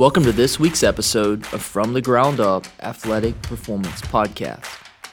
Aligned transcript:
Welcome 0.00 0.24
to 0.24 0.32
this 0.32 0.58
week's 0.58 0.82
episode 0.82 1.42
of 1.52 1.60
From 1.60 1.92
the 1.92 2.00
Ground 2.00 2.40
Up 2.40 2.64
Athletic 2.80 3.42
Performance 3.42 4.00
Podcast. 4.00 4.64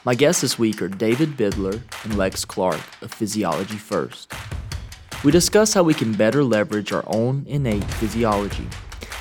My 0.06 0.14
guests 0.14 0.40
this 0.40 0.58
week 0.58 0.80
are 0.80 0.88
David 0.88 1.36
Bidler 1.36 1.82
and 2.04 2.16
Lex 2.16 2.46
Clark 2.46 2.80
of 3.02 3.12
Physiology 3.12 3.76
First. 3.76 4.32
We 5.22 5.30
discuss 5.30 5.74
how 5.74 5.82
we 5.82 5.92
can 5.92 6.14
better 6.14 6.42
leverage 6.42 6.90
our 6.90 7.04
own 7.06 7.44
innate 7.46 7.84
physiology 7.84 8.66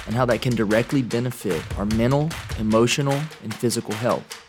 and 0.05 0.15
how 0.15 0.23
that 0.27 0.41
can 0.41 0.55
directly 0.55 1.02
benefit 1.02 1.61
our 1.77 1.86
mental, 1.86 2.29
emotional, 2.59 3.20
and 3.43 3.54
physical 3.54 3.93
health. 3.95 4.41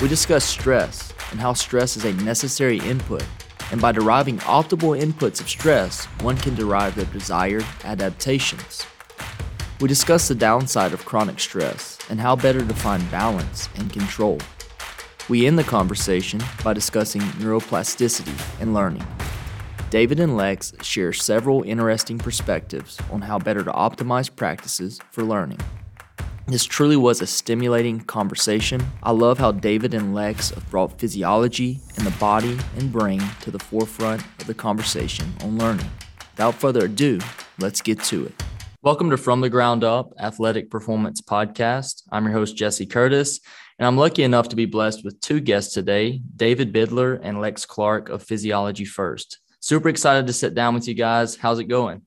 We 0.00 0.08
discuss 0.08 0.42
stress 0.42 1.12
and 1.32 1.38
how 1.38 1.52
stress 1.52 1.98
is 1.98 2.06
a 2.06 2.14
necessary 2.24 2.78
input, 2.78 3.26
and 3.72 3.78
by 3.78 3.92
deriving 3.92 4.38
optimal 4.38 4.98
inputs 4.98 5.38
of 5.38 5.50
stress, 5.50 6.06
one 6.22 6.38
can 6.38 6.54
derive 6.54 6.94
the 6.94 7.04
desired 7.04 7.66
adaptations. 7.84 8.86
We 9.78 9.88
discuss 9.88 10.26
the 10.26 10.34
downside 10.34 10.94
of 10.94 11.04
chronic 11.04 11.38
stress 11.38 11.98
and 12.08 12.18
how 12.18 12.34
better 12.34 12.64
to 12.64 12.74
find 12.74 13.10
balance 13.10 13.68
and 13.76 13.92
control. 13.92 14.38
We 15.28 15.46
end 15.46 15.58
the 15.58 15.64
conversation 15.64 16.40
by 16.64 16.72
discussing 16.72 17.20
neuroplasticity 17.20 18.60
and 18.60 18.72
learning. 18.72 19.06
David 19.90 20.18
and 20.18 20.34
Lex 20.34 20.72
share 20.80 21.12
several 21.12 21.62
interesting 21.62 22.16
perspectives 22.16 22.98
on 23.12 23.20
how 23.20 23.38
better 23.38 23.62
to 23.62 23.70
optimize 23.70 24.34
practices 24.34 24.98
for 25.10 25.22
learning. 25.22 25.60
This 26.46 26.64
truly 26.64 26.96
was 26.96 27.20
a 27.20 27.26
stimulating 27.26 28.00
conversation. 28.00 28.82
I 29.02 29.10
love 29.10 29.36
how 29.36 29.52
David 29.52 29.92
and 29.92 30.14
Lex 30.14 30.50
have 30.50 30.70
brought 30.70 30.98
physiology 30.98 31.80
and 31.98 32.06
the 32.06 32.18
body 32.18 32.56
and 32.78 32.90
brain 32.90 33.22
to 33.42 33.50
the 33.50 33.58
forefront 33.58 34.24
of 34.40 34.46
the 34.46 34.54
conversation 34.54 35.34
on 35.42 35.58
learning. 35.58 35.90
Without 36.32 36.54
further 36.54 36.86
ado, 36.86 37.18
let's 37.58 37.82
get 37.82 38.02
to 38.04 38.24
it. 38.24 38.42
Welcome 38.86 39.10
to 39.10 39.16
From 39.16 39.40
the 39.40 39.50
Ground 39.50 39.82
Up 39.82 40.12
Athletic 40.16 40.70
Performance 40.70 41.20
Podcast. 41.20 42.04
I'm 42.12 42.22
your 42.22 42.34
host, 42.34 42.56
Jesse 42.56 42.86
Curtis, 42.86 43.40
and 43.80 43.84
I'm 43.84 43.96
lucky 43.96 44.22
enough 44.22 44.50
to 44.50 44.54
be 44.54 44.64
blessed 44.64 45.04
with 45.04 45.20
two 45.20 45.40
guests 45.40 45.74
today 45.74 46.22
David 46.36 46.72
Bidler 46.72 47.18
and 47.20 47.40
Lex 47.40 47.66
Clark 47.66 48.10
of 48.10 48.22
Physiology 48.22 48.84
First. 48.84 49.40
Super 49.58 49.88
excited 49.88 50.28
to 50.28 50.32
sit 50.32 50.54
down 50.54 50.72
with 50.72 50.86
you 50.86 50.94
guys. 50.94 51.34
How's 51.34 51.58
it 51.58 51.64
going? 51.64 52.02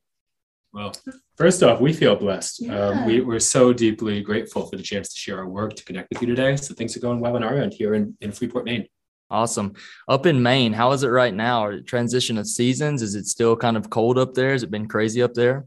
Well, 0.71 0.93
first 1.35 1.61
off, 1.63 1.81
we 1.81 1.91
feel 1.91 2.15
blessed. 2.15 2.61
Yeah. 2.61 2.79
Um, 2.79 3.05
we, 3.05 3.19
we're 3.19 3.41
so 3.41 3.73
deeply 3.73 4.21
grateful 4.21 4.65
for 4.65 4.77
the 4.77 4.83
chance 4.83 5.09
to 5.09 5.19
share 5.19 5.39
our 5.39 5.49
work, 5.49 5.75
to 5.75 5.83
connect 5.83 6.07
with 6.13 6.21
you 6.21 6.29
today. 6.29 6.55
So 6.55 6.73
things 6.73 6.95
are 6.95 7.01
going 7.01 7.19
well 7.19 7.35
on 7.35 7.43
our 7.43 7.57
end 7.57 7.73
here 7.73 7.93
in, 7.93 8.15
in 8.21 8.31
Freeport, 8.31 8.63
Maine. 8.63 8.87
Awesome. 9.29 9.73
Up 10.07 10.25
in 10.25 10.41
Maine, 10.41 10.71
how 10.71 10.93
is 10.93 11.03
it 11.03 11.09
right 11.09 11.33
now? 11.33 11.61
Are 11.61 11.81
transition 11.81 12.37
of 12.37 12.47
seasons? 12.47 13.01
Is 13.01 13.15
it 13.15 13.25
still 13.25 13.57
kind 13.57 13.75
of 13.75 13.89
cold 13.89 14.17
up 14.17 14.33
there? 14.33 14.53
Has 14.53 14.63
it 14.63 14.71
been 14.71 14.87
crazy 14.87 15.21
up 15.21 15.33
there? 15.33 15.65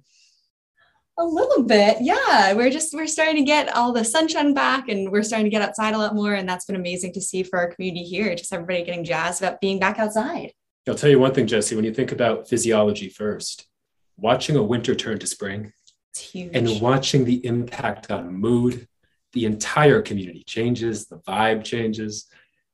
A 1.22 1.24
little 1.24 1.62
bit, 1.62 1.98
yeah. 2.00 2.52
We're 2.52 2.68
just 2.68 2.92
we're 2.92 3.06
starting 3.06 3.36
to 3.36 3.44
get 3.44 3.72
all 3.76 3.92
the 3.92 4.04
sunshine 4.04 4.54
back, 4.54 4.88
and 4.88 5.12
we're 5.12 5.22
starting 5.22 5.46
to 5.46 5.50
get 5.50 5.62
outside 5.62 5.94
a 5.94 5.98
lot 5.98 6.16
more, 6.16 6.34
and 6.34 6.48
that's 6.48 6.64
been 6.64 6.74
amazing 6.74 7.12
to 7.12 7.20
see 7.20 7.44
for 7.44 7.60
our 7.60 7.68
community 7.68 8.02
here. 8.02 8.34
Just 8.34 8.52
everybody 8.52 8.82
getting 8.82 9.04
jazzed 9.04 9.40
about 9.40 9.60
being 9.60 9.78
back 9.78 10.00
outside. 10.00 10.52
I'll 10.88 10.96
tell 10.96 11.10
you 11.10 11.20
one 11.20 11.32
thing, 11.32 11.46
Jesse, 11.46 11.76
when 11.76 11.84
you 11.84 11.94
think 11.94 12.10
about 12.10 12.48
physiology 12.48 13.08
first, 13.08 13.68
watching 14.16 14.56
a 14.56 14.62
winter 14.64 14.96
turn 14.96 15.20
to 15.20 15.26
spring 15.28 15.72
It's 16.10 16.32
huge. 16.32 16.56
and 16.56 16.80
watching 16.80 17.24
the 17.24 17.46
impact 17.46 18.10
on 18.10 18.34
mood, 18.34 18.88
the 19.32 19.44
entire 19.44 20.02
community 20.02 20.42
changes, 20.44 21.06
the 21.06 21.18
vibe 21.18 21.62
changes. 21.62 22.26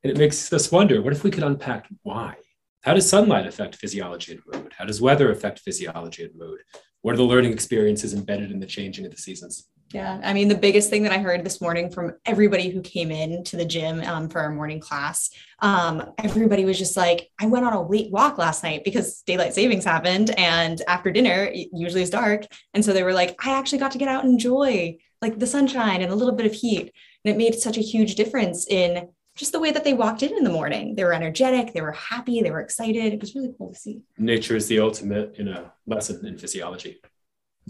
And 0.03 0.11
it 0.11 0.17
makes 0.17 0.51
us 0.55 0.73
wonder 0.73 1.03
what 1.03 1.13
if 1.13 1.23
we 1.23 1.31
could 1.31 1.45
unpack 1.45 1.87
why? 2.03 2.37
How 2.81 2.95
does 2.95 3.07
sunlight 3.11 3.47
affect 3.47 3.77
physiology 3.77 4.33
and 4.33 4.43
mood? 4.51 4.73
How 4.79 4.87
does 4.87 5.03
weather 5.03 5.31
affect 5.31 5.59
physiology 5.59 6.25
and 6.25 6.35
mood? 6.35 6.61
What 7.03 7.15
are 7.15 7.19
the 7.19 7.25
learning 7.25 7.53
experiences 7.53 8.15
embedded 8.15 8.51
in 8.51 8.61
the 8.61 8.67
changing 8.67 9.07
of 9.07 9.13
the 9.13 9.19
seasons? 9.19 9.69
Yeah, 9.95 10.21
I 10.23 10.35
mean, 10.35 10.49
the 10.49 10.55
biggest 10.55 10.91
thing 10.91 11.03
that 11.05 11.13
I 11.13 11.19
heard 11.19 11.45
this 11.45 11.63
morning 11.63 11.91
from 11.91 12.13
everybody 12.27 12.69
who 12.69 12.83
came 12.83 13.11
in 13.11 13.43
to 13.45 13.57
the 13.57 13.65
gym 13.65 14.03
um, 14.03 14.29
for 14.29 14.41
our 14.41 14.51
morning 14.51 14.81
class, 14.81 15.31
um, 15.61 16.13
everybody 16.19 16.67
was 16.67 16.79
just 16.79 16.95
like, 16.95 17.31
I 17.41 17.47
went 17.47 17.65
on 17.65 17.73
a 17.73 17.89
late 17.89 18.13
walk 18.13 18.37
last 18.37 18.63
night 18.63 18.85
because 18.85 19.23
daylight 19.23 19.55
savings 19.55 19.87
happened. 19.87 20.39
And 20.39 20.83
after 20.87 21.11
dinner, 21.11 21.45
it 21.45 21.69
usually 21.73 22.03
is 22.03 22.11
dark. 22.11 22.45
And 22.75 22.85
so 22.85 22.93
they 22.93 23.03
were 23.03 23.15
like, 23.15 23.43
I 23.47 23.53
actually 23.53 23.79
got 23.79 23.93
to 23.93 23.99
get 23.99 24.09
out 24.09 24.25
and 24.25 24.35
enjoy 24.35 24.99
like 25.23 25.39
the 25.39 25.47
sunshine 25.47 26.03
and 26.03 26.13
a 26.13 26.17
little 26.17 26.35
bit 26.35 26.47
of 26.47 26.53
heat. 26.53 26.93
And 27.25 27.35
it 27.35 27.39
made 27.39 27.55
such 27.55 27.79
a 27.79 27.83
huge 27.83 28.15
difference 28.15 28.67
in 28.69 29.09
just 29.39 29.53
the 29.53 29.61
way 29.61 29.71
that 29.71 29.85
they 29.85 29.95
walked 29.95 30.23
in 30.23 30.37
in 30.37 30.45
the 30.45 30.51
morning. 30.51 30.97
They 30.97 31.05
were 31.05 31.13
energetic, 31.13 31.73
they 31.73 31.81
were 31.81 31.93
happy, 31.93 32.43
they 32.43 32.51
were 32.51 32.61
excited. 32.61 33.13
It 33.13 33.21
was 33.21 33.35
really 33.35 33.55
cool 33.57 33.73
to 33.73 33.79
see. 33.79 34.03
Nature 34.19 34.57
is 34.57 34.67
the 34.67 34.81
ultimate, 34.81 35.39
you 35.39 35.45
know, 35.45 35.71
lesson 35.87 36.27
in 36.27 36.37
physiology. 36.37 37.01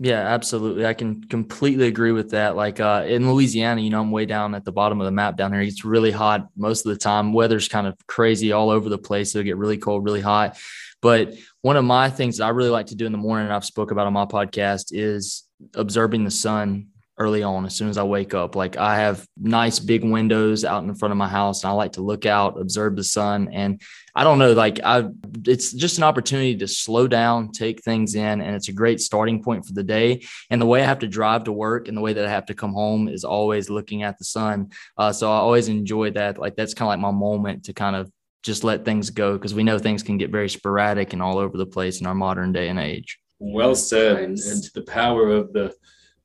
Yeah, 0.01 0.21
absolutely. 0.21 0.87
I 0.87 0.95
can 0.95 1.25
completely 1.25 1.89
agree 1.89 2.13
with 2.13 2.31
that. 2.31 2.55
Like 2.55 2.79
uh, 2.79 3.05
in 3.07 3.31
Louisiana, 3.31 3.81
you 3.81 3.91
know, 3.91 4.01
I'm 4.01 4.13
way 4.13 4.27
down 4.27 4.55
at 4.55 4.65
the 4.65 4.73
bottom 4.73 5.01
of 5.01 5.07
the 5.07 5.11
map 5.11 5.37
down 5.37 5.53
here. 5.53 5.61
It's 5.61 5.85
really 5.85 6.13
hot 6.13 6.49
most 6.57 6.87
of 6.87 6.93
the 6.93 6.99
time. 6.99 7.33
Weather's 7.33 7.69
kind 7.69 7.87
of 7.87 7.97
crazy 8.07 8.53
all 8.53 8.71
over 8.71 8.89
the 8.89 8.99
place. 8.99 9.35
It'll 9.35 9.45
get 9.45 9.57
really 9.57 9.77
cold, 9.77 10.05
really 10.05 10.21
hot. 10.21 10.57
But 11.03 11.35
one 11.63 11.77
of 11.77 11.85
my 11.85 12.11
things 12.11 12.39
that 12.39 12.45
I 12.45 12.51
really 12.51 12.71
like 12.71 12.87
to 12.87 12.97
do 12.97 13.07
in 13.07 13.13
the 13.13 13.19
morning, 13.19 13.47
and 13.47 13.55
I've 13.55 13.65
spoke 13.65 13.91
about 13.91 14.07
on 14.07 14.13
my 14.13 14.25
podcast, 14.25 14.87
is 14.93 15.45
observing 15.75 16.25
the 16.25 16.31
sun 16.31 16.89
early 17.19 17.43
on 17.43 17.67
as 17.67 17.75
soon 17.75 17.89
as 17.89 17.99
I 17.99 18.03
wake 18.05 18.35
up. 18.35 18.55
Like 18.55 18.77
I 18.77 18.97
have 18.97 19.27
nice 19.37 19.79
big 19.79 20.05
windows 20.05 20.65
out 20.65 20.85
in 20.85 20.95
front 20.95 21.13
of 21.13 21.19
my 21.19 21.29
house 21.29 21.63
and 21.63 21.71
I 21.71 21.75
like 21.75 21.93
to 21.93 22.01
look 22.01 22.27
out, 22.27 22.61
observe 22.61 22.97
the 22.97 23.05
sun. 23.05 23.49
And 23.53 23.81
I 24.15 24.25
don't 24.25 24.39
know, 24.39 24.53
like 24.53 24.81
I 24.85 25.05
it's 25.47 25.73
just 25.73 25.99
an 25.99 26.05
opportunity 26.05 26.57
to 26.57 26.69
slow 26.69 27.07
down, 27.07 27.53
take 27.53 27.83
things 27.83 28.15
in, 28.15 28.41
and 28.41 28.55
it's 28.57 28.69
a 28.69 28.73
great 28.73 29.01
starting 29.01 29.43
point 29.43 29.67
for 29.67 29.73
the 29.73 29.83
day. 29.83 30.23
And 30.51 30.61
the 30.61 30.67
way 30.67 30.83
I 30.83 30.87
have 30.87 31.01
to 31.01 31.09
drive 31.09 31.45
to 31.45 31.53
work 31.53 31.89
and 31.89 31.97
the 31.97 32.01
way 32.01 32.13
that 32.13 32.27
I 32.27 32.31
have 32.31 32.47
to 32.47 32.55
come 32.55 32.73
home 32.73 33.09
is 33.09 33.25
always 33.25 33.71
looking 33.71 34.03
at 34.03 34.19
the 34.19 34.25
sun. 34.25 34.71
Uh, 34.97 35.13
so 35.13 35.31
I 35.31 35.37
always 35.37 35.69
enjoy 35.69 36.11
that. 36.13 36.39
Like 36.39 36.57
that's 36.57 36.75
kind 36.75 36.87
of 36.87 36.91
like 36.91 37.01
my 37.01 37.17
moment 37.17 37.65
to 37.65 37.73
kind 37.73 37.97
of 37.97 38.11
just 38.43 38.65
let 38.65 38.85
things 38.85 39.11
go 39.11 39.35
because 39.35 39.55
we 39.55 39.65
know 39.65 39.79
things 39.79 40.03
can 40.03 40.17
get 40.17 40.31
very 40.31 40.49
sporadic 40.49 41.13
and 41.13 41.21
all 41.23 41.39
over 41.39 41.57
the 41.57 41.67
place 41.67 42.01
in 42.01 42.07
our 42.07 42.15
modern 42.15 42.53
day 42.53 42.69
and 42.69 42.79
age. 42.79 43.19
Well 43.39 43.75
said. 43.75 44.17
And, 44.19 44.35
Nice. 44.35 44.51
and 44.51 44.63
to 44.65 44.71
the 44.75 44.83
power 44.83 45.31
of 45.31 45.53
the 45.53 45.75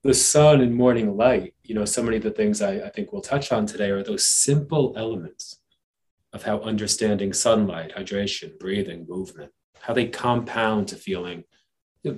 the 0.03 0.13
sun 0.13 0.59
and 0.59 0.75
morning 0.75 1.15
light, 1.15 1.53
you 1.63 1.73
know, 1.73 1.85
so 1.85 2.03
many 2.03 2.17
of 2.17 2.23
the 2.23 2.31
things 2.31 2.61
I, 2.61 2.73
I 2.73 2.89
think 2.89 3.13
we'll 3.13 3.21
touch 3.21 3.51
on 3.51 3.65
today 3.65 3.89
are 3.89 4.03
those 4.03 4.25
simple 4.25 4.93
elements 4.97 5.61
of 6.33 6.43
how 6.43 6.59
understanding 6.59 7.31
sunlight, 7.31 7.93
hydration, 7.95 8.59
breathing, 8.59 9.05
movement, 9.07 9.51
how 9.79 9.93
they 9.93 10.07
compound 10.07 10.89
to 10.89 10.95
feeling 10.95 11.45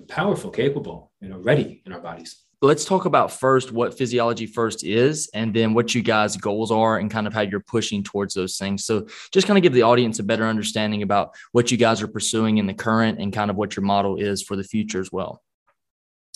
powerful, 0.07 0.49
capable, 0.49 1.11
you 1.21 1.29
know, 1.29 1.37
ready 1.37 1.83
in 1.85 1.93
our 1.93 1.99
bodies. 1.99 2.43
let's 2.61 2.85
talk 2.85 3.05
about 3.05 3.31
first 3.31 3.71
what 3.71 3.95
physiology 3.95 4.47
first 4.47 4.83
is 4.83 5.29
and 5.35 5.53
then 5.53 5.75
what 5.75 5.93
you 5.93 6.01
guys 6.01 6.35
goals 6.37 6.71
are 6.71 6.97
and 6.97 7.11
kind 7.11 7.27
of 7.27 7.33
how 7.33 7.41
you're 7.41 7.59
pushing 7.59 8.01
towards 8.01 8.33
those 8.33 8.57
things 8.57 8.83
so 8.85 9.05
just 9.31 9.45
kind 9.45 9.57
of 9.57 9.61
give 9.61 9.73
the 9.73 9.83
audience 9.83 10.17
a 10.17 10.23
better 10.23 10.45
understanding 10.45 11.03
about 11.03 11.35
what 11.51 11.69
you 11.69 11.77
guys 11.77 12.01
are 12.01 12.07
pursuing 12.07 12.57
in 12.57 12.65
the 12.65 12.73
current 12.73 13.19
and 13.19 13.33
kind 13.33 13.51
of 13.51 13.57
what 13.57 13.75
your 13.75 13.85
model 13.85 14.15
is 14.15 14.41
for 14.41 14.55
the 14.55 14.63
future 14.63 14.99
as 14.99 15.11
well 15.11 15.43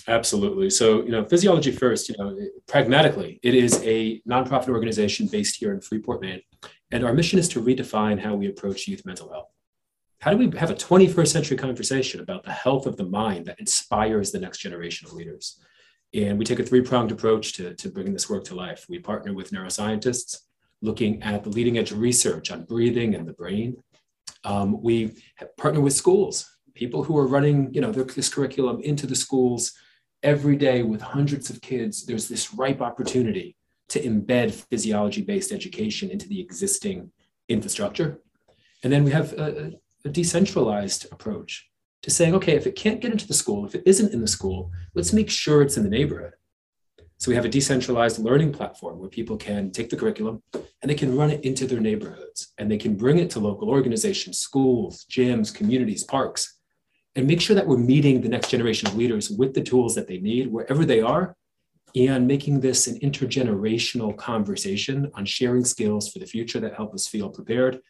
Absolutely. 0.08 0.70
So, 0.70 1.04
you 1.04 1.12
know, 1.12 1.26
physiology 1.26 1.72
first, 1.72 2.10
you 2.10 2.16
know, 2.18 2.38
pragmatically, 2.68 3.40
it 3.44 3.54
is 3.54 3.82
a 3.84 4.22
nonprofit 4.22 4.70
organization 4.70 5.28
based 5.28 5.58
here 5.58 5.74
in 5.74 5.82
Freeport, 5.82 6.22
Maine. 6.22 6.42
And 6.92 7.04
our 7.04 7.14
mission 7.14 7.38
is 7.38 7.48
to 7.50 7.62
redefine 7.62 8.20
how 8.20 8.36
we 8.36 8.48
approach 8.48 8.88
youth 8.88 9.06
mental 9.06 9.30
health. 9.30 9.50
How 10.22 10.32
do 10.32 10.38
we 10.38 10.58
have 10.58 10.72
a 10.72 10.76
21st 10.76 11.28
century 11.28 11.58
conversation 11.58 12.20
about 12.20 12.44
the 12.44 12.52
health 12.52 12.86
of 12.86 12.98
the 12.98 13.06
mind 13.06 13.46
that 13.46 13.60
inspires 13.60 14.32
the 14.32 14.40
next 14.40 14.60
generation 14.60 15.08
of 15.08 15.14
leaders? 15.14 15.60
And 16.14 16.40
we 16.40 16.46
take 16.46 16.60
a 16.60 16.64
three 16.64 16.82
pronged 16.82 17.12
approach 17.12 17.54
to, 17.54 17.76
to 17.76 17.90
bringing 17.90 18.14
this 18.14 18.30
work 18.30 18.44
to 18.46 18.56
life. 18.56 18.86
We 18.90 19.00
partner 19.00 19.34
with 19.34 19.52
neuroscientists 19.52 20.40
looking 20.82 21.22
at 21.24 21.44
the 21.44 21.50
leading 21.50 21.78
edge 21.78 21.92
research 21.92 22.52
on 22.52 22.64
breathing 22.64 23.16
and 23.16 23.28
the 23.28 23.34
brain. 23.34 23.78
Um, 24.44 24.82
we 24.82 25.16
partner 25.58 25.82
with 25.82 25.94
schools, 25.94 26.50
people 26.74 27.04
who 27.04 27.18
are 27.18 27.28
running, 27.28 27.74
you 27.74 27.82
know, 27.82 27.92
their, 27.92 28.06
this 28.06 28.34
curriculum 28.34 28.82
into 28.82 29.06
the 29.06 29.16
schools 29.16 29.74
every 30.24 30.56
day 30.56 30.84
with 30.84 31.02
hundreds 31.02 31.50
of 31.50 31.62
kids, 31.62 32.06
there's 32.06 32.28
this 32.28 32.54
ripe 32.54 32.82
opportunity 32.82 33.56
to 33.90 34.02
embed 34.02 34.52
physiology 34.52 35.22
based 35.22 35.52
education 35.52 36.10
into 36.10 36.28
the 36.28 36.40
existing 36.40 37.12
infrastructure. 37.48 38.20
And 38.84 38.94
then 38.94 39.04
we 39.04 39.12
have 39.12 39.34
a, 39.34 39.74
a 40.06 40.10
decentralized 40.10 41.08
approach 41.12 41.70
to 42.04 42.12
saying, 42.12 42.36
okay, 42.36 42.56
if 42.56 42.68
it 42.68 42.76
can't 42.76 43.02
get 43.02 43.12
into 43.12 43.28
the 43.28 43.34
school, 43.34 43.66
if 43.66 43.76
it 43.76 43.84
isn't 43.86 44.14
in 44.14 44.22
the 44.22 44.28
school, 44.28 44.72
let's 44.94 45.12
make 45.12 45.30
sure 45.30 45.62
it's 45.62 45.78
in 45.78 45.84
the 45.84 45.90
neighborhood. 45.90 46.34
So 47.18 47.30
we 47.30 47.36
have 47.36 47.44
a 47.44 47.50
decentralized 47.50 48.20
learning 48.20 48.54
platform 48.54 48.98
where 48.98 49.10
people 49.10 49.36
can 49.36 49.72
take 49.72 49.90
the 49.90 49.98
curriculum 49.98 50.42
and 50.54 50.90
they 50.90 50.96
can 50.96 51.18
run 51.18 51.32
it 51.32 51.44
into 51.44 51.68
their 51.68 51.82
neighborhoods 51.82 52.54
and 52.58 52.72
they 52.72 52.78
can 52.78 52.96
bring 52.96 53.20
it 53.20 53.30
to 53.32 53.42
local 53.42 53.70
organizations, 53.70 54.40
schools, 54.40 55.06
gyms, 55.12 55.54
communities, 55.54 56.06
parks, 56.06 56.59
and 57.20 57.28
make 57.28 57.42
sure 57.42 57.56
that 57.56 57.68
we're 57.68 57.78
meeting 57.78 58.22
the 58.22 58.30
next 58.30 58.50
generation 58.50 58.88
of 58.88 58.96
leaders 58.96 59.30
with 59.30 59.54
the 59.54 59.62
tools 59.62 59.94
that 59.94 60.08
they 60.08 60.20
need 60.20 60.50
wherever 60.50 60.86
they 60.86 61.02
are 61.02 61.36
and 61.94 62.26
making 62.26 62.62
this 62.62 62.88
an 62.88 62.98
intergenerational 63.00 64.16
conversation 64.16 65.12
on 65.16 65.26
sharing 65.26 65.66
skills 65.66 66.10
for 66.10 66.20
the 66.20 66.26
future 66.26 66.62
that 66.62 66.76
help 66.76 66.94
us 66.94 67.08
feel 67.08 67.30
prepared 67.30 67.82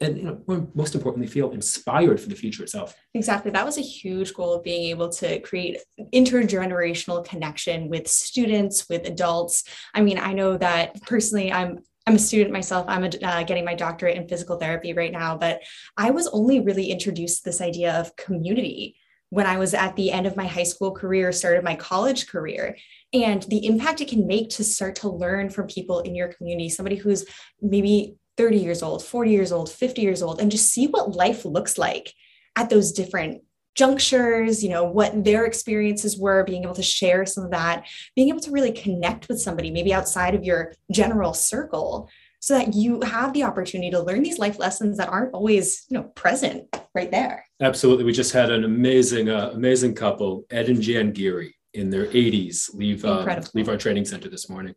and 0.00 0.18
you 0.18 0.24
know, 0.24 0.68
most 0.74 0.94
importantly, 0.96 1.28
feel 1.28 1.52
inspired 1.52 2.20
for 2.20 2.28
the 2.28 2.34
future 2.34 2.64
itself. 2.64 2.94
Exactly. 3.14 3.52
That 3.52 3.64
was 3.64 3.78
a 3.78 3.80
huge 3.80 4.34
goal 4.34 4.52
of 4.52 4.64
being 4.64 4.90
able 4.90 5.08
to 5.10 5.38
create 5.38 5.78
intergenerational 6.12 7.24
connection 7.24 7.88
with 7.88 8.08
students, 8.08 8.88
with 8.88 9.06
adults. 9.06 9.64
I 9.94 10.02
mean, 10.02 10.18
I 10.18 10.32
know 10.32 10.58
that 10.58 11.00
personally, 11.02 11.52
I'm 11.52 11.78
I'm 12.06 12.16
a 12.16 12.18
student 12.18 12.52
myself. 12.52 12.84
I'm 12.88 13.04
a, 13.04 13.10
uh, 13.22 13.42
getting 13.44 13.64
my 13.64 13.74
doctorate 13.74 14.16
in 14.16 14.28
physical 14.28 14.58
therapy 14.58 14.92
right 14.92 15.12
now, 15.12 15.38
but 15.38 15.60
I 15.96 16.10
was 16.10 16.26
only 16.28 16.60
really 16.60 16.90
introduced 16.90 17.38
to 17.38 17.44
this 17.44 17.60
idea 17.60 17.98
of 17.98 18.14
community 18.16 18.96
when 19.30 19.46
I 19.46 19.56
was 19.56 19.74
at 19.74 19.96
the 19.96 20.12
end 20.12 20.26
of 20.26 20.36
my 20.36 20.46
high 20.46 20.64
school 20.64 20.92
career, 20.92 21.32
started 21.32 21.64
my 21.64 21.74
college 21.74 22.28
career, 22.28 22.76
and 23.12 23.42
the 23.44 23.66
impact 23.66 24.00
it 24.00 24.08
can 24.08 24.26
make 24.26 24.50
to 24.50 24.64
start 24.64 24.96
to 24.96 25.08
learn 25.08 25.50
from 25.50 25.66
people 25.66 26.00
in 26.00 26.14
your 26.14 26.28
community, 26.28 26.68
somebody 26.68 26.96
who's 26.96 27.24
maybe 27.60 28.16
30 28.36 28.58
years 28.58 28.82
old, 28.82 29.04
40 29.04 29.30
years 29.30 29.50
old, 29.50 29.70
50 29.70 30.02
years 30.02 30.22
old, 30.22 30.40
and 30.40 30.50
just 30.50 30.70
see 30.70 30.86
what 30.86 31.16
life 31.16 31.44
looks 31.44 31.78
like 31.78 32.12
at 32.54 32.70
those 32.70 32.92
different 32.92 33.42
junctures, 33.74 34.62
you 34.62 34.70
know, 34.70 34.84
what 34.84 35.24
their 35.24 35.44
experiences 35.44 36.18
were, 36.18 36.44
being 36.44 36.62
able 36.62 36.74
to 36.74 36.82
share 36.82 37.26
some 37.26 37.44
of 37.44 37.50
that, 37.50 37.84
being 38.14 38.28
able 38.28 38.40
to 38.40 38.50
really 38.50 38.72
connect 38.72 39.28
with 39.28 39.40
somebody, 39.40 39.70
maybe 39.70 39.92
outside 39.92 40.34
of 40.34 40.44
your 40.44 40.72
general 40.92 41.34
circle, 41.34 42.08
so 42.40 42.58
that 42.58 42.74
you 42.74 43.00
have 43.00 43.32
the 43.32 43.42
opportunity 43.42 43.90
to 43.90 44.02
learn 44.02 44.22
these 44.22 44.38
life 44.38 44.58
lessons 44.58 44.98
that 44.98 45.08
aren't 45.08 45.32
always, 45.32 45.86
you 45.88 45.96
know, 45.96 46.04
present 46.14 46.68
right 46.94 47.10
there. 47.10 47.44
Absolutely. 47.60 48.04
We 48.04 48.12
just 48.12 48.32
had 48.32 48.50
an 48.50 48.64
amazing, 48.64 49.30
uh, 49.30 49.52
amazing 49.54 49.94
couple, 49.94 50.44
Ed 50.50 50.68
and 50.68 50.80
Jan 50.80 51.12
Geary 51.12 51.56
in 51.72 51.90
their 51.90 52.06
80s, 52.06 52.72
leave, 52.74 53.04
uh, 53.04 53.40
leave 53.54 53.68
our 53.68 53.78
training 53.78 54.04
center 54.04 54.28
this 54.28 54.50
morning. 54.50 54.74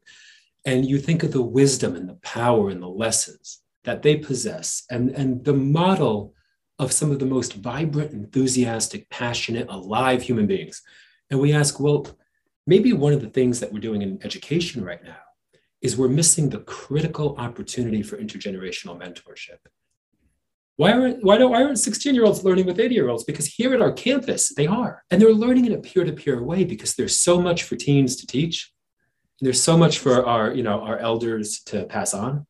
And 0.66 0.86
you 0.86 0.98
think 0.98 1.24
of 1.24 1.34
the 1.34 1.42
wisdom 1.42 1.96
and 1.96 2.08
the 2.08 2.16
power 2.16 2.70
and 2.70 2.82
the 2.82 2.88
lessons 2.88 3.62
that 3.84 4.02
they 4.02 4.16
possess 4.16 4.84
and, 4.90 5.10
and 5.12 5.44
the 5.44 5.54
model 5.54 6.34
of 6.80 6.92
some 6.92 7.12
of 7.12 7.20
the 7.20 7.26
most 7.26 7.54
vibrant, 7.54 8.12
enthusiastic, 8.12 9.10
passionate, 9.10 9.68
alive 9.70 10.22
human 10.22 10.48
beings. 10.48 10.82
And 11.30 11.40
we 11.40 11.54
ask, 11.54 11.80
well, 11.80 12.08
maybe 12.66 12.94
one 12.94 13.14
of 13.14 13.22
the 13.22 13.30
things 13.30 13.60
that 13.60 13.72
we're 13.72 13.80
doing 13.80 14.02
in 14.02 14.20
education 14.24 14.84
right 14.84 15.04
now 15.04 15.18
is 15.82 15.98
we're 15.98 16.08
missing 16.08 16.50
the 16.50 16.60
critical 16.60 17.36
opportunity 17.38 18.04
for 18.04 18.18
intergenerational 18.18 19.00
mentorship. 19.00 19.58
Why 20.76 20.92
aren't, 20.92 21.24
why, 21.24 21.40
don't, 21.40 21.52
why 21.52 21.64
aren't 21.64 21.80
16 21.80 22.14
year 22.14 22.26
olds 22.26 22.44
learning 22.44 22.68
with 22.68 22.80
80 22.80 22.94
year 22.94 23.10
olds? 23.10 23.24
Because 23.24 23.48
here 23.48 23.74
at 23.74 23.82
our 23.82 23.92
campus, 23.92 24.54
they 24.54 24.68
are. 24.68 25.04
And 25.10 25.20
they're 25.20 25.34
learning 25.34 25.66
in 25.66 25.74
a 25.74 25.80
peer 25.80 26.04
to 26.04 26.14
peer 26.14 26.44
way 26.44 26.64
because 26.64 26.94
there's 26.96 27.20
so 27.20 27.42
much 27.42 27.64
for 27.64 27.76
teens 27.76 28.16
to 28.18 28.28
teach 28.28 28.72
And 29.40 29.48
there's 29.48 29.62
so 29.62 29.76
much 29.76 29.98
for 29.98 30.26
our 30.26 30.54
you 30.54 30.64
know 30.64 30.82
our 30.82 31.00
elders 31.00 31.62
to 31.66 31.86
pass 31.86 32.14
on 32.14 32.46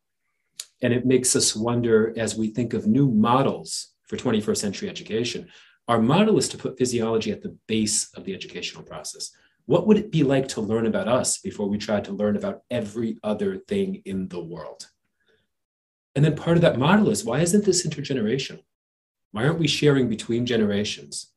and 0.81 0.93
it 0.93 1.05
makes 1.05 1.35
us 1.35 1.55
wonder 1.55 2.13
as 2.17 2.35
we 2.35 2.49
think 2.49 2.73
of 2.73 2.85
new 2.85 3.09
models 3.09 3.93
for 4.07 4.17
21st 4.17 4.57
century 4.57 4.89
education 4.89 5.47
our 5.87 6.01
model 6.01 6.37
is 6.37 6.49
to 6.49 6.57
put 6.57 6.77
physiology 6.77 7.31
at 7.31 7.41
the 7.41 7.55
base 7.67 8.11
of 8.15 8.23
the 8.23 8.33
educational 8.33 8.83
process 8.83 9.31
what 9.65 9.85
would 9.85 9.97
it 9.97 10.11
be 10.11 10.23
like 10.23 10.47
to 10.47 10.61
learn 10.61 10.85
about 10.85 11.07
us 11.07 11.39
before 11.39 11.67
we 11.67 11.77
tried 11.77 12.05
to 12.05 12.13
learn 12.13 12.35
about 12.35 12.61
every 12.69 13.17
other 13.23 13.57
thing 13.57 14.01
in 14.05 14.27
the 14.29 14.43
world 14.43 14.87
and 16.15 16.25
then 16.25 16.35
part 16.35 16.57
of 16.57 16.61
that 16.61 16.79
model 16.79 17.09
is 17.09 17.23
why 17.23 17.39
isn't 17.39 17.65
this 17.65 17.85
intergenerational 17.85 18.63
why 19.31 19.45
aren't 19.45 19.59
we 19.59 19.67
sharing 19.67 20.09
between 20.09 20.45
generations 20.45 21.33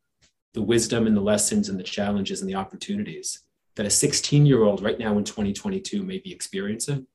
the 0.54 0.62
wisdom 0.62 1.06
and 1.06 1.16
the 1.16 1.20
lessons 1.20 1.68
and 1.68 1.78
the 1.78 1.84
challenges 1.84 2.40
and 2.40 2.50
the 2.50 2.54
opportunities 2.54 3.42
that 3.76 3.86
a 3.86 3.90
16 3.90 4.46
year 4.46 4.64
old 4.64 4.82
right 4.82 4.98
now 4.98 5.16
in 5.16 5.24
2022 5.24 6.02
may 6.02 6.18
be 6.18 6.32
experiencing. 6.32 7.06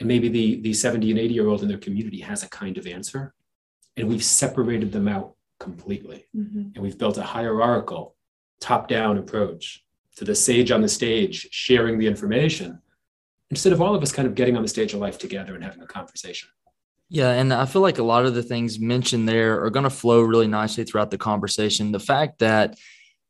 And 0.00 0.06
maybe 0.08 0.28
the, 0.28 0.60
the 0.60 0.72
70 0.72 1.10
and 1.10 1.18
80 1.18 1.34
year 1.34 1.48
old 1.48 1.62
in 1.62 1.68
their 1.68 1.78
community 1.78 2.20
has 2.20 2.42
a 2.42 2.48
kind 2.48 2.78
of 2.78 2.86
answer. 2.86 3.34
And 3.98 4.08
we've 4.08 4.24
separated 4.24 4.92
them 4.92 5.08
out 5.08 5.34
completely. 5.60 6.26
Mm-hmm. 6.36 6.70
And 6.74 6.78
we've 6.78 6.98
built 6.98 7.18
a 7.18 7.22
hierarchical, 7.22 8.14
top 8.60 8.88
down 8.88 9.18
approach 9.18 9.84
to 10.16 10.24
the 10.24 10.34
sage 10.34 10.70
on 10.70 10.82
the 10.82 10.88
stage 10.88 11.48
sharing 11.50 11.98
the 11.98 12.06
information 12.06 12.80
instead 13.50 13.72
of 13.72 13.80
all 13.80 13.94
of 13.94 14.02
us 14.02 14.12
kind 14.12 14.26
of 14.26 14.34
getting 14.34 14.56
on 14.56 14.62
the 14.62 14.68
stage 14.68 14.94
of 14.94 15.00
life 15.00 15.18
together 15.18 15.54
and 15.54 15.64
having 15.64 15.82
a 15.82 15.86
conversation. 15.86 16.48
Yeah, 17.08 17.30
and 17.30 17.54
I 17.54 17.64
feel 17.64 17.80
like 17.80 17.98
a 17.98 18.02
lot 18.02 18.26
of 18.26 18.34
the 18.34 18.42
things 18.42 18.78
mentioned 18.78 19.28
there 19.28 19.64
are 19.64 19.70
going 19.70 19.84
to 19.84 19.90
flow 19.90 20.20
really 20.20 20.46
nicely 20.46 20.84
throughout 20.84 21.10
the 21.10 21.18
conversation. 21.18 21.90
The 21.90 22.00
fact 22.00 22.40
that 22.40 22.76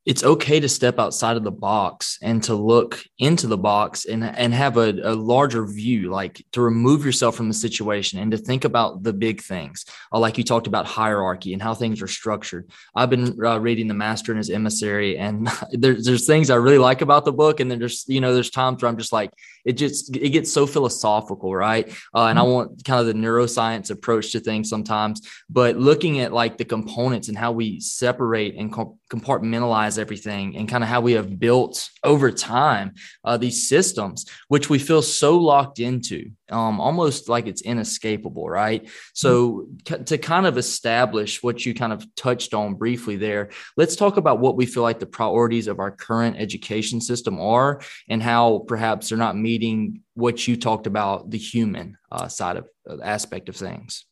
it's 0.09 0.25
okay 0.25 0.59
to 0.59 0.71
step 0.71 0.99
outside 0.99 1.37
of 1.37 1.45
the 1.45 1.51
box 1.51 2.19
and 2.23 2.43
to 2.43 2.55
look 2.55 3.05
into 3.19 3.47
the 3.47 3.59
box 3.59 4.07
and, 4.07 4.25
and 4.25 4.55
have 4.55 4.79
a, 4.79 4.95
a 5.05 5.13
larger 5.13 5.67
view, 5.67 6.09
like 6.11 6.43
to 6.51 6.63
remove 6.63 7.05
yourself 7.05 7.37
from 7.37 7.47
the 7.47 7.53
situation 7.55 8.19
and 8.19 8.31
to 8.31 8.39
think 8.39 8.65
about 8.65 9.03
the 9.03 9.13
big 9.13 9.43
things. 9.43 9.85
Uh, 10.11 10.19
like 10.19 10.39
you 10.39 10.45
talked 10.45 10.67
about 10.67 10.87
hierarchy 10.87 11.53
and 11.53 11.61
how 11.61 11.75
things 11.75 12.01
are 12.01 12.07
structured. 12.07 12.71
I've 12.95 13.11
been 13.11 13.37
uh, 13.45 13.61
reading 13.61 13.87
The 13.87 13.93
Master 13.93 14.33
and 14.33 14.39
His 14.39 14.49
Emissary, 14.49 15.19
and 15.19 15.47
there's, 15.73 16.07
there's 16.07 16.27
things 16.27 16.49
I 16.49 16.57
really 16.57 16.79
like 16.79 17.03
about 17.03 17.27
the 17.27 17.33
book. 17.33 17.61
And 17.61 17.71
then 17.71 17.79
there's, 17.79 18.07
you 18.09 18.23
know, 18.23 18.33
there's 18.33 18.49
times 18.49 18.81
where 18.81 18.89
I'm 18.89 18.97
just 18.97 19.13
like, 19.13 19.31
it 19.67 19.75
just, 19.75 20.17
it 20.17 20.31
gets 20.31 20.51
so 20.51 20.67
philosophical, 20.67 21.55
right? 21.55 21.87
Uh, 22.15 22.29
and 22.29 22.39
I 22.39 22.43
mm-hmm. 22.43 22.53
want 22.53 22.85
kind 22.85 23.01
of 23.01 23.07
the 23.09 23.13
neuroscience 23.13 23.91
approach 23.91 24.33
to 24.33 24.41
things 24.41 24.71
sometimes, 24.71 25.21
but 25.51 25.77
looking 25.77 26.21
at 26.21 26.33
like 26.33 26.57
the 26.57 26.65
components 26.65 27.29
and 27.29 27.37
how 27.37 27.53
we 27.53 27.79
separate 27.81 28.55
and 28.55 28.73
compartmentalize 28.73 29.98
everything 29.99 30.56
and 30.56 30.69
kind 30.69 30.83
of 30.83 30.89
how 30.89 31.00
we 31.00 31.12
have 31.12 31.39
built 31.39 31.91
over 32.05 32.31
time 32.31 32.95
uh, 33.25 33.37
these 33.37 33.69
systems, 33.69 34.27
which 34.49 34.71
we 34.71 34.79
feel 34.79 35.03
so 35.03 35.37
locked 35.39 35.79
into, 35.81 36.31
um, 36.50 36.81
almost 36.81 37.29
like 37.29 37.47
it's 37.47 37.62
inescapable, 37.62 38.49
right? 38.49 38.89
So, 39.15 39.67
mm-hmm. 39.85 40.05
to 40.05 40.19
kind 40.19 40.47
of 40.47 40.56
establish 40.56 41.43
what 41.43 41.65
you 41.67 41.75
kind 41.75 41.93
of 41.93 42.06
touched 42.15 42.55
on 42.55 42.75
briefly 42.75 43.17
there, 43.17 43.50
let's 43.77 43.97
talk 43.97 44.17
about 44.17 44.41
what 44.41 44.56
we 44.56 44.67
feel 44.67 44.83
like 44.83 45.00
the 45.00 45.06
priorities 45.06 45.67
of 45.67 45.81
our 45.81 45.91
current 45.91 46.37
education 46.39 47.00
system 47.00 47.41
are 47.41 47.81
and 48.09 48.23
how 48.23 48.65
perhaps 48.67 49.09
they're 49.09 49.19
not 49.19 49.37
meeting 49.37 50.03
what 50.15 50.49
you 50.49 50.56
talked 50.56 50.87
about 50.87 51.31
the 51.31 51.39
human 51.39 51.97
uh, 52.11 52.29
side 52.29 52.56
of 52.56 52.69
uh, 52.89 52.97
aspect 53.03 53.49
of 53.49 53.56
things. 53.56 54.05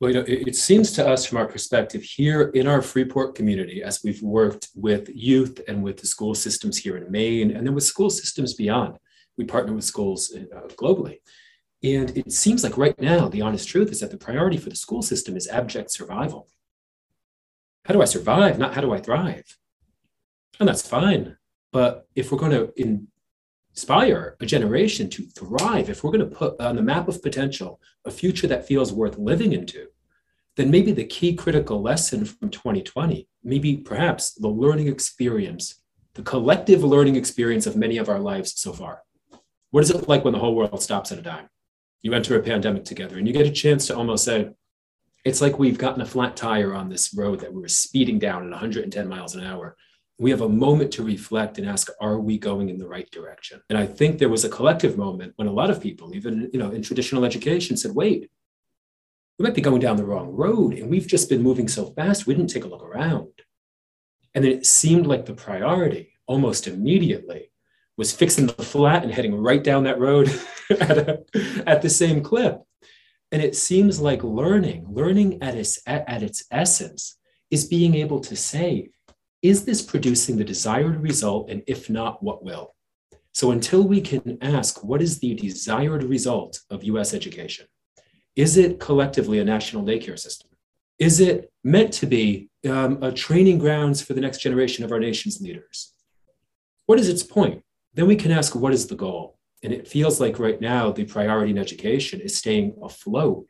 Well, 0.00 0.12
you 0.12 0.18
know, 0.18 0.26
it, 0.26 0.48
it, 0.48 0.56
seems 0.56 0.92
to 0.92 1.08
us 1.08 1.26
from 1.26 1.38
our 1.38 1.46
perspective 1.46 2.02
here 2.02 2.50
in 2.54 2.68
our 2.68 2.80
Freeport 2.82 3.34
community, 3.34 3.82
as 3.82 4.04
we've 4.04 4.22
worked 4.22 4.68
with 4.76 5.08
youth 5.12 5.60
and 5.66 5.82
with 5.82 5.96
the 5.96 6.06
school 6.06 6.36
systems 6.36 6.78
here 6.78 6.96
in 6.96 7.10
Maine, 7.10 7.50
and 7.50 7.66
then 7.66 7.74
with 7.74 7.82
school 7.82 8.08
systems 8.08 8.54
beyond, 8.54 8.96
we 9.36 9.44
partner 9.44 9.72
with 9.72 9.84
schools 9.84 10.32
uh, 10.32 10.68
globally. 10.76 11.18
And 11.82 12.16
it 12.16 12.32
seems 12.32 12.62
like 12.62 12.78
right 12.78 13.00
now, 13.00 13.28
the 13.28 13.42
honest 13.42 13.68
truth 13.68 13.90
is 13.90 14.00
that 14.00 14.12
the 14.12 14.16
priority 14.16 14.56
for 14.56 14.68
the 14.70 14.76
school 14.76 15.02
system 15.02 15.36
is 15.36 15.48
abject 15.48 15.90
survival. 15.90 16.48
How 17.84 17.94
do 17.94 18.02
I 18.02 18.06
survive? 18.06 18.58
Not 18.58 18.74
how 18.74 18.80
do 18.80 18.92
I 18.92 18.98
thrive? 18.98 19.56
And 20.60 20.68
that's 20.68 20.86
fine. 20.86 21.36
But 21.72 22.06
if 22.14 22.30
we're 22.30 22.38
going 22.38 22.52
to 22.52 22.72
inspire 23.74 24.36
a 24.40 24.46
generation 24.46 25.08
to 25.10 25.22
thrive, 25.22 25.88
if 25.88 26.02
we're 26.02 26.10
going 26.10 26.28
to 26.28 26.36
put 26.36 26.60
on 26.60 26.76
the 26.76 26.82
map 26.82 27.08
of 27.08 27.22
potential 27.22 27.80
a 28.04 28.10
future 28.10 28.46
that 28.48 28.66
feels 28.66 28.92
worth 28.92 29.18
living 29.18 29.52
into, 29.52 29.86
then 30.58 30.72
maybe 30.72 30.90
the 30.90 31.04
key 31.04 31.34
critical 31.34 31.80
lesson 31.80 32.24
from 32.24 32.50
2020, 32.50 33.28
maybe 33.44 33.76
perhaps 33.76 34.32
the 34.32 34.48
learning 34.48 34.88
experience, 34.88 35.80
the 36.14 36.22
collective 36.22 36.82
learning 36.82 37.14
experience 37.14 37.64
of 37.64 37.76
many 37.76 37.96
of 37.96 38.08
our 38.08 38.18
lives 38.18 38.60
so 38.60 38.72
far. 38.72 39.02
What 39.70 39.84
is 39.84 39.90
it 39.90 40.08
like 40.08 40.24
when 40.24 40.32
the 40.32 40.40
whole 40.40 40.56
world 40.56 40.82
stops 40.82 41.12
at 41.12 41.18
a 41.18 41.22
dime? 41.22 41.48
You 42.02 42.12
enter 42.12 42.36
a 42.36 42.42
pandemic 42.42 42.84
together 42.84 43.18
and 43.18 43.26
you 43.28 43.32
get 43.32 43.46
a 43.46 43.52
chance 43.52 43.86
to 43.86 43.96
almost 43.96 44.24
say, 44.24 44.50
it's 45.24 45.40
like 45.40 45.60
we've 45.60 45.78
gotten 45.78 46.02
a 46.02 46.06
flat 46.06 46.34
tire 46.34 46.74
on 46.74 46.88
this 46.88 47.14
road 47.14 47.38
that 47.40 47.52
we 47.52 47.60
were 47.60 47.68
speeding 47.68 48.18
down 48.18 48.44
at 48.44 48.50
110 48.50 49.08
miles 49.08 49.36
an 49.36 49.44
hour 49.44 49.76
we 50.20 50.30
have 50.30 50.40
a 50.40 50.48
moment 50.48 50.92
to 50.92 51.04
reflect 51.04 51.58
and 51.58 51.68
ask 51.68 51.88
are 52.00 52.18
we 52.18 52.38
going 52.38 52.68
in 52.68 52.78
the 52.78 52.86
right 52.86 53.10
direction 53.10 53.60
and 53.68 53.78
i 53.78 53.86
think 53.86 54.18
there 54.18 54.28
was 54.28 54.44
a 54.44 54.48
collective 54.48 54.96
moment 54.96 55.32
when 55.36 55.48
a 55.48 55.52
lot 55.52 55.70
of 55.70 55.80
people 55.80 56.14
even 56.14 56.50
you 56.52 56.58
know 56.58 56.70
in 56.70 56.82
traditional 56.82 57.24
education 57.24 57.76
said 57.76 57.94
wait 57.94 58.30
we 59.38 59.44
might 59.44 59.54
be 59.54 59.60
going 59.60 59.80
down 59.80 59.96
the 59.96 60.04
wrong 60.04 60.30
road 60.30 60.74
and 60.74 60.90
we've 60.90 61.06
just 61.06 61.28
been 61.28 61.42
moving 61.42 61.68
so 61.68 61.86
fast 61.92 62.26
we 62.26 62.34
didn't 62.34 62.50
take 62.50 62.64
a 62.64 62.68
look 62.68 62.82
around 62.82 63.28
and 64.34 64.44
then 64.44 64.52
it 64.52 64.66
seemed 64.66 65.06
like 65.06 65.26
the 65.26 65.34
priority 65.34 66.12
almost 66.26 66.66
immediately 66.66 67.50
was 67.96 68.12
fixing 68.12 68.46
the 68.46 68.52
flat 68.62 69.02
and 69.02 69.12
heading 69.12 69.34
right 69.34 69.64
down 69.64 69.84
that 69.84 69.98
road 69.98 70.28
at, 70.80 70.98
a, 70.98 71.22
at 71.66 71.82
the 71.82 71.90
same 71.90 72.22
clip 72.22 72.60
and 73.32 73.42
it 73.42 73.56
seems 73.56 74.00
like 74.00 74.22
learning 74.22 74.86
learning 74.88 75.42
at 75.42 75.54
its 75.54 75.80
at, 75.86 76.08
at 76.08 76.22
its 76.22 76.44
essence 76.50 77.18
is 77.50 77.66
being 77.66 77.94
able 77.94 78.20
to 78.20 78.36
say 78.36 78.90
is 79.42 79.64
this 79.64 79.82
producing 79.82 80.36
the 80.36 80.44
desired 80.44 81.00
result? 81.00 81.50
And 81.50 81.62
if 81.66 81.88
not, 81.88 82.22
what 82.22 82.42
will? 82.42 82.74
So 83.32 83.52
until 83.52 83.86
we 83.86 84.00
can 84.00 84.38
ask, 84.40 84.82
what 84.82 85.00
is 85.00 85.20
the 85.20 85.34
desired 85.34 86.02
result 86.02 86.60
of 86.70 86.82
US 86.84 87.14
education? 87.14 87.66
Is 88.38 88.56
it 88.56 88.78
collectively 88.78 89.40
a 89.40 89.44
national 89.44 89.82
daycare 89.82 90.16
system? 90.16 90.48
Is 91.00 91.18
it 91.18 91.50
meant 91.64 91.92
to 91.94 92.06
be 92.06 92.48
um, 92.70 93.02
a 93.02 93.10
training 93.10 93.58
grounds 93.58 94.00
for 94.00 94.12
the 94.12 94.20
next 94.20 94.38
generation 94.38 94.84
of 94.84 94.92
our 94.92 95.00
nation's 95.00 95.40
leaders? 95.40 95.92
What 96.86 97.00
is 97.00 97.08
its 97.08 97.24
point? 97.24 97.64
Then 97.94 98.06
we 98.06 98.14
can 98.14 98.30
ask, 98.30 98.54
what 98.54 98.72
is 98.72 98.86
the 98.86 98.94
goal? 98.94 99.38
And 99.64 99.72
it 99.72 99.88
feels 99.88 100.20
like 100.20 100.38
right 100.38 100.60
now 100.60 100.92
the 100.92 101.04
priority 101.04 101.50
in 101.50 101.58
education 101.58 102.20
is 102.20 102.38
staying 102.38 102.76
afloat 102.80 103.44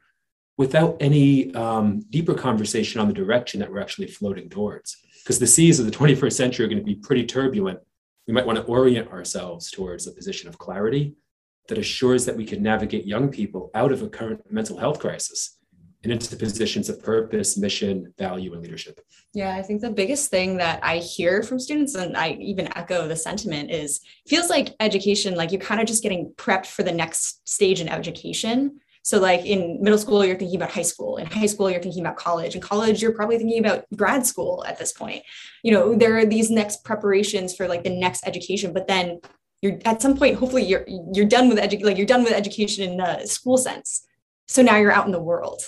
without 0.57 0.97
any 1.01 1.55
um, 1.55 2.01
deeper 2.09 2.33
conversation 2.33 2.99
on 2.99 3.09
the 3.09 3.13
direction 3.13 3.61
that 3.61 3.71
we're 3.71 3.83
actually 3.83 4.07
floating 4.07 4.49
towards. 4.49 4.97
Because 5.23 5.39
the 5.39 5.47
seas 5.47 5.79
of 5.79 5.85
the 5.85 5.93
21st 5.93 6.33
century 6.33 6.65
are 6.65 6.69
going 6.69 6.79
to 6.79 6.85
be 6.85 6.95
pretty 6.95 7.27
turbulent. 7.27 7.79
We 8.27 8.33
might 8.33 8.47
want 8.47 8.57
to 8.57 8.65
orient 8.65 9.13
ourselves 9.13 9.71
towards 9.71 10.07
a 10.07 10.13
position 10.13 10.49
of 10.49 10.57
clarity 10.57 11.15
that 11.69 11.79
assures 11.79 12.25
that 12.27 12.37
we 12.37 12.45
can 12.45 12.63
navigate 12.63 13.07
young 13.07 13.29
people 13.29 13.71
out 13.75 13.93
of 13.93 14.03
a 14.03 14.09
current 14.09 14.41
mental 14.51 14.79
health 14.79 14.99
crisis 14.99 15.59
and 16.03 16.13
into 16.13 16.37
positions 16.37 16.89
of 16.89 17.03
purpose, 17.03 17.57
mission, 17.57 18.13
value, 18.19 18.53
and 18.53 18.63
leadership. 18.63 19.01
Yeah, 19.35 19.55
I 19.55 19.63
think 19.63 19.81
the 19.81 19.91
biggest 19.91 20.31
thing 20.31 20.57
that 20.59 20.81
I 20.83 20.99
hear 20.99 21.43
from 21.43 21.59
students, 21.59 21.95
and 21.95 22.17
I 22.17 22.31
even 22.41 22.69
echo 22.77 23.09
the 23.09 23.17
sentiment, 23.17 23.71
is 23.71 24.01
feels 24.27 24.49
like 24.49 24.75
education, 24.81 25.35
like 25.35 25.51
you're 25.51 25.61
kind 25.61 25.81
of 25.81 25.87
just 25.87 26.03
getting 26.03 26.33
prepped 26.37 26.67
for 26.67 26.83
the 26.83 26.93
next 26.93 27.47
stage 27.49 27.81
in 27.81 27.89
education. 27.89 28.81
So, 29.03 29.19
like 29.19 29.45
in 29.45 29.83
middle 29.83 29.99
school, 29.99 30.25
you're 30.25 30.37
thinking 30.37 30.57
about 30.57 30.71
high 30.71 30.83
school. 30.83 31.17
In 31.17 31.27
high 31.27 31.47
school, 31.47 31.71
you're 31.71 31.83
thinking 31.83 32.05
about 32.05 32.17
college. 32.17 32.55
In 32.55 32.61
college, 32.61 33.03
you're 33.03 33.15
probably 33.15 33.39
thinking 33.39 33.59
about 33.59 33.85
grad 33.97 34.27
school 34.27 34.65
at 34.69 34.79
this 34.79 34.93
point. 34.93 35.23
You 35.63 35.73
know, 35.73 35.95
there 35.95 36.17
are 36.19 36.27
these 36.27 36.51
next 36.51 36.85
preparations 36.85 37.57
for 37.57 37.67
like 37.67 37.85
the 37.85 37.97
next 37.97 38.27
education, 38.27 38.73
but 38.73 38.87
then 38.87 39.21
you're 39.63 39.79
at 39.85 40.01
some 40.01 40.17
point, 40.17 40.37
hopefully, 40.37 40.65
you're 40.65 40.85
you're 41.13 41.27
done 41.27 41.49
with 41.49 41.59
edu- 41.59 41.83
like 41.83 41.97
you're 41.97 42.07
done 42.07 42.25
with 42.25 42.33
education 42.33 42.91
in 42.91 42.97
the 42.99 43.27
school 43.27 43.59
sense. 43.59 44.07
So 44.47 44.63
now 44.63 44.77
you're 44.77 44.93
out 44.93 45.07
in 45.07 45.13
the 45.13 45.21
world. 45.21 45.63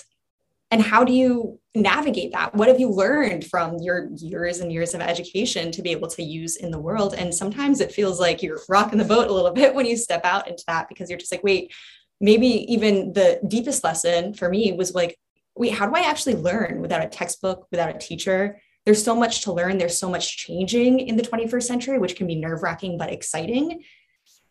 And 0.71 0.81
how 0.81 1.03
do 1.03 1.11
you 1.11 1.59
navigate 1.75 2.31
that? 2.31 2.55
What 2.55 2.69
have 2.69 2.79
you 2.79 2.89
learned 2.89 3.45
from 3.45 3.77
your 3.79 4.07
years 4.15 4.61
and 4.61 4.71
years 4.71 4.93
of 4.93 5.01
education 5.01 5.69
to 5.73 5.81
be 5.81 5.91
able 5.91 6.07
to 6.07 6.23
use 6.23 6.55
in 6.55 6.71
the 6.71 6.79
world? 6.79 7.13
And 7.13 7.35
sometimes 7.35 7.81
it 7.81 7.91
feels 7.91 8.21
like 8.21 8.41
you're 8.41 8.61
rocking 8.69 8.97
the 8.97 9.03
boat 9.03 9.27
a 9.27 9.33
little 9.33 9.51
bit 9.61 9.75
when 9.75 9.85
you 9.85 9.97
step 9.97 10.23
out 10.23 10.47
into 10.47 10.63
that 10.67 10.87
because 10.87 11.09
you're 11.09 11.19
just 11.19 11.31
like 11.31 11.43
wait 11.43 11.73
maybe 12.21 12.71
even 12.71 13.11
the 13.13 13.41
deepest 13.47 13.83
lesson 13.83 14.33
for 14.33 14.47
me 14.47 14.71
was 14.71 14.93
like 14.93 15.17
wait 15.55 15.73
how 15.73 15.87
do 15.87 15.93
i 15.95 16.01
actually 16.01 16.35
learn 16.35 16.79
without 16.79 17.03
a 17.03 17.09
textbook 17.09 17.67
without 17.71 17.93
a 17.93 17.99
teacher 17.99 18.61
there's 18.85 19.03
so 19.03 19.15
much 19.15 19.41
to 19.41 19.53
learn 19.53 19.77
there's 19.77 19.99
so 19.99 20.09
much 20.09 20.37
changing 20.37 20.99
in 20.99 21.15
the 21.15 21.23
21st 21.23 21.63
century 21.63 21.99
which 21.99 22.15
can 22.15 22.27
be 22.27 22.35
nerve 22.35 22.63
wracking 22.63 22.97
but 22.97 23.11
exciting 23.11 23.83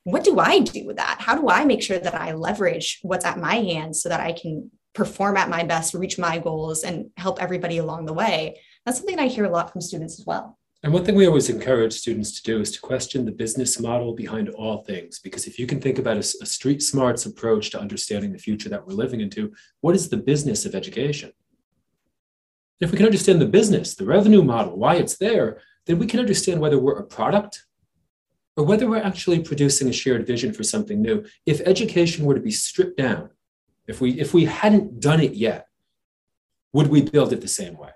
what 0.04 0.24
do 0.24 0.38
I 0.38 0.60
do 0.60 0.86
with 0.86 0.96
that? 0.96 1.18
How 1.20 1.38
do 1.38 1.50
I 1.50 1.66
make 1.66 1.82
sure 1.82 1.98
that 1.98 2.14
I 2.14 2.32
leverage 2.32 3.00
what's 3.02 3.26
at 3.26 3.38
my 3.38 3.56
hands 3.56 4.02
so 4.02 4.08
that 4.08 4.18
I 4.18 4.32
can 4.32 4.70
perform 4.94 5.36
at 5.36 5.48
my 5.48 5.62
best, 5.62 5.94
reach 5.94 6.18
my 6.18 6.38
goals, 6.38 6.82
and 6.82 7.10
help 7.16 7.40
everybody 7.40 7.78
along 7.78 8.06
the 8.06 8.12
way. 8.12 8.60
That's 8.84 8.98
something 8.98 9.18
I 9.18 9.28
hear 9.28 9.44
a 9.44 9.50
lot 9.50 9.72
from 9.72 9.80
students 9.80 10.18
as 10.18 10.26
well. 10.26 10.58
And 10.82 10.94
one 10.94 11.04
thing 11.04 11.14
we 11.14 11.26
always 11.26 11.50
encourage 11.50 11.92
students 11.92 12.40
to 12.40 12.42
do 12.42 12.60
is 12.60 12.70
to 12.72 12.80
question 12.80 13.26
the 13.26 13.32
business 13.32 13.78
model 13.78 14.14
behind 14.14 14.48
all 14.48 14.82
things. 14.82 15.18
Because 15.18 15.46
if 15.46 15.58
you 15.58 15.66
can 15.66 15.78
think 15.78 15.98
about 15.98 16.16
a, 16.16 16.20
a, 16.20 16.46
street 16.46 16.82
smarts 16.82 17.26
approach 17.26 17.70
to 17.70 17.80
understanding 17.80 18.32
the 18.32 18.38
future 18.38 18.70
that 18.70 18.86
we're 18.86 18.94
living 18.94 19.20
into, 19.20 19.52
what 19.82 19.94
is 19.94 20.08
the 20.08 20.16
business 20.16 20.64
of 20.64 20.74
education? 20.74 21.32
If 22.80 22.90
we 22.90 22.96
can 22.96 23.06
understand 23.06 23.40
the 23.40 23.46
business, 23.46 23.94
the 23.94 24.06
revenue 24.06 24.42
model, 24.42 24.76
why 24.76 24.96
it's 24.96 25.18
there, 25.18 25.60
then 25.86 25.98
we 25.98 26.06
can 26.06 26.20
understand 26.20 26.60
whether 26.60 26.78
we're 26.78 26.98
a 26.98 27.04
product 27.04 27.66
or 28.56 28.64
whether 28.64 28.88
we're 28.88 29.02
actually 29.02 29.40
producing 29.40 29.88
a 29.88 29.92
shared 29.92 30.26
vision 30.26 30.52
for 30.52 30.62
something 30.62 31.00
new. 31.00 31.24
If 31.46 31.60
education 31.62 32.24
were 32.24 32.34
to 32.34 32.40
be 32.40 32.50
stripped 32.50 32.96
down 32.96 33.30
if 33.90 34.00
we 34.00 34.18
if 34.20 34.32
we 34.32 34.44
hadn't 34.44 35.00
done 35.00 35.20
it 35.20 35.34
yet, 35.34 35.66
would 36.72 36.86
we 36.86 37.02
build 37.02 37.32
it 37.32 37.40
the 37.40 37.48
same 37.48 37.76
way? 37.76 37.90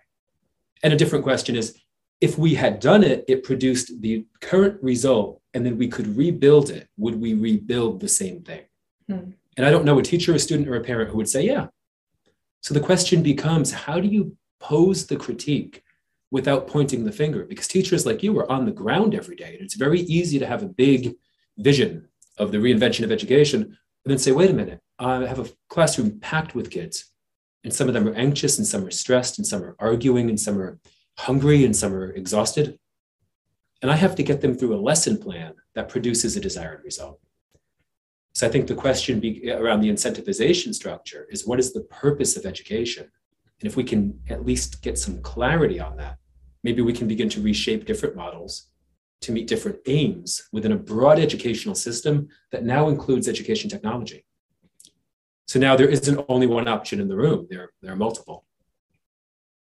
And 0.83 0.93
a 0.93 0.97
different 0.97 1.25
question 1.25 1.55
is 1.55 1.79
if 2.21 2.37
we 2.37 2.55
had 2.55 2.81
done 2.81 3.05
it, 3.05 3.25
it 3.29 3.45
produced 3.45 4.03
the 4.03 4.27
current 4.41 4.83
result, 4.83 5.41
and 5.55 5.65
then 5.65 5.79
we 5.79 5.89
could 5.89 6.17
rebuild 6.17 6.71
it, 6.71 6.89
would 6.97 7.21
we 7.21 7.35
rebuild 7.35 8.01
the 8.01 8.09
same 8.09 8.43
thing? 8.43 8.63
Hmm. 9.09 9.31
And 9.57 9.65
I 9.65 9.71
don't 9.71 9.85
know 9.85 9.99
a 9.99 10.03
teacher, 10.03 10.35
a 10.35 10.39
student, 10.39 10.69
or 10.69 10.75
a 10.75 10.83
parent 10.83 11.11
who 11.11 11.17
would 11.17 11.29
say, 11.29 11.47
yeah. 11.47 11.69
So 12.61 12.75
the 12.75 12.81
question 12.81 13.23
becomes 13.23 13.71
how 13.71 14.01
do 14.01 14.09
you 14.09 14.37
pose 14.65 15.07
the 15.07 15.17
critique 15.17 15.83
without 16.31 16.67
pointing 16.67 17.05
the 17.05 17.13
finger? 17.13 17.45
Because 17.45 17.69
teachers 17.69 18.07
like 18.07 18.23
you 18.23 18.37
are 18.39 18.51
on 18.51 18.65
the 18.65 18.79
ground 18.83 19.15
every 19.15 19.37
day, 19.37 19.53
and 19.55 19.63
it's 19.63 19.83
very 19.87 20.01
easy 20.01 20.39
to 20.39 20.47
have 20.47 20.63
a 20.63 20.77
big 20.85 21.15
vision 21.59 22.09
of 22.39 22.51
the 22.51 22.59
reinvention 22.59 23.05
of 23.05 23.13
education 23.13 23.61
and 23.63 24.11
then 24.11 24.19
say, 24.19 24.33
wait 24.33 24.51
a 24.51 24.55
minute, 24.55 24.81
I 24.99 25.27
have 25.27 25.39
a 25.39 25.51
classroom 25.69 26.19
packed 26.21 26.55
with 26.55 26.71
kids, 26.71 26.97
and 27.63 27.73
some 27.73 27.89
of 27.89 27.95
them 27.95 28.09
are 28.09 28.15
anxious, 28.15 28.59
and 28.59 28.67
some 28.67 28.85
are 28.85 28.91
stressed, 28.91 29.39
and 29.39 29.47
some 29.47 29.63
are 29.63 29.77
arguing, 29.79 30.29
and 30.29 30.41
some 30.41 30.59
are 30.59 30.79
hungry, 31.19 31.65
and 31.65 31.75
some 31.75 31.95
are 31.95 32.11
exhausted. 32.13 32.79
And 33.83 33.91
I 33.91 33.97
have 33.97 34.15
to 34.17 34.23
get 34.23 34.41
them 34.41 34.55
through 34.55 34.75
a 34.75 34.85
lesson 34.91 35.19
plan 35.19 35.55
that 35.75 35.89
produces 35.89 36.37
a 36.37 36.41
desired 36.41 36.83
result. 36.85 37.21
So 38.35 38.47
I 38.47 38.51
think 38.51 38.67
the 38.67 38.75
question 38.75 39.21
be, 39.21 39.51
around 39.51 39.81
the 39.81 39.91
incentivization 39.91 40.75
structure 40.75 41.27
is 41.31 41.47
what 41.47 41.61
is 41.61 41.73
the 41.73 41.83
purpose 41.83 42.37
of 42.37 42.47
education? 42.47 43.11
And 43.61 43.69
if 43.69 43.77
we 43.77 43.85
can 43.85 44.21
at 44.29 44.45
least 44.45 44.83
get 44.83 44.99
some 44.99 45.21
clarity 45.23 45.81
on 45.81 45.97
that, 45.97 46.19
maybe 46.63 46.83
we 46.83 46.93
can 46.93 47.09
begin 47.09 47.29
to 47.31 47.43
reshape 47.43 47.87
different 47.87 48.17
models 48.17 48.69
to 49.25 49.33
meet 49.33 49.47
different 49.47 49.79
aims 49.87 50.49
within 50.53 50.73
a 50.73 50.77
broad 50.77 51.19
educational 51.19 51.75
system 51.75 52.29
that 52.53 52.65
now 52.65 52.89
includes 52.89 53.29
education 53.29 53.71
technology. 53.71 54.25
So 55.47 55.59
now 55.59 55.77
there 55.77 55.89
isn't 55.89 56.25
only 56.29 56.47
one 56.47 56.69
option 56.69 57.01
in 57.01 57.09
the 57.09 57.17
room, 57.17 57.47
there, 57.51 57.71
there 57.83 57.93
are 57.93 57.97
multiple. 57.97 58.45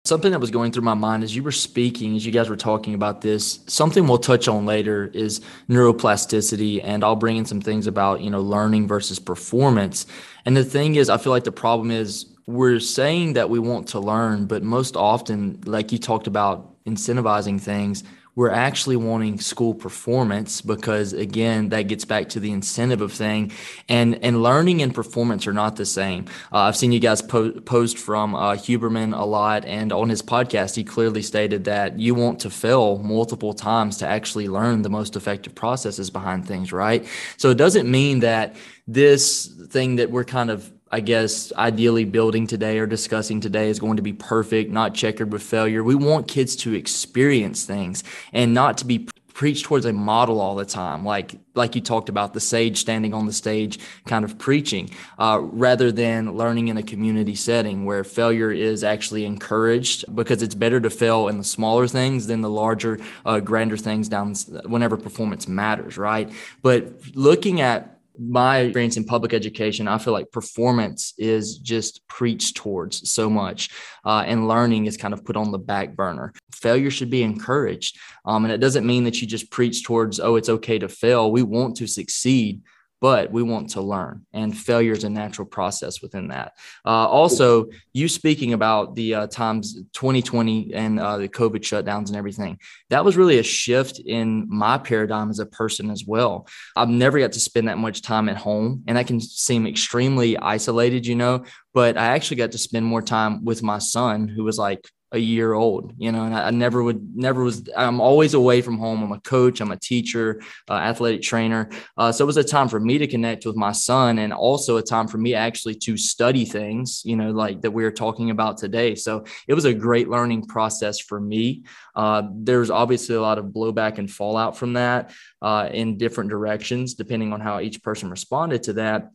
Something 0.04 0.33
that 0.33 0.40
was 0.40 0.50
going 0.50 0.73
through 0.73 0.85
my 0.85 0.95
mind 0.95 1.23
as 1.23 1.37
you 1.37 1.42
were 1.42 1.52
speaking, 1.52 2.16
as 2.16 2.25
you 2.25 2.33
guys 2.33 2.49
were 2.49 2.57
talking 2.57 2.95
about 2.95 3.21
this, 3.21 3.61
something 3.66 4.07
we'll 4.07 4.18
touch 4.18 4.49
on 4.49 4.64
later 4.64 5.11
is 5.12 5.40
neuroplasticity. 5.68 6.80
And 6.83 7.04
I'll 7.04 7.16
bring 7.16 7.37
in 7.37 7.45
some 7.45 7.61
things 7.61 7.87
about, 7.87 8.23
you 8.23 8.30
know, 8.30 8.40
learning 8.40 8.88
versus 8.88 9.18
performance. 9.18 10.07
And 10.47 10.57
the 10.57 10.64
thing 10.64 10.95
is, 10.95 11.11
I 11.11 11.18
feel 11.18 11.33
like 11.33 11.45
the 11.45 11.52
problem 11.52 11.90
is 11.90 12.26
we're 12.49 12.81
saying 12.81 13.35
that 13.35 13.50
we 13.50 13.59
want 13.59 13.88
to 13.88 14.00
learn, 14.00 14.47
but 14.47 14.62
most 14.62 14.97
often, 14.97 15.61
like 15.67 15.93
you 15.93 15.99
talked 15.99 16.26
about 16.26 16.83
incentivizing 16.87 17.61
things, 17.61 18.02
we're 18.37 18.50
actually 18.50 18.97
wanting 18.97 19.38
school 19.38 19.75
performance 19.75 20.62
because 20.62 21.12
again 21.12 21.71
that 21.71 21.83
gets 21.88 22.05
back 22.07 22.28
to 22.31 22.40
the 22.40 22.52
incentive 22.52 23.02
of 23.02 23.12
thing. 23.12 23.52
And 23.88 24.25
and 24.25 24.43
learning 24.43 24.81
and 24.81 24.95
performance 24.95 25.47
are 25.47 25.52
not 25.52 25.76
the 25.76 25.85
same. 25.85 26.26
Uh, 26.52 26.59
i've 26.69 26.76
seen 26.76 26.93
you 26.93 27.00
guys 27.00 27.21
po- 27.21 27.50
post 27.50 27.99
from 27.99 28.37
uh, 28.37 28.52
huberman 28.52 29.12
a 29.12 29.25
lot 29.25 29.64
and 29.64 29.93
on 29.93 30.09
his 30.09 30.23
podcast 30.23 30.76
he 30.76 30.85
clearly 30.85 31.21
stated 31.21 31.64
that 31.64 31.99
you 31.99 32.14
want 32.14 32.38
to 32.40 32.49
fail 32.49 32.99
multiple 32.99 33.52
times 33.52 33.97
to 33.99 34.07
actually 34.07 34.49
learn 34.49 34.83
the 34.83 34.88
most 34.88 35.17
effective 35.17 35.55
processes 35.55 36.09
behind 36.09 36.47
things 36.47 36.73
right? 36.73 37.05
So 37.38 37.50
it 37.50 37.59
doesn't 37.59 37.90
mean 37.90 38.21
that 38.21 38.55
this 38.87 39.52
thing 39.69 39.97
that 39.97 40.12
we're 40.12 40.25
kind 40.25 40.50
of 40.50 40.73
I 40.90 41.00
guess, 41.00 41.52
ideally 41.52 42.04
building 42.04 42.47
today 42.47 42.78
or 42.78 42.87
discussing 42.87 43.40
today 43.40 43.68
is 43.68 43.78
going 43.78 43.97
to 43.97 44.02
be 44.02 44.12
perfect, 44.12 44.71
not 44.71 44.95
checkered 44.95 45.33
with 45.33 45.42
failure. 45.42 45.85
We 45.85 45.95
want 45.95 46.28
kids 46.28 46.57
to 46.57 46.75
experience 46.75 47.64
things 47.64 48.04
and 48.33 48.54
not 48.54 48.78
to 48.78 48.87
be 48.87 49.09
preached 49.38 49.66
towards 49.66 49.87
a 49.87 49.92
model 49.92 50.40
all 50.40 50.57
the 50.57 50.64
time, 50.64 51.04
like 51.04 51.37
like 51.54 51.76
you 51.76 51.80
talked 51.80 52.09
about 52.09 52.35
the 52.35 52.40
sage 52.40 52.76
standing 52.78 53.14
on 53.14 53.25
the 53.25 53.33
stage, 53.33 53.78
kind 54.04 54.25
of 54.25 54.37
preaching, 54.37 54.90
uh, 55.16 55.38
rather 55.40 55.92
than 55.92 56.33
learning 56.33 56.66
in 56.66 56.76
a 56.76 56.83
community 56.83 57.37
setting 57.37 57.85
where 57.85 58.02
failure 58.02 58.50
is 58.50 58.83
actually 58.83 59.25
encouraged 59.25 60.04
because 60.16 60.42
it's 60.42 60.57
better 60.57 60.80
to 60.80 60.90
fail 60.90 61.28
in 61.28 61.38
the 61.38 61.45
smaller 61.45 61.87
things 61.87 62.26
than 62.26 62.40
the 62.40 62.50
larger, 62.50 62.99
uh, 63.25 63.38
grander 63.38 63.76
things 63.76 64.09
down 64.09 64.35
whenever 64.66 64.97
performance 64.97 65.47
matters, 65.47 65.97
right? 65.97 66.33
But 66.61 67.14
looking 67.14 67.61
at 67.61 67.98
my 68.18 68.58
experience 68.58 68.96
in 68.96 69.04
public 69.04 69.32
education, 69.32 69.88
I 69.88 69.98
feel 69.98 70.12
like 70.12 70.32
performance 70.32 71.14
is 71.18 71.58
just 71.58 72.06
preached 72.08 72.56
towards 72.56 73.10
so 73.10 73.30
much, 73.30 73.70
uh, 74.04 74.25
and 74.26 74.48
learning 74.48 74.87
is 74.87 74.96
kind 74.96 75.14
of 75.14 75.25
put 75.25 75.37
on 75.37 75.52
the 75.52 75.58
back 75.58 75.94
burner. 75.94 76.32
Failure 76.52 76.90
should 76.90 77.10
be 77.10 77.22
encouraged, 77.22 77.98
um, 78.25 78.44
and 78.44 78.52
it 78.52 78.58
doesn't 78.58 78.87
mean 78.87 79.04
that 79.04 79.20
you 79.20 79.26
just 79.26 79.50
preach 79.50 79.84
towards, 79.84 80.20
oh, 80.20 80.37
it's 80.37 80.48
okay 80.48 80.78
to 80.78 80.88
fail. 80.88 81.30
We 81.30 81.42
want 81.42 81.76
to 81.76 81.87
succeed, 81.87 82.62
but 83.00 83.31
we 83.31 83.43
want 83.43 83.71
to 83.71 83.81
learn 83.81 84.26
and 84.33 84.57
failure 84.57 84.93
is 84.93 85.05
a 85.05 85.11
natural 85.11 85.47
process 85.47 86.02
within 86.02 86.28
that. 86.28 86.52
Uh, 86.85 87.07
also 87.09 87.67
you 87.93 88.09
speaking 88.09 88.52
about 88.52 88.95
the 88.95 89.14
uh, 89.14 89.26
times 89.26 89.75
2020 89.93 90.75
and 90.75 90.99
uh, 90.99 91.17
the 91.17 91.28
covid 91.28 91.61
shutdowns 91.61 92.09
and 92.09 92.17
everything 92.17 92.59
that 92.90 93.05
was 93.05 93.17
really 93.17 93.38
a 93.38 93.43
shift 93.43 94.00
in 94.00 94.47
my 94.49 94.78
paradigm 94.78 95.31
as 95.31 95.38
a 95.38 95.47
person 95.47 95.90
as 95.90 96.05
well. 96.07 96.47
I've 96.76 96.88
never 96.88 97.19
got 97.19 97.33
to 97.33 97.40
spend 97.40 97.69
that 97.69 97.78
much 97.78 98.02
time 98.02 98.28
at 98.28 98.37
home 98.37 98.85
and 98.87 98.97
that 98.97 99.07
can 99.07 99.21
seem 99.21 99.67
extremely 99.67 100.37
isolated 100.38 101.07
you 101.07 101.14
know 101.14 101.45
but 101.75 101.97
i 101.97 102.07
actually 102.09 102.37
got 102.37 102.52
to 102.52 102.59
spend 102.59 102.85
more 102.85 103.02
time 103.02 103.45
with 103.45 103.62
my 103.62 103.78
son 103.78 104.28
who 104.28 104.45
was 104.45 104.59
like 104.59 104.88
a 105.12 105.19
year 105.19 105.55
old, 105.55 105.95
you 105.97 106.12
know, 106.12 106.25
and 106.25 106.35
I, 106.35 106.49
I, 106.49 106.50
never 106.50 106.83
would, 106.83 107.17
never 107.17 107.43
was, 107.43 107.69
I'm 107.75 108.00
always 108.00 108.35
away 108.35 108.61
from 108.61 108.79
home. 108.79 109.03
I'm 109.03 109.12
a 109.12 109.21
coach, 109.21 109.61
I'm 109.61 109.71
a 109.71 109.77
teacher, 109.77 110.43
uh, 110.69 110.75
athletic 110.75 111.23
trainer. 111.23 111.71
Uh, 111.97 112.12
so 112.12 112.25
it 112.25 112.27
was 112.27 112.37
a 112.37 112.45
time 112.45 112.69
for 112.69 112.79
me 112.79 112.99
to 112.99 113.07
connect 113.07 113.47
with 113.47 113.57
my 113.57 113.73
son 113.73 114.19
and 114.19 114.33
also 114.33 114.77
a 114.77 114.83
time 114.83 115.09
for 115.09 115.17
me 115.17 115.35
actually 115.35 115.75
to 115.77 115.97
study 115.97 116.45
things, 116.45 117.03
you 117.05 117.17
know, 117.17 117.31
like 117.31 117.62
that 117.62 117.71
we 117.71 117.85
are 117.85 117.91
talking 117.91 118.31
about 118.31 118.59
today. 118.59 118.95
So 118.95 119.25
it 119.47 119.55
was 119.55 119.65
a 119.65 119.73
great 119.73 120.09
learning 120.11 120.47
process 120.47 121.00
for 121.00 121.21
me. 121.21 121.65
Uh, 121.95 122.23
there's 122.33 122.71
obviously 122.71 123.17
a 123.17 123.23
lot 123.23 123.38
of 123.38 123.47
blowback 123.47 123.99
and 123.99 124.11
fallout 124.11 124.59
from 124.59 124.75
that 124.75 125.12
uh, 125.41 125.71
in 125.73 125.97
different 125.97 126.29
directions, 126.29 126.95
depending 126.95 127.33
on 127.33 127.41
how 127.41 127.61
each 127.61 127.83
person 127.83 128.11
responded 128.11 128.62
to 128.65 128.75
that 128.75 129.11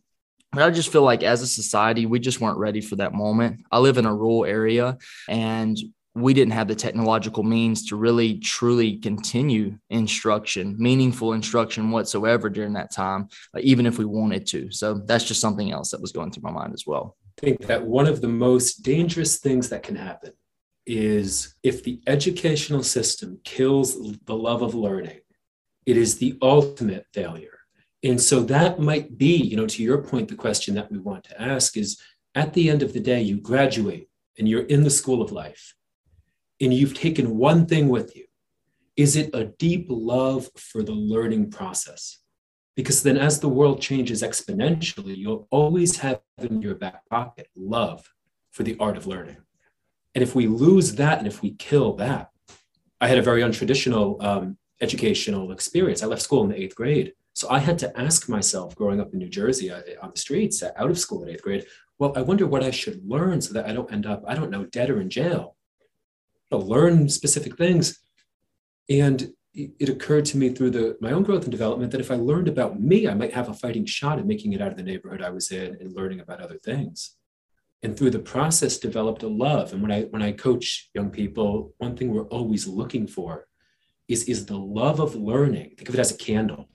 But 0.54 0.62
I 0.62 0.70
just 0.70 0.92
feel 0.92 1.02
like 1.02 1.22
as 1.22 1.42
a 1.42 1.46
society, 1.46 2.06
we 2.06 2.20
just 2.20 2.40
weren't 2.40 2.58
ready 2.58 2.80
for 2.80 2.96
that 2.96 3.12
moment. 3.12 3.64
I 3.72 3.78
live 3.78 3.98
in 3.98 4.06
a 4.06 4.14
rural 4.14 4.44
area 4.44 4.98
and 5.28 5.76
we 6.14 6.32
didn't 6.32 6.52
have 6.52 6.68
the 6.68 6.76
technological 6.76 7.42
means 7.42 7.86
to 7.86 7.96
really 7.96 8.38
truly 8.38 8.98
continue 8.98 9.76
instruction, 9.90 10.76
meaningful 10.78 11.32
instruction 11.32 11.90
whatsoever 11.90 12.48
during 12.48 12.74
that 12.74 12.92
time, 12.92 13.28
uh, 13.56 13.60
even 13.62 13.84
if 13.84 13.98
we 13.98 14.04
wanted 14.04 14.46
to. 14.46 14.70
So 14.70 14.94
that's 14.94 15.24
just 15.24 15.40
something 15.40 15.72
else 15.72 15.90
that 15.90 16.00
was 16.00 16.12
going 16.12 16.30
through 16.30 16.44
my 16.44 16.52
mind 16.52 16.72
as 16.72 16.84
well. 16.86 17.16
I 17.38 17.40
think 17.40 17.66
that 17.66 17.84
one 17.84 18.06
of 18.06 18.20
the 18.20 18.28
most 18.28 18.82
dangerous 18.82 19.38
things 19.38 19.68
that 19.70 19.82
can 19.82 19.96
happen 19.96 20.32
is 20.86 21.56
if 21.64 21.82
the 21.82 22.00
educational 22.06 22.84
system 22.84 23.40
kills 23.42 23.96
the 24.26 24.36
love 24.36 24.62
of 24.62 24.74
learning, 24.74 25.18
it 25.84 25.96
is 25.96 26.18
the 26.18 26.38
ultimate 26.40 27.06
failure 27.12 27.53
and 28.04 28.20
so 28.20 28.40
that 28.40 28.78
might 28.78 29.16
be, 29.16 29.34
you 29.34 29.56
know, 29.56 29.66
to 29.66 29.82
your 29.82 29.98
point, 30.02 30.28
the 30.28 30.34
question 30.34 30.74
that 30.74 30.92
we 30.92 30.98
want 30.98 31.24
to 31.24 31.40
ask 31.40 31.74
is 31.74 31.98
at 32.34 32.52
the 32.52 32.68
end 32.68 32.82
of 32.82 32.92
the 32.92 33.00
day, 33.00 33.22
you 33.22 33.40
graduate 33.40 34.10
and 34.38 34.46
you're 34.46 34.66
in 34.66 34.82
the 34.82 34.90
school 34.90 35.22
of 35.22 35.32
life 35.32 35.74
and 36.60 36.74
you've 36.74 36.92
taken 36.92 37.38
one 37.38 37.64
thing 37.64 37.88
with 37.88 38.14
you. 38.14 38.26
Is 38.94 39.16
it 39.16 39.34
a 39.34 39.46
deep 39.46 39.86
love 39.88 40.50
for 40.54 40.82
the 40.82 40.92
learning 40.92 41.50
process? 41.50 42.18
Because 42.76 43.02
then, 43.02 43.16
as 43.16 43.40
the 43.40 43.48
world 43.48 43.80
changes 43.80 44.22
exponentially, 44.22 45.16
you'll 45.16 45.48
always 45.50 45.96
have 45.98 46.20
in 46.38 46.60
your 46.60 46.74
back 46.74 47.08
pocket 47.08 47.48
love 47.56 48.12
for 48.50 48.64
the 48.64 48.76
art 48.78 48.96
of 48.96 49.06
learning. 49.06 49.38
And 50.14 50.22
if 50.22 50.34
we 50.34 50.46
lose 50.46 50.96
that 50.96 51.18
and 51.18 51.26
if 51.26 51.40
we 51.40 51.54
kill 51.54 51.94
that, 51.94 52.30
I 53.00 53.08
had 53.08 53.18
a 53.18 53.22
very 53.22 53.42
untraditional 53.42 54.22
um, 54.22 54.58
educational 54.80 55.52
experience. 55.52 56.02
I 56.02 56.06
left 56.06 56.22
school 56.22 56.42
in 56.42 56.50
the 56.50 56.60
eighth 56.60 56.74
grade 56.74 57.14
so 57.34 57.50
I 57.50 57.58
had 57.58 57.78
to 57.80 58.00
ask 58.00 58.28
myself 58.28 58.76
growing 58.76 59.00
up 59.00 59.12
in 59.12 59.18
New 59.18 59.28
Jersey 59.28 59.70
uh, 59.70 59.82
on 60.00 60.12
the 60.12 60.20
streets 60.20 60.62
uh, 60.62 60.70
out 60.76 60.90
of 60.90 60.98
school 60.98 61.24
in 61.24 61.28
eighth 61.28 61.42
grade, 61.42 61.66
well, 61.98 62.12
I 62.16 62.22
wonder 62.22 62.46
what 62.46 62.62
I 62.62 62.70
should 62.70 63.04
learn 63.04 63.40
so 63.40 63.52
that 63.54 63.66
I 63.66 63.72
don't 63.72 63.92
end 63.92 64.06
up, 64.06 64.22
I 64.26 64.34
don't 64.34 64.50
know, 64.50 64.64
dead 64.64 64.88
or 64.88 65.00
in 65.00 65.10
jail. 65.10 65.56
To 66.50 66.58
learn 66.58 67.08
specific 67.08 67.56
things. 67.56 67.98
And 68.88 69.32
it 69.52 69.88
occurred 69.88 70.24
to 70.26 70.36
me 70.36 70.50
through 70.50 70.70
the, 70.70 70.96
my 71.00 71.12
own 71.12 71.22
growth 71.22 71.42
and 71.42 71.50
development 71.52 71.90
that 71.92 72.00
if 72.00 72.10
I 72.10 72.16
learned 72.16 72.48
about 72.48 72.80
me, 72.80 73.08
I 73.08 73.14
might 73.14 73.34
have 73.34 73.48
a 73.48 73.54
fighting 73.54 73.84
shot 73.84 74.18
at 74.18 74.26
making 74.26 74.52
it 74.52 74.60
out 74.60 74.70
of 74.70 74.76
the 74.76 74.82
neighborhood 74.82 75.22
I 75.22 75.30
was 75.30 75.50
in 75.50 75.76
and 75.80 75.94
learning 75.94 76.20
about 76.20 76.40
other 76.40 76.58
things. 76.58 77.16
And 77.82 77.96
through 77.96 78.10
the 78.10 78.18
process, 78.18 78.78
developed 78.78 79.22
a 79.22 79.28
love. 79.28 79.72
And 79.72 79.82
when 79.82 79.92
I 79.92 80.02
when 80.04 80.22
I 80.22 80.32
coach 80.32 80.90
young 80.94 81.10
people, 81.10 81.74
one 81.78 81.96
thing 81.96 82.12
we're 82.12 82.28
always 82.28 82.66
looking 82.66 83.06
for 83.06 83.46
is, 84.08 84.24
is 84.24 84.46
the 84.46 84.58
love 84.58 85.00
of 85.00 85.14
learning. 85.14 85.74
Think 85.76 85.88
of 85.88 85.94
it 85.94 86.00
as 86.00 86.12
a 86.12 86.16
candle 86.16 86.68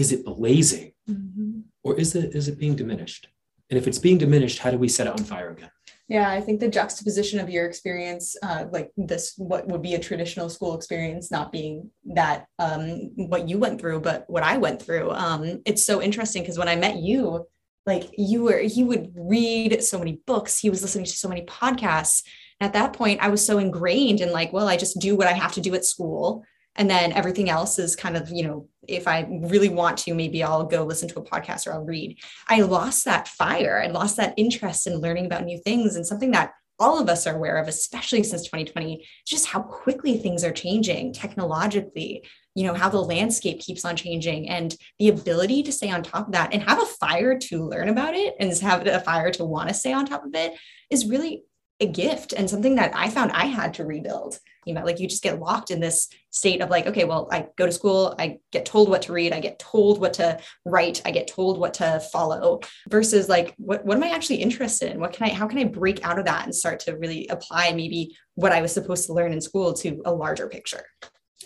is 0.00 0.12
it 0.12 0.24
blazing? 0.24 0.92
Mm-hmm. 1.08 1.60
or 1.82 1.98
is 1.98 2.14
it 2.14 2.34
is 2.34 2.46
it 2.48 2.58
being 2.58 2.76
diminished? 2.76 3.28
And 3.68 3.78
if 3.78 3.86
it's 3.88 3.98
being 3.98 4.18
diminished 4.18 4.58
how 4.58 4.70
do 4.70 4.78
we 4.78 4.88
set 4.88 5.06
it 5.06 5.12
on 5.12 5.24
fire 5.24 5.50
again? 5.50 5.70
Yeah 6.08 6.28
i 6.28 6.40
think 6.40 6.58
the 6.58 6.68
juxtaposition 6.68 7.38
of 7.38 7.48
your 7.48 7.66
experience 7.66 8.36
uh, 8.42 8.64
like 8.70 8.90
this 8.96 9.34
what 9.36 9.68
would 9.68 9.82
be 9.82 9.94
a 9.94 9.98
traditional 9.98 10.48
school 10.50 10.74
experience 10.74 11.30
not 11.30 11.52
being 11.52 11.90
that 12.20 12.46
um, 12.58 13.12
what 13.14 13.48
you 13.48 13.58
went 13.58 13.80
through 13.80 14.00
but 14.00 14.24
what 14.28 14.42
i 14.42 14.56
went 14.56 14.82
through 14.82 15.10
um, 15.10 15.62
it's 15.64 15.84
so 15.86 16.02
interesting 16.02 16.42
because 16.42 16.58
when 16.58 16.68
i 16.68 16.76
met 16.76 16.96
you 16.96 17.46
like 17.86 18.10
you 18.18 18.42
were 18.42 18.58
he 18.58 18.82
would 18.84 19.12
read 19.14 19.82
so 19.82 19.98
many 19.98 20.20
books 20.26 20.58
he 20.58 20.70
was 20.70 20.82
listening 20.82 21.06
to 21.06 21.22
so 21.22 21.28
many 21.28 21.42
podcasts. 21.46 22.22
At 22.60 22.74
that 22.74 22.92
point 22.92 23.20
i 23.22 23.28
was 23.28 23.44
so 23.44 23.58
ingrained 23.58 24.20
in 24.20 24.32
like 24.32 24.52
well 24.52 24.68
i 24.68 24.76
just 24.76 24.98
do 24.98 25.16
what 25.16 25.28
i 25.28 25.32
have 25.32 25.52
to 25.52 25.60
do 25.60 25.74
at 25.74 25.84
school 25.84 26.44
and 26.74 26.90
then 26.90 27.12
everything 27.12 27.48
else 27.48 27.78
is 27.78 27.96
kind 27.96 28.16
of 28.16 28.30
you 28.30 28.42
know 28.46 28.68
if 28.88 29.06
i 29.06 29.26
really 29.42 29.68
want 29.68 29.98
to 29.98 30.14
maybe 30.14 30.42
i'll 30.42 30.64
go 30.64 30.84
listen 30.84 31.08
to 31.08 31.18
a 31.18 31.24
podcast 31.24 31.66
or 31.66 31.72
i'll 31.72 31.84
read 31.84 32.18
i 32.48 32.60
lost 32.60 33.04
that 33.04 33.28
fire 33.28 33.82
i 33.82 33.88
lost 33.88 34.16
that 34.16 34.34
interest 34.36 34.86
in 34.86 35.00
learning 35.00 35.26
about 35.26 35.44
new 35.44 35.58
things 35.58 35.96
and 35.96 36.06
something 36.06 36.30
that 36.30 36.52
all 36.78 36.98
of 36.98 37.10
us 37.10 37.26
are 37.26 37.36
aware 37.36 37.58
of 37.58 37.68
especially 37.68 38.22
since 38.22 38.42
2020 38.44 39.06
just 39.26 39.46
how 39.46 39.60
quickly 39.60 40.16
things 40.16 40.44
are 40.44 40.52
changing 40.52 41.12
technologically 41.12 42.24
you 42.54 42.64
know 42.64 42.74
how 42.74 42.88
the 42.88 43.00
landscape 43.00 43.60
keeps 43.60 43.84
on 43.84 43.96
changing 43.96 44.48
and 44.48 44.76
the 44.98 45.08
ability 45.08 45.62
to 45.62 45.72
stay 45.72 45.90
on 45.90 46.02
top 46.02 46.26
of 46.26 46.32
that 46.32 46.52
and 46.52 46.62
have 46.62 46.82
a 46.82 46.86
fire 46.86 47.38
to 47.38 47.64
learn 47.64 47.88
about 47.88 48.14
it 48.14 48.34
and 48.40 48.56
have 48.58 48.86
a 48.86 49.00
fire 49.00 49.30
to 49.30 49.44
want 49.44 49.68
to 49.68 49.74
stay 49.74 49.92
on 49.92 50.06
top 50.06 50.24
of 50.24 50.34
it 50.34 50.54
is 50.90 51.06
really 51.06 51.44
a 51.80 51.86
gift 51.86 52.32
and 52.32 52.48
something 52.48 52.76
that 52.76 52.92
I 52.94 53.08
found 53.08 53.32
I 53.32 53.46
had 53.46 53.74
to 53.74 53.84
rebuild. 53.84 54.38
You 54.66 54.74
know, 54.74 54.84
like 54.84 55.00
you 55.00 55.08
just 55.08 55.22
get 55.22 55.40
locked 55.40 55.70
in 55.70 55.80
this 55.80 56.08
state 56.30 56.60
of 56.60 56.68
like, 56.68 56.86
okay, 56.86 57.04
well, 57.04 57.28
I 57.32 57.46
go 57.56 57.66
to 57.66 57.72
school, 57.72 58.14
I 58.18 58.38
get 58.52 58.66
told 58.66 58.88
what 58.88 59.02
to 59.02 59.12
read, 59.12 59.32
I 59.32 59.40
get 59.40 59.58
told 59.58 60.00
what 60.00 60.14
to 60.14 60.38
write, 60.64 61.00
I 61.04 61.10
get 61.10 61.28
told 61.28 61.58
what 61.58 61.74
to 61.74 62.00
follow, 62.12 62.60
versus 62.88 63.28
like, 63.28 63.54
what, 63.56 63.84
what 63.84 63.96
am 63.96 64.04
I 64.04 64.10
actually 64.10 64.36
interested 64.36 64.92
in? 64.92 65.00
What 65.00 65.12
can 65.12 65.28
I, 65.28 65.30
how 65.32 65.46
can 65.48 65.58
I 65.58 65.64
break 65.64 66.04
out 66.04 66.18
of 66.18 66.26
that 66.26 66.44
and 66.44 66.54
start 66.54 66.80
to 66.80 66.96
really 66.96 67.26
apply 67.28 67.72
maybe 67.72 68.16
what 68.34 68.52
I 68.52 68.60
was 68.60 68.72
supposed 68.72 69.06
to 69.06 69.14
learn 69.14 69.32
in 69.32 69.40
school 69.40 69.72
to 69.74 70.02
a 70.04 70.12
larger 70.12 70.46
picture? 70.48 70.84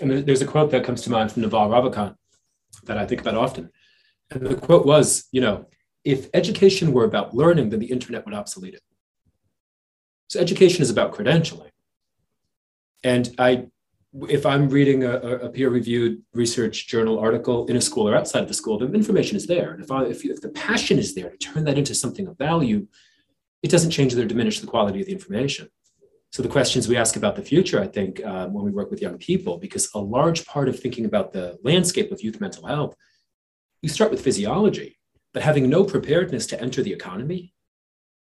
And 0.01 0.11
there's 0.11 0.43
a 0.43 0.47
quote 0.47 0.73
that 0.73 0.85
comes 0.85 1.03
to 1.03 1.11
mind 1.11 1.31
from 1.31 1.43
Naval 1.43 1.69
Ravikant 1.69 2.17
that 2.85 2.99
I 2.99 3.07
think 3.07 3.21
about 3.21 3.37
often. 3.37 3.71
And 4.31 4.45
the 4.45 4.57
quote 4.57 4.87
was, 4.87 5.29
you 5.31 5.41
know, 5.41 5.67
if 6.05 6.29
education 6.35 6.93
were 6.93 7.05
about 7.05 7.35
learning, 7.35 7.71
then 7.71 7.79
the 7.79 7.87
internet 7.87 8.25
would 8.25 8.35
obsolete 8.35 8.75
it. 8.75 8.83
So 10.29 10.41
education 10.41 10.83
is 10.83 10.91
about 10.91 11.15
credentialing. 11.15 11.71
And 13.05 13.35
I, 13.39 13.67
if 14.29 14.47
I'm 14.47 14.71
reading 14.71 15.05
a, 15.05 15.19
a 15.19 15.51
peer-reviewed 15.51 16.23
research 16.33 16.89
journal 16.89 17.19
article 17.19 17.67
in 17.67 17.77
a 17.77 17.81
school 17.81 18.09
or 18.09 18.17
outside 18.17 18.43
of 18.43 18.49
the 18.49 18.55
school, 18.55 18.79
the 18.79 18.91
information 18.93 19.37
is 19.37 19.47
there. 19.47 19.73
And 19.73 19.85
if, 19.85 19.91
I, 19.91 20.05
if, 20.05 20.25
if 20.25 20.41
the 20.41 20.49
passion 20.49 20.99
is 20.99 21.15
there 21.15 21.31
to 21.31 21.37
turn 21.37 21.65
that 21.65 21.77
into 21.77 21.95
something 21.95 22.27
of 22.27 22.39
value, 22.39 22.87
it 23.63 23.71
doesn't 23.71 23.91
change 23.91 24.15
or 24.15 24.25
diminish 24.25 24.61
the 24.61 24.67
quality 24.67 25.01
of 25.01 25.07
the 25.07 25.13
information. 25.13 25.69
So 26.33 26.43
the 26.43 26.49
questions 26.49 26.89
we 26.89 26.97
ask 26.97 27.15
about 27.15 27.37
the 27.37 27.43
future, 27.43 27.81
I 27.81 27.87
think, 27.87 28.25
um, 28.25 28.53
when 28.53 28.65
we 28.65 28.73
work 28.73 28.91
with 28.91 29.03
young 29.03 29.19
people, 29.19 29.59
because 29.59 29.89
a 29.95 30.01
large 30.01 30.47
part 30.47 30.69
of 30.69 30.81
thinking 30.81 31.05
about 31.05 31.33
the 31.33 31.59
landscape 31.63 32.11
of 32.11 32.23
youth 32.23 32.41
mental 32.41 32.67
health, 32.67 32.97
you 33.83 33.89
start 33.89 34.11
with 34.11 34.23
physiology, 34.23 34.99
but 35.33 35.43
having 35.43 35.69
no 35.69 35.85
preparedness 35.85 36.47
to 36.47 36.61
enter 36.61 36.83
the 36.83 36.93
economy 36.93 37.53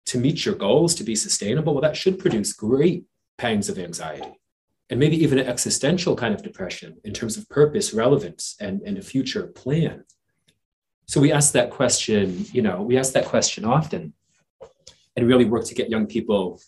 to 0.06 0.18
meet 0.18 0.44
your 0.44 0.54
goals, 0.54 0.94
to 0.96 1.04
be 1.04 1.14
sustainable, 1.14 1.74
well, 1.74 1.82
that 1.82 1.96
should 1.96 2.18
produce 2.18 2.52
great 2.52 3.04
pangs 3.38 3.68
of 3.68 3.78
anxiety 3.78 4.40
and 4.92 5.00
maybe 5.00 5.16
even 5.22 5.38
an 5.38 5.46
existential 5.46 6.14
kind 6.14 6.35
of 6.35 6.42
depression 6.42 6.98
in 7.02 7.14
terms 7.14 7.38
of 7.38 7.48
purpose, 7.48 7.94
relevance, 7.94 8.57
and, 8.61 8.83
and 8.83 8.98
a 8.98 9.02
future 9.02 9.46
plan. 9.46 10.05
So 11.07 11.18
we 11.18 11.33
ask 11.33 11.55
that 11.55 11.70
question, 11.70 12.44
you 12.52 12.61
know, 12.61 12.83
we 12.83 12.98
ask 12.98 13.14
that 13.14 13.24
question 13.24 13.64
often 13.64 14.12
and 15.16 15.26
really 15.26 15.46
work 15.46 15.64
to 15.64 15.74
get 15.74 15.88
young 15.88 16.07
people, 16.07 16.61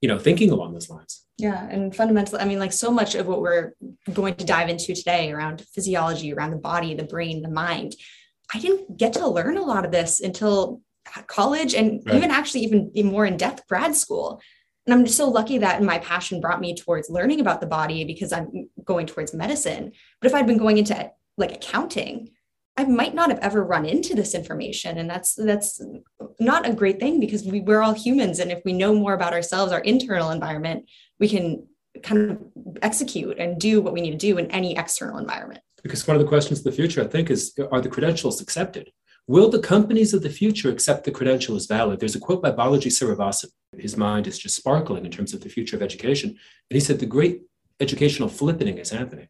you 0.00 0.08
know, 0.08 0.18
thinking 0.18 0.52
along 0.52 0.72
those 0.72 0.88
lines. 0.88 1.26
Yeah. 1.36 1.68
And 1.68 1.94
fundamentally, 1.94 2.40
I 2.40 2.46
mean, 2.46 2.58
like 2.58 2.72
so 2.72 2.90
much 2.90 3.14
of 3.14 3.26
what 3.26 3.42
we're 3.42 3.74
going 4.10 4.36
to 4.36 4.46
dive 4.46 4.70
into 4.70 4.94
today 4.94 5.30
around 5.30 5.66
physiology, 5.74 6.32
around 6.32 6.52
the 6.52 6.56
body, 6.56 6.94
the 6.94 7.04
brain, 7.04 7.42
the 7.42 7.50
mind, 7.50 7.94
I 8.54 8.58
didn't 8.58 8.96
get 8.96 9.12
to 9.14 9.28
learn 9.28 9.58
a 9.58 9.62
lot 9.62 9.84
of 9.84 9.92
this 9.92 10.22
until 10.22 10.80
college 11.26 11.74
and 11.74 12.00
right. 12.06 12.16
even 12.16 12.30
actually 12.30 12.62
even 12.62 12.90
more 13.04 13.26
in 13.26 13.36
depth 13.36 13.68
grad 13.68 13.94
school. 13.94 14.40
And 14.86 14.94
I'm 14.94 15.04
just 15.04 15.16
so 15.16 15.28
lucky 15.28 15.58
that 15.58 15.82
my 15.82 15.98
passion 15.98 16.40
brought 16.40 16.60
me 16.60 16.74
towards 16.74 17.08
learning 17.08 17.40
about 17.40 17.60
the 17.60 17.66
body 17.66 18.04
because 18.04 18.32
I'm 18.32 18.68
going 18.84 19.06
towards 19.06 19.32
medicine. 19.32 19.92
But 20.20 20.28
if 20.28 20.34
I'd 20.34 20.46
been 20.46 20.58
going 20.58 20.78
into 20.78 21.10
like 21.36 21.52
accounting, 21.52 22.30
I 22.76 22.84
might 22.84 23.14
not 23.14 23.30
have 23.30 23.38
ever 23.38 23.64
run 23.64 23.86
into 23.86 24.14
this 24.14 24.34
information. 24.34 24.98
And 24.98 25.08
that's 25.08 25.34
that's 25.34 25.80
not 26.38 26.68
a 26.68 26.74
great 26.74 27.00
thing 27.00 27.20
because 27.20 27.44
we, 27.44 27.60
we're 27.60 27.82
all 27.82 27.94
humans. 27.94 28.40
And 28.40 28.50
if 28.50 28.62
we 28.64 28.72
know 28.72 28.94
more 28.94 29.14
about 29.14 29.32
ourselves, 29.32 29.72
our 29.72 29.80
internal 29.80 30.30
environment, 30.30 30.90
we 31.18 31.28
can 31.28 31.66
kind 32.02 32.32
of 32.32 32.38
execute 32.82 33.38
and 33.38 33.60
do 33.60 33.80
what 33.80 33.92
we 33.92 34.00
need 34.00 34.10
to 34.10 34.16
do 34.16 34.38
in 34.38 34.50
any 34.50 34.76
external 34.76 35.18
environment. 35.18 35.60
Because 35.82 36.06
one 36.06 36.16
of 36.16 36.22
the 36.22 36.28
questions 36.28 36.58
of 36.58 36.64
the 36.64 36.72
future, 36.72 37.02
I 37.02 37.06
think, 37.06 37.30
is 37.30 37.54
are 37.70 37.80
the 37.80 37.88
credentials 37.88 38.40
accepted? 38.40 38.90
Will 39.26 39.48
the 39.48 39.58
companies 39.58 40.12
of 40.12 40.22
the 40.22 40.28
future 40.28 40.70
accept 40.70 41.04
the 41.04 41.10
credential 41.10 41.56
as 41.56 41.64
valid? 41.64 41.98
There's 41.98 42.14
a 42.14 42.20
quote 42.20 42.42
by 42.42 42.52
Balaji 42.52 42.88
Srinivasan. 42.88 43.48
His 43.78 43.96
mind 43.96 44.26
is 44.26 44.38
just 44.38 44.54
sparkling 44.54 45.06
in 45.06 45.10
terms 45.10 45.32
of 45.32 45.40
the 45.40 45.48
future 45.48 45.76
of 45.76 45.82
education. 45.82 46.28
And 46.28 46.38
he 46.76 46.80
said, 46.80 46.98
the 46.98 47.06
great 47.06 47.40
educational 47.80 48.28
flippening 48.28 48.78
is 48.78 48.90
happening. 48.90 49.28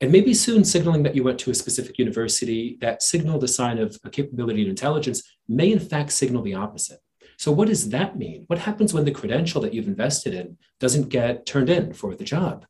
And 0.00 0.10
maybe 0.10 0.34
soon 0.34 0.64
signaling 0.64 1.04
that 1.04 1.14
you 1.14 1.22
went 1.22 1.38
to 1.40 1.52
a 1.52 1.54
specific 1.54 1.96
university 1.96 2.76
that 2.80 3.04
signaled 3.04 3.44
a 3.44 3.48
sign 3.48 3.78
of 3.78 3.96
a 4.02 4.10
capability 4.10 4.62
and 4.62 4.70
intelligence 4.70 5.22
may 5.46 5.70
in 5.70 5.78
fact 5.78 6.10
signal 6.10 6.42
the 6.42 6.54
opposite. 6.54 6.98
So 7.38 7.52
what 7.52 7.68
does 7.68 7.90
that 7.90 8.18
mean? 8.18 8.44
What 8.48 8.58
happens 8.58 8.92
when 8.92 9.04
the 9.04 9.12
credential 9.12 9.60
that 9.60 9.72
you've 9.72 9.86
invested 9.86 10.34
in 10.34 10.58
doesn't 10.80 11.08
get 11.08 11.46
turned 11.46 11.70
in 11.70 11.92
for 11.92 12.16
the 12.16 12.24
job? 12.24 12.66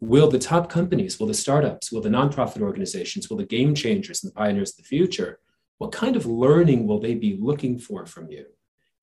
Will 0.00 0.30
the 0.30 0.38
top 0.38 0.70
companies, 0.70 1.20
will 1.20 1.26
the 1.26 1.34
startups, 1.34 1.92
will 1.92 2.00
the 2.00 2.08
nonprofit 2.08 2.62
organizations, 2.62 3.28
will 3.28 3.36
the 3.36 3.44
game 3.44 3.74
changers 3.74 4.24
and 4.24 4.32
the 4.32 4.34
pioneers 4.34 4.70
of 4.70 4.78
the 4.78 4.82
future 4.84 5.40
what 5.78 5.92
kind 5.92 6.16
of 6.16 6.26
learning 6.26 6.86
will 6.86 7.00
they 7.00 7.14
be 7.14 7.36
looking 7.40 7.78
for 7.78 8.06
from 8.06 8.30
you? 8.30 8.46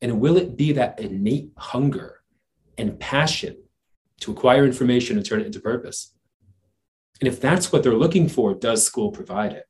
And 0.01 0.19
will 0.19 0.37
it 0.37 0.57
be 0.57 0.71
that 0.73 0.99
innate 0.99 1.51
hunger 1.57 2.21
and 2.77 2.99
passion 2.99 3.57
to 4.21 4.31
acquire 4.31 4.65
information 4.65 5.17
and 5.17 5.25
turn 5.25 5.41
it 5.41 5.45
into 5.45 5.59
purpose? 5.59 6.13
And 7.19 7.27
if 7.27 7.39
that's 7.39 7.71
what 7.71 7.83
they're 7.83 7.93
looking 7.93 8.27
for, 8.27 8.53
does 8.53 8.85
school 8.85 9.11
provide 9.11 9.53
it? 9.53 9.65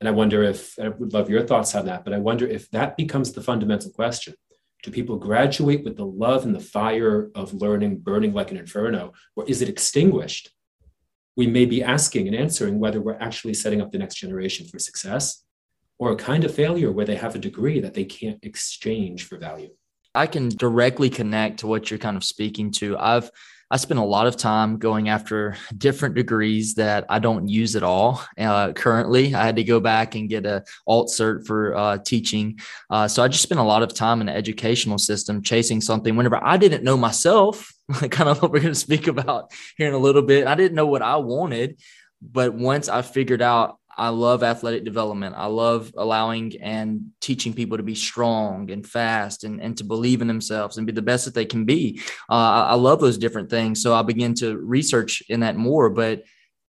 And 0.00 0.08
I 0.08 0.12
wonder 0.12 0.42
if, 0.42 0.78
I 0.78 0.88
would 0.88 1.12
love 1.12 1.28
your 1.28 1.46
thoughts 1.46 1.74
on 1.74 1.84
that, 1.86 2.04
but 2.04 2.14
I 2.14 2.18
wonder 2.18 2.46
if 2.46 2.70
that 2.70 2.96
becomes 2.96 3.32
the 3.32 3.42
fundamental 3.42 3.90
question. 3.90 4.34
Do 4.82 4.90
people 4.90 5.18
graduate 5.18 5.84
with 5.84 5.98
the 5.98 6.06
love 6.06 6.46
and 6.46 6.54
the 6.54 6.60
fire 6.60 7.30
of 7.34 7.52
learning 7.52 7.98
burning 7.98 8.32
like 8.32 8.50
an 8.50 8.56
inferno, 8.56 9.12
or 9.36 9.46
is 9.46 9.60
it 9.60 9.68
extinguished? 9.68 10.50
We 11.36 11.46
may 11.46 11.66
be 11.66 11.82
asking 11.82 12.28
and 12.28 12.36
answering 12.36 12.78
whether 12.78 13.02
we're 13.02 13.18
actually 13.18 13.52
setting 13.52 13.82
up 13.82 13.92
the 13.92 13.98
next 13.98 14.14
generation 14.14 14.66
for 14.66 14.78
success 14.78 15.44
or 16.00 16.12
a 16.12 16.16
kind 16.16 16.44
of 16.44 16.52
failure 16.52 16.90
where 16.90 17.04
they 17.04 17.14
have 17.14 17.36
a 17.36 17.38
degree 17.38 17.78
that 17.78 17.92
they 17.92 18.04
can't 18.04 18.38
exchange 18.42 19.24
for 19.24 19.36
value. 19.36 19.68
I 20.14 20.26
can 20.26 20.48
directly 20.48 21.10
connect 21.10 21.60
to 21.60 21.66
what 21.66 21.90
you're 21.90 21.98
kind 21.98 22.16
of 22.16 22.24
speaking 22.24 22.72
to. 22.72 22.98
I've 22.98 23.30
I 23.72 23.76
spent 23.76 24.00
a 24.00 24.04
lot 24.04 24.26
of 24.26 24.36
time 24.36 24.78
going 24.78 25.10
after 25.10 25.56
different 25.78 26.16
degrees 26.16 26.74
that 26.74 27.04
I 27.08 27.20
don't 27.20 27.46
use 27.46 27.76
at 27.76 27.84
all. 27.84 28.20
Uh, 28.36 28.72
currently, 28.72 29.32
I 29.32 29.44
had 29.44 29.54
to 29.56 29.62
go 29.62 29.78
back 29.78 30.16
and 30.16 30.28
get 30.28 30.44
a 30.44 30.64
alt 30.88 31.06
cert 31.10 31.46
for 31.46 31.76
uh, 31.76 31.98
teaching. 31.98 32.58
Uh, 32.88 33.06
so 33.06 33.22
I 33.22 33.28
just 33.28 33.44
spent 33.44 33.60
a 33.60 33.64
lot 33.64 33.84
of 33.84 33.94
time 33.94 34.20
in 34.20 34.26
the 34.26 34.34
educational 34.34 34.98
system 34.98 35.40
chasing 35.40 35.80
something 35.80 36.16
whenever 36.16 36.44
I 36.44 36.56
didn't 36.56 36.82
know 36.82 36.96
myself, 36.96 37.72
kind 38.10 38.28
of 38.28 38.42
what 38.42 38.50
we're 38.50 38.58
going 38.58 38.74
to 38.74 38.80
speak 38.80 39.06
about 39.06 39.52
here 39.76 39.86
in 39.86 39.94
a 39.94 39.98
little 39.98 40.22
bit. 40.22 40.48
I 40.48 40.56
didn't 40.56 40.74
know 40.74 40.86
what 40.86 41.02
I 41.02 41.18
wanted. 41.18 41.78
But 42.20 42.52
once 42.52 42.88
I 42.88 43.02
figured 43.02 43.40
out 43.40 43.78
I 43.96 44.08
love 44.08 44.42
athletic 44.42 44.84
development. 44.84 45.34
I 45.36 45.46
love 45.46 45.92
allowing 45.96 46.60
and 46.60 47.10
teaching 47.20 47.52
people 47.52 47.76
to 47.76 47.82
be 47.82 47.94
strong 47.94 48.70
and 48.70 48.86
fast 48.86 49.44
and, 49.44 49.60
and 49.60 49.76
to 49.78 49.84
believe 49.84 50.22
in 50.22 50.28
themselves 50.28 50.76
and 50.78 50.86
be 50.86 50.92
the 50.92 51.02
best 51.02 51.24
that 51.24 51.34
they 51.34 51.44
can 51.44 51.64
be. 51.64 52.00
Uh, 52.28 52.68
I, 52.68 52.74
love 52.74 53.00
those 53.00 53.18
different 53.18 53.50
things. 53.50 53.82
So 53.82 53.94
I 53.94 54.02
begin 54.02 54.34
to 54.36 54.56
research 54.58 55.22
in 55.28 55.40
that 55.40 55.56
more. 55.56 55.90
But 55.90 56.24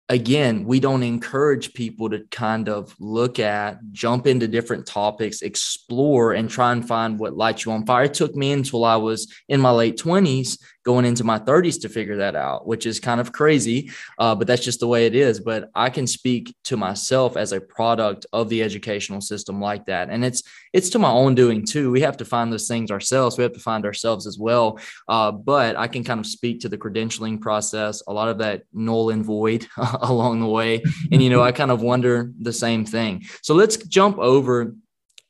again, 0.10 0.64
we 0.64 0.80
don't 0.80 1.04
encourage 1.04 1.74
people 1.74 2.10
to 2.10 2.24
kind 2.32 2.70
of 2.70 2.96
look 3.00 3.40
at, 3.40 3.80
jump 3.92 4.26
into 4.26 4.48
different 4.48 4.86
topics, 4.86 5.42
explore, 5.42 6.34
and 6.34 6.50
try 6.50 6.72
and 6.72 6.88
find 6.88 7.20
what 7.20 7.36
lights 7.36 7.66
you 7.66 7.72
on 7.74 7.86
fire. 7.86 8.06
It 8.06 8.14
took 8.14 8.36
me 8.36 8.54
until 8.54 8.86
I 8.86 8.96
was 8.96 9.34
in 9.50 9.60
my 9.60 9.72
late 9.72 9.98
20s 9.98 10.60
going 10.88 11.04
into 11.04 11.26
my 11.26 11.38
30s 11.38 11.82
to 11.82 11.90
figure 11.90 12.16
that 12.16 12.34
out, 12.34 12.66
which 12.66 12.86
is 12.86 12.98
kind 12.98 13.20
of 13.20 13.34
crazy, 13.34 13.92
uh, 14.20 14.34
but 14.34 14.48
that's 14.48 14.64
just 14.64 14.80
the 14.80 14.88
way 14.88 15.06
it 15.06 15.14
is. 15.14 15.38
But 15.38 15.70
I 15.76 15.90
can 15.90 16.08
speak 16.08 16.56
to 16.64 16.78
myself 16.78 17.36
as 17.36 17.52
a 17.52 17.60
product 17.60 18.26
of 18.32 18.48
the 18.48 18.64
educational 18.64 19.20
system 19.20 19.60
like 19.60 19.86
that, 19.88 20.10
and 20.10 20.24
it's 20.24 20.44
it's 20.72 20.90
to 20.92 21.00
my 21.00 21.12
own 21.12 21.36
doing 21.36 21.66
too. 21.66 21.92
We 21.92 22.00
have 22.02 22.16
to 22.18 22.26
find 22.26 22.54
those 22.54 22.70
things 22.70 22.90
ourselves. 22.90 23.38
We 23.38 23.44
have 23.44 23.52
to 23.52 23.60
find 23.60 23.86
ourselves 23.86 24.26
as 24.26 24.40
well. 24.40 24.80
Uh, 25.10 25.34
but 25.34 25.76
I 25.76 25.90
can 25.90 26.06
kind 26.06 26.22
of 26.22 26.26
speak 26.26 26.62
to 26.62 26.70
the 26.70 26.78
credentialing 26.78 27.42
process, 27.42 28.02
a 28.08 28.14
lot 28.14 28.30
of 28.30 28.38
that 28.38 28.64
null 28.72 29.10
and 29.10 29.26
void 29.26 29.68
along 30.02 30.40
the 30.40 30.48
way, 30.48 30.82
and 31.12 31.22
you 31.22 31.30
know 31.30 31.44
I 31.44 31.52
kind 31.52 31.70
of 31.70 31.82
wonder 31.82 32.32
the 32.40 32.54
same 32.54 32.86
thing. 32.86 33.26
So 33.42 33.56
let's 33.56 33.76
jump 33.76 34.20
over 34.20 34.74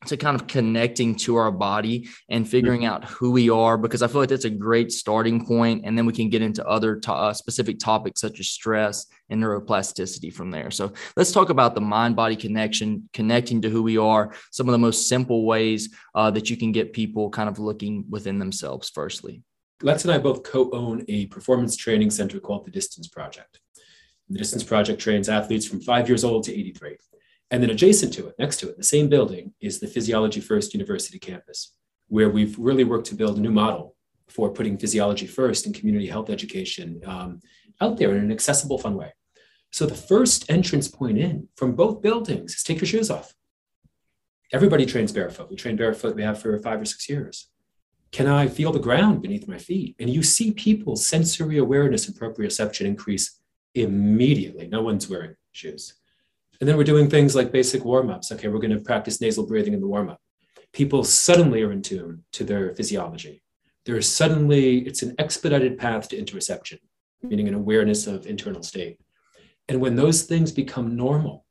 to 0.05 0.15
kind 0.15 0.39
of 0.39 0.47
connecting 0.47 1.15
to 1.15 1.35
our 1.35 1.51
body 1.51 2.07
and 2.29 2.47
figuring 2.47 2.81
mm-hmm. 2.81 2.93
out 2.93 3.05
who 3.05 3.31
we 3.31 3.49
are 3.49 3.77
because 3.77 4.03
i 4.03 4.07
feel 4.07 4.21
like 4.21 4.29
that's 4.29 4.45
a 4.45 4.49
great 4.49 4.91
starting 4.91 5.43
point 5.43 5.81
and 5.85 5.97
then 5.97 6.05
we 6.05 6.13
can 6.13 6.29
get 6.29 6.41
into 6.41 6.65
other 6.67 6.95
to- 6.95 7.11
uh, 7.11 7.33
specific 7.33 7.79
topics 7.79 8.21
such 8.21 8.39
as 8.39 8.47
stress 8.47 9.07
and 9.29 9.43
neuroplasticity 9.43 10.33
from 10.33 10.51
there. 10.51 10.71
So 10.71 10.93
let's 11.15 11.31
talk 11.31 11.49
about 11.49 11.75
the 11.75 11.81
mind 11.81 12.15
body 12.15 12.35
connection 12.35 13.09
connecting 13.13 13.61
to 13.61 13.69
who 13.69 13.83
we 13.83 13.97
are 13.97 14.33
some 14.51 14.67
of 14.67 14.71
the 14.71 14.77
most 14.77 15.09
simple 15.09 15.45
ways 15.45 15.93
uh, 16.15 16.31
that 16.31 16.49
you 16.49 16.57
can 16.57 16.71
get 16.71 16.93
people 16.93 17.29
kind 17.29 17.49
of 17.49 17.59
looking 17.59 18.05
within 18.09 18.39
themselves 18.39 18.89
firstly. 18.89 19.43
Lex 19.81 20.05
and 20.05 20.13
i 20.13 20.17
both 20.17 20.43
co-own 20.43 21.05
a 21.07 21.27
performance 21.27 21.75
training 21.75 22.09
center 22.09 22.39
called 22.39 22.65
the 22.65 22.71
distance 22.71 23.07
project. 23.07 23.59
The 24.29 24.39
distance 24.39 24.63
project 24.63 24.99
trains 24.99 25.29
athletes 25.29 25.67
from 25.67 25.81
five 25.81 26.09
years 26.09 26.23
old 26.23 26.43
to 26.45 26.53
83 26.53 26.97
and 27.51 27.63
then 27.63 27.69
adjacent 27.69 28.13
to 28.13 28.27
it, 28.27 28.35
next 28.37 28.57
to 28.57 28.69
it, 28.69 28.77
the 28.77 28.83
same 28.83 29.07
building 29.07 29.53
is 29.61 29.79
the 29.79 29.87
Physiology 29.87 30.41
First 30.41 30.73
University 30.73 31.17
campus, 31.19 31.73
where 32.07 32.29
we've 32.29 32.57
really 32.57 32.83
worked 32.83 33.07
to 33.07 33.15
build 33.15 33.37
a 33.37 33.41
new 33.41 33.51
model 33.51 33.95
for 34.27 34.49
putting 34.51 34.77
physiology 34.77 35.25
first 35.25 35.65
in 35.65 35.73
community 35.73 36.07
health 36.07 36.29
education 36.29 37.01
um, 37.05 37.39
out 37.79 37.97
there 37.97 38.15
in 38.15 38.23
an 38.23 38.31
accessible, 38.31 38.77
fun 38.77 38.95
way. 38.95 39.13
So 39.71 39.85
the 39.85 39.95
first 39.95 40.49
entrance 40.49 40.87
point 40.87 41.17
in 41.17 41.47
from 41.55 41.75
both 41.75 42.01
buildings 42.01 42.55
is 42.55 42.63
take 42.63 42.79
your 42.79 42.87
shoes 42.87 43.09
off. 43.09 43.33
Everybody 44.53 44.85
trains 44.85 45.11
barefoot. 45.11 45.49
We 45.49 45.55
train 45.55 45.75
barefoot, 45.75 46.15
we 46.15 46.23
have 46.23 46.41
for 46.41 46.57
five 46.59 46.81
or 46.81 46.85
six 46.85 47.09
years. 47.09 47.49
Can 48.11 48.27
I 48.27 48.47
feel 48.47 48.71
the 48.71 48.79
ground 48.79 49.21
beneath 49.21 49.47
my 49.47 49.57
feet? 49.57 49.95
And 49.99 50.09
you 50.09 50.23
see 50.23 50.51
people's 50.51 51.05
sensory 51.05 51.57
awareness 51.57 52.07
and 52.07 52.17
proprioception 52.17 52.85
increase 52.85 53.39
immediately. 53.75 54.67
No 54.67 54.81
one's 54.81 55.09
wearing 55.09 55.35
shoes. 55.51 55.96
And 56.59 56.67
then 56.67 56.77
we're 56.77 56.83
doing 56.83 57.09
things 57.09 57.35
like 57.35 57.51
basic 57.51 57.85
warm 57.85 58.09
ups. 58.09 58.31
Okay, 58.31 58.47
we're 58.47 58.59
going 58.59 58.71
to 58.71 58.79
practice 58.79 59.21
nasal 59.21 59.45
breathing 59.45 59.73
in 59.73 59.81
the 59.81 59.87
warm 59.87 60.09
up. 60.09 60.19
People 60.73 61.03
suddenly 61.03 61.61
are 61.61 61.71
in 61.71 61.81
tune 61.81 62.23
to 62.33 62.43
their 62.43 62.73
physiology. 62.75 63.43
There 63.85 63.97
is 63.97 64.11
suddenly, 64.11 64.79
it's 64.79 65.01
an 65.01 65.15
expedited 65.17 65.77
path 65.77 66.09
to 66.09 66.21
interoception, 66.21 66.79
meaning 67.23 67.47
an 67.47 67.53
awareness 67.53 68.05
of 68.05 68.25
internal 68.25 68.63
state. 68.63 68.99
And 69.69 69.79
when 69.79 69.95
those 69.95 70.23
things 70.23 70.51
become 70.51 70.95
normal, 70.95 71.45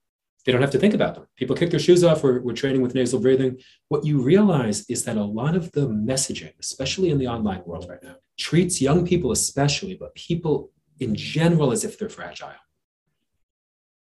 they 0.44 0.52
don't 0.52 0.60
have 0.60 0.70
to 0.72 0.78
think 0.78 0.94
about 0.94 1.14
them. 1.14 1.26
People 1.36 1.56
kick 1.56 1.70
their 1.70 1.80
shoes 1.80 2.04
off, 2.04 2.22
we're, 2.22 2.40
we're 2.40 2.52
training 2.52 2.82
with 2.82 2.94
nasal 2.94 3.20
breathing. 3.20 3.58
What 3.88 4.04
you 4.04 4.20
realize 4.20 4.88
is 4.88 5.04
that 5.04 5.16
a 5.16 5.24
lot 5.24 5.56
of 5.56 5.72
the 5.72 5.88
messaging, 5.88 6.52
especially 6.60 7.10
in 7.10 7.18
the 7.18 7.26
online 7.26 7.62
world 7.64 7.86
right 7.88 8.02
now, 8.02 8.16
treats 8.38 8.80
young 8.80 9.06
people 9.06 9.32
especially, 9.32 9.94
but 9.94 10.14
people 10.14 10.70
in 11.00 11.14
general 11.14 11.72
as 11.72 11.84
if 11.84 11.98
they're 11.98 12.08
fragile 12.08 12.52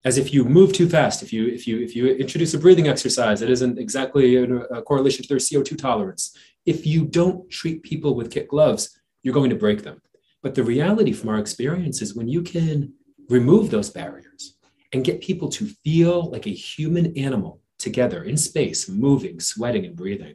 as 0.05 0.19
if 0.19 0.35
you 0.35 0.45
move 0.45 0.73
too 0.73 0.89
fast, 0.89 1.23
if 1.23 1.33
you 1.33 1.47
if 1.47 1.67
you 1.67 1.81
if 1.81 1.97
you 1.97 2.09
introduce 2.09 2.55
a 2.55 2.59
breathing 2.59 2.89
exercise 2.89 3.41
that 3.41 3.51
isn't 3.51 3.79
exactly 3.79 4.37
a, 4.37 4.45
a 4.45 4.83
correlation 4.83 5.23
to 5.23 5.29
their 5.29 5.39
CO2 5.39 5.79
tolerance, 5.79 6.37
if 6.67 6.87
you 6.87 7.05
don't 7.05 7.51
treat 7.51 7.83
people 7.83 8.15
with 8.15 8.31
kit 8.31 8.49
gloves, 8.49 9.01
you're 9.23 9.35
going 9.35 9.51
to 9.51 9.57
break 9.57 9.83
them. 9.83 10.01
But 10.43 10.55
the 10.55 10.63
reality 10.63 11.13
from 11.13 11.31
our 11.31 11.39
experience 11.39 12.03
is 12.03 12.15
when 12.15 12.29
you 12.29 12.43
can 12.43 12.93
remove 13.31 13.71
those 13.71 13.89
barriers 13.89 14.57
and 14.93 15.05
get 15.05 15.23
people 15.23 15.49
to 15.49 15.67
feel 15.83 16.31
like 16.31 16.47
a 16.47 16.51
human 16.51 17.17
animal 17.17 17.61
together 17.79 18.25
in 18.25 18.37
space, 18.37 18.89
moving, 18.89 19.41
sweating, 19.41 19.87
and 19.87 19.97
breathing, 19.97 20.35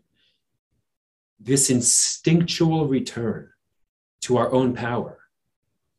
this 1.40 1.70
instinctual 1.70 2.88
return 2.88 3.50
to 4.22 4.38
our 4.38 4.52
own 4.52 4.74
power 4.74 5.20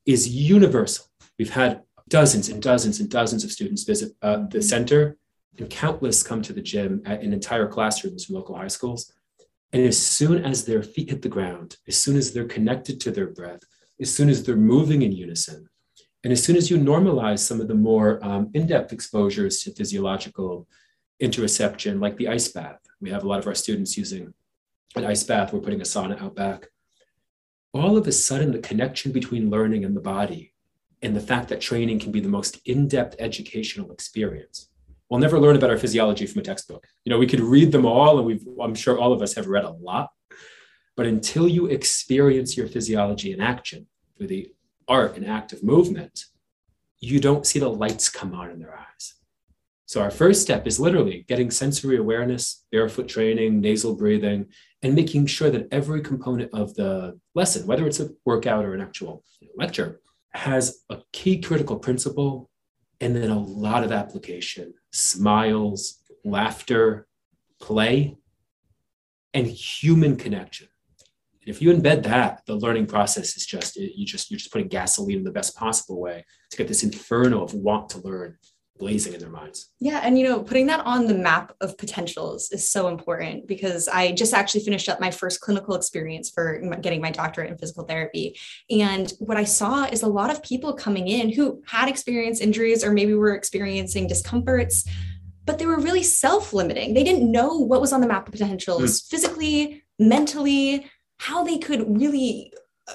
is 0.04 0.28
universal. 0.28 1.06
We've 1.38 1.50
had 1.50 1.82
dozens 2.10 2.48
and 2.48 2.60
dozens 2.60 3.00
and 3.00 3.08
dozens 3.08 3.44
of 3.44 3.52
students 3.52 3.84
visit 3.84 4.12
uh, 4.20 4.44
the 4.50 4.60
center, 4.60 5.16
and 5.58 5.70
countless 5.70 6.22
come 6.22 6.42
to 6.42 6.52
the 6.52 6.60
gym 6.60 7.02
at, 7.06 7.22
in 7.22 7.32
entire 7.32 7.66
classrooms 7.66 8.24
from 8.24 8.34
local 8.34 8.56
high 8.56 8.68
schools. 8.68 9.12
And 9.72 9.82
as 9.86 9.98
soon 9.98 10.44
as 10.44 10.64
their 10.64 10.82
feet 10.82 11.10
hit 11.10 11.22
the 11.22 11.28
ground, 11.28 11.76
as 11.86 11.96
soon 11.96 12.16
as 12.16 12.32
they're 12.32 12.44
connected 12.44 13.00
to 13.00 13.10
their 13.10 13.28
breath, 13.28 13.60
as 14.00 14.12
soon 14.12 14.28
as 14.28 14.42
they're 14.42 14.56
moving 14.56 15.02
in 15.02 15.12
unison, 15.12 15.68
and 16.24 16.32
as 16.32 16.42
soon 16.42 16.56
as 16.56 16.70
you 16.70 16.76
normalize 16.76 17.38
some 17.38 17.60
of 17.60 17.68
the 17.68 17.74
more 17.74 18.22
um, 18.22 18.50
in 18.52 18.66
depth 18.66 18.92
exposures 18.92 19.62
to 19.62 19.72
physiological 19.72 20.66
interoception, 21.22 22.00
like 22.00 22.16
the 22.16 22.28
ice 22.28 22.48
bath, 22.48 22.80
we 23.00 23.10
have 23.10 23.24
a 23.24 23.28
lot 23.28 23.38
of 23.38 23.46
our 23.46 23.54
students 23.54 23.96
using 23.96 24.34
an 24.96 25.04
ice 25.04 25.22
bath, 25.22 25.52
we're 25.52 25.60
putting 25.60 25.80
a 25.80 25.84
sauna 25.84 26.20
out 26.20 26.34
back. 26.34 26.66
All 27.72 27.96
of 27.96 28.06
a 28.06 28.12
sudden, 28.12 28.50
the 28.50 28.58
connection 28.58 29.12
between 29.12 29.48
learning 29.48 29.84
and 29.84 29.96
the 29.96 30.00
body 30.00 30.49
and 31.02 31.16
the 31.16 31.20
fact 31.20 31.48
that 31.48 31.60
training 31.60 31.98
can 31.98 32.12
be 32.12 32.20
the 32.20 32.28
most 32.28 32.60
in-depth 32.66 33.16
educational 33.18 33.90
experience. 33.92 34.68
We'll 35.08 35.20
never 35.20 35.40
learn 35.40 35.56
about 35.56 35.70
our 35.70 35.78
physiology 35.78 36.26
from 36.26 36.40
a 36.40 36.44
textbook. 36.44 36.86
You 37.04 37.10
know, 37.10 37.18
we 37.18 37.26
could 37.26 37.40
read 37.40 37.72
them 37.72 37.86
all, 37.86 38.18
and 38.18 38.26
we've 38.26 38.46
I'm 38.60 38.74
sure 38.74 38.98
all 38.98 39.12
of 39.12 39.22
us 39.22 39.34
have 39.34 39.48
read 39.48 39.64
a 39.64 39.70
lot. 39.70 40.10
But 40.96 41.06
until 41.06 41.48
you 41.48 41.66
experience 41.66 42.56
your 42.56 42.68
physiology 42.68 43.32
in 43.32 43.40
action 43.40 43.86
through 44.16 44.28
the 44.28 44.52
art 44.86 45.16
and 45.16 45.26
act 45.26 45.52
of 45.52 45.62
movement, 45.62 46.26
you 46.98 47.18
don't 47.18 47.46
see 47.46 47.58
the 47.58 47.68
lights 47.68 48.08
come 48.08 48.34
on 48.34 48.50
in 48.50 48.60
their 48.60 48.76
eyes. 48.76 49.14
So 49.86 50.00
our 50.00 50.10
first 50.10 50.42
step 50.42 50.66
is 50.68 50.78
literally 50.78 51.24
getting 51.26 51.50
sensory 51.50 51.96
awareness, 51.96 52.64
barefoot 52.70 53.08
training, 53.08 53.60
nasal 53.60 53.96
breathing, 53.96 54.46
and 54.82 54.94
making 54.94 55.26
sure 55.26 55.50
that 55.50 55.66
every 55.72 56.02
component 56.02 56.52
of 56.54 56.74
the 56.74 57.18
lesson, 57.34 57.66
whether 57.66 57.86
it's 57.86 57.98
a 57.98 58.10
workout 58.24 58.64
or 58.64 58.74
an 58.74 58.80
actual 58.80 59.24
lecture, 59.56 60.00
has 60.32 60.82
a 60.90 60.98
key 61.12 61.40
critical 61.40 61.78
principle 61.78 62.50
and 63.00 63.16
then 63.16 63.30
a 63.30 63.38
lot 63.38 63.82
of 63.82 63.92
application 63.92 64.74
smiles, 64.92 66.02
laughter, 66.24 67.06
play, 67.60 68.16
and 69.32 69.46
human 69.46 70.16
connection. 70.16 70.68
And 71.42 71.54
if 71.54 71.62
you 71.62 71.72
embed 71.72 72.02
that, 72.02 72.42
the 72.46 72.56
learning 72.56 72.86
process 72.86 73.36
is 73.36 73.46
just 73.46 73.76
you 73.76 74.04
just 74.04 74.30
you're 74.30 74.38
just 74.38 74.52
putting 74.52 74.68
gasoline 74.68 75.18
in 75.18 75.24
the 75.24 75.30
best 75.30 75.56
possible 75.56 76.00
way 76.00 76.24
to 76.50 76.56
get 76.56 76.68
this 76.68 76.82
inferno 76.82 77.42
of 77.42 77.54
want 77.54 77.88
to 77.90 78.00
learn 78.00 78.36
blazing 78.80 79.12
in 79.12 79.20
their 79.20 79.30
minds. 79.30 79.70
Yeah. 79.78 80.00
And, 80.02 80.18
you 80.18 80.26
know, 80.26 80.42
putting 80.42 80.66
that 80.66 80.84
on 80.84 81.06
the 81.06 81.14
map 81.14 81.54
of 81.60 81.78
potentials 81.78 82.50
is 82.50 82.68
so 82.68 82.88
important 82.88 83.46
because 83.46 83.86
I 83.86 84.12
just 84.12 84.34
actually 84.34 84.64
finished 84.64 84.88
up 84.88 85.00
my 85.00 85.10
first 85.10 85.40
clinical 85.40 85.74
experience 85.76 86.30
for 86.30 86.58
getting 86.80 87.00
my 87.00 87.12
doctorate 87.12 87.50
in 87.50 87.58
physical 87.58 87.84
therapy. 87.84 88.36
And 88.70 89.12
what 89.20 89.36
I 89.36 89.44
saw 89.44 89.84
is 89.84 90.02
a 90.02 90.08
lot 90.08 90.30
of 90.30 90.42
people 90.42 90.72
coming 90.72 91.06
in 91.06 91.32
who 91.32 91.62
had 91.66 91.88
experienced 91.88 92.42
injuries 92.42 92.82
or 92.82 92.90
maybe 92.90 93.14
were 93.14 93.34
experiencing 93.34 94.08
discomforts 94.08 94.84
but 95.46 95.58
they 95.58 95.66
were 95.66 95.80
really 95.80 96.02
self-limiting. 96.02 96.94
They 96.94 97.02
didn't 97.02 97.28
know 97.28 97.54
what 97.58 97.80
was 97.80 97.92
on 97.92 98.00
the 98.00 98.06
map 98.06 98.28
of 98.28 98.32
potentials 98.32 99.00
mm. 99.00 99.10
physically, 99.10 99.82
mentally, 99.98 100.88
how 101.18 101.42
they 101.42 101.58
could 101.58 101.98
really 101.98 102.52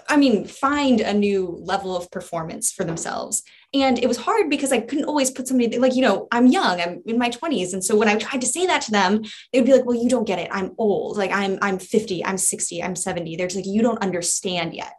I 0.09 0.17
mean, 0.17 0.45
find 0.45 1.01
a 1.01 1.13
new 1.13 1.57
level 1.61 1.95
of 1.95 2.11
performance 2.11 2.71
for 2.71 2.83
themselves. 2.83 3.43
And 3.75 3.99
it 3.99 4.07
was 4.07 4.15
hard 4.15 4.49
because 4.49 4.71
I 4.71 4.79
couldn't 4.79 5.03
always 5.03 5.29
put 5.29 5.49
somebody 5.49 5.77
like, 5.77 5.95
you 5.95 6.01
know, 6.01 6.29
I'm 6.31 6.47
young, 6.47 6.79
I'm 6.79 7.03
in 7.05 7.17
my 7.17 7.29
20s. 7.29 7.73
And 7.73 7.83
so 7.83 7.97
when 7.97 8.07
I 8.07 8.15
tried 8.15 8.39
to 8.39 8.47
say 8.47 8.65
that 8.65 8.81
to 8.83 8.91
them, 8.91 9.21
they 9.51 9.59
would 9.59 9.65
be 9.65 9.73
like, 9.73 9.85
well, 9.85 10.01
you 10.01 10.07
don't 10.09 10.25
get 10.25 10.39
it. 10.39 10.47
I'm 10.49 10.71
old. 10.77 11.17
Like 11.17 11.31
I'm, 11.31 11.57
I'm 11.61 11.77
50, 11.77 12.23
I'm 12.23 12.37
60, 12.37 12.81
I'm 12.81 12.95
70. 12.95 13.35
They're 13.35 13.47
just 13.47 13.57
like, 13.57 13.65
you 13.67 13.81
don't 13.81 14.01
understand 14.01 14.73
yet. 14.73 14.93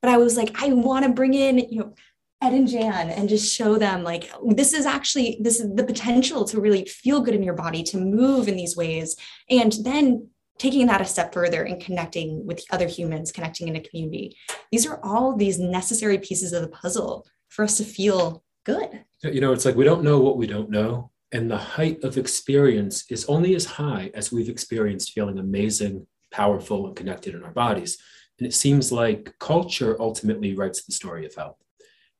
But 0.00 0.12
I 0.12 0.18
was 0.18 0.36
like, 0.36 0.62
I 0.62 0.68
want 0.68 1.04
to 1.04 1.12
bring 1.12 1.34
in, 1.34 1.58
you 1.58 1.80
know, 1.80 1.94
Ed 2.40 2.54
and 2.54 2.68
Jan 2.68 3.10
and 3.10 3.28
just 3.28 3.52
show 3.52 3.76
them 3.76 4.02
like 4.02 4.30
this 4.46 4.72
is 4.72 4.86
actually 4.86 5.38
this 5.42 5.60
is 5.60 5.74
the 5.74 5.84
potential 5.84 6.46
to 6.46 6.60
really 6.60 6.86
feel 6.86 7.20
good 7.20 7.34
in 7.34 7.42
your 7.42 7.54
body 7.54 7.82
to 7.82 7.98
move 7.98 8.48
in 8.48 8.56
these 8.56 8.76
ways 8.76 9.14
and 9.50 9.74
then 9.84 10.28
taking 10.58 10.86
that 10.86 11.02
a 11.02 11.04
step 11.04 11.34
further 11.34 11.64
and 11.64 11.82
connecting 11.82 12.46
with 12.46 12.64
other 12.70 12.88
humans 12.88 13.30
connecting 13.30 13.68
in 13.68 13.76
a 13.76 13.80
community 13.82 14.34
these 14.72 14.86
are 14.86 15.04
all 15.04 15.36
these 15.36 15.58
necessary 15.58 16.16
pieces 16.16 16.54
of 16.54 16.62
the 16.62 16.68
puzzle 16.68 17.26
for 17.50 17.62
us 17.62 17.76
to 17.76 17.84
feel 17.84 18.42
good 18.64 19.04
you 19.22 19.40
know 19.40 19.52
it's 19.52 19.66
like 19.66 19.76
we 19.76 19.84
don't 19.84 20.02
know 20.02 20.18
what 20.20 20.38
we 20.38 20.46
don't 20.46 20.70
know 20.70 21.10
and 21.32 21.50
the 21.50 21.56
height 21.76 22.02
of 22.02 22.16
experience 22.16 23.04
is 23.10 23.24
only 23.26 23.54
as 23.54 23.64
high 23.64 24.10
as 24.14 24.32
we've 24.32 24.48
experienced 24.48 25.12
feeling 25.12 25.38
amazing 25.38 26.06
powerful 26.32 26.86
and 26.86 26.96
connected 26.96 27.34
in 27.34 27.44
our 27.44 27.52
bodies 27.52 27.98
and 28.38 28.46
it 28.46 28.54
seems 28.54 28.90
like 28.90 29.34
culture 29.38 30.00
ultimately 30.00 30.54
writes 30.54 30.84
the 30.84 30.92
story 30.92 31.26
of 31.26 31.34
health 31.34 31.56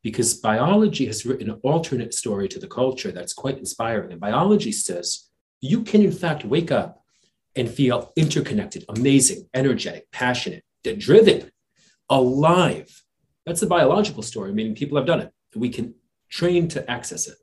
because 0.02 0.34
biology 0.34 1.06
has 1.06 1.26
written 1.26 1.50
an 1.50 1.60
alternate 1.62 2.14
story 2.14 2.48
to 2.48 2.58
the 2.58 2.66
culture 2.66 3.12
that's 3.12 3.32
quite 3.32 3.58
inspiring. 3.58 4.12
And 4.12 4.20
biology 4.20 4.72
says 4.72 5.28
you 5.60 5.82
can, 5.82 6.02
in 6.02 6.12
fact, 6.12 6.44
wake 6.44 6.72
up 6.72 7.02
and 7.56 7.70
feel 7.70 8.12
interconnected, 8.16 8.84
amazing, 8.88 9.48
energetic, 9.54 10.10
passionate, 10.10 10.64
driven, 10.98 11.50
alive. 12.08 13.02
That's 13.46 13.60
the 13.60 13.66
biological 13.66 14.22
story, 14.22 14.52
meaning 14.52 14.74
people 14.74 14.96
have 14.96 15.06
done 15.06 15.20
it. 15.20 15.32
We 15.54 15.70
can 15.70 15.94
train 16.30 16.68
to 16.68 16.90
access 16.90 17.26
it. 17.26 17.36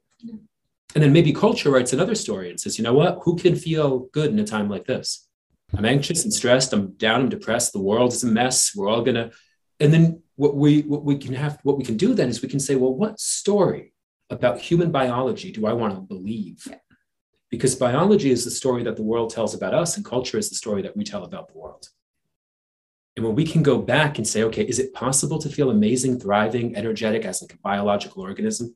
And 0.96 1.04
then 1.04 1.12
maybe 1.14 1.34
culture 1.34 1.72
writes 1.72 1.94
another 1.94 2.16
story 2.16 2.50
and 2.50 2.60
says, 2.60 2.78
you 2.78 2.84
know 2.84 2.94
what? 2.94 3.20
Who 3.24 3.36
can 3.36 3.56
feel 3.56 4.08
good 4.14 4.32
in 4.32 4.40
a 4.40 4.46
time 4.46 4.70
like 4.70 4.86
this? 4.86 5.28
I'm 5.76 5.86
anxious 5.86 6.24
and 6.24 6.34
stressed. 6.34 6.72
I'm 6.72 6.94
down. 6.94 7.22
I'm 7.22 7.30
depressed. 7.30 7.74
The 7.74 7.82
world 7.82 8.14
is 8.14 8.24
a 8.24 8.28
mess. 8.28 8.74
We're 8.76 8.90
all 8.90 9.02
going 9.02 9.16
to. 9.16 9.32
And 9.80 9.94
then 9.94 10.22
what 10.38 10.56
we 10.56 10.82
what 10.84 11.04
we 11.04 11.18
can 11.18 11.34
have 11.34 11.60
what 11.64 11.78
we 11.78 11.84
can 11.84 11.98
do 11.98 12.14
then 12.14 12.30
is 12.30 12.42
we 12.42 12.48
can 12.48 12.60
say 12.60 12.76
well 12.76 12.94
what 12.94 13.20
story 13.20 13.94
about 14.30 14.60
human 14.60 14.92
biology 14.92 15.52
do 15.52 15.66
i 15.66 15.74
want 15.74 15.94
to 15.94 16.00
believe 16.00 16.66
yeah. 16.70 16.78
because 17.50 17.76
biology 17.76 18.32
is 18.32 18.46
the 18.46 18.52
story 18.52 18.84
that 18.84 18.96
the 18.96 19.04
world 19.04 19.30
tells 19.30 19.54
about 19.54 19.74
us 19.74 19.98
and 19.98 20.06
culture 20.06 20.38
is 20.38 20.50
the 20.50 20.56
story 20.56 20.82
that 20.82 20.96
we 20.96 21.04
tell 21.04 21.26
about 21.26 21.52
the 21.52 21.58
world 21.58 21.90
and 23.18 23.26
when 23.26 23.36
we 23.36 23.44
can 23.44 23.64
go 23.64 23.78
back 23.80 24.18
and 24.18 24.26
say 24.26 24.44
okay 24.44 24.64
is 24.64 24.80
it 24.80 24.94
possible 24.94 25.40
to 25.40 25.50
feel 25.50 25.70
amazing 25.70 26.20
thriving 26.20 26.76
energetic 26.78 27.26
as 27.26 27.42
like 27.42 27.54
a 27.54 27.58
biological 27.58 28.24
organism? 28.24 28.76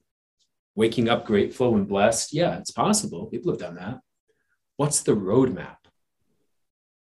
Waking 0.75 1.07
up 1.07 1.25
grateful 1.25 1.75
and 1.75 1.87
blessed? 1.87 2.33
Yeah 2.33 2.57
it's 2.57 2.71
possible. 2.71 3.27
People 3.27 3.51
have 3.51 3.61
done 3.61 3.75
that. 3.75 4.01
What's 4.75 5.01
the 5.01 5.15
roadmap? 5.15 5.77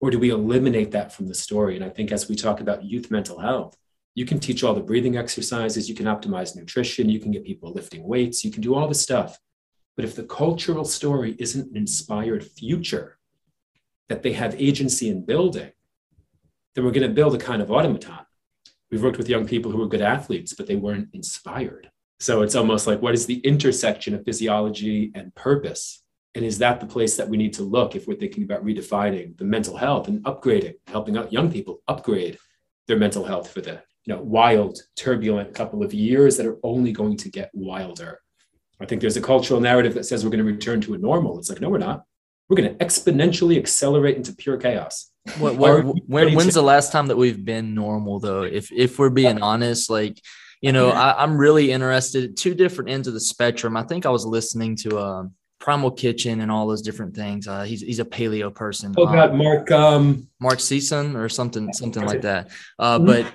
Or 0.01 0.11
do 0.11 0.19
we 0.19 0.31
eliminate 0.31 0.93
that 0.93 1.13
from 1.13 1.27
the 1.27 1.35
story? 1.35 1.75
And 1.75 1.85
i 1.85 1.89
think 1.89 2.13
as 2.13 2.29
we 2.29 2.37
talk 2.37 2.61
about 2.61 2.85
youth 2.85 3.11
mental 3.11 3.41
health 3.41 3.77
you 4.15 4.27
can 4.27 4.41
teach 4.41 4.65
all 4.65 4.75
the 4.75 4.81
breathing 4.81 5.17
exercises, 5.17 5.89
you 5.89 5.95
can 5.95 6.07
optimize 6.07 6.57
nutrition, 6.57 7.09
you 7.09 7.21
can 7.21 7.31
get 7.31 7.45
people 7.45 7.73
lifting 7.73 8.03
weights, 8.03 8.45
you 8.45 8.51
can 8.51 8.61
do 8.61 8.75
all 8.75 8.89
the 8.89 8.95
stuff. 8.95 9.39
But 9.97 10.05
if 10.05 10.17
the 10.17 10.25
cultural 10.25 10.85
story 10.85 11.37
isn't 11.39 11.71
an 11.71 11.77
inspired 11.77 12.45
future 12.45 13.19
that 14.09 14.23
they 14.23 14.33
have 14.33 14.61
agency 14.61 15.09
in 15.09 15.25
building, 15.25 15.71
then 16.75 16.85
we're 16.85 16.93
going 16.93 17.07
to 17.07 17.15
build 17.15 17.35
a 17.35 17.39
kind 17.39 17.63
of 17.63 17.71
automaton. 17.71 18.25
We've 18.91 19.03
worked 19.03 19.19
with 19.19 19.29
young 19.29 19.47
people 19.47 19.71
who 19.71 19.83
are 19.83 19.89
good 19.89 20.03
athletes, 20.03 20.53
but 20.53 20.67
they 20.67 20.77
weren't 20.77 21.09
inspired. 21.13 21.91
So 22.19 22.43
it's 22.43 22.55
almost 22.55 22.87
like 22.87 23.01
what 23.01 23.15
is 23.15 23.27
the 23.27 23.39
intersection 23.39 24.15
of 24.15 24.25
physiology 24.25 25.13
and 25.15 25.35
purpose? 25.35 26.03
And 26.35 26.45
is 26.45 26.59
that 26.59 26.81
the 26.81 26.87
place 26.87 27.17
that 27.17 27.29
we 27.29 27.37
need 27.37 27.55
to 27.55 27.63
look 27.63 27.97
if 27.97 28.07
we're 28.07 28.15
thinking 28.15 28.45
about 28.45 28.65
redefining 28.65 29.37
the 29.37 29.45
mental 29.45 29.77
health 29.77 30.09
and 30.09 30.23
upgrading, 30.25 30.75
helping 30.87 31.17
out 31.17 31.33
young 31.33 31.51
people 31.51 31.83
upgrade 31.89 32.39
their 32.87 32.99
mental 32.99 33.25
health 33.25 33.51
for 33.51 33.61
the 33.61 33.81
you 34.05 34.15
know 34.15 34.23
wild 34.23 34.79
turbulent 34.97 35.55
couple 35.55 35.83
of 35.83 35.95
years 35.95 36.37
that 36.37 36.47
are 36.47 36.59
only 36.63 36.93
going 36.93 37.17
to 37.17 37.31
get 37.31 37.51
wilder 37.53 38.21
i 38.81 38.87
think 38.87 39.01
there's 39.01 39.17
a 39.17 39.23
cultural 39.23 39.61
narrative 39.61 39.95
that 39.95 40.05
says 40.05 40.25
we're 40.25 40.31
going 40.31 40.45
to 40.45 40.53
return 40.53 40.81
to 40.81 40.95
a 40.95 40.99
normal 40.99 41.39
it's 41.39 41.49
like 41.49 41.61
no 41.61 41.69
we're 41.69 41.79
not 41.79 42.05
we're 42.49 42.57
going 42.57 42.77
to 42.77 42.85
exponentially 42.85 43.57
accelerate 43.57 44.17
into 44.17 44.35
pure 44.35 44.57
chaos 44.57 45.10
what, 45.39 45.57
what, 45.57 45.85
when, 46.07 46.35
when's 46.35 46.55
the 46.55 46.63
last 46.63 46.93
time 46.93 47.07
that 47.07 47.17
we've 47.17 47.45
been 47.45 47.75
normal 47.75 48.21
though? 48.21 48.43
If 48.43 48.73
if 48.73 48.99
we're 48.99 49.11
being 49.11 49.43
honest 49.43 49.91
like 49.91 50.21
you 50.61 50.73
know 50.73 50.91
I, 50.91 51.23
am 51.23 51.37
really 51.37 51.73
interested 51.73 52.37
two 52.37 52.55
different 52.55 52.91
ends 52.91 53.07
of 53.07 53.15
the 53.15 53.21
spectrum. 53.21 53.77
I 53.77 53.83
think 53.83 54.07
i 54.07 54.11
was 54.11 54.25
listening 54.25 54.77
to 54.77 54.99
uh, 54.99 55.25
primal 55.59 55.91
kitchen 55.91 56.41
and 56.41 56.51
all 56.51 56.67
those 56.67 56.83
different 56.83 57.15
things. 57.15 57.47
Uh, 57.47 57.63
he's, 57.63 57.83
he's 57.83 58.01
a 58.01 58.05
paleo 58.05 58.53
person. 58.53 58.95
Oh 58.97 59.07
god 59.07 59.31
um, 59.31 59.39
mark 59.39 59.71
um 59.71 60.29
mark 60.41 60.59
Sisson 60.59 61.17
or 61.17 61.29
something 61.29 61.73
something 61.73 62.05
like 62.05 62.23
that. 62.23 62.51
Uh, 62.79 62.99
but 62.99 63.27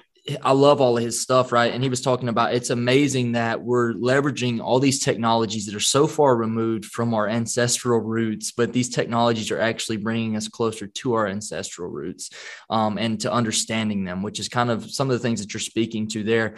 I 0.41 0.53
love 0.53 0.81
all 0.81 0.97
of 0.97 1.03
his 1.03 1.21
stuff, 1.21 1.51
right? 1.51 1.71
And 1.71 1.83
he 1.83 1.89
was 1.89 2.01
talking 2.01 2.29
about 2.29 2.55
it's 2.55 2.71
amazing 2.71 3.33
that 3.33 3.61
we're 3.61 3.93
leveraging 3.93 4.59
all 4.59 4.79
these 4.79 4.99
technologies 4.99 5.67
that 5.67 5.75
are 5.75 5.79
so 5.79 6.07
far 6.07 6.35
removed 6.35 6.85
from 6.85 7.13
our 7.13 7.27
ancestral 7.27 7.99
roots, 7.99 8.51
but 8.51 8.73
these 8.73 8.89
technologies 8.89 9.51
are 9.51 9.59
actually 9.59 9.97
bringing 9.97 10.35
us 10.35 10.47
closer 10.47 10.87
to 10.87 11.13
our 11.13 11.27
ancestral 11.27 11.89
roots 11.89 12.31
um, 12.71 12.97
and 12.97 13.19
to 13.21 13.31
understanding 13.31 14.03
them, 14.03 14.23
which 14.23 14.39
is 14.39 14.49
kind 14.49 14.71
of 14.71 14.89
some 14.89 15.11
of 15.11 15.13
the 15.13 15.19
things 15.19 15.41
that 15.41 15.53
you're 15.53 15.61
speaking 15.61 16.07
to 16.07 16.23
there. 16.23 16.55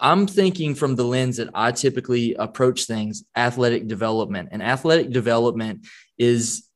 I'm 0.00 0.28
thinking 0.28 0.76
from 0.76 0.94
the 0.94 1.04
lens 1.04 1.38
that 1.38 1.50
I 1.54 1.72
typically 1.72 2.34
approach 2.34 2.84
things 2.84 3.24
athletic 3.34 3.88
development. 3.88 4.50
And 4.52 4.62
athletic 4.62 5.10
development 5.10 5.88
is 6.16 6.67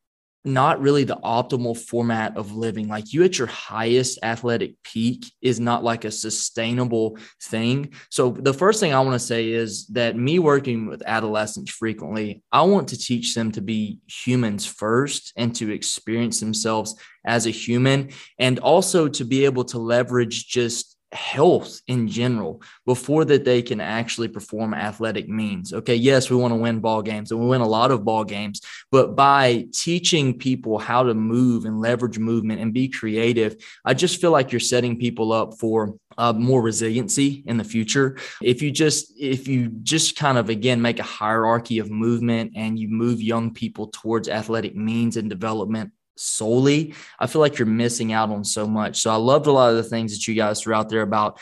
not 0.44 0.80
really 0.80 1.04
the 1.04 1.16
optimal 1.16 1.76
format 1.76 2.36
of 2.36 2.54
living. 2.54 2.88
Like 2.88 3.12
you 3.12 3.22
at 3.22 3.38
your 3.38 3.46
highest 3.46 4.18
athletic 4.22 4.74
peak 4.82 5.24
is 5.40 5.60
not 5.60 5.84
like 5.84 6.04
a 6.04 6.10
sustainable 6.10 7.18
thing. 7.42 7.92
So, 8.10 8.30
the 8.30 8.54
first 8.54 8.80
thing 8.80 8.92
I 8.92 9.00
want 9.00 9.14
to 9.14 9.26
say 9.26 9.50
is 9.50 9.86
that 9.88 10.16
me 10.16 10.38
working 10.38 10.86
with 10.86 11.02
adolescents 11.06 11.70
frequently, 11.70 12.42
I 12.50 12.62
want 12.62 12.88
to 12.88 12.98
teach 12.98 13.34
them 13.34 13.52
to 13.52 13.60
be 13.60 13.98
humans 14.06 14.66
first 14.66 15.32
and 15.36 15.54
to 15.56 15.70
experience 15.70 16.40
themselves 16.40 16.96
as 17.24 17.46
a 17.46 17.50
human 17.50 18.10
and 18.38 18.58
also 18.58 19.08
to 19.08 19.24
be 19.24 19.44
able 19.44 19.64
to 19.66 19.78
leverage 19.78 20.48
just 20.48 20.91
health 21.12 21.80
in 21.86 22.08
general 22.08 22.62
before 22.86 23.24
that 23.24 23.44
they 23.44 23.62
can 23.62 23.80
actually 23.80 24.28
perform 24.28 24.74
athletic 24.74 25.28
means. 25.28 25.72
Okay 25.72 25.94
yes 25.94 26.30
we 26.30 26.36
want 26.36 26.52
to 26.52 26.56
win 26.56 26.80
ball 26.80 27.02
games 27.02 27.30
and 27.30 27.40
we 27.40 27.46
win 27.46 27.60
a 27.60 27.66
lot 27.66 27.90
of 27.90 28.04
ball 28.04 28.24
games 28.24 28.60
but 28.90 29.14
by 29.14 29.66
teaching 29.72 30.38
people 30.38 30.78
how 30.78 31.02
to 31.02 31.14
move 31.14 31.64
and 31.64 31.80
leverage 31.80 32.18
movement 32.18 32.60
and 32.60 32.72
be 32.72 32.88
creative 32.88 33.56
i 33.84 33.94
just 33.94 34.20
feel 34.20 34.30
like 34.30 34.52
you're 34.52 34.60
setting 34.60 34.98
people 34.98 35.32
up 35.32 35.58
for 35.58 35.94
uh, 36.18 36.32
more 36.32 36.62
resiliency 36.62 37.42
in 37.46 37.56
the 37.56 37.64
future. 37.64 38.16
If 38.40 38.62
you 38.62 38.70
just 38.70 39.12
if 39.18 39.48
you 39.48 39.68
just 39.82 40.16
kind 40.16 40.38
of 40.38 40.48
again 40.48 40.82
make 40.82 40.98
a 40.98 41.04
hierarchy 41.04 41.78
of 41.78 41.90
movement 41.90 42.52
and 42.56 42.78
you 42.78 42.88
move 42.88 43.22
young 43.22 43.52
people 43.52 43.88
towards 43.88 44.28
athletic 44.28 44.76
means 44.76 45.16
and 45.16 45.28
development 45.28 45.92
solely, 46.16 46.94
I 47.18 47.26
feel 47.26 47.40
like 47.40 47.58
you're 47.58 47.66
missing 47.66 48.12
out 48.12 48.30
on 48.30 48.44
so 48.44 48.66
much. 48.66 49.00
So 49.00 49.10
I 49.10 49.16
loved 49.16 49.46
a 49.46 49.52
lot 49.52 49.70
of 49.70 49.76
the 49.76 49.82
things 49.82 50.12
that 50.12 50.26
you 50.26 50.34
guys 50.34 50.60
threw 50.60 50.74
out 50.74 50.88
there 50.88 51.02
about 51.02 51.40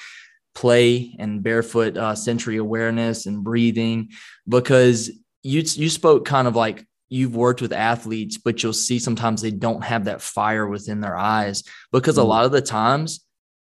play 0.54 1.14
and 1.18 1.42
barefoot 1.42 1.96
uh, 1.96 2.14
sensory 2.14 2.56
awareness 2.56 3.26
and 3.26 3.44
breathing, 3.44 4.10
because 4.48 5.10
you 5.42 5.62
you 5.64 5.88
spoke 5.88 6.24
kind 6.24 6.48
of 6.48 6.56
like 6.56 6.86
you've 7.08 7.34
worked 7.34 7.60
with 7.60 7.72
athletes, 7.72 8.38
but 8.38 8.62
you'll 8.62 8.72
see 8.72 8.98
sometimes 8.98 9.42
they 9.42 9.50
don't 9.50 9.84
have 9.84 10.04
that 10.04 10.22
fire 10.22 10.66
within 10.66 11.00
their 11.00 11.16
eyes 11.16 11.64
because 11.92 12.16
a 12.16 12.20
mm-hmm. 12.20 12.30
lot 12.30 12.44
of 12.44 12.52
the 12.52 12.62
times 12.62 13.24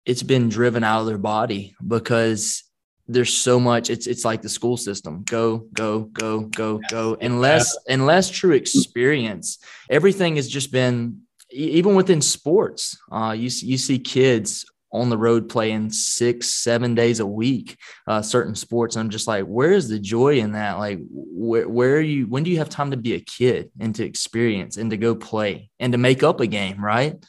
it's 0.06 0.24
been 0.24 0.50
driven 0.50 0.84
out 0.84 1.02
of 1.02 1.08
their 1.08 1.18
body 1.18 1.76
because 1.86 2.64
there's 3.12 3.34
so 3.34 3.60
much 3.60 3.90
it's 3.90 4.08
it's 4.08 4.26
like 4.26 4.42
the 4.42 4.50
school 4.50 4.78
system. 4.78 5.24
Go 5.24 5.68
go 5.74 6.02
go 6.02 6.42
go 6.42 6.80
go. 6.90 7.18
Unless 7.22 7.78
unless 7.88 8.30
true 8.30 8.54
experience 8.54 9.60
everything 9.90 10.36
has 10.38 10.48
just 10.48 10.72
been 10.72 11.22
even 11.50 11.96
within 11.96 12.22
sports 12.22 12.98
uh, 13.12 13.36
you, 13.38 13.50
you 13.62 13.78
see 13.78 14.00
kids 14.00 14.66
on 14.94 15.10
the 15.10 15.18
road 15.18 15.50
playing 15.50 15.90
six 15.90 16.50
seven 16.50 16.96
days 16.96 17.20
a 17.20 17.26
week 17.26 17.78
uh, 18.08 18.22
certain 18.22 18.56
sports. 18.56 18.96
I'm 18.96 19.10
just 19.10 19.28
like 19.28 19.46
where 19.46 19.72
is 19.72 19.88
the 19.90 20.00
joy 20.00 20.40
in 20.40 20.54
that? 20.54 20.78
Like 20.80 21.00
where, 21.10 21.68
where 21.68 21.96
are 21.96 22.02
you 22.02 22.28
when 22.28 22.44
do 22.44 22.52
you 22.52 22.58
have 22.58 22.70
time 22.70 22.92
to 22.92 22.98
be 22.98 23.14
a 23.14 23.20
kid 23.20 23.72
and 23.80 23.94
to 23.96 24.06
experience 24.06 24.78
and 24.78 24.92
to 24.92 24.98
go 24.98 25.16
play 25.16 25.70
and 25.80 25.92
to 25.94 25.98
make 25.98 26.24
up 26.24 26.40
a 26.40 26.48
game 26.48 26.84
right? 26.84 27.24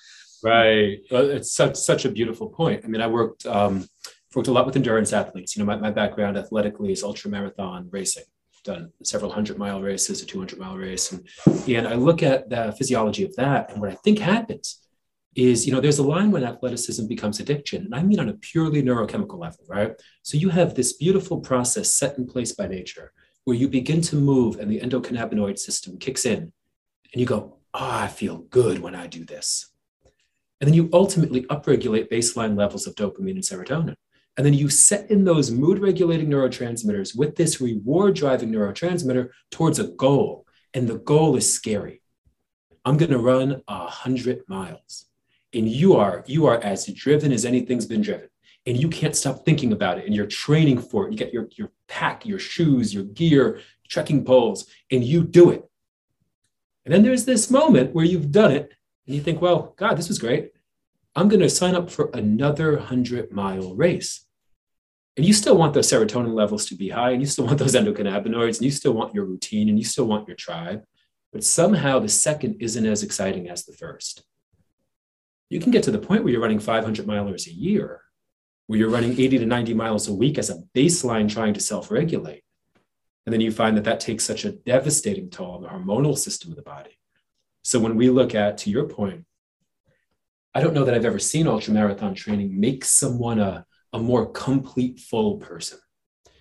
Right. 0.45 0.99
It's 1.11 1.53
such 1.53 1.77
such 1.77 2.05
a 2.05 2.11
beautiful 2.11 2.49
point. 2.49 2.85
I 2.85 2.88
mean 2.88 3.01
i 3.01 3.07
worked 3.07 3.47
um, 3.47 3.87
worked 4.35 4.49
a 4.49 4.53
lot 4.53 4.66
with 4.66 4.77
endurance 4.77 5.12
athletes. 5.12 5.57
You 5.57 5.62
know, 5.62 5.66
my, 5.66 5.77
my 5.77 5.90
background 5.90 6.37
athletically 6.37 6.92
is 6.92 7.03
ultra 7.03 7.31
marathon 7.31 7.88
racing. 7.90 8.25
done 8.64 8.92
several 9.03 9.33
hundred 9.33 9.59
mile 9.59 9.83
races, 9.83 10.23
a 10.23 10.27
200 10.27 10.59
mile 10.59 10.77
race. 10.77 11.12
And, 11.12 11.29
and 11.68 11.87
I 11.87 11.95
look 11.95 12.23
at 12.23 12.49
the 12.49 12.75
physiology 12.77 13.25
of 13.25 13.35
that. 13.37 13.71
And 13.71 13.81
what 13.81 13.90
I 13.90 13.95
think 13.95 14.18
happens 14.18 14.83
is, 15.35 15.66
you 15.66 15.73
know, 15.73 15.81
there's 15.81 15.99
a 15.99 16.03
line 16.03 16.31
when 16.31 16.45
athleticism 16.45 17.07
becomes 17.07 17.40
addiction. 17.40 17.85
And 17.85 17.95
I 17.95 18.03
mean 18.03 18.21
on 18.21 18.29
a 18.29 18.35
purely 18.35 18.83
neurochemical 18.83 19.38
level, 19.38 19.64
right? 19.66 19.92
So 20.23 20.37
you 20.37 20.51
have 20.51 20.75
this 20.75 20.92
beautiful 20.92 21.40
process 21.40 21.95
set 21.95 22.18
in 22.18 22.27
place 22.27 22.53
by 22.53 22.66
nature 22.66 23.12
where 23.45 23.57
you 23.57 23.68
begin 23.68 24.01
to 24.03 24.16
move 24.16 24.59
and 24.59 24.71
the 24.71 24.81
endocannabinoid 24.81 25.59
system 25.59 25.99
kicks 25.99 26.27
in 26.27 26.53
and 27.12 27.21
you 27.21 27.27
go, 27.27 27.59
oh, 27.75 27.90
I 27.90 28.09
feel 28.09 28.38
good 28.38 28.79
when 28.79 28.95
I 28.95 29.07
do 29.07 29.25
this. 29.25 29.71
And 30.61 30.68
then 30.68 30.75
you 30.75 30.88
ultimately 30.92 31.42
upregulate 31.45 32.11
baseline 32.11 32.57
levels 32.57 32.87
of 32.87 32.95
dopamine 32.95 33.33
and 33.33 33.42
serotonin. 33.42 33.97
And 34.37 34.47
then 34.47 34.55
you 34.55 34.71
set 34.71 35.11
in 35.11 35.25
those 35.25 35.51
mood 35.51 35.79
regulating 35.79 36.29
neurotransmitters 36.29 37.16
with 37.16 37.37
this 37.37 37.61
reward 37.61 38.14
driving 38.14 38.51
neurotransmitter 38.51 39.29
towards 39.51 39.79
a 39.79 39.88
goal. 39.88 40.47
And 40.73 40.88
the 40.88 40.99
goal 40.99 41.37
is 41.37 41.53
scary. 41.53 42.01
I'm 42.85 42.97
going 42.97 43.11
to 43.11 43.18
run 43.18 43.62
a 43.68 43.87
hundred 43.87 44.42
miles. 44.49 45.07
And 45.53 45.68
you 45.68 45.97
are, 45.97 46.25
you 46.27 46.47
are 46.47 46.59
as 46.62 46.87
driven 46.87 47.31
as 47.31 47.45
anything's 47.45 47.87
been 47.87 48.01
driven. 48.01 48.29
And 48.64 48.81
you 48.81 48.88
can't 48.88 49.14
stop 49.14 49.45
thinking 49.45 49.73
about 49.73 49.99
it. 49.99 50.07
And 50.07 50.14
you're 50.14 50.27
training 50.27 50.79
for 50.81 51.07
it. 51.07 51.12
You 51.12 51.18
get 51.18 51.33
your, 51.33 51.49
your 51.57 51.71
pack, 51.88 52.25
your 52.25 52.38
shoes, 52.38 52.95
your 52.95 53.05
gear, 53.05 53.61
trekking 53.88 54.25
poles, 54.25 54.66
and 54.90 55.05
you 55.05 55.25
do 55.25 55.51
it. 55.51 55.68
And 56.85 56.95
then 56.95 57.03
there's 57.03 57.27
this 57.27 57.51
moment 57.51 57.95
where 57.95 58.05
you've 58.05 58.33
done 58.33 58.53
it 58.53 58.73
and 59.07 59.14
you 59.14 59.21
think, 59.21 59.42
well, 59.42 59.75
God, 59.77 59.99
this 59.99 60.09
was 60.09 60.18
great. 60.18 60.53
I'm 61.14 61.29
going 61.29 61.40
to 61.40 61.51
sign 61.51 61.75
up 61.75 61.90
for 61.90 62.11
another 62.14 62.77
100 62.77 63.33
mile 63.33 63.75
race. 63.75 64.27
And 65.16 65.27
you 65.27 65.35
still 65.35 65.59
want 65.59 65.75
those 65.75 65.90
serotonin 65.90 66.33
levels 66.33 66.64
to 66.66 66.75
be 66.75 66.88
high, 66.88 67.11
and 67.11 67.20
you 67.20 67.27
still 67.27 67.44
want 67.44 67.59
those 67.59 67.75
endocannabinoids, 67.77 68.57
and 68.57 68.62
you 68.62 68.70
still 68.70 68.92
want 68.92 69.14
your 69.14 69.27
routine, 69.27 69.68
and 69.68 69.79
you 69.79 69.85
still 69.85 70.07
want 70.07 70.27
your 70.27 70.37
tribe. 70.37 70.85
But 71.33 71.44
somehow 71.44 71.98
the 71.98 72.09
second 72.09 72.57
isn't 72.61 72.87
as 72.87 73.03
exciting 73.03 73.48
as 73.48 73.64
the 73.64 73.75
first. 73.75 74.22
You 75.51 75.61
can 75.61 75.70
get 75.70 75.83
to 75.85 75.90
the 75.90 75.98
point 75.98 76.25
where 76.25 76.33
you're 76.33 76.40
running 76.40 76.61
500 76.61 77.07
milers 77.07 77.46
a 77.46 77.53
year, 77.53 78.01
where 78.66 78.79
you're 78.79 78.88
running 78.88 79.12
80 79.12 79.38
to 79.40 79.46
90 79.46 79.75
miles 79.75 80.09
a 80.09 80.14
week 80.14 80.38
as 80.38 80.48
a 80.48 80.62
baseline 80.75 81.31
trying 81.31 81.53
to 81.55 81.61
self 81.61 81.90
regulate. 81.90 82.42
And 83.27 83.33
then 83.33 83.40
you 83.42 83.53
find 83.53 83.77
that 83.77 83.85
that 83.85 84.01
takes 84.01 84.25
such 84.25 84.46
a 84.46 84.53
devastating 84.53 85.29
toll 85.29 85.57
on 85.57 85.62
the 85.62 85.68
hormonal 85.68 86.16
system 86.16 86.51
of 86.51 86.57
the 86.57 86.62
body. 86.62 86.98
So 87.62 87.79
when 87.79 87.96
we 87.96 88.09
look 88.09 88.35
at, 88.35 88.59
to 88.59 88.70
your 88.70 88.88
point, 88.88 89.25
I 90.54 90.60
don't 90.60 90.74
know 90.74 90.84
that 90.84 90.94
I've 90.94 91.04
ever 91.04 91.18
seen 91.18 91.46
ultramarathon 91.46 92.14
training 92.14 92.58
make 92.58 92.84
someone 92.84 93.38
a, 93.38 93.64
a 93.92 93.98
more 93.98 94.30
complete, 94.30 95.00
full 95.00 95.38
person. 95.38 95.78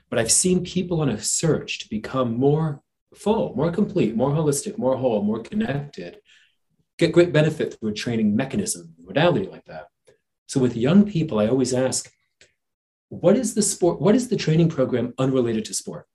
But 0.09 0.19
I've 0.19 0.31
seen 0.31 0.63
people 0.63 1.01
on 1.01 1.09
a 1.09 1.21
search 1.21 1.79
to 1.79 1.89
become 1.89 2.37
more 2.37 2.81
full, 3.15 3.55
more 3.55 3.71
complete, 3.71 4.15
more 4.15 4.31
holistic, 4.31 4.77
more 4.77 4.97
whole, 4.97 5.21
more 5.21 5.41
connected, 5.41 6.19
get 6.97 7.13
great 7.13 7.31
benefit 7.31 7.77
through 7.79 7.91
a 7.91 7.93
training 7.93 8.35
mechanism, 8.35 8.93
modality 9.01 9.47
like 9.47 9.65
that. 9.65 9.87
So 10.47 10.59
with 10.59 10.75
young 10.75 11.05
people, 11.05 11.39
I 11.39 11.47
always 11.47 11.73
ask, 11.73 12.11
what 13.07 13.37
is 13.37 13.53
the 13.53 13.61
sport, 13.61 14.01
what 14.01 14.15
is 14.15 14.27
the 14.27 14.35
training 14.35 14.69
program 14.69 15.13
unrelated 15.17 15.65
to 15.65 15.73
sport? 15.73 16.05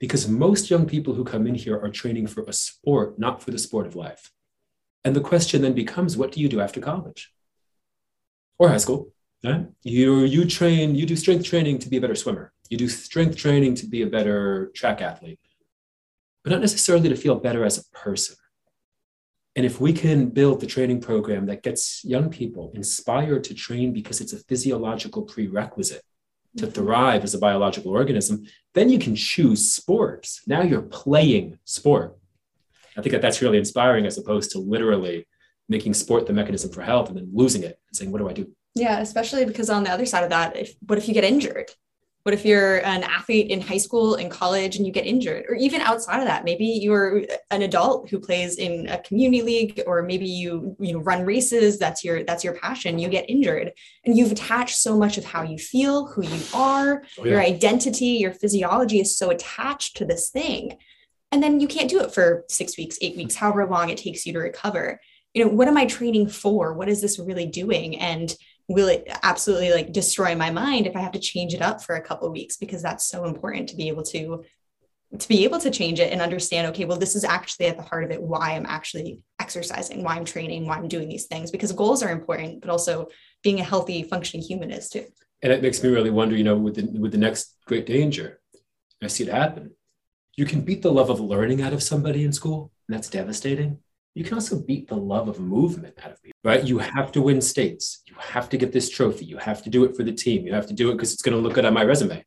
because 0.00 0.26
most 0.26 0.70
young 0.70 0.86
people 0.86 1.14
who 1.14 1.22
come 1.22 1.46
in 1.46 1.54
here 1.54 1.78
are 1.78 1.90
training 1.90 2.26
for 2.26 2.42
a 2.44 2.52
sport, 2.52 3.18
not 3.18 3.42
for 3.42 3.52
the 3.52 3.58
sport 3.58 3.86
of 3.86 3.94
life. 3.94 4.32
And 5.04 5.16
the 5.16 5.20
question 5.20 5.62
then 5.62 5.72
becomes, 5.72 6.16
what 6.16 6.32
do 6.32 6.40
you 6.40 6.48
do 6.48 6.60
after 6.60 6.80
college 6.80 7.32
or 8.58 8.68
high 8.68 8.76
school? 8.76 9.12
Right? 9.42 9.66
You, 9.82 10.24
you 10.24 10.44
train, 10.44 10.94
you 10.94 11.06
do 11.06 11.16
strength 11.16 11.46
training 11.46 11.78
to 11.78 11.88
be 11.88 11.96
a 11.96 12.00
better 12.00 12.14
swimmer. 12.14 12.52
You 12.68 12.76
do 12.76 12.88
strength 12.88 13.36
training 13.36 13.74
to 13.76 13.86
be 13.86 14.02
a 14.02 14.06
better 14.06 14.70
track 14.74 15.00
athlete, 15.00 15.40
but 16.44 16.50
not 16.50 16.60
necessarily 16.60 17.08
to 17.08 17.16
feel 17.16 17.36
better 17.36 17.64
as 17.64 17.78
a 17.78 17.96
person. 17.96 18.36
And 19.56 19.66
if 19.66 19.80
we 19.80 19.92
can 19.92 20.28
build 20.28 20.60
the 20.60 20.66
training 20.66 21.00
program 21.00 21.46
that 21.46 21.62
gets 21.62 22.04
young 22.04 22.30
people 22.30 22.70
inspired 22.74 23.42
to 23.44 23.54
train 23.54 23.92
because 23.92 24.20
it's 24.20 24.32
a 24.32 24.38
physiological 24.44 25.22
prerequisite 25.22 26.02
to 26.58 26.66
mm-hmm. 26.66 26.72
thrive 26.72 27.24
as 27.24 27.34
a 27.34 27.38
biological 27.38 27.92
organism, 27.92 28.44
then 28.74 28.90
you 28.90 28.98
can 28.98 29.16
choose 29.16 29.72
sports. 29.72 30.42
Now 30.46 30.62
you're 30.62 30.82
playing 30.82 31.58
sport. 31.64 32.16
I 33.00 33.02
think 33.02 33.12
that 33.12 33.22
that's 33.22 33.40
really 33.40 33.58
inspiring 33.58 34.04
as 34.04 34.18
opposed 34.18 34.50
to 34.52 34.58
literally 34.58 35.26
making 35.70 35.94
sport 35.94 36.26
the 36.26 36.32
mechanism 36.34 36.70
for 36.70 36.82
health 36.82 37.08
and 37.08 37.16
then 37.16 37.30
losing 37.32 37.62
it 37.62 37.80
and 37.88 37.96
saying, 37.96 38.12
what 38.12 38.18
do 38.18 38.28
I 38.28 38.34
do? 38.34 38.46
Yeah, 38.74 39.00
especially 39.00 39.46
because 39.46 39.70
on 39.70 39.84
the 39.84 39.90
other 39.90 40.04
side 40.04 40.22
of 40.22 40.30
that, 40.30 40.56
if 40.56 40.74
what 40.86 40.98
if 40.98 41.08
you 41.08 41.14
get 41.14 41.24
injured? 41.24 41.70
What 42.24 42.34
if 42.34 42.44
you're 42.44 42.84
an 42.84 43.02
athlete 43.02 43.50
in 43.50 43.62
high 43.62 43.78
school 43.78 44.16
and 44.16 44.30
college 44.30 44.76
and 44.76 44.86
you 44.86 44.92
get 44.92 45.06
injured? 45.06 45.46
Or 45.48 45.54
even 45.54 45.80
outside 45.80 46.18
of 46.18 46.26
that, 46.26 46.44
maybe 46.44 46.66
you're 46.66 47.24
an 47.50 47.62
adult 47.62 48.10
who 48.10 48.20
plays 48.20 48.58
in 48.58 48.88
a 48.88 48.98
community 48.98 49.40
league, 49.42 49.82
or 49.86 50.02
maybe 50.02 50.26
you, 50.26 50.76
you 50.78 50.92
know, 50.92 50.98
run 50.98 51.24
races, 51.24 51.78
that's 51.78 52.04
your 52.04 52.22
that's 52.24 52.44
your 52.44 52.52
passion, 52.52 52.98
you 52.98 53.08
get 53.08 53.30
injured. 53.30 53.72
And 54.04 54.18
you've 54.18 54.32
attached 54.32 54.76
so 54.76 54.98
much 54.98 55.16
of 55.16 55.24
how 55.24 55.42
you 55.44 55.56
feel, 55.56 56.08
who 56.08 56.22
you 56.22 56.42
are, 56.52 57.02
oh, 57.18 57.24
yeah. 57.24 57.30
your 57.32 57.40
identity, 57.40 58.18
your 58.24 58.34
physiology 58.34 59.00
is 59.00 59.16
so 59.16 59.30
attached 59.30 59.96
to 59.96 60.04
this 60.04 60.28
thing. 60.28 60.76
And 61.32 61.42
then 61.42 61.60
you 61.60 61.68
can't 61.68 61.90
do 61.90 62.00
it 62.00 62.12
for 62.12 62.44
six 62.48 62.76
weeks, 62.76 62.98
eight 63.00 63.16
weeks, 63.16 63.36
however 63.36 63.66
long 63.66 63.88
it 63.88 63.98
takes 63.98 64.26
you 64.26 64.32
to 64.32 64.40
recover. 64.40 65.00
You 65.34 65.44
know, 65.44 65.50
what 65.50 65.68
am 65.68 65.76
I 65.76 65.86
training 65.86 66.28
for? 66.28 66.74
What 66.74 66.88
is 66.88 67.00
this 67.00 67.18
really 67.18 67.46
doing? 67.46 67.98
And 67.98 68.34
will 68.68 68.88
it 68.88 69.08
absolutely 69.22 69.72
like 69.72 69.92
destroy 69.92 70.34
my 70.34 70.50
mind 70.50 70.86
if 70.86 70.96
I 70.96 71.00
have 71.00 71.12
to 71.12 71.20
change 71.20 71.54
it 71.54 71.62
up 71.62 71.82
for 71.82 71.96
a 71.96 72.00
couple 72.00 72.30
weeks 72.30 72.56
because 72.56 72.82
that's 72.82 73.06
so 73.06 73.24
important 73.24 73.68
to 73.68 73.76
be 73.76 73.88
able 73.88 74.04
to 74.04 74.44
to 75.18 75.28
be 75.28 75.42
able 75.42 75.58
to 75.58 75.70
change 75.70 75.98
it 75.98 76.12
and 76.12 76.22
understand 76.22 76.68
okay 76.68 76.84
well 76.84 76.96
this 76.96 77.16
is 77.16 77.24
actually 77.24 77.66
at 77.66 77.76
the 77.76 77.82
heart 77.82 78.04
of 78.04 78.12
it 78.12 78.22
why 78.22 78.52
i'm 78.52 78.66
actually 78.66 79.18
exercising 79.40 80.04
why 80.04 80.14
i'm 80.14 80.24
training 80.24 80.66
why 80.66 80.76
i'm 80.76 80.86
doing 80.86 81.08
these 81.08 81.26
things 81.26 81.50
because 81.50 81.72
goals 81.72 82.00
are 82.02 82.10
important 82.10 82.60
but 82.60 82.70
also 82.70 83.08
being 83.42 83.58
a 83.58 83.64
healthy 83.64 84.04
functioning 84.04 84.46
human 84.46 84.70
is 84.70 84.88
too 84.88 85.04
and 85.42 85.52
it 85.52 85.62
makes 85.62 85.82
me 85.82 85.88
really 85.88 86.10
wonder 86.10 86.36
you 86.36 86.44
know 86.44 86.56
with 86.56 86.76
the 86.76 86.86
with 87.00 87.10
the 87.10 87.18
next 87.18 87.56
great 87.66 87.86
danger 87.86 88.40
i 89.02 89.08
see 89.08 89.24
it 89.24 89.32
happen 89.32 89.72
you 90.40 90.46
can 90.46 90.60
beat 90.62 90.82
the 90.82 90.90
love 90.90 91.10
of 91.10 91.20
learning 91.20 91.60
out 91.62 91.72
of 91.72 91.82
somebody 91.82 92.24
in 92.24 92.32
school 92.32 92.72
and 92.88 92.96
that's 92.96 93.08
devastating 93.08 93.78
you 94.14 94.24
can 94.24 94.34
also 94.34 94.60
beat 94.60 94.88
the 94.88 94.96
love 94.96 95.28
of 95.28 95.38
movement 95.38 95.96
out 96.02 96.10
of 96.10 96.22
people, 96.22 96.38
right? 96.42 96.64
You 96.64 96.78
have 96.78 97.12
to 97.12 97.22
win 97.22 97.40
states. 97.40 98.02
You 98.06 98.14
have 98.18 98.48
to 98.48 98.56
get 98.56 98.72
this 98.72 98.90
trophy. 98.90 99.24
You 99.24 99.36
have 99.38 99.62
to 99.62 99.70
do 99.70 99.84
it 99.84 99.96
for 99.96 100.02
the 100.02 100.12
team. 100.12 100.44
You 100.44 100.52
have 100.52 100.66
to 100.66 100.74
do 100.74 100.90
it 100.90 100.94
because 100.94 101.12
it's 101.12 101.22
going 101.22 101.36
to 101.36 101.40
look 101.40 101.54
good 101.54 101.64
on 101.64 101.74
my 101.74 101.84
resume. 101.84 102.24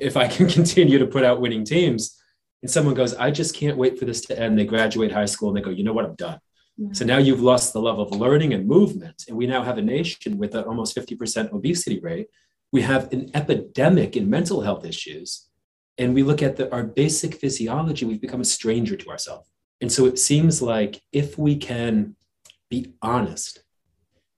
If 0.00 0.16
I 0.16 0.26
can 0.26 0.48
continue 0.58 0.98
to 0.98 1.06
put 1.06 1.24
out 1.24 1.40
winning 1.40 1.64
teams 1.64 2.18
and 2.62 2.70
someone 2.70 2.94
goes, 2.94 3.14
I 3.14 3.30
just 3.30 3.54
can't 3.54 3.76
wait 3.76 3.98
for 3.98 4.06
this 4.06 4.22
to 4.22 4.38
end, 4.38 4.58
they 4.58 4.64
graduate 4.64 5.12
high 5.12 5.26
school 5.26 5.48
and 5.50 5.56
they 5.58 5.60
go, 5.60 5.70
you 5.70 5.84
know 5.84 5.92
what, 5.92 6.06
I'm 6.06 6.14
done. 6.14 6.38
So 6.92 7.04
now 7.04 7.18
you've 7.18 7.42
lost 7.42 7.72
the 7.72 7.80
love 7.80 7.98
of 7.98 8.12
learning 8.12 8.54
and 8.54 8.66
movement. 8.66 9.24
And 9.28 9.36
we 9.36 9.48
now 9.48 9.64
have 9.64 9.78
a 9.78 9.82
nation 9.82 10.38
with 10.38 10.54
an 10.54 10.64
almost 10.64 10.96
50% 10.96 11.52
obesity 11.52 11.98
rate. 11.98 12.28
We 12.72 12.82
have 12.82 13.12
an 13.12 13.32
epidemic 13.34 14.16
in 14.16 14.30
mental 14.30 14.60
health 14.60 14.84
issues. 14.84 15.47
And 15.98 16.14
we 16.14 16.22
look 16.22 16.42
at 16.42 16.56
the, 16.56 16.72
our 16.72 16.84
basic 16.84 17.34
physiology, 17.34 18.06
we've 18.06 18.20
become 18.20 18.40
a 18.40 18.44
stranger 18.44 18.96
to 18.96 19.10
ourselves. 19.10 19.50
And 19.80 19.90
so 19.90 20.06
it 20.06 20.18
seems 20.18 20.62
like 20.62 21.02
if 21.12 21.36
we 21.36 21.56
can 21.56 22.16
be 22.70 22.94
honest, 23.02 23.62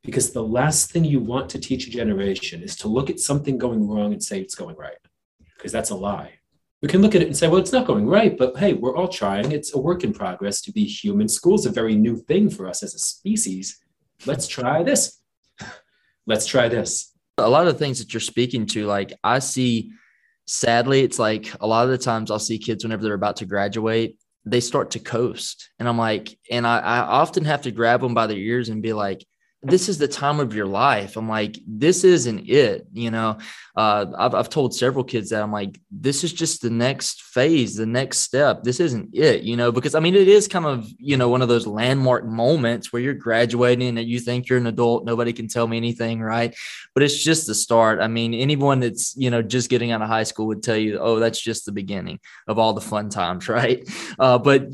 because 0.03 0.33
the 0.33 0.43
last 0.43 0.91
thing 0.91 1.05
you 1.05 1.21
want 1.21 1.51
to 1.51 1.59
teach 1.59 1.87
a 1.87 1.91
generation 1.91 2.63
is 2.63 2.77
to 2.77 2.89
look 2.89 3.11
at 3.11 3.21
something 3.21 3.59
going 3.59 3.87
wrong 3.87 4.13
and 4.13 4.23
say 4.23 4.41
it's 4.41 4.55
going 4.55 4.77
right, 4.77 4.97
because 5.57 5.73
that's 5.73 5.91
a 5.91 5.95
lie. 5.95 6.33
We 6.83 6.89
can 6.89 7.03
look 7.03 7.15
at 7.15 7.21
it 7.21 7.27
and 7.27 7.37
say, 7.37 7.47
well, 7.47 7.61
it's 7.61 7.73
not 7.73 7.87
going 7.87 8.07
right, 8.07 8.37
but 8.37 8.57
hey, 8.57 8.73
we're 8.73 8.97
all 8.97 9.09
trying. 9.09 9.53
It's 9.53 9.75
a 9.75 9.79
work 9.79 10.03
in 10.03 10.15
progress 10.15 10.63
to 10.63 10.73
be 10.73 10.85
human. 10.85 11.29
School's 11.29 11.67
a 11.67 11.71
very 11.71 11.95
new 11.95 12.17
thing 12.17 12.49
for 12.49 12.67
us 12.67 12.83
as 12.83 12.95
a 12.95 12.99
species. 12.99 13.79
Let's 14.25 14.49
try 14.49 14.83
this. 14.83 15.21
Let's 16.27 16.47
try 16.47 16.69
this. 16.69 17.13
A 17.37 17.49
lot 17.49 17.67
of 17.67 17.79
things 17.79 17.99
that 17.99 18.15
you're 18.15 18.21
speaking 18.21 18.65
to, 18.67 18.87
like 18.87 19.13
I 19.23 19.41
see, 19.41 19.93
sadly, 20.51 21.01
it's 21.01 21.19
like 21.19 21.53
a 21.61 21.67
lot 21.67 21.85
of 21.85 21.91
the 21.91 21.99
times 21.99 22.31
I'll 22.31 22.39
see 22.39 22.59
kids 22.59 22.85
whenever 22.85 23.03
they're 23.03 23.15
about 23.15 23.37
to 23.37 23.47
graduate 23.47 24.17
they 24.45 24.61
start 24.61 24.93
to 24.93 24.99
coast. 24.99 25.71
And 25.79 25.89
I'm 25.89 25.99
like, 25.99 26.39
and 26.51 26.67
I, 26.67 26.79
I 26.79 26.99
often 27.01 27.45
have 27.45 27.63
to 27.63 27.71
grab 27.71 28.01
them 28.01 28.15
by 28.15 28.27
their 28.27 28.37
ears 28.37 28.69
and 28.69 28.83
be 28.83 28.93
like, 28.93 29.25
this 29.63 29.91
is 29.91 29.99
the 29.99 30.09
time 30.09 30.41
of 30.41 30.55
your 30.55 30.67
life. 30.67 31.17
I'm 31.17 31.29
like, 31.29 31.59
this 31.67 32.03
isn't 32.03 32.49
it. 32.49 32.87
You 32.95 33.11
know, 33.11 33.39
uh, 33.77 34.07
I've, 34.17 34.35
I've 34.35 34.49
told 34.49 34.75
several 34.75 35.05
kids 35.05 35.31
that 35.31 35.43
I'm 35.43 35.53
like, 35.53 35.79
this 35.91 36.25
is 36.25 36.33
just 36.33 36.63
the 36.63 36.71
next 36.71 37.23
phase, 37.23 37.77
the 37.77 37.85
next 37.85 38.19
step. 38.19 38.63
This 38.63 38.81
isn't 38.81 39.11
it, 39.13 39.43
you 39.43 39.57
know, 39.57 39.71
because 39.71 39.95
I 39.95 40.01
mean, 40.01 40.15
it 40.15 40.29
is 40.29 40.49
kind 40.49 40.65
of, 40.65 40.89
you 40.99 41.19
know, 41.19 41.29
one 41.29 41.43
of 41.43 41.49
those 41.49 41.67
landmark 41.67 42.25
moments 42.25 42.91
where 42.91 43.03
you're 43.03 43.13
graduating 43.13 43.99
and 43.99 44.09
you 44.09 44.19
think 44.19 44.49
you're 44.49 44.59
an 44.59 44.67
adult. 44.67 45.05
Nobody 45.05 45.33
can 45.35 45.47
tell 45.47 45.67
me 45.67 45.77
anything, 45.77 46.23
right? 46.23 46.55
But 46.95 47.03
it's 47.03 47.23
just 47.23 47.47
the 47.47 47.55
start. 47.55 48.01
I 48.01 48.09
mean, 48.09 48.33
anyone 48.33 48.81
that's, 48.81 49.15
you 49.17 49.31
know, 49.31 49.43
just 49.43 49.69
getting 49.69 49.91
out 49.91 50.01
of 50.01 50.09
high 50.09 50.25
school 50.25 50.47
would 50.47 50.63
tell 50.63 50.77
you, 50.77 50.99
oh, 50.99 51.19
that's 51.19 51.41
just 51.41 51.67
the 51.67 51.73
beginning 51.73 52.19
of 52.49 52.59
all 52.59 52.73
the 52.73 52.81
fun 52.81 53.11
times, 53.11 53.47
right? 53.51 53.87
Uh, 54.19 54.39
but 54.39 54.69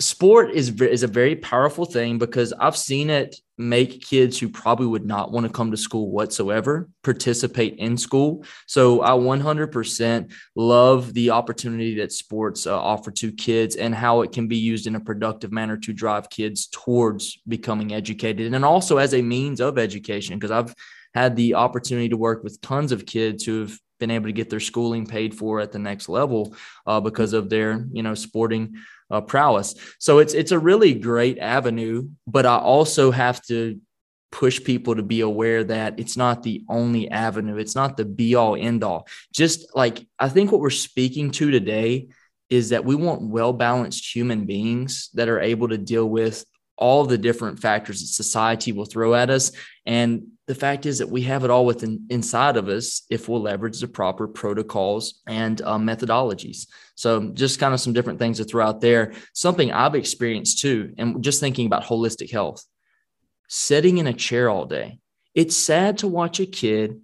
sport 0.00 0.50
is 0.50 0.80
is 0.80 1.04
a 1.04 1.08
very 1.08 1.36
powerful 1.36 1.84
thing 1.84 2.18
because 2.18 2.52
I've 2.52 2.76
seen 2.76 3.10
it 3.10 3.36
make 3.56 4.04
kids 4.04 4.38
who 4.38 4.48
probably 4.48 4.86
would 4.86 5.06
not 5.06 5.30
want 5.30 5.46
to 5.46 5.52
come 5.52 5.70
to 5.70 5.76
school 5.76 6.10
whatsoever 6.10 6.88
participate 7.04 7.76
in 7.76 7.96
school. 7.96 8.44
So 8.66 9.02
I 9.02 9.10
100% 9.10 10.32
love 10.56 11.14
the 11.14 11.30
opportunity 11.30 11.94
that 11.96 12.10
sports 12.10 12.66
uh, 12.66 12.76
offer 12.76 13.12
to 13.12 13.30
kids 13.30 13.76
and 13.76 13.94
how 13.94 14.22
it 14.22 14.32
can 14.32 14.48
be 14.48 14.56
used 14.56 14.88
in 14.88 14.96
a 14.96 15.00
productive 15.00 15.52
manner 15.52 15.76
to 15.76 15.92
drive 15.92 16.30
kids 16.30 16.66
towards 16.66 17.40
becoming 17.46 17.94
educated 17.94 18.52
and 18.52 18.64
also 18.64 18.96
as 18.96 19.14
a 19.14 19.22
means 19.22 19.60
of 19.60 19.78
education 19.78 20.36
because 20.36 20.50
I've 20.50 20.74
had 21.14 21.36
the 21.36 21.54
opportunity 21.54 22.08
to 22.08 22.16
work 22.16 22.42
with 22.42 22.60
tons 22.60 22.90
of 22.90 23.06
kids 23.06 23.44
who 23.44 23.60
have 23.60 23.78
been 24.00 24.10
able 24.10 24.26
to 24.26 24.32
get 24.32 24.50
their 24.50 24.60
schooling 24.60 25.06
paid 25.06 25.32
for 25.32 25.60
at 25.60 25.70
the 25.70 25.78
next 25.78 26.08
level 26.08 26.56
uh, 26.86 27.00
because 27.00 27.32
of 27.32 27.48
their 27.48 27.86
you 27.92 28.02
know 28.02 28.14
sporting 28.14 28.74
uh, 29.10 29.20
prowess. 29.20 29.74
So 29.98 30.18
it's 30.18 30.34
it's 30.34 30.52
a 30.52 30.58
really 30.58 30.94
great 30.94 31.38
avenue, 31.38 32.08
but 32.26 32.46
I 32.46 32.56
also 32.56 33.10
have 33.10 33.42
to 33.46 33.80
push 34.32 34.62
people 34.62 34.96
to 34.96 35.02
be 35.02 35.20
aware 35.20 35.62
that 35.62 36.00
it's 36.00 36.16
not 36.16 36.42
the 36.42 36.64
only 36.68 37.08
avenue. 37.08 37.56
It's 37.56 37.76
not 37.76 37.96
the 37.96 38.04
be 38.04 38.34
all 38.34 38.56
end 38.56 38.82
all. 38.82 39.06
Just 39.32 39.74
like 39.76 40.06
I 40.18 40.28
think 40.28 40.50
what 40.50 40.60
we're 40.60 40.70
speaking 40.70 41.30
to 41.32 41.50
today 41.50 42.08
is 42.50 42.70
that 42.70 42.84
we 42.84 42.94
want 42.94 43.22
well 43.22 43.52
balanced 43.52 44.14
human 44.14 44.44
beings 44.44 45.10
that 45.14 45.28
are 45.28 45.40
able 45.40 45.68
to 45.68 45.78
deal 45.78 46.08
with 46.08 46.44
all 46.76 47.04
the 47.04 47.18
different 47.18 47.60
factors 47.60 48.00
that 48.00 48.08
society 48.08 48.72
will 48.72 48.84
throw 48.84 49.14
at 49.14 49.30
us 49.30 49.52
and 49.86 50.26
the 50.46 50.54
fact 50.54 50.86
is 50.86 50.98
that 50.98 51.08
we 51.08 51.22
have 51.22 51.44
it 51.44 51.50
all 51.50 51.64
within 51.64 52.04
inside 52.10 52.56
of 52.56 52.68
us 52.68 53.02
if 53.08 53.28
we'll 53.28 53.40
leverage 53.40 53.80
the 53.80 53.86
proper 53.86 54.26
protocols 54.26 55.22
and 55.26 55.62
uh, 55.62 55.78
methodologies 55.78 56.66
so 56.94 57.30
just 57.30 57.58
kind 57.58 57.74
of 57.74 57.80
some 57.80 57.92
different 57.92 58.18
things 58.18 58.38
to 58.38 58.44
throw 58.44 58.64
out 58.64 58.80
there. 58.80 59.12
Something 59.32 59.72
i've 59.72 59.94
experienced 59.94 60.60
too 60.60 60.94
and 60.98 61.22
just 61.22 61.40
thinking 61.40 61.66
about 61.66 61.84
holistic 61.84 62.30
health. 62.30 62.64
Sitting 63.48 63.98
in 63.98 64.06
a 64.06 64.12
chair 64.12 64.48
all 64.48 64.66
day. 64.66 64.98
It's 65.34 65.56
sad 65.56 65.98
to 65.98 66.08
watch 66.08 66.40
a 66.40 66.46
kid 66.46 67.00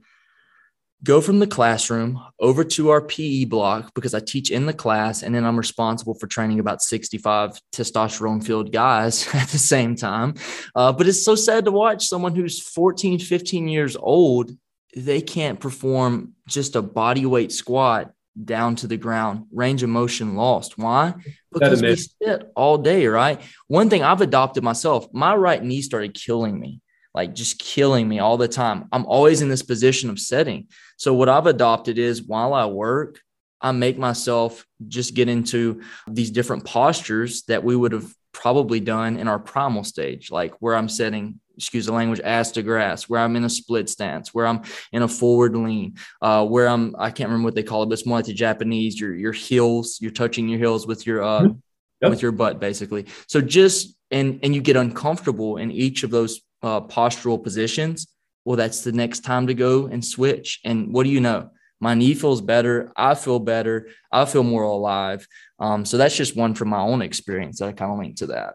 go 1.02 1.20
from 1.20 1.38
the 1.38 1.46
classroom 1.46 2.22
over 2.38 2.62
to 2.62 2.90
our 2.90 3.00
PE 3.00 3.46
block 3.46 3.94
because 3.94 4.12
I 4.14 4.20
teach 4.20 4.50
in 4.50 4.66
the 4.66 4.74
class 4.74 5.22
and 5.22 5.34
then 5.34 5.44
I'm 5.44 5.56
responsible 5.56 6.14
for 6.14 6.26
training 6.26 6.60
about 6.60 6.82
65 6.82 7.58
testosterone 7.72 8.44
filled 8.44 8.72
guys 8.72 9.26
at 9.34 9.48
the 9.48 9.58
same 9.58 9.96
time. 9.96 10.34
Uh, 10.74 10.92
but 10.92 11.08
it's 11.08 11.24
so 11.24 11.34
sad 11.34 11.64
to 11.64 11.70
watch 11.70 12.06
someone 12.06 12.34
who's 12.34 12.60
14, 12.60 13.18
15 13.18 13.68
years 13.68 13.96
old, 13.96 14.52
they 14.94 15.20
can't 15.20 15.58
perform 15.58 16.34
just 16.46 16.76
a 16.76 16.82
body 16.82 17.24
weight 17.24 17.52
squat 17.52 18.12
down 18.42 18.76
to 18.76 18.86
the 18.86 18.96
ground, 18.96 19.46
range 19.52 19.82
of 19.82 19.88
motion 19.88 20.36
lost. 20.36 20.78
Why? 20.78 21.14
Because 21.52 21.82
we 21.82 21.96
sit 21.96 22.50
all 22.54 22.78
day, 22.78 23.06
right? 23.06 23.40
One 23.66 23.90
thing 23.90 24.02
I've 24.02 24.20
adopted 24.20 24.62
myself, 24.62 25.06
my 25.12 25.34
right 25.34 25.62
knee 25.62 25.82
started 25.82 26.14
killing 26.14 26.58
me 26.58 26.80
like 27.14 27.34
just 27.34 27.58
killing 27.58 28.08
me 28.08 28.18
all 28.18 28.36
the 28.36 28.48
time. 28.48 28.88
I'm 28.92 29.06
always 29.06 29.42
in 29.42 29.48
this 29.48 29.62
position 29.62 30.10
of 30.10 30.18
setting. 30.18 30.68
So 30.96 31.14
what 31.14 31.28
I've 31.28 31.46
adopted 31.46 31.98
is 31.98 32.22
while 32.22 32.54
I 32.54 32.66
work, 32.66 33.20
I 33.60 33.72
make 33.72 33.98
myself 33.98 34.64
just 34.88 35.14
get 35.14 35.28
into 35.28 35.82
these 36.08 36.30
different 36.30 36.64
postures 36.64 37.42
that 37.44 37.64
we 37.64 37.76
would 37.76 37.92
have 37.92 38.12
probably 38.32 38.80
done 38.80 39.18
in 39.18 39.28
our 39.28 39.38
primal 39.38 39.84
stage, 39.84 40.30
like 40.30 40.54
where 40.60 40.74
I'm 40.74 40.88
setting, 40.88 41.40
excuse 41.60 41.86
the 41.86 41.92
language, 41.92 42.20
ass 42.24 42.50
to 42.52 42.62
grass, 42.62 43.08
where 43.08 43.20
I'm 43.20 43.36
in 43.36 43.44
a 43.44 43.50
split 43.50 43.90
stance, 43.90 44.32
where 44.32 44.46
I'm 44.46 44.62
in 44.92 45.02
a 45.02 45.08
forward 45.08 45.54
lean, 45.54 45.96
uh, 46.22 46.46
where 46.46 46.68
I'm, 46.68 46.96
I 46.98 47.10
can't 47.10 47.28
remember 47.28 47.46
what 47.46 47.54
they 47.54 47.62
call 47.62 47.82
it, 47.82 47.86
but 47.86 47.92
it's 47.92 48.06
more 48.06 48.18
like 48.18 48.24
the 48.24 48.32
Japanese, 48.32 48.98
your, 48.98 49.14
your 49.14 49.32
heels, 49.32 49.98
you're 50.00 50.10
touching 50.10 50.48
your 50.48 50.58
heels 50.58 50.86
with 50.86 51.06
your, 51.06 51.22
uh, 51.22 51.42
mm-hmm. 51.42 51.58
yep. 52.00 52.10
with 52.10 52.22
your 52.22 52.32
butt 52.32 52.60
basically. 52.60 53.06
So 53.28 53.42
just, 53.42 53.94
and, 54.10 54.40
and 54.42 54.54
you 54.54 54.62
get 54.62 54.76
uncomfortable 54.76 55.58
in 55.58 55.70
each 55.70 56.02
of 56.02 56.10
those 56.10 56.40
uh, 56.62 56.80
postural 56.80 57.42
positions, 57.42 58.08
well, 58.46 58.56
that's 58.56 58.82
the 58.82 58.92
next 58.92 59.20
time 59.20 59.46
to 59.48 59.54
go 59.54 59.86
and 59.86 60.02
switch. 60.02 60.60
And 60.64 60.94
what 60.94 61.04
do 61.04 61.10
you 61.10 61.20
know? 61.20 61.50
My 61.78 61.94
knee 61.94 62.14
feels 62.14 62.40
better. 62.40 62.92
I 62.96 63.14
feel 63.14 63.38
better. 63.38 63.88
I 64.10 64.24
feel 64.24 64.42
more 64.42 64.64
alive. 64.64 65.26
Um, 65.58 65.84
so 65.84 65.96
that's 65.98 66.16
just 66.16 66.36
one 66.36 66.54
from 66.54 66.68
my 66.68 66.80
own 66.80 67.02
experience 67.02 67.58
that 67.58 67.68
I 67.68 67.72
kind 67.72 67.92
of 67.92 67.98
link 67.98 68.16
to 68.16 68.26
that. 68.28 68.54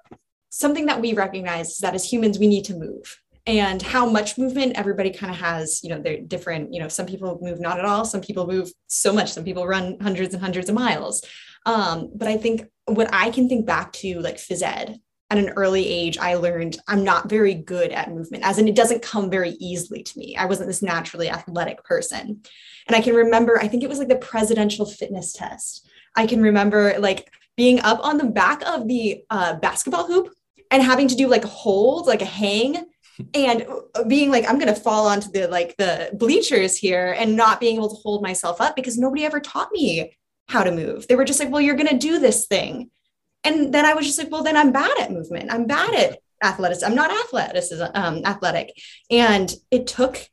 Something 0.58 0.86
that 0.86 1.02
we 1.02 1.14
recognize 1.14 1.72
is 1.72 1.78
that 1.80 1.96
as 1.96 2.10
humans, 2.10 2.40
we 2.40 2.48
need 2.48 2.64
to 2.66 2.76
move 2.76 3.20
and 3.46 3.82
how 3.82 4.10
much 4.10 4.38
movement 4.38 4.78
everybody 4.78 5.12
kind 5.12 5.32
of 5.32 5.38
has 5.38 5.84
you 5.84 5.90
know 5.92 6.02
they're 6.02 6.20
different 6.22 6.74
you 6.74 6.80
know 6.80 6.88
some 6.88 7.06
people 7.06 7.38
move 7.44 7.60
not 7.60 7.78
at 7.78 7.86
all 7.86 8.04
some 8.04 8.20
people 8.20 8.48
move 8.48 8.72
so 8.88 9.14
much 9.14 9.32
some 9.32 9.44
people 9.44 9.68
run 9.68 10.00
hundreds 10.00 10.34
and 10.34 10.42
hundreds 10.42 10.68
of 10.68 10.74
miles 10.74 11.24
um, 11.68 12.10
but 12.16 12.28
i 12.28 12.36
think 12.36 12.66
what 12.86 13.08
i 13.14 13.30
can 13.30 13.48
think 13.48 13.64
back 13.64 13.94
to 13.94 14.20
like 14.20 14.38
phys 14.38 14.64
ed 14.64 15.00
at 15.32 15.40
an 15.40 15.50
early 15.56 15.88
age, 15.88 16.18
I 16.18 16.36
learned 16.36 16.78
I'm 16.88 17.04
not 17.04 17.30
very 17.30 17.56
good 17.56 17.92
at 17.92 18.12
movement, 18.12 18.46
as 18.46 18.60
in 18.60 18.68
it 18.68 18.76
doesn't 18.76 19.02
come 19.02 19.30
very 19.30 19.52
easily 19.60 20.04
to 20.04 20.20
me. 20.20 20.36
I 20.38 20.46
wasn't 20.46 20.68
this 20.68 20.84
naturally 20.84 21.30
athletic 21.30 21.84
person. 21.84 22.42
And 22.88 22.96
I 22.96 23.02
can 23.02 23.16
remember, 23.16 23.60
I 23.60 23.68
think 23.68 23.84
it 23.84 23.90
was 23.90 23.98
like 23.98 24.08
the 24.08 24.18
presidential 24.18 24.86
fitness 24.86 25.34
test. 25.34 25.90
I 26.16 26.28
can 26.28 26.42
remember 26.42 26.96
like 27.00 27.34
being 27.58 27.80
up 27.80 28.06
on 28.06 28.18
the 28.18 28.26
back 28.26 28.62
of 28.68 28.88
the 28.88 29.24
uh, 29.32 29.56
basketball 29.56 30.06
hoop 30.06 30.32
and 30.72 30.84
having 30.84 31.08
to 31.08 31.16
do 31.16 31.28
like 31.28 31.44
a 31.44 31.50
hold, 31.50 32.08
like 32.08 32.22
a 32.22 32.26
hang, 32.26 32.86
and 33.34 33.66
being 34.08 34.32
like, 34.32 34.48
I'm 34.48 34.60
gonna 34.60 34.76
fall 34.76 35.08
onto 35.08 35.32
the 35.32 35.48
like 35.48 35.76
the 35.78 36.10
bleachers 36.14 36.78
here 36.78 37.16
and 37.18 37.36
not 37.36 37.60
being 37.60 37.78
able 37.78 37.90
to 37.90 38.02
hold 38.02 38.22
myself 38.22 38.62
up 38.62 38.76
because 38.76 38.98
nobody 38.98 39.26
ever 39.26 39.40
taught 39.40 39.72
me 39.72 40.16
how 40.48 40.64
to 40.64 40.72
move. 40.72 41.08
They 41.08 41.16
were 41.16 41.26
just 41.26 41.40
like, 41.40 41.50
well, 41.50 41.62
you're 41.62 41.76
gonna 41.76 41.98
do 41.98 42.20
this 42.20 42.46
thing. 42.48 42.90
And 43.44 43.74
then 43.74 43.86
I 43.86 43.94
was 43.94 44.06
just 44.06 44.18
like, 44.18 44.32
well, 44.32 44.44
then 44.44 44.58
I'm 44.58 44.72
bad 44.72 45.00
at 45.00 45.12
movement. 45.12 45.52
I'm 45.52 45.68
bad 45.68 45.94
at 45.94 46.20
athletics. 46.44 46.84
I'm 46.84 46.96
not 46.96 47.12
athleticism, 47.12 47.86
um, 47.94 48.22
athletic. 48.26 48.72
And 49.10 49.54
it 49.72 49.88
took 49.88 50.28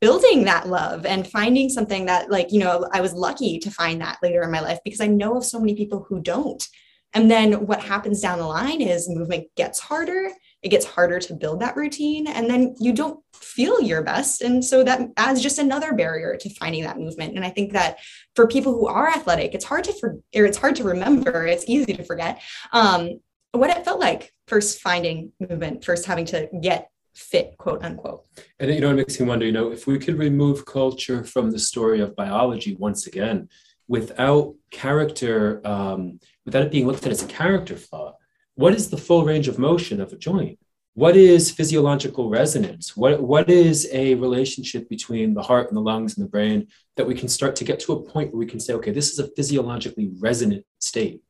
building 0.00 0.44
that 0.44 0.66
love 0.66 1.04
and 1.04 1.26
finding 1.26 1.68
something 1.68 2.06
that 2.06 2.30
like, 2.30 2.52
you 2.52 2.58
know, 2.58 2.88
I 2.92 3.00
was 3.00 3.12
lucky 3.12 3.58
to 3.60 3.70
find 3.70 4.00
that 4.00 4.18
later 4.22 4.42
in 4.42 4.50
my 4.50 4.60
life 4.60 4.78
because 4.84 5.00
I 5.00 5.06
know 5.06 5.36
of 5.36 5.44
so 5.44 5.60
many 5.60 5.74
people 5.74 6.06
who 6.08 6.20
don't. 6.20 6.66
And 7.12 7.30
then 7.30 7.66
what 7.66 7.82
happens 7.82 8.20
down 8.20 8.38
the 8.38 8.46
line 8.46 8.80
is 8.80 9.08
movement 9.08 9.48
gets 9.56 9.80
harder. 9.80 10.30
It 10.62 10.68
gets 10.68 10.84
harder 10.84 11.18
to 11.20 11.34
build 11.34 11.60
that 11.60 11.76
routine. 11.76 12.26
And 12.28 12.48
then 12.48 12.74
you 12.78 12.92
don't 12.92 13.20
feel 13.34 13.80
your 13.80 14.02
best. 14.02 14.42
And 14.42 14.64
so 14.64 14.84
that 14.84 15.00
adds 15.16 15.42
just 15.42 15.58
another 15.58 15.92
barrier 15.94 16.36
to 16.36 16.54
finding 16.54 16.84
that 16.84 16.98
movement. 16.98 17.34
And 17.34 17.44
i 17.44 17.50
think 17.50 17.72
that 17.72 17.98
for 18.36 18.46
people 18.46 18.72
who 18.72 18.86
are 18.86 19.08
athletic 19.08 19.54
it's 19.54 19.64
hard 19.64 19.84
to 19.84 19.92
for 19.94 20.18
or 20.34 20.44
it's 20.44 20.58
hard 20.58 20.76
to 20.76 20.84
remember. 20.84 21.46
It's 21.46 21.68
easy 21.68 21.94
to 21.94 22.04
forget 22.04 22.40
um, 22.72 23.20
what 23.52 23.70
it 23.70 23.84
felt 23.84 24.00
like 24.00 24.32
first 24.46 24.80
finding 24.80 25.32
movement 25.40 25.84
first 25.84 26.06
having 26.06 26.26
to 26.26 26.48
get 26.62 26.90
fit 27.14 27.56
quote 27.58 27.82
unquote. 27.82 28.24
And 28.60 28.72
you 28.72 28.80
know 28.80 28.90
it 28.90 28.94
makes 28.94 29.18
me 29.18 29.26
wonder 29.26 29.46
you 29.46 29.52
know 29.52 29.72
if 29.72 29.86
we 29.86 29.98
could 29.98 30.18
remove 30.18 30.64
culture 30.64 31.24
from 31.24 31.50
the 31.50 31.58
story 31.58 32.00
of 32.00 32.14
biology 32.14 32.76
once 32.78 33.06
again 33.06 33.48
without 33.96 34.46
character 34.70 35.60
um, 35.72 36.00
without 36.46 36.62
it 36.62 36.72
being 36.72 36.86
looked 36.86 37.04
at 37.06 37.12
as 37.12 37.22
a 37.22 37.26
character 37.40 37.76
flaw 37.76 38.14
what 38.60 38.74
is 38.74 38.90
the 38.90 38.98
full 38.98 39.24
range 39.24 39.48
of 39.48 39.58
motion 39.58 40.02
of 40.02 40.12
a 40.12 40.16
joint? 40.16 40.58
What 40.92 41.16
is 41.16 41.50
physiological 41.50 42.28
resonance? 42.28 42.94
What, 42.94 43.22
what 43.22 43.48
is 43.48 43.88
a 43.90 44.14
relationship 44.16 44.86
between 44.90 45.32
the 45.32 45.42
heart 45.42 45.68
and 45.68 45.76
the 45.78 45.80
lungs 45.80 46.18
and 46.18 46.26
the 46.26 46.30
brain 46.30 46.68
that 46.96 47.06
we 47.06 47.14
can 47.14 47.28
start 47.28 47.56
to 47.56 47.64
get 47.64 47.80
to 47.80 47.94
a 47.94 48.02
point 48.02 48.32
where 48.32 48.38
we 48.38 48.44
can 48.44 48.60
say, 48.60 48.74
okay, 48.74 48.90
this 48.90 49.12
is 49.12 49.18
a 49.18 49.28
physiologically 49.34 50.10
resonant 50.18 50.66
state. 50.78 51.22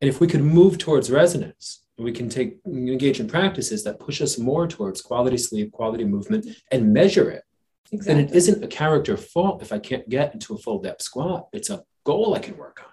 And 0.00 0.08
if 0.08 0.20
we 0.20 0.28
could 0.28 0.42
move 0.42 0.78
towards 0.78 1.10
resonance, 1.10 1.82
we 1.98 2.12
can 2.12 2.28
take 2.28 2.58
engage 2.64 3.18
in 3.18 3.26
practices 3.26 3.82
that 3.82 3.98
push 3.98 4.22
us 4.22 4.38
more 4.38 4.68
towards 4.68 5.02
quality 5.02 5.38
sleep, 5.38 5.72
quality 5.72 6.04
movement, 6.04 6.46
and 6.70 6.92
measure 6.92 7.28
it. 7.30 7.42
Exactly. 7.90 8.14
Then 8.14 8.24
it 8.24 8.34
isn't 8.34 8.64
a 8.64 8.68
character 8.68 9.16
fault 9.16 9.62
if 9.62 9.72
I 9.72 9.78
can't 9.78 10.08
get 10.08 10.34
into 10.34 10.54
a 10.54 10.58
full 10.58 10.80
depth 10.80 11.02
squat. 11.02 11.48
It's 11.52 11.70
a 11.70 11.84
goal 12.04 12.34
I 12.34 12.38
can 12.38 12.56
work 12.56 12.80
on. 12.84 12.88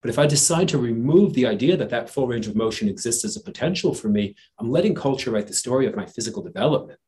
But 0.00 0.10
if 0.10 0.18
I 0.18 0.26
decide 0.26 0.68
to 0.68 0.78
remove 0.78 1.34
the 1.34 1.46
idea 1.46 1.76
that 1.76 1.90
that 1.90 2.08
full 2.08 2.28
range 2.28 2.46
of 2.46 2.54
motion 2.54 2.88
exists 2.88 3.24
as 3.24 3.36
a 3.36 3.42
potential 3.42 3.92
for 3.92 4.08
me, 4.08 4.36
I'm 4.58 4.70
letting 4.70 4.94
culture 4.94 5.30
write 5.30 5.48
the 5.48 5.54
story 5.54 5.86
of 5.86 5.96
my 5.96 6.06
physical 6.06 6.42
development. 6.42 6.98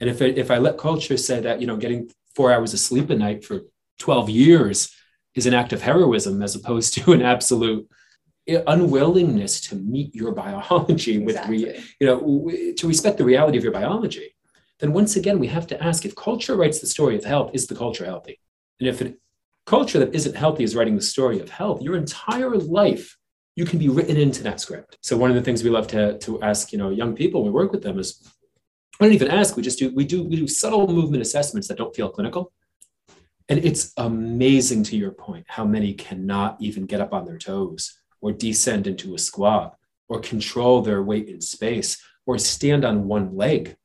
And 0.00 0.08
if, 0.08 0.22
it, 0.22 0.38
if 0.38 0.50
I 0.50 0.58
let 0.58 0.78
culture 0.78 1.16
say 1.16 1.40
that, 1.40 1.60
you 1.60 1.66
know, 1.66 1.76
getting 1.76 2.10
four 2.34 2.52
hours 2.52 2.72
of 2.72 2.78
sleep 2.78 3.10
a 3.10 3.16
night 3.16 3.44
for 3.44 3.62
12 3.98 4.30
years 4.30 4.94
is 5.34 5.46
an 5.46 5.54
act 5.54 5.72
of 5.72 5.82
heroism 5.82 6.40
as 6.42 6.54
opposed 6.54 6.94
to 6.98 7.12
an 7.12 7.22
absolute 7.22 7.88
eh, 8.46 8.62
unwillingness 8.66 9.60
to 9.62 9.74
meet 9.74 10.14
your 10.14 10.32
biology 10.32 11.18
with, 11.18 11.34
exactly. 11.34 11.64
re, 11.64 11.84
you 12.00 12.06
know, 12.06 12.72
to 12.76 12.86
respect 12.86 13.18
the 13.18 13.24
reality 13.24 13.58
of 13.58 13.64
your 13.64 13.72
biology, 13.72 14.36
then 14.80 14.92
once 14.92 15.16
again, 15.16 15.38
we 15.38 15.48
have 15.48 15.66
to 15.68 15.82
ask 15.82 16.04
if 16.04 16.14
culture 16.14 16.56
writes 16.56 16.80
the 16.80 16.86
story 16.86 17.16
of 17.16 17.24
health, 17.24 17.50
is 17.52 17.66
the 17.66 17.74
culture 17.74 18.04
healthy? 18.04 18.40
And 18.78 18.88
if 18.88 19.00
a 19.00 19.14
culture 19.68 19.98
that 19.98 20.14
isn't 20.14 20.34
healthy 20.34 20.64
is 20.64 20.74
writing 20.74 20.96
the 20.96 21.02
story 21.02 21.40
of 21.40 21.50
health. 21.50 21.82
Your 21.82 21.94
entire 21.94 22.56
life, 22.56 23.18
you 23.54 23.66
can 23.66 23.78
be 23.78 23.90
written 23.90 24.16
into 24.16 24.42
that 24.44 24.60
script. 24.60 24.96
So 25.02 25.14
one 25.18 25.30
of 25.30 25.36
the 25.36 25.42
things 25.42 25.62
we 25.62 25.68
love 25.68 25.86
to, 25.88 26.16
to 26.20 26.40
ask, 26.42 26.72
you 26.72 26.78
know, 26.78 26.88
young 26.88 27.14
people 27.14 27.44
we 27.44 27.50
work 27.50 27.70
with 27.70 27.82
them 27.82 27.98
is, 27.98 28.26
I 28.98 29.04
don't 29.04 29.12
even 29.12 29.28
ask, 29.28 29.56
we 29.56 29.62
just 29.62 29.78
do, 29.78 29.94
we 29.94 30.06
do, 30.06 30.24
we 30.24 30.36
do 30.36 30.48
subtle 30.48 30.88
movement 30.88 31.20
assessments 31.20 31.68
that 31.68 31.76
don't 31.76 31.94
feel 31.94 32.08
clinical. 32.08 32.50
And 33.50 33.62
it's 33.62 33.92
amazing 33.98 34.84
to 34.84 34.96
your 34.96 35.10
point 35.10 35.44
how 35.48 35.66
many 35.66 35.92
cannot 35.92 36.56
even 36.60 36.86
get 36.86 37.02
up 37.02 37.12
on 37.12 37.26
their 37.26 37.38
toes 37.38 38.00
or 38.22 38.32
descend 38.32 38.86
into 38.86 39.14
a 39.14 39.18
squat 39.18 39.76
or 40.08 40.18
control 40.20 40.80
their 40.80 41.02
weight 41.02 41.28
in 41.28 41.42
space 41.42 42.02
or 42.24 42.38
stand 42.38 42.86
on 42.86 43.06
one 43.06 43.36
leg. 43.36 43.76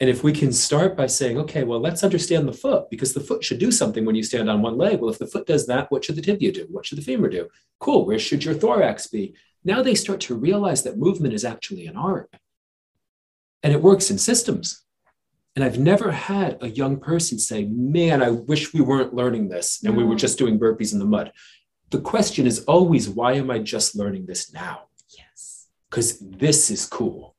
And 0.00 0.10
if 0.10 0.24
we 0.24 0.32
can 0.32 0.52
start 0.52 0.96
by 0.96 1.06
saying, 1.06 1.38
okay, 1.38 1.62
well, 1.62 1.80
let's 1.80 2.02
understand 2.02 2.48
the 2.48 2.52
foot 2.52 2.90
because 2.90 3.14
the 3.14 3.20
foot 3.20 3.44
should 3.44 3.58
do 3.58 3.70
something 3.70 4.04
when 4.04 4.16
you 4.16 4.24
stand 4.24 4.50
on 4.50 4.60
one 4.60 4.76
leg. 4.76 5.00
Well, 5.00 5.10
if 5.10 5.18
the 5.18 5.26
foot 5.26 5.46
does 5.46 5.66
that, 5.68 5.90
what 5.90 6.04
should 6.04 6.16
the 6.16 6.22
tibia 6.22 6.52
do? 6.52 6.66
What 6.70 6.84
should 6.84 6.98
the 6.98 7.02
femur 7.02 7.28
do? 7.28 7.48
Cool. 7.78 8.04
Where 8.04 8.18
should 8.18 8.44
your 8.44 8.54
thorax 8.54 9.06
be? 9.06 9.34
Now 9.64 9.82
they 9.82 9.94
start 9.94 10.20
to 10.22 10.34
realize 10.34 10.82
that 10.82 10.98
movement 10.98 11.32
is 11.32 11.44
actually 11.44 11.86
an 11.86 11.96
art 11.96 12.34
and 13.62 13.72
it 13.72 13.82
works 13.82 14.10
in 14.10 14.18
systems. 14.18 14.82
And 15.56 15.64
I've 15.64 15.78
never 15.78 16.10
had 16.10 16.58
a 16.60 16.68
young 16.68 16.98
person 16.98 17.38
say, 17.38 17.64
man, 17.64 18.22
I 18.22 18.30
wish 18.30 18.74
we 18.74 18.80
weren't 18.80 19.14
learning 19.14 19.48
this 19.48 19.82
and 19.84 19.94
no. 19.94 19.98
we 19.98 20.04
were 20.04 20.16
mm. 20.16 20.18
just 20.18 20.38
doing 20.38 20.58
burpees 20.58 20.92
in 20.92 20.98
the 20.98 21.04
mud. 21.04 21.32
The 21.90 22.00
question 22.00 22.46
is 22.46 22.64
always, 22.64 23.08
why 23.08 23.34
am 23.34 23.50
I 23.50 23.60
just 23.60 23.94
learning 23.94 24.26
this 24.26 24.52
now? 24.52 24.88
Yes. 25.16 25.68
Because 25.88 26.18
this 26.18 26.70
is 26.70 26.84
cool. 26.86 27.33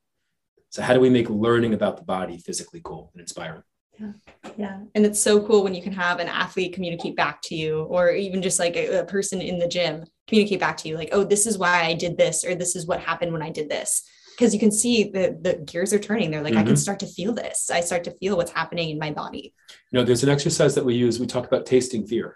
So, 0.75 0.81
how 0.81 0.93
do 0.93 0.99
we 0.99 1.09
make 1.09 1.29
learning 1.29 1.73
about 1.73 1.95
the 1.95 2.03
body 2.03 2.37
physically 2.37 2.81
cool 2.83 3.09
and 3.13 3.21
inspiring? 3.21 3.63
Yeah. 3.97 4.11
Yeah. 4.57 4.79
And 4.93 5.05
it's 5.05 5.21
so 5.21 5.41
cool 5.41 5.63
when 5.63 5.73
you 5.73 5.81
can 5.81 5.93
have 5.93 6.19
an 6.19 6.27
athlete 6.27 6.73
communicate 6.73 7.15
back 7.15 7.41
to 7.43 7.55
you, 7.55 7.83
or 7.83 8.11
even 8.11 8.41
just 8.41 8.59
like 8.59 8.75
a, 8.75 8.99
a 8.99 9.05
person 9.05 9.39
in 9.39 9.57
the 9.57 9.69
gym 9.69 10.03
communicate 10.27 10.59
back 10.59 10.75
to 10.77 10.89
you, 10.89 10.97
like, 10.97 11.07
oh, 11.13 11.23
this 11.23 11.47
is 11.47 11.57
why 11.57 11.85
I 11.85 11.93
did 11.93 12.17
this, 12.17 12.43
or 12.43 12.55
this 12.55 12.75
is 12.75 12.85
what 12.85 12.99
happened 12.99 13.31
when 13.31 13.41
I 13.41 13.51
did 13.51 13.69
this 13.69 14.03
because 14.37 14.53
you 14.53 14.59
can 14.59 14.69
see 14.69 15.05
the 15.05 15.39
the 15.41 15.63
gears 15.65 15.93
are 15.93 15.99
turning. 15.99 16.29
They're 16.29 16.41
like, 16.41 16.51
mm-hmm. 16.51 16.59
I 16.59 16.63
can 16.63 16.73
mm-hmm. 16.73 16.79
start 16.81 16.99
to 16.99 17.07
feel 17.07 17.33
this. 17.33 17.71
I 17.71 17.79
start 17.79 18.03
to 18.03 18.11
feel 18.17 18.35
what's 18.35 18.51
happening 18.51 18.89
in 18.89 18.99
my 18.99 19.11
body. 19.11 19.53
You 19.91 19.99
know, 19.99 20.03
there's 20.03 20.23
an 20.23 20.29
exercise 20.29 20.75
that 20.75 20.83
we 20.83 20.95
use. 20.95 21.21
We 21.21 21.25
talk 21.25 21.47
about 21.47 21.65
tasting 21.65 22.05
fear, 22.05 22.35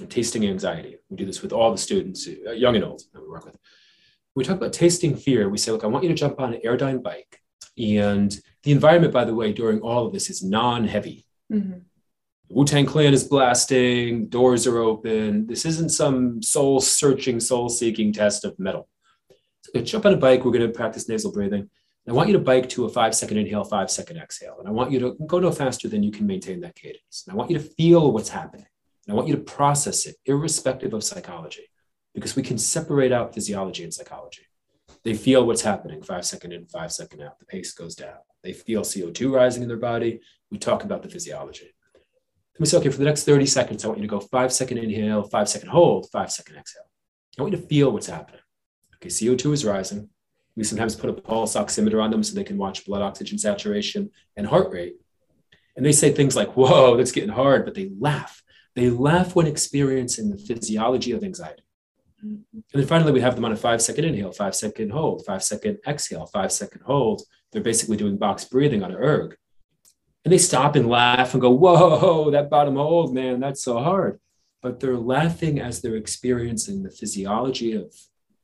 and 0.00 0.10
tasting 0.10 0.46
anxiety. 0.46 0.96
We 1.10 1.18
do 1.18 1.26
this 1.26 1.42
with 1.42 1.52
all 1.52 1.70
the 1.70 1.76
students, 1.76 2.26
uh, 2.26 2.52
young 2.52 2.76
and 2.76 2.84
old, 2.84 3.02
that 3.12 3.20
we 3.20 3.28
work 3.28 3.44
with. 3.44 3.58
We 4.34 4.42
talk 4.42 4.56
about 4.56 4.72
tasting 4.72 5.16
fear. 5.16 5.50
We 5.50 5.58
say, 5.58 5.70
look, 5.70 5.84
I 5.84 5.86
want 5.86 6.02
you 6.02 6.08
to 6.08 6.16
jump 6.16 6.40
on 6.40 6.54
an 6.54 6.60
Airdyne 6.64 7.02
bike, 7.02 7.43
and 7.76 8.38
the 8.62 8.72
environment, 8.72 9.12
by 9.12 9.24
the 9.24 9.34
way, 9.34 9.52
during 9.52 9.80
all 9.80 10.06
of 10.06 10.12
this 10.12 10.30
is 10.30 10.42
non-heavy. 10.42 11.26
Mm-hmm. 11.52 11.80
Wu 12.50 12.64
Tang 12.64 12.86
Clan 12.86 13.14
is 13.14 13.24
blasting, 13.24 14.28
doors 14.28 14.66
are 14.66 14.78
open. 14.78 15.46
This 15.46 15.64
isn't 15.64 15.90
some 15.90 16.42
soul 16.42 16.80
searching, 16.80 17.40
soul 17.40 17.68
seeking 17.68 18.12
test 18.12 18.44
of 18.44 18.58
mettle 18.58 18.88
jump 19.82 20.06
on 20.06 20.14
a 20.14 20.16
bike. 20.16 20.44
We're 20.44 20.52
going 20.52 20.66
to 20.66 20.72
practice 20.72 21.08
nasal 21.08 21.32
breathing. 21.32 21.68
I 22.06 22.12
want 22.12 22.28
you 22.28 22.34
to 22.34 22.38
bike 22.38 22.68
to 22.70 22.84
a 22.84 22.88
five 22.88 23.14
second 23.14 23.38
inhale, 23.38 23.64
five 23.64 23.90
second 23.90 24.18
exhale. 24.18 24.56
And 24.58 24.68
I 24.68 24.70
want 24.70 24.92
you 24.92 25.00
to 25.00 25.16
go 25.26 25.38
no 25.38 25.50
faster 25.50 25.88
than 25.88 26.02
you 26.02 26.10
can 26.10 26.26
maintain 26.26 26.60
that 26.60 26.74
cadence. 26.74 27.24
And 27.26 27.32
I 27.32 27.36
want 27.36 27.50
you 27.50 27.58
to 27.58 27.64
feel 27.64 28.12
what's 28.12 28.28
happening. 28.28 28.66
And 29.06 29.12
I 29.12 29.16
want 29.16 29.26
you 29.26 29.34
to 29.36 29.40
process 29.40 30.04
it, 30.06 30.16
irrespective 30.26 30.92
of 30.92 31.02
psychology, 31.02 31.70
because 32.14 32.36
we 32.36 32.42
can 32.42 32.58
separate 32.58 33.10
out 33.10 33.34
physiology 33.34 33.84
and 33.84 33.92
psychology. 33.92 34.43
They 35.04 35.14
feel 35.14 35.46
what's 35.46 35.62
happening 35.62 36.02
five 36.02 36.24
second 36.24 36.52
in, 36.52 36.66
five 36.66 36.90
second 36.92 37.22
out. 37.22 37.38
The 37.38 37.44
pace 37.44 37.72
goes 37.72 37.94
down. 37.94 38.16
They 38.42 38.52
feel 38.52 38.82
CO2 38.82 39.32
rising 39.32 39.62
in 39.62 39.68
their 39.68 39.76
body. 39.76 40.20
We 40.50 40.58
talk 40.58 40.84
about 40.84 41.02
the 41.02 41.08
physiology. 41.08 41.74
Then 41.94 42.60
we 42.60 42.66
say, 42.66 42.78
okay, 42.78 42.90
for 42.90 42.98
the 42.98 43.04
next 43.04 43.24
30 43.24 43.46
seconds, 43.46 43.84
I 43.84 43.88
want 43.88 44.00
you 44.00 44.06
to 44.06 44.10
go 44.10 44.20
five 44.20 44.52
second 44.52 44.78
inhale, 44.78 45.24
five 45.24 45.48
second 45.48 45.68
hold, 45.68 46.08
five 46.10 46.30
second 46.30 46.56
exhale. 46.56 46.88
I 47.38 47.42
want 47.42 47.54
you 47.54 47.60
to 47.60 47.66
feel 47.66 47.90
what's 47.90 48.06
happening. 48.06 48.40
Okay, 48.96 49.08
CO2 49.08 49.52
is 49.52 49.64
rising. 49.64 50.08
We 50.56 50.64
sometimes 50.64 50.94
put 50.94 51.10
a 51.10 51.14
pulse 51.14 51.56
oximeter 51.56 52.02
on 52.02 52.10
them 52.10 52.22
so 52.22 52.34
they 52.34 52.44
can 52.44 52.56
watch 52.56 52.86
blood 52.86 53.02
oxygen 53.02 53.38
saturation 53.38 54.10
and 54.36 54.46
heart 54.46 54.72
rate. 54.72 54.94
And 55.76 55.84
they 55.84 55.92
say 55.92 56.12
things 56.12 56.36
like, 56.36 56.56
whoa, 56.56 56.96
that's 56.96 57.12
getting 57.12 57.30
hard, 57.30 57.64
but 57.64 57.74
they 57.74 57.90
laugh. 57.98 58.42
They 58.76 58.88
laugh 58.88 59.34
when 59.34 59.48
experiencing 59.48 60.30
the 60.30 60.38
physiology 60.38 61.10
of 61.12 61.24
anxiety. 61.24 61.63
And 62.24 62.64
then 62.72 62.86
finally, 62.86 63.12
we 63.12 63.20
have 63.20 63.34
them 63.34 63.44
on 63.44 63.52
a 63.52 63.56
five 63.56 63.82
second 63.82 64.06
inhale, 64.06 64.32
five 64.32 64.54
second 64.54 64.90
hold, 64.90 65.24
five 65.26 65.42
second 65.44 65.78
exhale, 65.86 66.26
five 66.26 66.50
second 66.52 66.82
hold. 66.82 67.22
They're 67.52 67.62
basically 67.62 67.96
doing 67.96 68.16
box 68.16 68.44
breathing 68.44 68.82
on 68.82 68.90
an 68.92 68.96
erg. 68.96 69.36
And 70.24 70.32
they 70.32 70.38
stop 70.38 70.74
and 70.74 70.88
laugh 70.88 71.34
and 71.34 71.40
go, 71.40 71.50
whoa, 71.50 72.30
that 72.30 72.48
bottom 72.48 72.76
hold, 72.76 73.14
man, 73.14 73.40
that's 73.40 73.62
so 73.62 73.78
hard. 73.78 74.20
But 74.62 74.80
they're 74.80 74.96
laughing 74.96 75.60
as 75.60 75.82
they're 75.82 75.96
experiencing 75.96 76.82
the 76.82 76.90
physiology 76.90 77.74
of 77.74 77.94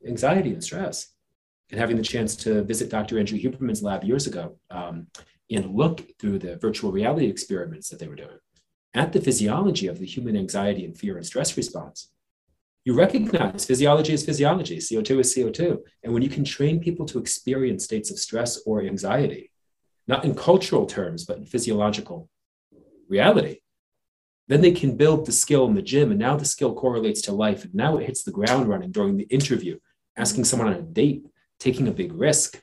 anxiety 0.06 0.52
and 0.52 0.62
stress. 0.62 1.08
And 1.70 1.80
having 1.80 1.96
the 1.96 2.02
chance 2.02 2.36
to 2.36 2.62
visit 2.64 2.90
Dr. 2.90 3.18
Andrew 3.18 3.38
Huberman's 3.38 3.82
lab 3.82 4.04
years 4.04 4.26
ago 4.26 4.58
um, 4.70 5.06
and 5.50 5.74
look 5.74 6.18
through 6.18 6.40
the 6.40 6.56
virtual 6.56 6.92
reality 6.92 7.26
experiments 7.26 7.88
that 7.88 7.98
they 7.98 8.08
were 8.08 8.16
doing 8.16 8.38
at 8.92 9.12
the 9.12 9.20
physiology 9.20 9.86
of 9.86 9.98
the 9.98 10.06
human 10.06 10.36
anxiety 10.36 10.84
and 10.84 10.98
fear 10.98 11.16
and 11.16 11.24
stress 11.24 11.56
response. 11.56 12.10
You 12.84 12.94
recognize 12.94 13.66
physiology 13.66 14.14
is 14.14 14.24
physiology, 14.24 14.78
CO2 14.78 15.20
is 15.20 15.34
CO2. 15.34 15.78
And 16.02 16.14
when 16.14 16.22
you 16.22 16.30
can 16.30 16.44
train 16.44 16.80
people 16.80 17.04
to 17.06 17.18
experience 17.18 17.84
states 17.84 18.10
of 18.10 18.18
stress 18.18 18.62
or 18.64 18.82
anxiety, 18.82 19.52
not 20.08 20.24
in 20.24 20.34
cultural 20.34 20.86
terms, 20.86 21.24
but 21.24 21.36
in 21.36 21.44
physiological 21.44 22.28
reality, 23.08 23.58
then 24.48 24.62
they 24.62 24.72
can 24.72 24.96
build 24.96 25.26
the 25.26 25.32
skill 25.32 25.66
in 25.66 25.74
the 25.74 25.82
gym. 25.82 26.10
And 26.10 26.18
now 26.18 26.36
the 26.36 26.44
skill 26.44 26.74
correlates 26.74 27.22
to 27.22 27.32
life. 27.32 27.64
And 27.64 27.74
now 27.74 27.98
it 27.98 28.06
hits 28.06 28.24
the 28.24 28.32
ground 28.32 28.68
running 28.68 28.90
during 28.90 29.16
the 29.16 29.24
interview 29.24 29.78
asking 30.16 30.44
someone 30.44 30.68
on 30.68 30.74
a 30.74 30.82
date, 30.82 31.24
taking 31.58 31.86
a 31.86 31.92
big 31.92 32.12
risk. 32.12 32.60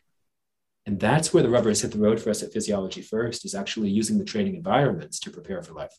And 0.85 0.99
that's 0.99 1.33
where 1.33 1.43
the 1.43 1.49
rubber 1.49 1.69
has 1.69 1.81
hit 1.81 1.91
the 1.91 1.99
road 1.99 2.19
for 2.19 2.29
us 2.29 2.43
at 2.43 2.53
Physiology 2.53 3.01
First, 3.01 3.45
is 3.45 3.55
actually 3.55 3.89
using 3.89 4.17
the 4.17 4.25
training 4.25 4.55
environments 4.55 5.19
to 5.21 5.31
prepare 5.31 5.61
for 5.61 5.73
life. 5.73 5.93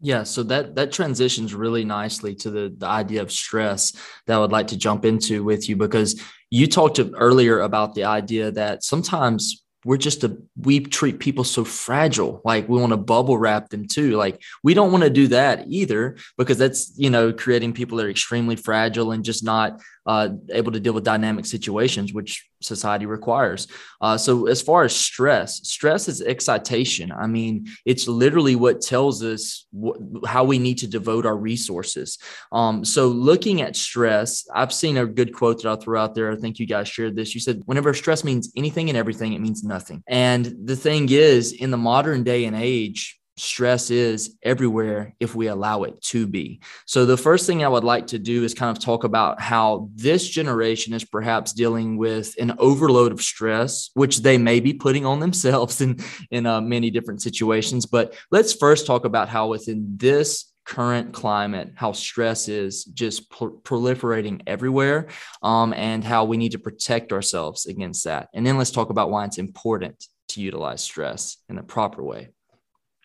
Yeah, 0.00 0.24
so 0.24 0.42
that 0.44 0.74
that 0.74 0.92
transitions 0.92 1.54
really 1.54 1.84
nicely 1.84 2.34
to 2.36 2.50
the 2.50 2.74
the 2.76 2.86
idea 2.86 3.22
of 3.22 3.32
stress 3.32 3.92
that 4.26 4.36
I 4.36 4.38
would 4.38 4.52
like 4.52 4.68
to 4.68 4.76
jump 4.76 5.04
into 5.06 5.42
with 5.42 5.68
you 5.68 5.76
because 5.76 6.20
you 6.50 6.66
talked 6.66 7.00
earlier 7.14 7.60
about 7.60 7.94
the 7.94 8.04
idea 8.04 8.50
that 8.52 8.84
sometimes 8.84 9.64
we're 9.86 9.96
just 9.96 10.24
a 10.24 10.36
we 10.60 10.80
treat 10.80 11.18
people 11.18 11.44
so 11.44 11.64
fragile 11.64 12.42
like 12.44 12.68
we 12.68 12.78
want 12.78 12.90
to 12.90 12.96
bubble 12.96 13.38
wrap 13.38 13.70
them 13.70 13.86
too. 13.86 14.16
Like 14.16 14.42
we 14.62 14.74
don't 14.74 14.92
want 14.92 15.04
to 15.04 15.10
do 15.10 15.28
that 15.28 15.64
either 15.68 16.16
because 16.36 16.58
that's 16.58 16.92
you 16.96 17.08
know 17.08 17.32
creating 17.32 17.72
people 17.72 17.96
that 17.96 18.06
are 18.06 18.10
extremely 18.10 18.56
fragile 18.56 19.12
and 19.12 19.24
just 19.24 19.44
not 19.44 19.80
uh, 20.06 20.30
able 20.50 20.72
to 20.72 20.80
deal 20.80 20.92
with 20.92 21.04
dynamic 21.04 21.46
situations, 21.46 22.12
which 22.12 22.48
society 22.60 23.06
requires. 23.06 23.66
Uh, 24.00 24.16
so, 24.16 24.46
as 24.46 24.62
far 24.62 24.84
as 24.84 24.94
stress, 24.94 25.66
stress 25.68 26.08
is 26.08 26.22
excitation. 26.22 27.12
I 27.12 27.26
mean, 27.26 27.66
it's 27.84 28.08
literally 28.08 28.56
what 28.56 28.80
tells 28.80 29.22
us 29.22 29.66
wh- 29.78 30.26
how 30.26 30.44
we 30.44 30.58
need 30.58 30.78
to 30.78 30.86
devote 30.86 31.26
our 31.26 31.36
resources. 31.36 32.18
Um, 32.52 32.84
so, 32.84 33.08
looking 33.08 33.62
at 33.62 33.76
stress, 33.76 34.46
I've 34.54 34.72
seen 34.72 34.96
a 34.96 35.06
good 35.06 35.34
quote 35.34 35.62
that 35.62 35.68
I'll 35.68 35.76
throw 35.76 36.00
out 36.00 36.14
there. 36.14 36.30
I 36.30 36.36
think 36.36 36.58
you 36.58 36.66
guys 36.66 36.88
shared 36.88 37.16
this. 37.16 37.34
You 37.34 37.40
said, 37.40 37.62
whenever 37.66 37.92
stress 37.94 38.24
means 38.24 38.52
anything 38.56 38.88
and 38.88 38.96
everything, 38.96 39.32
it 39.32 39.40
means 39.40 39.64
nothing. 39.64 40.02
And 40.08 40.54
the 40.64 40.76
thing 40.76 41.08
is, 41.10 41.52
in 41.52 41.70
the 41.70 41.76
modern 41.76 42.22
day 42.22 42.44
and 42.44 42.56
age, 42.56 43.18
stress 43.36 43.90
is 43.90 44.36
everywhere 44.42 45.14
if 45.20 45.34
we 45.34 45.48
allow 45.48 45.82
it 45.82 46.00
to 46.00 46.26
be. 46.26 46.60
So, 46.86 47.04
the 47.04 47.16
first 47.16 47.46
thing 47.46 47.64
I 47.64 47.68
would 47.68 47.84
like 47.84 48.08
to 48.08 48.18
do 48.18 48.44
is 48.44 48.54
kind 48.54 48.76
of 48.76 48.82
talk 48.82 49.04
about 49.04 49.40
how 49.40 49.90
this 49.94 50.26
generation 50.26 50.94
is 50.94 51.04
perhaps 51.04 51.52
dealing 51.52 51.96
with 51.96 52.34
an 52.38 52.54
overload 52.58 53.12
of 53.12 53.20
stress, 53.20 53.90
which 53.94 54.18
they 54.22 54.38
may 54.38 54.60
be 54.60 54.72
putting 54.72 55.04
on 55.04 55.20
themselves 55.20 55.80
in, 55.80 55.98
in 56.30 56.46
uh, 56.46 56.60
many 56.60 56.90
different 56.90 57.22
situations. 57.22 57.86
But 57.86 58.14
let's 58.30 58.52
first 58.52 58.86
talk 58.86 59.04
about 59.04 59.28
how 59.28 59.48
within 59.48 59.96
this 59.96 60.52
current 60.64 61.12
climate, 61.12 61.70
how 61.76 61.92
stress 61.92 62.48
is 62.48 62.84
just 62.84 63.30
proliferating 63.30 64.42
everywhere, 64.46 65.06
um, 65.42 65.72
and 65.72 66.02
how 66.02 66.24
we 66.24 66.36
need 66.36 66.52
to 66.52 66.58
protect 66.58 67.12
ourselves 67.12 67.66
against 67.66 68.04
that. 68.04 68.28
And 68.34 68.44
then 68.44 68.58
let's 68.58 68.72
talk 68.72 68.90
about 68.90 69.10
why 69.10 69.24
it's 69.24 69.38
important 69.38 70.04
to 70.28 70.40
utilize 70.40 70.82
stress 70.82 71.36
in 71.48 71.58
a 71.58 71.62
proper 71.62 72.02
way. 72.02 72.30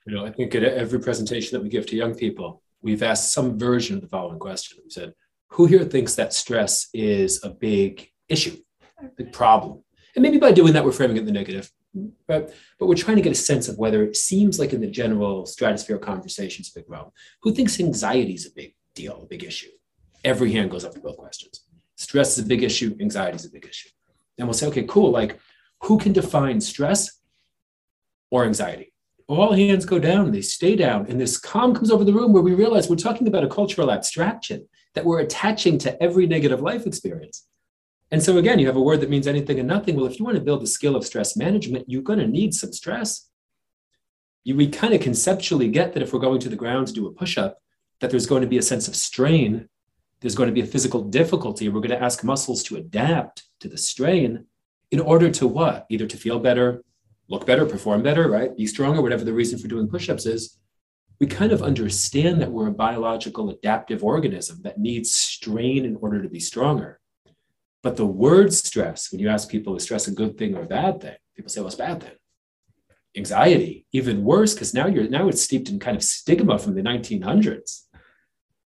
You 0.06 0.16
know, 0.16 0.26
I 0.26 0.32
think 0.32 0.56
at 0.56 0.64
every 0.64 1.00
presentation 1.00 1.56
that 1.56 1.64
we 1.64 1.70
give 1.70 1.86
to 1.88 1.96
young 1.96 2.16
people, 2.16 2.62
we've 2.82 3.04
asked 3.04 3.34
some 3.34 3.60
version 3.60 3.96
of 3.96 4.02
the 4.02 4.08
following 4.08 4.40
question. 4.40 4.80
We 4.84 4.90
said, 4.90 5.14
who 5.50 5.66
here 5.66 5.84
thinks 5.84 6.16
that 6.16 6.34
stress 6.34 6.88
is 6.94 7.44
a 7.44 7.50
big 7.50 8.10
issue, 8.28 8.58
a 9.00 9.10
big 9.16 9.32
problem? 9.32 9.84
And 10.16 10.24
maybe 10.24 10.40
by 10.40 10.52
doing 10.52 10.74
that, 10.74 10.84
we're 10.84 10.92
framing 10.92 11.18
it 11.18 11.22
in 11.22 11.26
the 11.26 11.32
negative. 11.32 11.72
But, 12.26 12.54
but 12.80 12.88
we're 12.88 12.96
trying 12.96 13.18
to 13.18 13.22
get 13.22 13.34
a 13.34 13.36
sense 13.36 13.68
of 13.68 13.78
whether 13.78 14.02
it 14.04 14.16
seems 14.16 14.60
like 14.60 14.74
in 14.74 14.82
the 14.82 14.90
general 14.90 15.46
stratosphere 15.46 15.98
conversation, 15.98 16.62
it's 16.62 16.76
a 16.76 16.80
big 16.80 16.88
problem. 16.88 17.12
Who 17.44 17.54
thinks 17.54 17.80
anxiety 17.80 18.34
is 18.34 18.48
a 18.48 18.52
big 18.52 18.74
deal, 18.96 19.22
a 19.22 19.26
big 19.26 19.44
issue? 19.44 19.70
Every 20.24 20.52
hand 20.52 20.72
goes 20.72 20.86
up 20.86 20.94
for 20.94 21.02
both 21.02 21.18
questions. 21.18 21.66
Stress 21.96 22.38
is 22.38 22.46
a 22.46 22.48
big 22.48 22.64
issue, 22.64 22.96
anxiety 23.00 23.36
is 23.36 23.46
a 23.46 23.52
big 23.52 23.66
issue. 23.66 23.90
And 24.38 24.48
we'll 24.48 24.54
say, 24.54 24.68
okay, 24.68 24.84
cool. 24.84 25.12
Like, 25.12 25.40
who 25.84 25.98
can 25.98 26.14
define 26.14 26.62
stress 26.62 27.20
or 28.30 28.46
anxiety? 28.46 28.91
All 29.40 29.54
hands 29.54 29.86
go 29.86 30.00
down 30.00 30.32
they 30.32 30.42
stay 30.42 30.76
down. 30.76 31.06
And 31.08 31.20
this 31.20 31.38
calm 31.38 31.74
comes 31.74 31.92
over 31.92 32.04
the 32.04 32.14
room 32.14 32.34
where 32.34 32.44
we 32.44 32.54
realize 32.54 32.90
we're 32.90 32.96
talking 32.96 33.28
about 33.28 33.44
a 33.44 33.50
cultural 33.50 33.92
abstraction 33.92 34.68
that 34.94 35.06
we're 35.06 35.20
attaching 35.20 35.78
to 35.80 36.04
every 36.04 36.28
negative 36.28 36.62
life 36.62 36.86
experience. 36.86 37.48
And 38.12 38.22
so, 38.22 38.38
again, 38.38 38.60
you 38.60 38.68
have 38.68 38.76
a 38.76 38.82
word 38.82 39.00
that 39.02 39.10
means 39.10 39.26
anything 39.26 39.58
and 39.58 39.68
nothing. 39.68 39.96
Well, 39.96 40.06
if 40.06 40.20
you 40.20 40.26
want 40.26 40.36
to 40.38 40.44
build 40.44 40.62
the 40.62 40.68
skill 40.68 40.96
of 40.96 41.06
stress 41.06 41.38
management, 41.38 41.86
you're 41.88 42.02
going 42.02 42.20
to 42.20 42.28
need 42.28 42.54
some 42.54 42.74
stress. 42.74 43.30
You, 44.44 44.56
we 44.56 44.68
kind 44.68 44.94
of 44.94 45.02
conceptually 45.02 45.70
get 45.70 45.94
that 45.94 46.04
if 46.04 46.12
we're 46.12 46.20
going 46.20 46.42
to 46.42 46.50
the 46.50 46.56
ground 46.58 46.88
to 46.88 46.94
do 46.94 47.08
a 47.08 47.12
push 47.12 47.38
up, 47.38 47.60
that 48.02 48.10
there's 48.10 48.26
going 48.26 48.42
to 48.42 48.48
be 48.48 48.58
a 48.58 48.62
sense 48.62 48.88
of 48.88 48.96
strain 48.96 49.70
there's 50.22 50.36
going 50.36 50.48
to 50.48 50.54
be 50.54 50.62
a 50.62 50.66
physical 50.66 51.02
difficulty. 51.02 51.68
We're 51.68 51.82
going 51.82 51.98
to 51.98 52.02
ask 52.02 52.24
muscles 52.24 52.64
to 52.64 52.78
adapt 52.78 53.44
to 53.60 53.68
the 53.68 53.78
strain 53.78 54.46
in 54.92 55.00
order 55.00 55.30
to 55.32 55.48
what? 55.48 55.88
Either 55.90 56.06
to 56.08 56.18
feel 56.18 56.40
better, 56.40 56.84
look 57.32 57.46
better, 57.46 57.66
perform 57.66 58.04
better, 58.04 58.30
right? 58.30 58.56
Be 58.56 58.68
stronger, 58.68 59.02
whatever 59.02 59.24
the 59.24 59.34
reason 59.34 59.58
for 59.58 59.70
doing 59.70 59.88
push 59.88 60.10
ups 60.10 60.26
is. 60.26 60.60
We 61.20 61.28
kind 61.28 61.54
of 61.54 61.62
understand 61.64 62.42
that 62.42 62.52
we're 62.52 62.68
a 62.68 62.74
biological 62.74 63.50
adaptive 63.50 64.04
organism 64.04 64.60
that 64.64 64.80
needs 64.80 65.16
strain 65.16 65.86
in 65.86 65.96
order 65.96 66.22
to 66.22 66.28
be 66.28 66.42
stronger. 66.42 67.00
But 67.84 67.96
the 67.96 68.06
word 68.06 68.54
stress, 68.54 69.12
when 69.12 69.22
you 69.22 69.30
ask 69.30 69.50
people, 69.50 69.76
is 69.76 69.84
stress 69.84 70.08
a 70.08 70.12
good 70.12 70.38
thing 70.38 70.56
or 70.56 70.64
a 70.64 70.68
bad 70.68 71.00
thing? 71.02 71.16
People 71.36 71.50
say, 71.50 71.62
well, 71.62 71.68
it's 71.68 71.76
a 71.76 71.80
bad 71.80 72.04
thing. 72.04 72.12
Anxiety, 73.16 73.86
even 73.94 74.24
worse, 74.26 74.54
because 74.54 74.74
now 74.74 74.88
you're 74.88 75.10
now 75.10 75.28
it's 75.28 75.42
steeped 75.42 75.70
in 75.70 75.80
kind 75.80 75.98
of 75.98 76.04
stigma 76.04 76.60
from 76.60 76.76
the 76.76 76.82
1900s. 76.82 77.86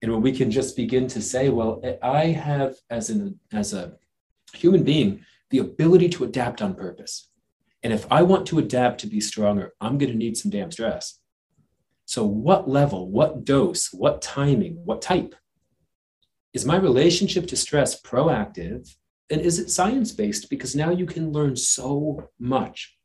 And 0.03 0.13
when 0.13 0.23
we 0.23 0.33
can 0.33 0.51
just 0.51 0.77
begin 0.77 1.07
to 1.09 1.21
say, 1.23 1.49
well, 1.49 1.81
eh, 1.83 1.97
I 2.03 2.27
have 2.27 2.75
as 2.91 3.11
an 3.11 3.39
as 3.53 3.73
a 3.73 3.95
human 4.55 4.83
being 4.83 5.25
the 5.51 5.59
ability 5.59 6.09
to 6.11 6.25
adapt 6.25 6.61
on 6.63 6.75
purpose. 6.75 7.31
And 7.87 7.93
if 7.93 8.05
I 8.11 8.25
want 8.25 8.49
to 8.49 8.59
adapt 8.59 8.99
to 9.03 9.07
be 9.07 9.21
stronger, 9.21 9.73
I'm 9.81 9.97
going 9.97 10.11
to 10.11 10.19
need 10.19 10.37
some 10.37 10.51
damn 10.51 10.73
stress. 10.73 11.21
So, 12.05 12.27
what 12.27 12.69
level, 12.69 13.09
what 13.09 13.45
dose, 13.45 13.93
what 13.93 14.21
timing, 14.21 14.81
what 14.85 15.01
type? 15.01 15.37
Is 16.53 16.65
my 16.65 16.75
relationship 16.75 17.47
to 17.47 17.57
stress 17.57 18.03
proactive? 18.03 18.93
And 19.31 19.41
is 19.41 19.61
it 19.61 19.71
science 19.71 20.11
based? 20.11 20.51
Because 20.51 20.75
now 20.75 20.91
you 20.91 21.07
can 21.07 21.31
learn 21.31 21.55
so 21.55 22.29
much. 22.41 22.99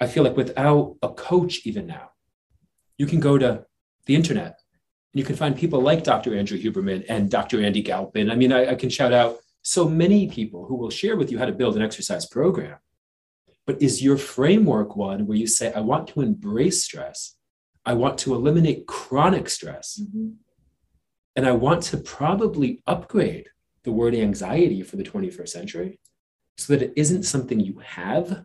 I 0.00 0.06
feel 0.06 0.24
like 0.24 0.34
without 0.34 0.96
a 1.02 1.10
coach, 1.10 1.66
even 1.66 1.86
now, 1.86 2.12
you 2.96 3.04
can 3.04 3.20
go 3.20 3.36
to 3.36 3.66
the 4.06 4.14
internet 4.14 4.58
and 5.12 5.20
you 5.20 5.24
can 5.24 5.36
find 5.36 5.54
people 5.54 5.82
like 5.82 6.04
Dr. 6.04 6.34
Andrew 6.34 6.56
Huberman 6.56 7.04
and 7.06 7.30
Dr. 7.30 7.62
Andy 7.62 7.82
Galpin. 7.82 8.30
I 8.30 8.34
mean, 8.34 8.50
I, 8.50 8.70
I 8.70 8.74
can 8.76 8.88
shout 8.88 9.12
out 9.12 9.40
so 9.60 9.86
many 9.86 10.26
people 10.26 10.64
who 10.64 10.76
will 10.76 10.88
share 10.88 11.16
with 11.18 11.30
you 11.30 11.38
how 11.38 11.44
to 11.44 11.52
build 11.52 11.76
an 11.76 11.82
exercise 11.82 12.24
program. 12.24 12.78
But 13.70 13.80
is 13.80 14.02
your 14.02 14.16
framework 14.16 14.96
one 14.96 15.28
where 15.28 15.38
you 15.38 15.46
say, 15.46 15.72
I 15.72 15.78
want 15.78 16.08
to 16.08 16.22
embrace 16.22 16.82
stress? 16.82 17.36
I 17.86 17.94
want 17.94 18.18
to 18.18 18.34
eliminate 18.34 18.88
chronic 18.88 19.48
stress. 19.48 20.02
Mm-hmm. 20.02 20.30
And 21.36 21.46
I 21.46 21.52
want 21.52 21.84
to 21.84 21.96
probably 21.96 22.82
upgrade 22.88 23.46
the 23.84 23.92
word 23.92 24.16
anxiety 24.16 24.82
for 24.82 24.96
the 24.96 25.04
21st 25.04 25.48
century 25.48 26.00
so 26.58 26.72
that 26.72 26.82
it 26.82 26.92
isn't 26.96 27.22
something 27.22 27.60
you 27.60 27.78
have, 27.78 28.44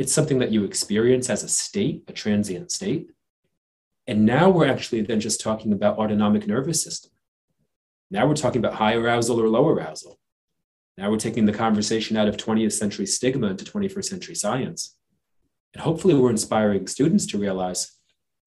it's 0.00 0.12
something 0.12 0.40
that 0.40 0.50
you 0.50 0.64
experience 0.64 1.30
as 1.30 1.44
a 1.44 1.48
state, 1.48 2.02
a 2.08 2.12
transient 2.12 2.72
state. 2.72 3.12
And 4.08 4.26
now 4.26 4.50
we're 4.50 4.66
actually 4.66 5.02
then 5.02 5.20
just 5.20 5.40
talking 5.40 5.72
about 5.72 5.96
autonomic 5.96 6.48
nervous 6.48 6.82
system. 6.82 7.12
Now 8.10 8.26
we're 8.26 8.34
talking 8.34 8.58
about 8.58 8.74
high 8.74 8.94
arousal 8.94 9.40
or 9.40 9.48
low 9.48 9.68
arousal. 9.68 10.18
Now 11.00 11.10
we're 11.10 11.16
taking 11.16 11.46
the 11.46 11.52
conversation 11.54 12.18
out 12.18 12.28
of 12.28 12.36
20th 12.36 12.72
century 12.72 13.06
stigma 13.06 13.46
into 13.46 13.64
21st 13.64 14.04
century 14.04 14.34
science. 14.34 14.96
And 15.72 15.82
hopefully 15.82 16.12
we're 16.12 16.28
inspiring 16.28 16.86
students 16.88 17.24
to 17.28 17.38
realize 17.38 17.90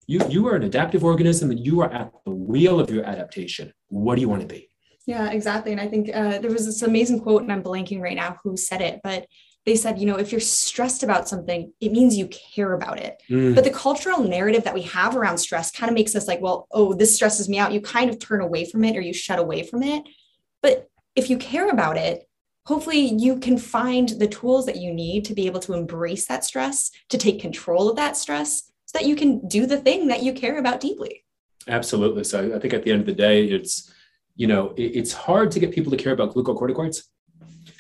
you, 0.06 0.22
you 0.30 0.48
are 0.48 0.56
an 0.56 0.62
adaptive 0.62 1.04
organism 1.04 1.50
and 1.50 1.60
you 1.60 1.82
are 1.82 1.92
at 1.92 2.12
the 2.26 2.32
wheel 2.32 2.80
of 2.80 2.92
your 2.92 3.06
adaptation. 3.06 3.74
What 3.88 4.16
do 4.16 4.22
you 4.22 4.30
want 4.30 4.42
to 4.42 4.48
be? 4.48 4.70
Yeah, 5.08 5.32
exactly. 5.32 5.72
And 5.72 5.82
I 5.82 5.88
think 5.88 6.12
uh, 6.14 6.38
there 6.38 6.52
was 6.52 6.68
this 6.68 6.84
amazing 6.84 7.22
quote, 7.22 7.42
and 7.42 7.52
I'm 7.52 7.64
blanking 7.64 8.02
right 8.02 8.16
now 8.16 8.38
who 8.44 8.56
said 8.56 8.82
it, 8.82 9.02
but 9.04 9.26
they 9.66 9.76
said, 9.76 9.98
you 9.98 10.06
know, 10.06 10.18
if 10.18 10.32
you're 10.32 10.40
stressed 10.40 11.02
about 11.02 11.28
something, 11.28 11.74
it 11.82 11.92
means 11.92 12.16
you 12.16 12.28
care 12.28 12.74
about 12.74 13.00
it. 13.00 13.22
Mm. 13.32 13.56
But 13.56 13.64
the 13.64 13.72
cultural 13.72 14.24
narrative 14.24 14.64
that 14.66 14.76
we 14.76 14.84
have 14.84 15.16
around 15.16 15.40
stress 15.40 15.72
kind 15.72 15.90
of 15.90 15.96
makes 15.96 16.16
us 16.16 16.28
like, 16.28 16.42
well, 16.42 16.68
oh, 16.72 16.94
this 16.94 17.16
stresses 17.16 17.50
me 17.50 17.58
out. 17.58 17.72
You 17.72 17.82
kind 17.82 18.12
of 18.12 18.20
turn 18.20 18.42
away 18.42 18.66
from 18.66 18.84
it 18.84 18.96
or 18.96 19.02
you 19.02 19.14
shut 19.14 19.40
away 19.40 19.64
from 19.64 19.82
it. 19.82 20.04
But 20.62 20.90
if 21.16 21.30
you 21.30 21.38
care 21.38 21.70
about 21.70 21.98
it, 21.98 22.28
hopefully 22.66 23.00
you 23.00 23.40
can 23.40 23.58
find 23.58 24.10
the 24.10 24.28
tools 24.28 24.66
that 24.66 24.78
you 24.78 24.94
need 24.94 25.26
to 25.26 25.34
be 25.34 25.46
able 25.46 25.60
to 25.62 25.74
embrace 25.74 26.26
that 26.28 26.44
stress, 26.44 26.92
to 27.10 27.18
take 27.18 27.42
control 27.42 27.90
of 27.90 27.96
that 27.96 28.18
stress 28.18 28.72
so 28.86 28.98
that 28.98 29.08
you 29.08 29.16
can 29.16 29.48
do 29.48 29.66
the 29.66 29.78
thing 29.78 30.08
that 30.08 30.24
you 30.24 30.34
care 30.34 30.58
about 30.58 30.80
deeply. 30.80 31.24
Absolutely. 31.68 32.24
So 32.24 32.56
I 32.56 32.60
think 32.60 32.74
at 32.74 32.84
the 32.84 32.92
end 32.92 33.02
of 33.02 33.08
the 33.08 33.14
day, 33.14 33.46
it's, 33.46 33.92
you 34.36 34.48
know, 34.48 34.74
it's 34.78 35.14
hard 35.14 35.52
to 35.52 35.60
get 35.60 35.72
people 35.72 35.92
to 35.92 35.98
care 35.98 36.14
about 36.14 36.34
glucocorticoids 36.34 37.04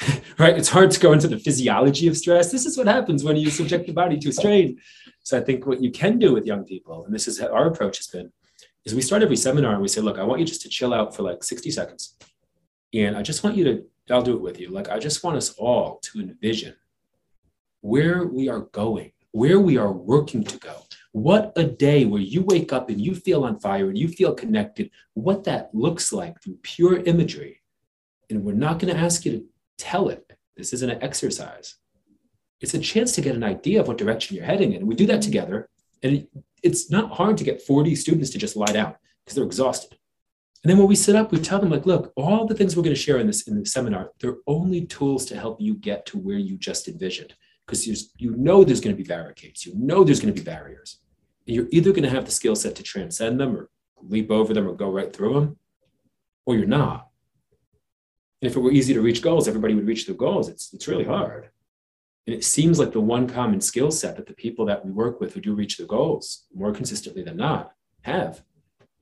right? 0.40 0.58
It's 0.58 0.70
hard 0.70 0.92
to 0.92 1.00
go 1.00 1.14
into 1.14 1.28
the 1.28 1.38
physiology 1.38 2.08
of 2.08 2.18
stress. 2.18 2.52
This 2.52 2.66
is 2.66 2.78
what 2.78 2.88
happens 2.88 3.24
when 3.24 3.36
you 3.36 3.50
subject 3.50 3.88
the 3.88 3.94
body 3.94 4.18
to 4.20 4.32
strain. 4.32 4.80
So 5.24 5.38
I 5.38 5.42
think 5.42 5.66
what 5.66 5.82
you 5.82 5.92
can 5.92 6.20
do 6.20 6.34
with 6.34 6.46
young 6.46 6.66
people, 6.66 7.06
and 7.06 7.14
this 7.14 7.28
is 7.28 7.40
our 7.40 7.68
approach 7.68 7.98
has 7.98 8.08
been, 8.08 8.32
is 8.86 8.94
we 8.94 9.02
start 9.02 9.24
every 9.24 9.38
seminar 9.38 9.74
and 9.74 9.82
we 9.82 9.88
say, 9.88 10.02
look, 10.02 10.18
I 10.18 10.24
want 10.24 10.40
you 10.40 10.46
just 10.46 10.62
to 10.64 10.70
chill 10.70 10.94
out 10.94 11.16
for 11.16 11.24
like 11.24 11.44
60 11.44 11.72
seconds. 11.72 12.18
And 12.94 13.16
I 13.16 13.22
just 13.22 13.44
want 13.44 13.56
you 13.56 13.64
to, 13.66 13.84
I'll 14.10 14.22
do 14.22 14.36
it 14.36 14.41
with 14.41 14.60
you. 14.60 14.70
Like, 14.70 14.89
I 14.89 14.99
just 14.99 15.24
want 15.24 15.38
us 15.38 15.54
all 15.54 15.99
to 16.04 16.20
envision 16.20 16.76
where 17.82 18.26
we 18.26 18.49
are 18.49 18.62
going, 18.62 19.12
where 19.32 19.60
we 19.60 19.78
are 19.78 19.91
working 19.91 20.43
to 20.43 20.58
go. 20.60 20.76
What 21.12 21.54
a 21.56 21.64
day 21.64 22.06
where 22.06 22.22
you 22.22 22.41
wake 22.41 22.74
up 22.74 22.89
and 22.89 22.99
you 22.99 23.14
feel 23.14 23.43
on 23.43 23.60
fire 23.60 23.88
and 23.88 23.97
you 23.97 24.08
feel 24.08 24.34
connected, 24.34 24.89
what 25.14 25.43
that 25.43 25.70
looks 25.74 26.12
like 26.12 26.41
through 26.41 26.58
pure 26.64 26.97
imagery. 26.97 27.62
And 28.30 28.43
we're 28.43 28.54
not 28.54 28.80
going 28.80 28.93
to 28.93 28.99
ask 28.99 29.26
you 29.26 29.32
to 29.34 29.45
tell 29.78 30.10
it. 30.10 30.34
This 30.58 30.74
isn't 30.74 30.89
an 30.89 31.04
exercise. 31.04 31.76
It's 32.62 32.74
a 32.74 32.80
chance 32.80 33.14
to 33.16 33.22
get 33.22 33.36
an 33.36 33.43
idea 33.43 33.82
of 33.82 33.88
what 33.88 33.97
direction 33.97 34.36
you're 34.36 34.45
heading 34.45 34.72
in. 34.74 34.80
And 34.80 34.88
we 34.88 34.95
do 34.95 35.06
that 35.08 35.22
together. 35.22 35.70
And 36.01 36.28
it's 36.64 36.89
not 36.89 37.12
hard 37.12 37.38
to 37.38 37.43
get 37.43 37.62
40 37.62 37.95
students 37.95 38.30
to 38.32 38.38
just 38.38 38.56
lie 38.56 38.72
down 38.72 38.95
because 39.24 39.36
they're 39.36 39.45
exhausted. 39.45 39.97
And 40.64 40.70
then 40.70 40.78
when 40.78 40.88
we 40.88 40.95
sit 40.95 41.16
up, 41.16 41.32
we 41.32 41.39
tell 41.39 41.59
them, 41.59 41.72
like, 41.72 41.86
look, 41.86 42.14
all 42.16 42.45
the 42.45 42.55
things 42.55 42.76
we're 42.76 42.84
going 42.84 42.95
to 42.95 43.01
share 43.01 43.18
in 43.18 43.28
this 43.28 43.47
in 43.47 43.59
the 43.59 43.66
seminar, 43.66 44.11
they're 44.20 44.38
only 44.47 44.86
tools 44.86 45.26
to 45.26 45.36
help 45.38 45.59
you 45.59 45.76
get 45.76 46.05
to 46.07 46.18
where 46.18 46.38
you 46.38 46.57
just 46.57 46.88
envisioned. 46.88 47.34
Because 47.66 47.86
you 48.18 48.36
know 48.36 48.64
there's 48.64 48.82
going 48.82 48.95
to 48.95 49.01
be 49.01 49.07
barricades, 49.07 49.66
you 49.66 49.74
know 49.76 50.03
there's 50.03 50.20
going 50.20 50.34
to 50.34 50.39
be 50.39 50.45
barriers. 50.45 50.99
And 51.47 51.55
you're 51.55 51.68
either 51.72 51.91
going 51.91 52.03
to 52.03 52.09
have 52.09 52.26
the 52.26 52.32
skill 52.32 52.55
set 52.55 52.76
to 52.76 52.84
transcend 52.84 53.39
them 53.39 53.55
or 53.55 53.70
leap 54.01 54.32
over 54.32 54.53
them 54.53 54.68
or 54.68 54.74
go 54.74 54.89
right 54.89 55.14
through 55.14 55.34
them, 55.34 55.57
or 56.45 56.55
you're 56.55 56.66
not. 56.66 57.09
And 58.41 58.49
if 58.49 58.55
it 58.55 58.61
were 58.61 58.72
easy 58.72 58.93
to 58.93 59.01
reach 59.01 59.22
goals, 59.22 59.47
everybody 59.47 59.76
would 59.76 59.88
reach 59.88 60.05
their 60.05 60.16
goals. 60.16 60.49
It's, 60.49 60.74
it's 60.74 60.88
really 60.88 61.05
hard. 61.05 61.49
And 62.26 62.36
it 62.36 62.43
seems 62.43 62.80
like 62.80 62.93
the 62.93 63.01
one 63.01 63.28
common 63.28 63.59
skill 63.59 63.91
set 63.91 64.16
that 64.16 64.28
the 64.28 64.34
people 64.34 64.66
that 64.68 64.86
we 64.86 64.91
work 64.91 65.20
with 65.20 65.34
who 65.34 65.41
do 65.41 65.55
reach 65.55 65.78
their 65.78 65.88
goals 65.88 66.45
more 66.53 66.72
consistently 66.72 67.24
than 67.24 67.36
not 67.36 67.74
have 68.01 68.43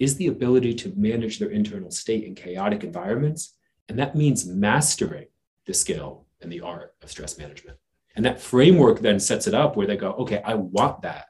is 0.02 0.16
the 0.16 0.26
ability 0.26 0.74
to 0.74 0.92
manage 0.98 1.38
their 1.38 1.52
internal 1.52 1.92
state 1.92 2.24
in 2.24 2.34
chaotic 2.34 2.84
environments. 2.84 3.56
And 3.88 4.00
that 4.00 4.16
means 4.16 4.48
mastering 4.48 5.28
the 5.68 5.76
skill 5.76 6.26
and 6.42 6.52
the 6.52 6.62
art 6.62 6.96
of 7.04 7.12
stress 7.12 7.38
management. 7.38 7.78
And 8.16 8.26
that 8.26 8.42
framework 8.42 9.02
then 9.02 9.20
sets 9.20 9.46
it 9.46 9.54
up 9.54 9.76
where 9.76 9.86
they 9.86 9.96
go, 9.96 10.14
okay, 10.14 10.42
I 10.44 10.56
want 10.56 11.04
that 11.04 11.28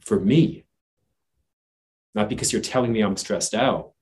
for 0.00 0.18
me. 0.18 0.64
Not 2.12 2.28
because 2.28 2.52
you're 2.52 2.60
telling 2.60 2.92
me 2.92 3.00
I'm 3.00 3.16
stressed 3.16 3.54
out, 3.54 3.92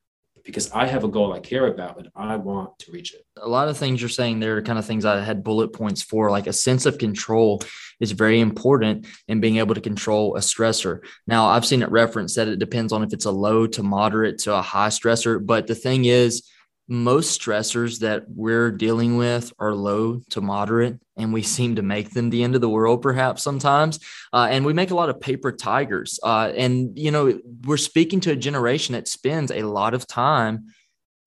because 0.48 0.72
I 0.72 0.86
have 0.86 1.04
a 1.04 1.08
goal 1.08 1.34
I 1.34 1.40
care 1.40 1.66
about 1.66 1.98
and 1.98 2.08
I 2.16 2.36
want 2.36 2.78
to 2.78 2.90
reach 2.90 3.12
it. 3.12 3.26
A 3.36 3.46
lot 3.46 3.68
of 3.68 3.76
things 3.76 4.00
you're 4.00 4.08
saying 4.08 4.40
there 4.40 4.56
are 4.56 4.62
kind 4.62 4.78
of 4.78 4.86
things 4.86 5.04
I 5.04 5.20
had 5.20 5.44
bullet 5.44 5.74
points 5.74 6.00
for. 6.00 6.30
Like 6.30 6.46
a 6.46 6.54
sense 6.54 6.86
of 6.86 6.96
control 6.96 7.60
is 8.00 8.12
very 8.12 8.40
important 8.40 9.06
in 9.28 9.42
being 9.42 9.58
able 9.58 9.74
to 9.74 9.82
control 9.82 10.36
a 10.36 10.40
stressor. 10.40 11.00
Now, 11.26 11.48
I've 11.48 11.66
seen 11.66 11.82
it 11.82 11.90
referenced 11.90 12.36
that 12.36 12.48
it 12.48 12.58
depends 12.58 12.94
on 12.94 13.02
if 13.02 13.12
it's 13.12 13.26
a 13.26 13.30
low 13.30 13.66
to 13.66 13.82
moderate 13.82 14.38
to 14.38 14.54
a 14.54 14.62
high 14.62 14.88
stressor. 14.88 15.44
But 15.44 15.66
the 15.66 15.74
thing 15.74 16.06
is, 16.06 16.48
most 16.88 17.38
stressors 17.38 18.00
that 18.00 18.24
we're 18.28 18.70
dealing 18.70 19.16
with 19.16 19.52
are 19.58 19.74
low 19.74 20.20
to 20.30 20.40
moderate, 20.40 20.98
and 21.16 21.32
we 21.32 21.42
seem 21.56 21.76
to 21.76 21.82
make 21.82 22.10
them 22.10 22.30
the 22.30 22.42
end 22.42 22.54
of 22.54 22.60
the 22.60 22.68
world, 22.68 23.02
perhaps 23.02 23.42
sometimes. 23.42 24.00
Uh, 24.32 24.48
and 24.50 24.64
we 24.64 24.72
make 24.72 24.90
a 24.90 24.94
lot 24.94 25.10
of 25.10 25.20
paper 25.20 25.52
tigers. 25.52 26.18
Uh, 26.22 26.52
and, 26.56 26.98
you 26.98 27.10
know, 27.10 27.38
we're 27.64 27.76
speaking 27.76 28.20
to 28.20 28.32
a 28.32 28.36
generation 28.36 28.94
that 28.94 29.06
spends 29.06 29.50
a 29.50 29.62
lot 29.62 29.94
of 29.94 30.06
time 30.06 30.66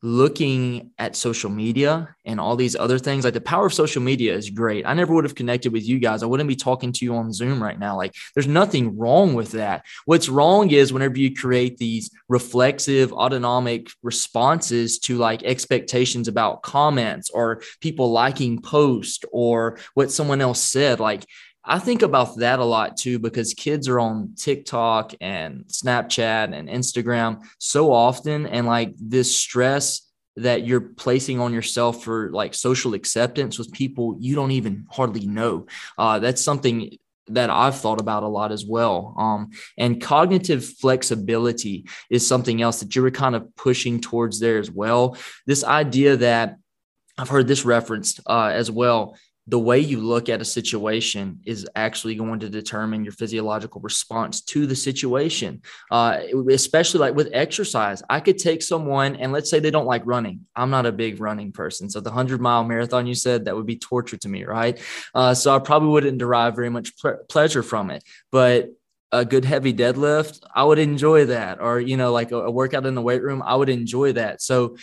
looking 0.03 0.91
at 0.97 1.15
social 1.15 1.49
media 1.49 2.15
and 2.25 2.39
all 2.39 2.55
these 2.55 2.75
other 2.75 2.97
things 2.97 3.23
like 3.23 3.35
the 3.35 3.41
power 3.41 3.67
of 3.67 3.73
social 3.73 4.01
media 4.01 4.33
is 4.33 4.49
great. 4.49 4.85
I 4.85 4.95
never 4.95 5.13
would 5.13 5.25
have 5.25 5.35
connected 5.35 5.71
with 5.71 5.87
you 5.87 5.99
guys. 5.99 6.23
I 6.23 6.25
wouldn't 6.25 6.49
be 6.49 6.55
talking 6.55 6.91
to 6.93 7.05
you 7.05 7.15
on 7.15 7.31
zoom 7.31 7.61
right 7.61 7.77
now. 7.77 7.97
Like 7.97 8.15
there's 8.33 8.47
nothing 8.47 8.97
wrong 8.97 9.35
with 9.35 9.51
that. 9.51 9.85
What's 10.05 10.27
wrong 10.27 10.71
is 10.71 10.91
whenever 10.91 11.19
you 11.19 11.35
create 11.35 11.77
these 11.77 12.09
reflexive 12.29 13.13
autonomic 13.13 13.89
responses 14.01 14.97
to 14.99 15.17
like 15.17 15.43
expectations 15.43 16.27
about 16.27 16.63
comments 16.63 17.29
or 17.29 17.61
people 17.79 18.11
liking 18.11 18.59
post 18.59 19.25
or 19.31 19.77
what 19.93 20.11
someone 20.11 20.41
else 20.41 20.61
said 20.61 20.99
like 20.99 21.25
I 21.63 21.79
think 21.79 22.01
about 22.01 22.37
that 22.37 22.59
a 22.59 22.65
lot 22.65 22.97
too 22.97 23.19
because 23.19 23.53
kids 23.53 23.87
are 23.87 23.99
on 23.99 24.33
TikTok 24.35 25.13
and 25.21 25.65
Snapchat 25.65 26.53
and 26.53 26.67
Instagram 26.67 27.43
so 27.59 27.93
often. 27.93 28.47
And 28.47 28.65
like 28.65 28.93
this 28.97 29.35
stress 29.35 30.01
that 30.37 30.65
you're 30.65 30.81
placing 30.81 31.39
on 31.39 31.53
yourself 31.53 32.03
for 32.03 32.31
like 32.31 32.53
social 32.53 32.93
acceptance 32.93 33.59
with 33.59 33.71
people 33.71 34.15
you 34.19 34.33
don't 34.33 34.51
even 34.51 34.85
hardly 34.89 35.27
know. 35.27 35.67
Uh, 35.97 36.19
that's 36.19 36.41
something 36.41 36.97
that 37.27 37.49
I've 37.49 37.77
thought 37.77 38.01
about 38.01 38.23
a 38.23 38.27
lot 38.27 38.51
as 38.51 38.65
well. 38.65 39.13
Um, 39.17 39.51
and 39.77 40.01
cognitive 40.01 40.65
flexibility 40.65 41.85
is 42.09 42.25
something 42.25 42.61
else 42.61 42.79
that 42.79 42.95
you 42.95 43.03
were 43.03 43.11
kind 43.11 43.35
of 43.35 43.55
pushing 43.55 44.01
towards 44.01 44.39
there 44.39 44.57
as 44.57 44.71
well. 44.71 45.17
This 45.45 45.63
idea 45.63 46.17
that 46.17 46.57
I've 47.17 47.29
heard 47.29 47.47
this 47.47 47.65
referenced 47.65 48.21
uh, 48.25 48.51
as 48.53 48.71
well 48.71 49.15
the 49.51 49.59
way 49.59 49.77
you 49.77 49.99
look 49.99 50.29
at 50.29 50.39
a 50.39 50.45
situation 50.45 51.41
is 51.45 51.67
actually 51.75 52.15
going 52.15 52.39
to 52.39 52.47
determine 52.47 53.03
your 53.03 53.11
physiological 53.11 53.81
response 53.81 54.39
to 54.39 54.65
the 54.65 54.77
situation. 54.77 55.61
Uh, 55.91 56.19
especially 56.49 57.01
like 57.01 57.15
with 57.15 57.29
exercise, 57.33 58.01
I 58.09 58.21
could 58.21 58.37
take 58.37 58.61
someone 58.61 59.17
and 59.17 59.33
let's 59.33 59.49
say 59.49 59.59
they 59.59 59.69
don't 59.69 59.85
like 59.85 60.03
running. 60.05 60.47
I'm 60.55 60.69
not 60.69 60.85
a 60.85 60.91
big 60.93 61.19
running 61.19 61.51
person, 61.51 61.89
so 61.89 61.99
the 61.99 62.11
hundred 62.11 62.39
mile 62.39 62.63
marathon 62.63 63.07
you 63.07 63.13
said 63.13 63.43
that 63.43 63.55
would 63.55 63.65
be 63.65 63.75
torture 63.75 64.15
to 64.15 64.29
me, 64.29 64.45
right? 64.45 64.79
Uh, 65.13 65.33
so 65.33 65.53
I 65.53 65.59
probably 65.59 65.89
wouldn't 65.89 66.17
derive 66.17 66.55
very 66.55 66.69
much 66.69 66.97
ple- 66.97 67.19
pleasure 67.27 67.61
from 67.61 67.91
it, 67.91 68.05
but 68.31 68.69
a 69.11 69.25
good 69.25 69.43
heavy 69.43 69.73
deadlift, 69.73 70.39
I 70.55 70.63
would 70.63 70.79
enjoy 70.79 71.25
that. 71.25 71.59
Or, 71.59 71.81
you 71.81 71.97
know, 71.97 72.13
like 72.13 72.31
a, 72.31 72.37
a 72.37 72.51
workout 72.51 72.85
in 72.85 72.95
the 72.95 73.01
weight 73.01 73.21
room, 73.21 73.43
I 73.45 73.55
would 73.55 73.67
enjoy 73.67 74.13
that. 74.13 74.41
So 74.41 74.77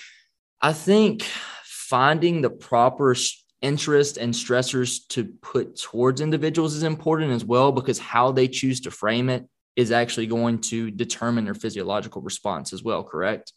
I 0.60 0.74
think 0.74 1.22
finding 1.64 2.42
the 2.42 2.50
proper 2.50 3.16
interest 3.62 4.16
and 4.18 4.32
stressors 4.32 5.06
to 5.08 5.24
put 5.42 5.76
towards 5.76 6.20
individuals 6.20 6.74
is 6.74 6.82
important 6.82 7.32
as 7.32 7.44
well 7.44 7.72
because 7.72 7.98
how 7.98 8.30
they 8.30 8.46
choose 8.46 8.80
to 8.80 8.90
frame 8.90 9.28
it 9.28 9.46
is 9.76 9.90
actually 9.90 10.26
going 10.26 10.60
to 10.60 10.90
determine 10.90 11.44
their 11.44 11.54
physiological 11.54 12.22
response 12.22 12.72
as 12.72 12.82
well 12.82 13.02
correct 13.02 13.52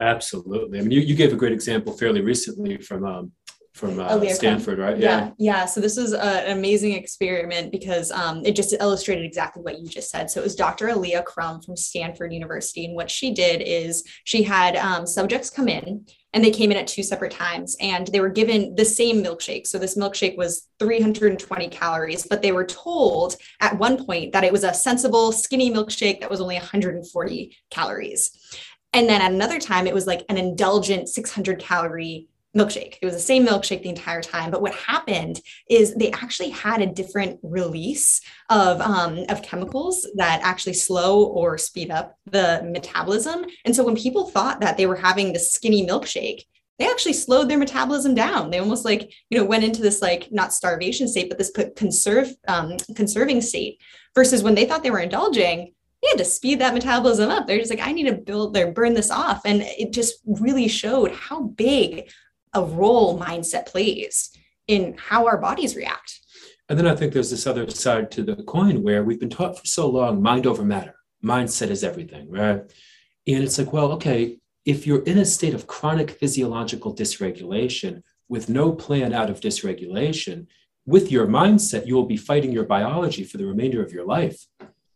absolutely 0.00 0.78
i 0.78 0.82
mean 0.82 0.90
you, 0.90 1.00
you 1.00 1.14
gave 1.14 1.32
a 1.32 1.36
great 1.36 1.52
example 1.52 1.92
fairly 1.92 2.22
recently 2.22 2.78
from 2.78 3.04
um, 3.04 3.32
from 3.76 4.00
uh, 4.00 4.26
Stanford, 4.28 4.78
right? 4.78 4.98
Yeah. 4.98 5.18
yeah. 5.18 5.30
yeah, 5.38 5.64
So 5.66 5.82
this 5.82 5.98
was 5.98 6.14
a, 6.14 6.48
an 6.48 6.56
amazing 6.56 6.94
experiment 6.94 7.70
because 7.70 8.10
um, 8.10 8.42
it 8.44 8.56
just 8.56 8.72
illustrated 8.80 9.24
exactly 9.24 9.62
what 9.62 9.78
you 9.78 9.86
just 9.86 10.10
said. 10.10 10.30
So 10.30 10.40
it 10.40 10.44
was 10.44 10.56
Dr. 10.56 10.88
Alia 10.88 11.22
Crum 11.22 11.60
from 11.60 11.76
Stanford 11.76 12.32
University, 12.32 12.86
and 12.86 12.96
what 12.96 13.10
she 13.10 13.34
did 13.34 13.60
is 13.60 14.02
she 14.24 14.42
had 14.42 14.76
um, 14.76 15.06
subjects 15.06 15.50
come 15.50 15.68
in, 15.68 16.06
and 16.36 16.44
they 16.44 16.50
came 16.50 16.70
in 16.70 16.76
at 16.76 16.86
two 16.86 17.02
separate 17.02 17.32
times, 17.32 17.78
and 17.80 18.08
they 18.08 18.20
were 18.20 18.28
given 18.28 18.74
the 18.74 18.84
same 18.84 19.24
milkshake. 19.24 19.66
So 19.66 19.78
this 19.78 19.96
milkshake 19.96 20.36
was 20.36 20.68
320 20.78 21.68
calories, 21.70 22.26
but 22.28 22.42
they 22.42 22.52
were 22.52 22.66
told 22.66 23.36
at 23.62 23.78
one 23.78 24.04
point 24.04 24.34
that 24.34 24.44
it 24.44 24.52
was 24.52 24.62
a 24.62 24.74
sensible, 24.74 25.32
skinny 25.32 25.72
milkshake 25.72 26.20
that 26.20 26.28
was 26.28 26.42
only 26.42 26.56
140 26.56 27.56
calories. 27.70 28.38
And 28.92 29.08
then 29.08 29.22
at 29.22 29.32
another 29.32 29.58
time, 29.58 29.86
it 29.86 29.94
was 29.94 30.06
like 30.06 30.26
an 30.28 30.36
indulgent 30.36 31.08
600 31.08 31.58
calorie 31.58 32.28
milkshake. 32.56 32.96
It 33.00 33.04
was 33.04 33.14
the 33.14 33.20
same 33.20 33.46
milkshake 33.46 33.82
the 33.82 33.88
entire 33.88 34.22
time. 34.22 34.50
But 34.50 34.62
what 34.62 34.74
happened 34.74 35.40
is 35.68 35.94
they 35.94 36.10
actually 36.12 36.50
had 36.50 36.80
a 36.80 36.86
different 36.86 37.38
release 37.42 38.20
of, 38.48 38.80
um, 38.80 39.24
of 39.28 39.42
chemicals 39.42 40.06
that 40.16 40.40
actually 40.42 40.74
slow 40.74 41.24
or 41.24 41.58
speed 41.58 41.90
up 41.90 42.16
the 42.24 42.62
metabolism. 42.64 43.44
And 43.64 43.76
so 43.76 43.84
when 43.84 43.96
people 43.96 44.28
thought 44.28 44.60
that 44.60 44.76
they 44.76 44.86
were 44.86 44.96
having 44.96 45.32
the 45.32 45.38
skinny 45.38 45.86
milkshake, 45.86 46.42
they 46.78 46.86
actually 46.86 47.14
slowed 47.14 47.48
their 47.48 47.58
metabolism 47.58 48.14
down. 48.14 48.50
They 48.50 48.58
almost 48.58 48.84
like, 48.84 49.12
you 49.30 49.38
know, 49.38 49.44
went 49.44 49.64
into 49.64 49.80
this 49.80 50.02
like 50.02 50.28
not 50.30 50.52
starvation 50.52 51.08
state, 51.08 51.28
but 51.28 51.38
this 51.38 51.52
conserve 51.74 52.34
um, 52.48 52.76
conserving 52.94 53.40
state 53.40 53.80
versus 54.14 54.42
when 54.42 54.54
they 54.54 54.66
thought 54.66 54.82
they 54.82 54.90
were 54.90 54.98
indulging, 54.98 55.72
they 56.02 56.08
had 56.08 56.18
to 56.18 56.24
speed 56.24 56.60
that 56.60 56.74
metabolism 56.74 57.30
up. 57.30 57.46
They're 57.46 57.58
just 57.58 57.70
like, 57.70 57.86
I 57.86 57.92
need 57.92 58.08
to 58.08 58.14
build 58.14 58.56
or 58.56 58.72
burn 58.72 58.92
this 58.92 59.10
off. 59.10 59.42
And 59.44 59.62
it 59.62 59.92
just 59.92 60.16
really 60.26 60.68
showed 60.68 61.12
how 61.12 61.42
big 61.42 62.10
a 62.56 62.64
role 62.64 63.18
mindset 63.18 63.66
plays 63.66 64.30
in 64.66 64.96
how 64.98 65.26
our 65.26 65.38
bodies 65.38 65.76
react. 65.76 66.20
And 66.68 66.78
then 66.78 66.86
I 66.86 66.96
think 66.96 67.12
there's 67.12 67.30
this 67.30 67.46
other 67.46 67.68
side 67.70 68.10
to 68.12 68.22
the 68.22 68.36
coin 68.36 68.82
where 68.82 69.04
we've 69.04 69.20
been 69.20 69.30
taught 69.30 69.58
for 69.58 69.66
so 69.66 69.88
long 69.88 70.20
mind 70.20 70.46
over 70.46 70.64
matter, 70.64 70.96
mindset 71.24 71.70
is 71.70 71.84
everything, 71.84 72.28
right? 72.28 72.62
And 73.28 73.44
it's 73.44 73.58
like, 73.58 73.72
well, 73.72 73.92
okay, 73.92 74.38
if 74.64 74.86
you're 74.86 75.04
in 75.04 75.18
a 75.18 75.24
state 75.24 75.54
of 75.54 75.68
chronic 75.68 76.10
physiological 76.10 76.94
dysregulation 76.94 78.02
with 78.28 78.48
no 78.48 78.72
plan 78.72 79.12
out 79.12 79.30
of 79.30 79.40
dysregulation, 79.40 80.46
with 80.86 81.12
your 81.12 81.26
mindset, 81.26 81.86
you 81.86 81.94
will 81.94 82.06
be 82.06 82.16
fighting 82.16 82.52
your 82.52 82.64
biology 82.64 83.24
for 83.24 83.38
the 83.38 83.46
remainder 83.46 83.84
of 83.84 83.92
your 83.92 84.06
life. 84.06 84.46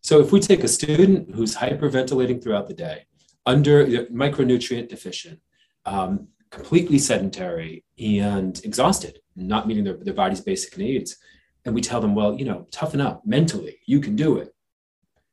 So 0.03 0.21
if 0.21 0.33
we 0.33 0.41
take 0.41 0.65
a 0.65 0.69
student 0.69 1.35
who's 1.35 1.57
hyperventilating 1.57 2.43
throughout 2.43 2.69
the 2.69 2.75
day, 2.75 3.07
under 3.45 3.87
micronutrient 4.07 4.89
deficient, 4.89 5.41
um, 5.85 6.29
completely 6.51 6.99
sedentary 6.99 7.85
and 7.99 8.61
exhausted, 8.65 9.21
not 9.37 9.67
meeting 9.67 9.85
their, 9.85 9.97
their 9.97 10.15
body's 10.15 10.41
basic 10.41 10.77
needs. 10.77 11.17
And 11.65 11.75
we 11.75 11.81
tell 11.81 12.01
them, 12.01 12.15
well, 12.15 12.35
you 12.39 12.45
know, 12.45 12.67
toughen 12.71 13.01
up 13.01 13.23
mentally, 13.25 13.79
you 13.87 14.01
can 14.01 14.17
do 14.17 14.39
it. 14.39 14.55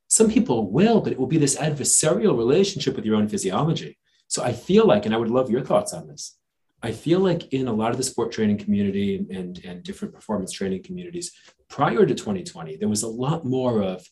Some 0.08 0.30
people 0.30 0.70
will, 0.70 1.00
but 1.00 1.12
it 1.12 1.18
will 1.18 1.26
be 1.26 1.38
this 1.38 1.56
adversarial 1.56 2.36
relationship 2.36 2.96
with 2.96 3.04
your 3.04 3.16
own 3.16 3.28
physiology. 3.28 3.98
So 4.26 4.42
I 4.42 4.52
feel 4.52 4.86
like, 4.86 5.06
and 5.06 5.14
I 5.14 5.18
would 5.18 5.30
love 5.30 5.50
your 5.50 5.62
thoughts 5.62 5.92
on 5.92 6.06
this. 6.06 6.38
I 6.82 6.92
feel 6.92 7.18
like 7.18 7.52
in 7.52 7.66
a 7.66 7.72
lot 7.72 7.90
of 7.90 7.96
the 7.96 8.04
sport 8.04 8.30
training 8.30 8.58
community 8.58 9.16
and, 9.16 9.30
and, 9.30 9.64
and 9.64 9.82
different 9.82 10.14
performance 10.14 10.52
training 10.52 10.82
communities 10.84 11.32
prior 11.68 12.06
to 12.06 12.14
2020, 12.14 12.76
there 12.76 12.88
was 12.88 13.02
a 13.02 13.08
lot 13.08 13.44
more 13.44 13.82
of 13.82 14.06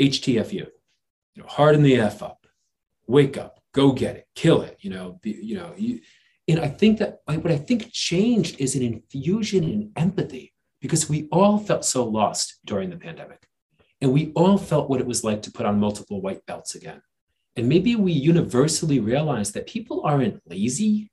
HTFU, 0.00 0.52
you 0.52 0.68
know, 1.36 1.46
harden 1.46 1.82
the 1.82 1.96
F 1.96 2.22
up, 2.22 2.46
wake 3.06 3.38
up, 3.38 3.60
go 3.72 3.92
get 3.92 4.16
it, 4.16 4.28
kill 4.34 4.62
it, 4.62 4.76
you 4.80 4.90
know, 4.90 5.18
be, 5.22 5.30
you 5.30 5.56
know, 5.56 5.72
you, 5.76 6.00
and 6.52 6.60
I 6.60 6.68
think 6.68 6.98
that 6.98 7.20
what 7.24 7.50
I 7.50 7.56
think 7.56 7.90
changed 7.92 8.60
is 8.60 8.76
an 8.76 8.82
infusion 8.82 9.64
in 9.64 9.90
empathy 9.96 10.52
because 10.82 11.08
we 11.08 11.26
all 11.32 11.58
felt 11.58 11.82
so 11.82 12.04
lost 12.04 12.58
during 12.66 12.90
the 12.90 12.98
pandemic. 12.98 13.46
And 14.02 14.12
we 14.12 14.32
all 14.34 14.58
felt 14.58 14.90
what 14.90 15.00
it 15.00 15.06
was 15.06 15.24
like 15.24 15.40
to 15.42 15.50
put 15.50 15.64
on 15.64 15.80
multiple 15.80 16.20
white 16.20 16.44
belts 16.44 16.74
again. 16.74 17.00
And 17.56 17.70
maybe 17.70 17.96
we 17.96 18.12
universally 18.12 19.00
realized 19.00 19.54
that 19.54 19.66
people 19.66 20.02
aren't 20.04 20.42
lazy. 20.46 21.10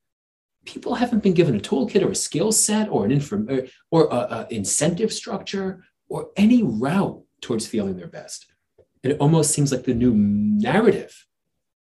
People 0.65 0.95
haven't 0.95 1.23
been 1.23 1.33
given 1.33 1.55
a 1.55 1.59
toolkit 1.59 2.03
or 2.03 2.11
a 2.11 2.15
skill 2.15 2.51
set 2.51 2.89
or 2.89 3.05
an 3.05 3.11
inform 3.11 3.49
or, 3.49 3.67
or 3.91 4.07
a, 4.11 4.15
a 4.15 4.47
incentive 4.49 5.13
structure 5.13 5.85
or 6.09 6.31
any 6.35 6.63
route 6.63 7.23
towards 7.39 7.65
feeling 7.65 7.95
their 7.95 8.07
best. 8.07 8.45
And 9.05 9.13
it 9.13 9.19
almost 9.21 9.53
seems 9.53 9.71
like 9.71 9.85
the 9.85 9.93
new 9.93 10.13
narrative 10.13 11.25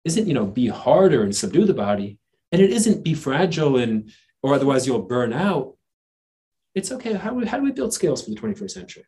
isn't, 0.05 0.29
you 0.29 0.35
know, 0.35 0.47
be 0.47 0.69
harder 0.69 1.25
and 1.25 1.35
subdue 1.35 1.65
the 1.65 1.75
body, 1.75 2.19
and 2.53 2.63
it 2.63 2.71
isn't 2.71 3.05
be 3.05 3.15
fragile 3.15 3.77
and 3.77 4.13
or 4.43 4.55
otherwise 4.55 4.87
you'll 4.87 5.03
burn 5.03 5.33
out. 5.33 5.77
It's 6.75 6.93
okay. 6.93 7.15
How 7.15 7.31
do 7.31 7.37
we, 7.37 7.47
how 7.47 7.59
do 7.59 7.65
we 7.65 7.73
build 7.73 7.93
skills 7.93 8.23
for 8.23 8.31
the 8.31 8.37
21st 8.37 8.71
century? 8.71 9.05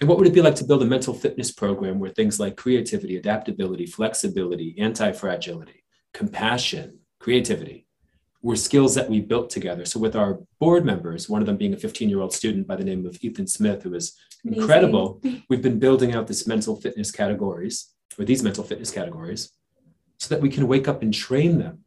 And 0.00 0.08
what 0.08 0.18
would 0.18 0.26
it 0.26 0.34
be 0.34 0.42
like 0.42 0.54
to 0.56 0.64
build 0.64 0.82
a 0.82 0.86
mental 0.86 1.14
fitness 1.14 1.50
program 1.50 1.98
where 1.98 2.10
things 2.10 2.38
like 2.38 2.56
creativity, 2.56 3.16
adaptability, 3.16 3.86
flexibility, 3.86 4.76
anti 4.78 5.12
fragility, 5.12 5.84
compassion, 6.14 6.98
creativity 7.18 7.86
were 8.40 8.54
skills 8.54 8.94
that 8.94 9.10
we 9.10 9.20
built 9.20 9.50
together? 9.50 9.84
So, 9.84 9.98
with 9.98 10.14
our 10.14 10.38
board 10.60 10.84
members, 10.84 11.28
one 11.28 11.40
of 11.40 11.46
them 11.46 11.56
being 11.56 11.74
a 11.74 11.78
15 11.78 12.08
year 12.08 12.20
old 12.20 12.32
student 12.32 12.68
by 12.68 12.76
the 12.76 12.84
name 12.84 13.06
of 13.06 13.18
Ethan 13.20 13.48
Smith, 13.48 13.82
who 13.82 13.94
is 13.94 14.16
Amazing. 14.44 14.62
incredible, 14.62 15.20
we've 15.48 15.62
been 15.62 15.80
building 15.80 16.14
out 16.14 16.28
this 16.28 16.46
mental 16.46 16.76
fitness 16.76 17.10
categories 17.10 17.92
or 18.16 18.24
these 18.24 18.42
mental 18.42 18.62
fitness 18.62 18.92
categories 18.92 19.50
so 20.18 20.32
that 20.32 20.42
we 20.42 20.48
can 20.48 20.68
wake 20.68 20.86
up 20.86 21.02
and 21.02 21.12
train 21.12 21.58
them 21.58 21.84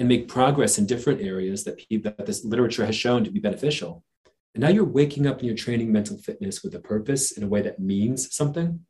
and 0.00 0.08
make 0.08 0.28
progress 0.28 0.78
in 0.78 0.86
different 0.86 1.20
areas 1.20 1.62
that, 1.64 1.78
that 2.02 2.24
this 2.24 2.42
literature 2.42 2.86
has 2.86 2.96
shown 2.96 3.22
to 3.22 3.30
be 3.30 3.38
beneficial. 3.38 4.02
And 4.54 4.62
now 4.62 4.70
you're 4.70 4.82
waking 4.82 5.26
up 5.26 5.38
and 5.38 5.46
you're 5.46 5.54
training 5.54 5.92
mental 5.92 6.16
fitness 6.16 6.64
with 6.64 6.74
a 6.74 6.80
purpose 6.80 7.32
in 7.32 7.42
a 7.42 7.46
way 7.46 7.60
that 7.60 7.78
means 7.78 8.34
something. 8.34 8.80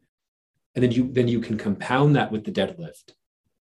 And 0.76 0.84
then 0.84 0.92
you 0.92 1.10
then 1.12 1.26
you 1.26 1.40
can 1.40 1.58
compound 1.58 2.14
that 2.14 2.30
with 2.30 2.44
the 2.44 2.52
deadlift 2.52 3.14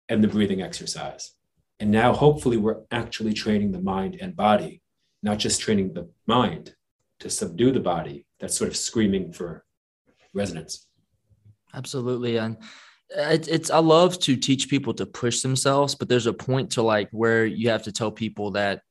and 0.08 0.24
the 0.24 0.28
breathing 0.28 0.62
exercise. 0.62 1.32
And 1.78 1.90
now 1.90 2.14
hopefully 2.14 2.56
we're 2.56 2.80
actually 2.90 3.34
training 3.34 3.72
the 3.72 3.82
mind 3.82 4.16
and 4.18 4.34
body, 4.34 4.80
not 5.22 5.38
just 5.38 5.60
training 5.60 5.92
the 5.92 6.08
mind 6.26 6.74
to 7.20 7.28
subdue 7.28 7.70
the 7.70 7.80
body 7.80 8.26
that's 8.40 8.56
sort 8.56 8.70
of 8.70 8.78
screaming 8.78 9.30
for 9.30 9.66
resonance. 10.32 10.88
Absolutely. 11.74 12.38
And 12.38 12.56
it, 13.10 13.48
it's 13.48 13.70
I 13.70 13.78
love 13.78 14.18
to 14.20 14.36
teach 14.36 14.68
people 14.68 14.94
to 14.94 15.06
push 15.06 15.40
themselves, 15.40 15.94
but 15.94 16.08
there's 16.08 16.26
a 16.26 16.32
point 16.32 16.72
to 16.72 16.82
like 16.82 17.08
where 17.10 17.46
you 17.46 17.70
have 17.70 17.84
to 17.84 17.92
tell 17.92 18.10
people 18.10 18.52
that 18.52 18.82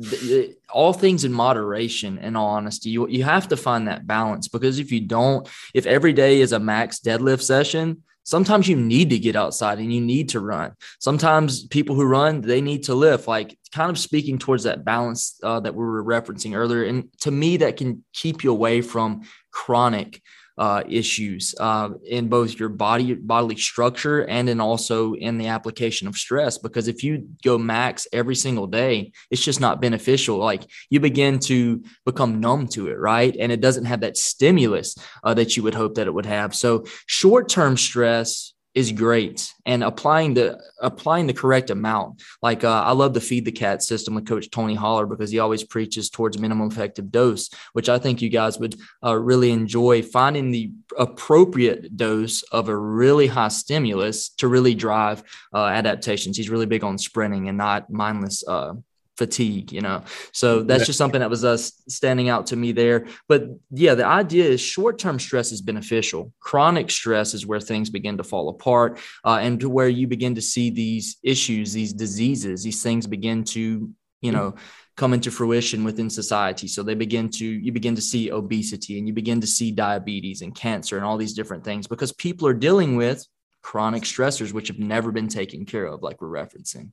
th- 0.00 0.56
all 0.70 0.92
things 0.92 1.24
in 1.24 1.32
moderation. 1.32 2.18
In 2.18 2.36
all 2.36 2.50
honesty, 2.50 2.90
you 2.90 3.08
you 3.08 3.24
have 3.24 3.48
to 3.48 3.56
find 3.56 3.88
that 3.88 4.06
balance 4.06 4.48
because 4.48 4.78
if 4.78 4.92
you 4.92 5.00
don't, 5.00 5.48
if 5.74 5.86
every 5.86 6.12
day 6.12 6.40
is 6.40 6.52
a 6.52 6.60
max 6.60 7.00
deadlift 7.00 7.42
session, 7.42 8.02
sometimes 8.22 8.68
you 8.68 8.76
need 8.76 9.10
to 9.10 9.18
get 9.18 9.36
outside 9.36 9.78
and 9.78 9.92
you 9.92 10.00
need 10.00 10.28
to 10.30 10.40
run. 10.40 10.72
Sometimes 11.00 11.66
people 11.66 11.96
who 11.96 12.04
run 12.04 12.40
they 12.40 12.60
need 12.60 12.84
to 12.84 12.94
lift. 12.94 13.26
Like 13.26 13.58
kind 13.72 13.90
of 13.90 13.98
speaking 13.98 14.38
towards 14.38 14.64
that 14.64 14.84
balance 14.84 15.38
uh, 15.42 15.60
that 15.60 15.74
we 15.74 15.84
were 15.84 16.04
referencing 16.04 16.54
earlier, 16.54 16.84
and 16.84 17.08
to 17.20 17.30
me 17.30 17.56
that 17.58 17.76
can 17.76 18.04
keep 18.12 18.44
you 18.44 18.52
away 18.52 18.80
from 18.80 19.22
chronic 19.50 20.22
uh, 20.58 20.82
issues 20.88 21.54
uh, 21.60 21.90
in 22.04 22.28
both 22.28 22.58
your 22.58 22.68
body 22.68 23.14
bodily 23.14 23.56
structure 23.56 24.24
and 24.24 24.48
in 24.48 24.60
also 24.60 25.14
in 25.14 25.38
the 25.38 25.48
application 25.48 26.08
of 26.08 26.16
stress. 26.16 26.58
Because 26.58 26.88
if 26.88 27.04
you 27.04 27.28
go 27.44 27.58
max 27.58 28.06
every 28.12 28.34
single 28.34 28.66
day 28.66 29.12
it's 29.30 29.44
just 29.44 29.60
not 29.60 29.80
beneficial. 29.80 30.38
Like 30.38 30.66
you 30.90 31.00
begin 31.00 31.38
to 31.40 31.84
become 32.04 32.40
numb 32.40 32.68
to 32.68 32.88
it 32.88 32.98
right? 32.98 33.36
And 33.38 33.52
it 33.52 33.60
doesn't 33.60 33.84
have 33.84 34.00
that 34.00 34.16
stimulus 34.16 34.96
uh, 35.22 35.34
that 35.34 35.56
you 35.56 35.62
would 35.62 35.74
hope 35.74 35.94
that 35.94 36.06
it 36.06 36.14
would 36.14 36.26
have. 36.26 36.54
So 36.54 36.84
short-term 37.06 37.76
stress 37.76 38.54
is 38.76 38.92
great. 38.92 39.50
And 39.64 39.82
applying 39.82 40.34
the 40.34 40.62
applying 40.80 41.26
the 41.26 41.32
correct 41.32 41.70
amount. 41.70 42.22
Like 42.42 42.62
uh, 42.62 42.82
i 42.86 42.92
love 42.92 43.14
the 43.14 43.20
feed 43.20 43.44
the 43.44 43.52
cat 43.52 43.82
system 43.82 44.14
with 44.14 44.26
coach 44.26 44.50
tony 44.50 44.74
holler 44.74 45.06
because 45.06 45.30
he 45.30 45.38
always 45.38 45.64
preaches 45.64 46.10
towards 46.10 46.38
minimum 46.38 46.68
effective 46.68 47.10
dose 47.10 47.48
which 47.72 47.88
i 47.88 47.98
think 47.98 48.20
you 48.20 48.28
guys 48.28 48.58
would 48.58 48.76
uh, 49.04 49.16
really 49.16 49.50
enjoy 49.50 50.02
finding 50.02 50.50
the 50.50 50.70
appropriate 50.98 51.96
dose 51.96 52.42
of 52.52 52.68
a 52.68 52.76
really 52.76 53.26
high 53.26 53.48
stimulus 53.48 54.28
to 54.30 54.48
really 54.48 54.74
drive 54.74 55.22
uh, 55.54 55.66
adaptations. 55.66 56.36
He's 56.36 56.50
really 56.50 56.66
big 56.66 56.84
on 56.84 56.98
sprinting 56.98 57.48
and 57.48 57.58
not 57.58 57.90
mindless 57.90 58.46
uh, 58.46 58.74
fatigue 59.16 59.72
you 59.72 59.80
know? 59.80 60.02
So 60.32 60.62
that's 60.62 60.86
just 60.86 60.98
something 60.98 61.20
that 61.20 61.30
was 61.30 61.44
us 61.44 61.82
standing 61.88 62.28
out 62.28 62.46
to 62.48 62.56
me 62.56 62.72
there. 62.72 63.06
But 63.28 63.44
yeah 63.70 63.94
the 63.94 64.06
idea 64.06 64.44
is 64.44 64.60
short-term 64.60 65.18
stress 65.18 65.52
is 65.52 65.60
beneficial. 65.60 66.32
Chronic 66.40 66.90
stress 66.90 67.34
is 67.34 67.46
where 67.46 67.60
things 67.60 67.90
begin 67.90 68.16
to 68.18 68.24
fall 68.24 68.48
apart 68.48 68.98
uh, 69.24 69.38
and 69.40 69.60
to 69.60 69.68
where 69.68 69.88
you 69.88 70.06
begin 70.06 70.34
to 70.34 70.42
see 70.42 70.70
these 70.70 71.16
issues 71.22 71.72
these 71.72 71.92
diseases 71.92 72.62
these 72.62 72.82
things 72.82 73.06
begin 73.06 73.44
to 73.44 73.90
you 74.22 74.32
know 74.32 74.54
come 74.96 75.12
into 75.12 75.30
fruition 75.30 75.84
within 75.84 76.08
society. 76.08 76.66
So 76.66 76.82
they 76.82 76.94
begin 76.94 77.28
to 77.30 77.46
you 77.46 77.70
begin 77.70 77.94
to 77.94 78.02
see 78.02 78.32
obesity 78.32 78.98
and 78.98 79.06
you 79.06 79.12
begin 79.12 79.40
to 79.40 79.46
see 79.46 79.70
diabetes 79.70 80.40
and 80.42 80.54
cancer 80.54 80.96
and 80.96 81.04
all 81.04 81.18
these 81.18 81.34
different 81.34 81.64
things 81.64 81.86
because 81.86 82.12
people 82.12 82.48
are 82.48 82.54
dealing 82.54 82.96
with 82.96 83.26
chronic 83.62 84.04
stressors 84.04 84.52
which 84.52 84.68
have 84.68 84.78
never 84.78 85.12
been 85.12 85.28
taken 85.28 85.66
care 85.66 85.86
of 85.86 86.02
like 86.02 86.20
we're 86.20 86.28
referencing 86.28 86.90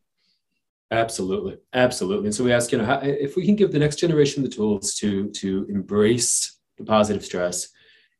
Absolutely, 0.94 1.58
absolutely. 1.74 2.28
And 2.28 2.36
so 2.36 2.44
we 2.44 2.54
ask, 2.54 2.72
you 2.72 2.78
know, 2.78 2.86
how, 2.86 3.00
if 3.00 3.36
we 3.36 3.48
can 3.48 3.56
give 3.56 3.72
the 3.72 3.80
next 3.80 3.96
generation 3.96 4.44
the 4.44 4.50
tools 4.50 4.94
to 4.96 5.30
to 5.32 5.66
embrace 5.68 6.60
the 6.78 6.84
positive 6.84 7.26
stress, 7.26 7.70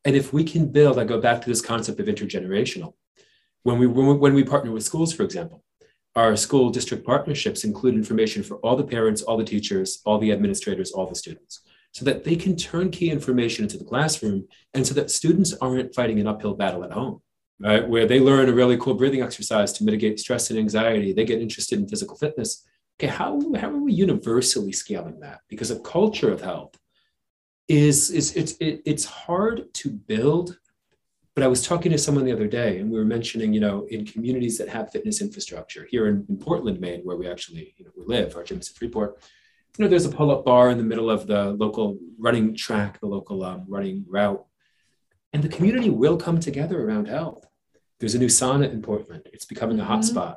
and 0.06 0.16
if 0.16 0.34
we 0.34 0.44
can 0.44 0.72
build, 0.72 0.98
I 0.98 1.04
go 1.04 1.22
back 1.22 1.40
to 1.42 1.50
this 1.50 1.62
concept 1.62 2.00
of 2.00 2.08
intergenerational. 2.08 2.96
When 3.62 3.78
we 3.78 3.86
when 3.86 4.34
we 4.34 4.44
partner 4.44 4.72
with 4.72 4.84
schools, 4.84 5.14
for 5.14 5.22
example, 5.22 5.64
our 6.16 6.36
school 6.36 6.72
district 6.72 7.06
partnerships 7.06 7.64
include 7.64 7.94
information 7.94 8.42
for 8.42 8.58
all 8.58 8.76
the 8.76 8.92
parents, 8.96 9.22
all 9.22 9.38
the 9.38 9.52
teachers, 9.56 10.02
all 10.04 10.18
the 10.18 10.32
administrators, 10.32 10.92
all 10.92 11.06
the 11.06 11.22
students, 11.24 11.62
so 11.92 12.04
that 12.06 12.24
they 12.24 12.36
can 12.36 12.56
turn 12.56 12.90
key 12.90 13.12
information 13.12 13.66
into 13.66 13.78
the 13.78 13.86
classroom, 13.86 14.48
and 14.74 14.88
so 14.88 14.96
that 14.96 15.12
students 15.12 15.54
aren't 15.62 15.94
fighting 15.94 16.20
an 16.20 16.26
uphill 16.28 16.56
battle 16.56 16.84
at 16.84 16.92
home 16.92 17.22
right? 17.64 17.88
Where 17.88 18.06
they 18.06 18.20
learn 18.20 18.50
a 18.50 18.54
really 18.54 18.78
cool 18.78 18.94
breathing 18.94 19.22
exercise 19.22 19.72
to 19.74 19.84
mitigate 19.84 20.20
stress 20.20 20.50
and 20.50 20.60
anxiety. 20.60 21.14
They 21.14 21.26
get 21.26 21.42
interested 21.42 21.80
in 21.80 21.88
physical 21.88 22.18
fitness. 22.18 22.68
Okay, 23.00 23.08
how, 23.08 23.40
how 23.56 23.70
are 23.70 23.78
we 23.78 23.94
universally 23.94 24.72
scaling 24.74 25.20
that? 25.22 25.40
Because 25.48 25.72
a 25.72 25.80
culture 25.80 26.32
of 26.32 26.42
health 26.42 26.76
is, 27.68 28.12
is 28.12 28.36
it's, 28.36 28.54
it, 28.60 28.82
it's 28.86 29.06
hard 29.06 29.74
to 29.76 29.90
build. 29.90 30.60
But 31.36 31.44
I 31.44 31.48
was 31.48 31.66
talking 31.66 31.92
to 31.92 31.98
someone 31.98 32.26
the 32.26 32.32
other 32.32 32.48
day, 32.48 32.78
and 32.80 32.92
we 32.92 33.00
were 33.00 33.06
mentioning, 33.06 33.54
you 33.54 33.60
know, 33.60 33.88
in 33.90 34.06
communities 34.06 34.60
that 34.60 34.70
have 34.70 34.92
fitness 34.92 35.20
infrastructure 35.20 35.88
here 35.90 36.08
in, 36.08 36.24
in 36.30 36.38
Portland, 36.38 36.80
Maine, 36.80 37.02
where 37.04 37.18
we 37.18 37.28
actually, 37.28 37.74
you 37.78 37.86
know, 37.86 37.92
we 37.98 38.06
live, 38.06 38.36
our 38.36 38.44
gym 38.44 38.60
is 38.60 38.70
in 38.70 38.76
Freeport. 38.76 39.20
You 39.78 39.86
know, 39.86 39.90
there's 39.90 40.06
a 40.06 40.10
pull-up 40.10 40.46
bar 40.46 40.70
in 40.70 40.78
the 40.78 40.84
middle 40.84 41.10
of 41.10 41.26
the 41.26 41.54
local 41.54 41.98
running 42.20 42.56
track, 42.56 43.00
the 43.00 43.08
local 43.08 43.44
um, 43.44 43.66
running 43.68 44.06
route, 44.08 44.46
and 45.32 45.42
the 45.42 45.50
community 45.50 45.90
will 45.90 46.18
come 46.18 46.40
together 46.40 46.88
around 46.88 47.08
health. 47.08 47.48
There's 48.04 48.16
a 48.16 48.20
new 48.20 48.28
sauna 48.28 48.70
in 48.70 48.82
Portland. 48.82 49.30
It's 49.32 49.46
becoming 49.46 49.80
a 49.80 49.86
hotspot. 49.86 50.36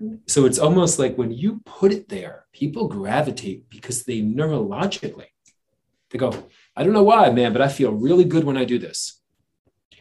Mm-hmm. 0.00 0.14
So 0.26 0.46
it's 0.46 0.58
almost 0.58 0.98
like 0.98 1.18
when 1.18 1.30
you 1.30 1.60
put 1.66 1.92
it 1.92 2.08
there, 2.08 2.46
people 2.54 2.88
gravitate 2.88 3.68
because 3.68 4.04
they 4.04 4.22
neurologically, 4.22 5.26
they 6.08 6.16
go, 6.16 6.32
I 6.74 6.82
don't 6.82 6.94
know 6.94 7.02
why, 7.02 7.28
man, 7.28 7.52
but 7.52 7.60
I 7.60 7.68
feel 7.68 7.92
really 7.92 8.24
good 8.24 8.44
when 8.44 8.56
I 8.56 8.64
do 8.64 8.78
this. 8.78 9.20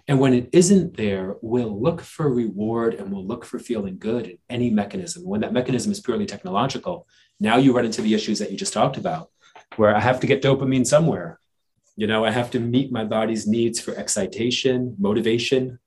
And 0.07 0.21
when 0.21 0.33
it 0.33 0.47
isn't 0.53 0.95
there, 0.95 1.35
we'll 1.41 1.77
look 1.81 1.99
for 1.99 2.33
reward 2.33 2.93
and 2.93 3.11
we'll 3.11 3.27
look 3.27 3.43
for 3.43 3.59
feeling 3.59 3.97
good 3.97 4.27
in 4.27 4.37
any 4.49 4.69
mechanism. 4.69 5.25
When 5.25 5.41
that 5.41 5.51
mechanism 5.51 5.91
is 5.91 5.99
purely 5.99 6.25
technological, 6.25 7.09
now 7.41 7.57
you 7.57 7.75
run 7.75 7.83
into 7.83 8.01
the 8.01 8.13
issues 8.13 8.39
that 8.39 8.51
you 8.51 8.57
just 8.57 8.71
talked 8.71 8.95
about, 8.95 9.31
where 9.75 9.93
I 9.93 9.99
have 9.99 10.21
to 10.21 10.27
get 10.27 10.41
dopamine 10.41 10.87
somewhere. 10.87 11.41
You 11.97 12.07
know, 12.07 12.23
I 12.23 12.31
have 12.31 12.51
to 12.51 12.59
meet 12.61 12.89
my 12.89 13.03
body's 13.03 13.47
needs 13.47 13.81
for 13.81 13.93
excitation, 13.95 14.95
motivation, 14.97 15.77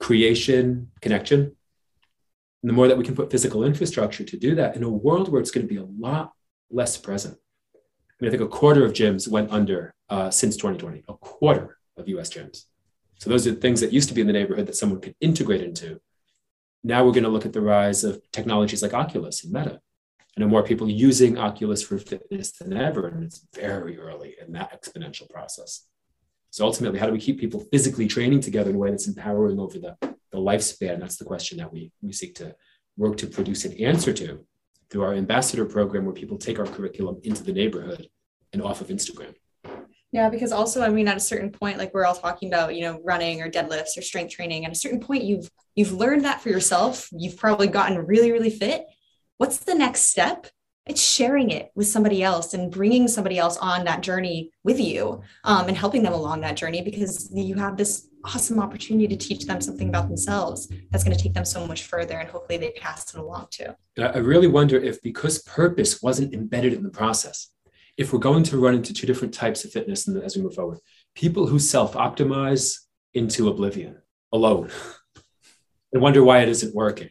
creation, 0.00 0.90
connection. 1.00 1.40
And 2.62 2.70
the 2.70 2.72
more 2.72 2.88
that 2.88 2.98
we 2.98 3.04
can 3.04 3.14
put 3.14 3.30
physical 3.30 3.64
infrastructure 3.64 4.24
to 4.24 4.36
do 4.36 4.54
that 4.54 4.76
in 4.76 4.82
a 4.82 4.88
world 4.88 5.30
where 5.30 5.40
it's 5.40 5.50
going 5.50 5.66
to 5.66 5.72
be 5.72 5.80
a 5.80 5.84
lot 5.84 6.32
less 6.70 6.96
present. 6.96 7.36
I 7.74 7.78
mean, 8.20 8.28
I 8.28 8.30
think 8.30 8.42
a 8.42 8.48
quarter 8.48 8.84
of 8.84 8.92
gyms 8.92 9.28
went 9.28 9.50
under 9.50 9.94
uh, 10.08 10.30
since 10.30 10.56
2020, 10.56 11.04
a 11.08 11.14
quarter 11.14 11.78
of 11.96 12.08
US 12.08 12.30
gyms. 12.30 12.64
So 13.18 13.30
those 13.30 13.46
are 13.46 13.54
things 13.54 13.80
that 13.80 13.92
used 13.92 14.08
to 14.08 14.14
be 14.14 14.20
in 14.20 14.26
the 14.26 14.32
neighborhood 14.32 14.66
that 14.66 14.76
someone 14.76 15.00
could 15.00 15.14
integrate 15.20 15.62
into. 15.62 16.00
Now 16.82 17.04
we're 17.04 17.12
going 17.12 17.24
to 17.24 17.30
look 17.30 17.46
at 17.46 17.52
the 17.52 17.60
rise 17.60 18.04
of 18.04 18.20
technologies 18.32 18.82
like 18.82 18.94
Oculus 18.94 19.44
and 19.44 19.52
Meta. 19.52 19.80
And 20.36 20.46
more 20.48 20.64
people 20.64 20.90
using 20.90 21.38
Oculus 21.38 21.82
for 21.82 21.96
fitness 21.96 22.52
than 22.52 22.72
ever. 22.72 23.06
And 23.06 23.24
it's 23.24 23.46
very 23.54 23.98
early 23.98 24.34
in 24.44 24.52
that 24.52 24.72
exponential 24.72 25.30
process. 25.30 25.86
So 26.54 26.64
ultimately, 26.64 27.00
how 27.00 27.06
do 27.06 27.12
we 27.12 27.18
keep 27.18 27.40
people 27.40 27.66
physically 27.72 28.06
training 28.06 28.38
together 28.38 28.70
in 28.70 28.76
a 28.76 28.78
way 28.78 28.88
that's 28.88 29.08
empowering 29.08 29.58
over 29.58 29.76
the, 29.76 29.96
the 30.00 30.38
lifespan? 30.38 31.00
That's 31.00 31.16
the 31.16 31.24
question 31.24 31.58
that 31.58 31.72
we, 31.72 31.90
we 32.00 32.12
seek 32.12 32.36
to 32.36 32.54
work 32.96 33.16
to 33.16 33.26
produce 33.26 33.64
an 33.64 33.72
answer 33.72 34.12
to 34.12 34.46
through 34.88 35.02
our 35.02 35.14
ambassador 35.14 35.64
program, 35.64 36.04
where 36.04 36.14
people 36.14 36.38
take 36.38 36.60
our 36.60 36.66
curriculum 36.66 37.20
into 37.24 37.42
the 37.42 37.52
neighborhood 37.52 38.08
and 38.52 38.62
off 38.62 38.80
of 38.80 38.86
Instagram. 38.86 39.34
Yeah, 40.12 40.28
because 40.28 40.52
also, 40.52 40.84
I 40.84 40.90
mean, 40.90 41.08
at 41.08 41.16
a 41.16 41.20
certain 41.20 41.50
point, 41.50 41.76
like 41.76 41.92
we're 41.92 42.06
all 42.06 42.14
talking 42.14 42.50
about, 42.50 42.76
you 42.76 42.82
know, 42.82 43.00
running 43.02 43.42
or 43.42 43.50
deadlifts 43.50 43.98
or 43.98 44.02
strength 44.02 44.32
training. 44.32 44.64
At 44.64 44.70
a 44.70 44.76
certain 44.76 45.00
point, 45.00 45.24
you've 45.24 45.50
you've 45.74 45.90
learned 45.90 46.24
that 46.24 46.40
for 46.40 46.50
yourself. 46.50 47.08
You've 47.10 47.36
probably 47.36 47.66
gotten 47.66 47.98
really, 48.06 48.30
really 48.30 48.50
fit. 48.50 48.86
What's 49.38 49.58
the 49.58 49.74
next 49.74 50.02
step? 50.02 50.46
It's 50.86 51.02
sharing 51.02 51.50
it 51.50 51.70
with 51.74 51.86
somebody 51.86 52.22
else 52.22 52.52
and 52.54 52.70
bringing 52.70 53.08
somebody 53.08 53.38
else 53.38 53.56
on 53.56 53.84
that 53.84 54.02
journey 54.02 54.50
with 54.64 54.78
you 54.78 55.22
um, 55.44 55.68
and 55.68 55.76
helping 55.76 56.02
them 56.02 56.12
along 56.12 56.42
that 56.42 56.56
journey 56.56 56.82
because 56.82 57.30
you 57.32 57.54
have 57.54 57.76
this 57.76 58.08
awesome 58.24 58.58
opportunity 58.58 59.06
to 59.08 59.16
teach 59.16 59.46
them 59.46 59.60
something 59.60 59.88
about 59.88 60.08
themselves 60.08 60.70
that's 60.90 61.04
going 61.04 61.16
to 61.16 61.22
take 61.22 61.34
them 61.34 61.44
so 61.44 61.66
much 61.66 61.84
further 61.84 62.18
and 62.18 62.28
hopefully 62.28 62.58
they 62.58 62.70
pass 62.72 63.14
it 63.14 63.20
along 63.20 63.46
too. 63.50 63.66
I 63.98 64.18
really 64.18 64.46
wonder 64.46 64.76
if 64.76 65.00
because 65.02 65.42
purpose 65.42 66.02
wasn't 66.02 66.34
embedded 66.34 66.72
in 66.72 66.82
the 66.82 66.90
process 66.90 67.48
if 67.96 68.12
we're 68.12 68.18
going 68.18 68.42
to 68.44 68.58
run 68.58 68.74
into 68.74 68.92
two 68.92 69.06
different 69.06 69.32
types 69.32 69.64
of 69.64 69.70
fitness 69.70 70.08
as 70.08 70.36
we 70.36 70.42
move 70.42 70.54
forward 70.54 70.78
people 71.14 71.46
who 71.46 71.58
self-optimize 71.58 72.78
into 73.14 73.48
oblivion 73.48 73.98
alone. 74.32 74.70
And 75.92 76.02
wonder 76.02 76.24
why 76.24 76.40
it 76.40 76.48
isn't 76.48 76.74
working 76.74 77.10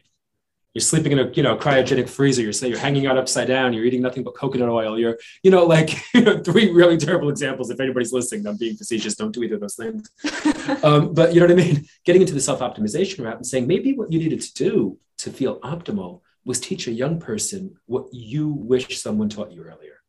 you're 0.74 0.82
sleeping 0.82 1.12
in 1.12 1.20
a 1.20 1.30
you 1.30 1.42
know 1.42 1.56
cryogenic 1.56 2.08
freezer. 2.08 2.42
You're 2.42 2.52
saying 2.52 2.72
you're 2.72 2.80
hanging 2.80 3.06
out 3.06 3.16
upside 3.16 3.46
down. 3.46 3.72
You're 3.72 3.84
eating 3.84 4.02
nothing 4.02 4.24
but 4.24 4.34
coconut 4.34 4.68
oil. 4.68 4.98
You're 4.98 5.18
you 5.42 5.50
know 5.50 5.64
like 5.64 5.94
you 6.14 6.22
know, 6.22 6.38
three 6.38 6.70
really 6.72 6.96
terrible 6.96 7.30
examples. 7.30 7.70
If 7.70 7.80
anybody's 7.80 8.12
listening 8.12 8.46
i'm 8.46 8.56
being 8.56 8.76
facetious. 8.76 9.14
Don't 9.14 9.32
do 9.32 9.42
either 9.44 9.54
of 9.54 9.60
those 9.60 9.76
things. 9.76 10.10
Um, 10.82 11.12
but 11.12 11.34
you 11.34 11.40
know 11.40 11.46
what 11.46 11.52
i 11.52 11.62
mean? 11.62 11.86
Getting 12.06 12.22
into 12.22 12.32
the 12.32 12.40
self-optimization 12.40 13.22
route 13.22 13.36
and 13.36 13.46
saying 13.46 13.66
maybe 13.66 13.92
what 13.92 14.10
you 14.10 14.18
needed 14.18 14.40
to 14.40 14.54
do 14.54 14.98
to 15.18 15.30
feel 15.30 15.60
optimal 15.60 16.22
was 16.44 16.58
teach 16.58 16.86
a 16.86 16.92
young 16.92 17.20
person 17.20 17.76
what 17.84 18.06
you 18.12 18.48
wish 18.48 18.98
someone 18.98 19.28
taught 19.28 19.52
you 19.52 19.62
earlier. 19.62 20.00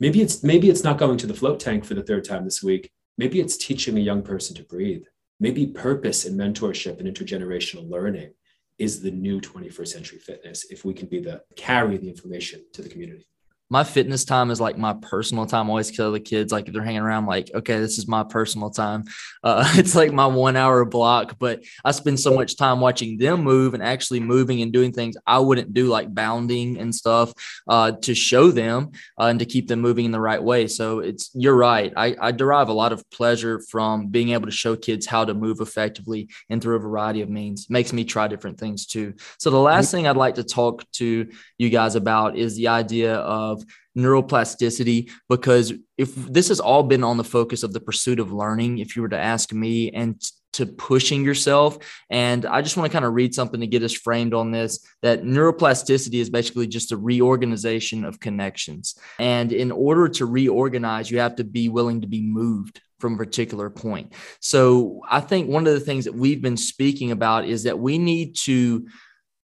Maybe 0.00 0.22
it's 0.22 0.42
maybe 0.42 0.70
it's 0.70 0.82
not 0.82 0.98
going 0.98 1.18
to 1.18 1.26
the 1.26 1.34
float 1.34 1.60
tank 1.60 1.84
for 1.84 1.94
the 1.94 2.02
third 2.02 2.24
time 2.24 2.44
this 2.44 2.62
week. 2.62 2.90
Maybe 3.16 3.40
it's 3.40 3.56
teaching 3.56 3.96
a 3.96 4.00
young 4.00 4.22
person 4.22 4.56
to 4.56 4.64
breathe. 4.64 5.04
Maybe 5.38 5.66
purpose 5.66 6.24
and 6.24 6.38
mentorship 6.38 6.98
and 6.98 7.08
intergenerational 7.08 7.88
learning 7.88 8.32
is 8.80 9.02
the 9.02 9.10
new 9.10 9.40
21st 9.40 9.88
century 9.88 10.18
fitness 10.18 10.64
if 10.70 10.84
we 10.84 10.94
can 10.94 11.06
be 11.06 11.20
the 11.20 11.42
carry 11.54 11.98
the 11.98 12.08
information 12.08 12.64
to 12.72 12.80
the 12.82 12.88
community 12.88 13.26
my 13.70 13.84
fitness 13.84 14.24
time 14.24 14.50
is 14.50 14.60
like 14.60 14.76
my 14.76 14.92
personal 14.94 15.46
time. 15.46 15.66
I 15.66 15.70
always 15.70 15.92
tell 15.92 16.10
the 16.10 16.18
kids, 16.18 16.50
like 16.50 16.66
if 16.66 16.74
they're 16.74 16.82
hanging 16.82 17.02
around, 17.02 17.26
like, 17.26 17.52
okay, 17.54 17.78
this 17.78 17.98
is 17.98 18.08
my 18.08 18.24
personal 18.24 18.70
time. 18.70 19.04
Uh, 19.44 19.64
it's 19.76 19.94
like 19.94 20.12
my 20.12 20.26
one 20.26 20.56
hour 20.56 20.84
block, 20.84 21.36
but 21.38 21.62
I 21.84 21.92
spend 21.92 22.18
so 22.18 22.34
much 22.34 22.56
time 22.56 22.80
watching 22.80 23.16
them 23.16 23.44
move 23.44 23.74
and 23.74 23.82
actually 23.82 24.18
moving 24.18 24.60
and 24.62 24.72
doing 24.72 24.92
things 24.92 25.16
I 25.24 25.38
wouldn't 25.38 25.72
do, 25.72 25.86
like 25.86 26.12
bounding 26.12 26.78
and 26.78 26.92
stuff, 26.92 27.32
uh, 27.68 27.92
to 27.92 28.14
show 28.14 28.50
them 28.50 28.90
uh, 29.18 29.26
and 29.26 29.38
to 29.38 29.46
keep 29.46 29.68
them 29.68 29.80
moving 29.80 30.04
in 30.04 30.10
the 30.10 30.20
right 30.20 30.42
way. 30.42 30.66
So 30.66 30.98
it's, 30.98 31.30
you're 31.34 31.56
right. 31.56 31.92
I, 31.96 32.16
I 32.20 32.32
derive 32.32 32.70
a 32.70 32.72
lot 32.74 32.92
of 32.92 33.08
pleasure 33.10 33.60
from 33.60 34.08
being 34.08 34.30
able 34.30 34.46
to 34.46 34.52
show 34.52 34.74
kids 34.74 35.06
how 35.06 35.24
to 35.24 35.32
move 35.32 35.60
effectively 35.60 36.28
and 36.48 36.60
through 36.60 36.74
a 36.74 36.80
variety 36.80 37.20
of 37.20 37.30
means. 37.30 37.64
It 37.64 37.70
makes 37.70 37.92
me 37.92 38.04
try 38.04 38.26
different 38.26 38.58
things 38.58 38.86
too. 38.86 39.14
So 39.38 39.50
the 39.50 39.58
last 39.58 39.92
thing 39.92 40.08
I'd 40.08 40.16
like 40.16 40.34
to 40.34 40.44
talk 40.44 40.90
to 40.92 41.28
you 41.56 41.70
guys 41.70 41.94
about 41.94 42.36
is 42.36 42.56
the 42.56 42.68
idea 42.68 43.14
of 43.14 43.59
neuroplasticity 43.96 45.10
because 45.28 45.72
if 45.98 46.14
this 46.14 46.48
has 46.48 46.60
all 46.60 46.82
been 46.82 47.04
on 47.04 47.16
the 47.16 47.24
focus 47.24 47.62
of 47.62 47.72
the 47.72 47.80
pursuit 47.80 48.20
of 48.20 48.32
learning, 48.32 48.78
if 48.78 48.96
you 48.96 49.02
were 49.02 49.08
to 49.08 49.18
ask 49.18 49.52
me, 49.52 49.90
and 49.90 50.20
to 50.52 50.66
pushing 50.66 51.24
yourself. 51.24 51.78
And 52.08 52.44
I 52.44 52.62
just 52.62 52.76
want 52.76 52.90
to 52.90 52.92
kind 52.92 53.04
of 53.04 53.14
read 53.14 53.34
something 53.34 53.60
to 53.60 53.66
get 53.66 53.82
us 53.82 53.92
framed 53.92 54.34
on 54.34 54.50
this 54.50 54.84
that 55.02 55.22
neuroplasticity 55.22 56.20
is 56.20 56.30
basically 56.30 56.66
just 56.66 56.92
a 56.92 56.96
reorganization 56.96 58.04
of 58.04 58.20
connections. 58.20 58.98
And 59.18 59.52
in 59.52 59.70
order 59.70 60.08
to 60.08 60.26
reorganize, 60.26 61.10
you 61.10 61.20
have 61.20 61.36
to 61.36 61.44
be 61.44 61.68
willing 61.68 62.00
to 62.00 62.06
be 62.06 62.22
moved 62.22 62.80
from 62.98 63.14
a 63.14 63.18
particular 63.18 63.70
point. 63.70 64.12
So 64.40 65.00
I 65.08 65.20
think 65.20 65.48
one 65.48 65.66
of 65.66 65.72
the 65.72 65.80
things 65.80 66.04
that 66.04 66.14
we've 66.14 66.42
been 66.42 66.56
speaking 66.56 67.12
about 67.12 67.44
is 67.44 67.62
that 67.62 67.78
we 67.78 67.98
need 67.98 68.36
to 68.42 68.86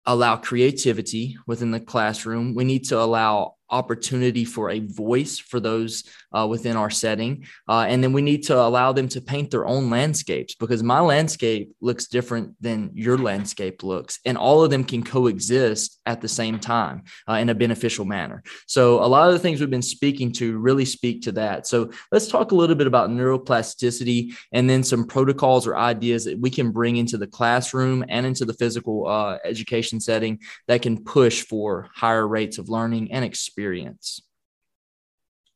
allow 0.06 0.38
creativity 0.38 1.38
within 1.46 1.72
the 1.72 1.80
classroom. 1.80 2.56
We 2.56 2.64
need 2.64 2.86
to 2.86 3.00
allow 3.00 3.56
opportunity 3.72 4.46
for 4.46 4.70
a 4.70 4.80
voice 4.80 5.40
for 5.40 5.60
those 5.60 6.04
uh, 6.34 6.46
within 6.48 6.76
our 6.76 6.90
setting. 6.90 7.46
Uh, 7.68 7.86
and 7.88 8.04
then 8.04 8.14
we 8.14 8.22
need 8.22 8.44
to 8.44 8.58
allow 8.58 8.92
them 8.92 9.08
to 9.08 9.22
paint 9.22 9.52
their 9.52 9.66
own 9.66 9.90
landscapes 9.90 10.56
because 10.56 10.84
my 10.84 11.00
landscape 11.00 11.74
looks 11.82 12.08
different 12.08 12.56
than 12.62 12.92
your 12.94 13.18
landscape 13.18 13.84
looks. 13.84 14.20
And 14.26 14.38
all 14.38 14.64
of 14.64 14.70
them 14.70 14.84
can 14.84 15.04
coexist 15.04 16.00
at 16.06 16.22
the 16.22 16.28
same 16.28 16.60
time 16.60 17.04
uh, 17.30 17.34
in 17.34 17.50
a 17.50 17.56
beneficial 17.56 18.06
manner. 18.06 18.44
So, 18.68 19.04
a 19.04 19.08
lot 19.08 19.28
of 19.28 19.34
the 19.34 19.40
things 19.40 19.60
we've 19.60 19.70
been 19.70 19.82
speaking 19.82 20.32
to 20.34 20.58
really 20.58 20.86
speak 20.86 21.22
to 21.24 21.32
that. 21.34 21.68
So, 21.68 21.92
let's 22.12 22.28
talk 22.28 22.52
a 22.52 22.56
little 22.56 22.76
bit 22.76 22.88
about 22.88 23.10
neuroplasticity 23.10 24.34
and 24.52 24.70
then 24.70 24.84
some 24.84 25.06
protocols 25.06 25.68
or 25.68 25.78
ideas 25.78 26.26
that 26.26 26.40
we 26.40 26.50
can 26.50 26.72
bring 26.72 26.98
into 26.98 27.18
the 27.18 27.28
classroom 27.28 28.04
and 28.10 28.26
into 28.26 28.46
the 28.46 28.54
physical 28.54 29.08
uh, 29.08 29.38
education 29.46 30.00
setting 30.00 30.40
that 30.68 30.82
can 30.82 31.04
push 31.04 31.44
for 31.44 31.90
higher 31.94 32.28
rates 32.28 32.58
of 32.58 32.70
learning 32.70 33.12
and 33.12 33.24
experience. 33.26 33.61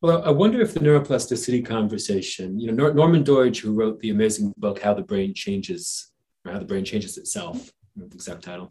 Well, 0.02 0.24
I 0.24 0.32
wonder 0.32 0.62
if 0.62 0.74
the 0.74 0.80
neuroplasticity 0.82 1.66
conversation, 1.66 2.60
you 2.60 2.72
know, 2.72 2.92
Norman 2.92 3.24
Doidge, 3.24 3.60
who 3.60 3.74
wrote 3.74 4.00
the 4.00 4.10
amazing 4.10 4.54
book 4.58 4.80
"How 4.80 4.94
the 4.94 5.04
Brain 5.04 5.34
Changes" 5.34 6.12
or 6.46 6.52
"How 6.52 6.60
the 6.60 6.66
Brain 6.66 6.86
Changes 6.86 7.18
Itself," 7.18 7.72
the 7.96 8.06
exact 8.06 8.44
title, 8.44 8.70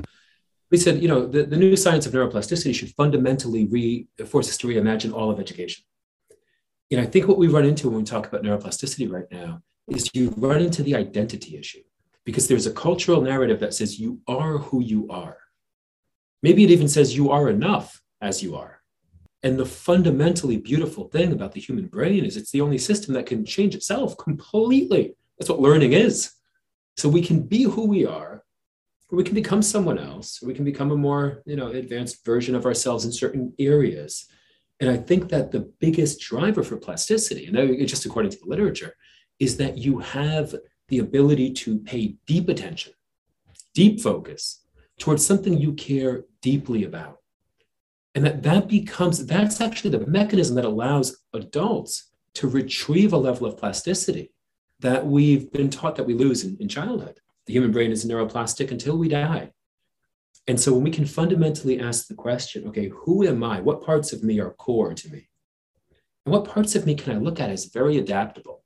he 0.70 0.76
said, 0.76 1.01
you 1.01 1.09
know, 1.09 1.26
the, 1.26 1.45
the 1.45 1.57
new 1.57 1.76
science 1.76 2.07
of 2.07 2.12
neuroplasticity 2.12 2.74
should 2.74 2.91
fundamentally 2.91 3.66
re, 3.66 4.09
force 4.26 4.49
us 4.49 4.57
to 4.59 4.66
reimagine 4.66 5.12
all 5.12 5.30
of 5.30 5.39
education. 5.39 5.85
Know, 6.91 7.03
I 7.03 7.07
think 7.07 7.26
what 7.26 7.39
we 7.39 7.49
run 7.49 7.64
into 7.64 7.89
when 7.89 7.99
we 7.99 8.05
talk 8.05 8.26
about 8.26 8.43
neuroplasticity 8.43 9.11
right 9.11 9.26
now 9.30 9.62
is 9.89 10.09
you 10.14 10.32
run 10.37 10.62
into 10.62 10.82
the 10.82 10.95
identity 10.95 11.57
issue 11.57 11.82
because 12.24 12.47
there's 12.47 12.66
a 12.66 12.72
cultural 12.72 13.20
narrative 13.20 13.61
that 13.61 13.74
says 13.74 13.99
you 13.99 14.20
are 14.28 14.59
who 14.59 14.80
you 14.80 15.09
are. 15.11 15.39
Maybe 16.43 16.62
it 16.62 16.70
even 16.70 16.89
says 16.89 17.16
you 17.16 17.30
are 17.30 17.49
enough 17.49 18.01
as 18.20 18.43
you 18.43 18.57
are. 18.57 18.80
And 19.45 19.59
the 19.59 19.66
fundamentally 19.66 20.57
beautiful 20.57 21.09
thing 21.09 21.30
about 21.30 21.53
the 21.53 21.61
human 21.61 21.86
brain 21.86 22.24
is 22.24 22.36
it's 22.36 22.51
the 22.51 22.62
only 22.62 22.78
system 22.78 23.12
that 23.12 23.26
can 23.26 23.45
change 23.45 23.74
itself 23.74 24.16
completely. 24.16 25.14
That's 25.38 25.51
what 25.51 25.61
learning 25.61 25.92
is. 25.92 26.32
So 26.97 27.11
we 27.11 27.20
can 27.20 27.42
be 27.42 27.64
who 27.64 27.86
we 27.86 28.07
are, 28.07 28.42
or 29.11 29.16
we 29.18 29.22
can 29.22 29.34
become 29.34 29.61
someone 29.61 29.99
else, 29.99 30.42
or 30.42 30.47
we 30.47 30.55
can 30.55 30.64
become 30.64 30.90
a 30.92 30.97
more, 30.97 31.42
you 31.45 31.57
know, 31.57 31.66
advanced 31.66 32.24
version 32.24 32.55
of 32.55 32.64
ourselves 32.64 33.05
in 33.05 33.12
certain 33.12 33.53
areas. 33.59 34.26
And 34.80 34.88
I 34.88 34.97
think 34.97 35.28
that 35.28 35.53
the 35.53 35.70
biggest 35.78 36.20
driver 36.20 36.62
for 36.62 36.78
plasticity, 36.78 37.47
and 37.47 37.86
just 37.86 38.07
according 38.07 38.30
to 38.32 38.38
the 38.38 38.49
literature, 38.49 38.95
is 39.38 39.59
that 39.59 39.76
you 39.76 39.99
have 39.99 40.55
the 40.88 41.01
ability 41.01 41.53
to 41.53 41.80
pay 41.80 42.16
deep 42.26 42.49
attention, 42.49 42.95
deep 43.74 44.01
focus 44.01 44.64
towards 44.99 45.26
something 45.26 45.59
you 45.59 45.74
care 45.74 46.24
deeply 46.40 46.84
about 46.84 47.18
and 48.15 48.25
that 48.25 48.43
that 48.43 48.69
becomes 48.69 49.25
that's 49.27 49.61
actually 49.61 49.91
the 49.91 50.07
mechanism 50.07 50.55
that 50.57 50.65
allows 50.65 51.19
adults 51.33 52.11
to 52.35 52.49
retrieve 52.49 53.12
a 53.12 53.19
level 53.19 53.47
of 53.47 53.57
plasticity 53.57 54.33
that 54.81 55.07
we've 55.07 55.53
been 55.53 55.71
taught 55.71 55.97
that 55.97 56.07
we 56.07 56.15
lose 56.15 56.45
in, 56.45 56.57
in 56.61 56.69
childhood. 56.69 57.19
The 57.47 57.53
human 57.53 57.73
brain 57.73 57.93
is 57.93 58.05
neuroplastic 58.05 58.71
until 58.71 58.99
we 58.99 59.09
die. 59.09 59.53
And 60.47 60.61
so 60.61 60.75
when 60.75 60.83
we 60.83 60.91
can 60.91 61.07
fundamentally 61.07 61.81
ask 61.81 62.07
the 62.07 62.15
question 62.15 62.69
okay 62.69 62.89
who 62.89 63.27
am 63.27 63.43
i? 63.43 63.61
What 63.61 63.85
parts 63.85 64.12
of 64.12 64.23
me 64.23 64.41
are 64.41 64.51
core 64.51 64.95
to 64.95 65.11
me? 65.11 65.29
And 66.25 66.33
what 66.33 66.45
parts 66.45 66.75
of 66.75 66.87
me 66.87 66.95
can 66.95 67.17
i 67.17 67.19
look 67.19 67.41
at 67.41 67.51
as 67.51 67.67
very 67.67 67.99
adaptable? 67.99 68.65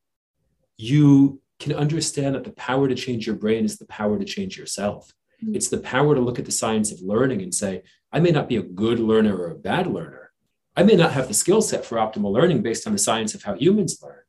You 0.77 1.41
can 1.59 1.73
understand 1.73 2.35
that 2.35 2.45
the 2.45 2.53
power 2.53 2.87
to 2.87 2.95
change 2.95 3.27
your 3.27 3.37
brain 3.37 3.65
is 3.65 3.79
the 3.79 3.87
power 3.87 4.19
to 4.19 4.25
change 4.25 4.59
yourself. 4.59 5.13
Mm-hmm. 5.43 5.55
it's 5.55 5.69
the 5.69 5.79
power 5.79 6.17
to 6.17 6.21
look 6.21 6.41
at 6.41 6.47
the 6.47 6.51
science 6.51 6.91
of 6.91 7.01
learning 7.01 7.43
and 7.43 7.55
say 7.55 7.83
I 8.13 8.21
may 8.21 8.31
not 8.31 8.49
be 8.49 8.57
a 8.57 8.63
good 8.63 8.99
learner 8.99 9.37
or 9.37 9.51
a 9.51 9.55
bad 9.55 9.87
learner. 9.87 10.33
I 10.77 10.83
may 10.83 10.95
not 10.95 11.13
have 11.13 11.29
the 11.29 11.35
skill 11.35 11.61
set 11.61 11.85
for 11.85 11.99
optimal 11.99 12.33
learning 12.33 12.63
based 12.63 12.87
on 12.87 12.93
the 12.93 12.99
science 12.99 13.35
of 13.35 13.43
how 13.43 13.55
humans 13.55 13.99
learn. 14.03 14.23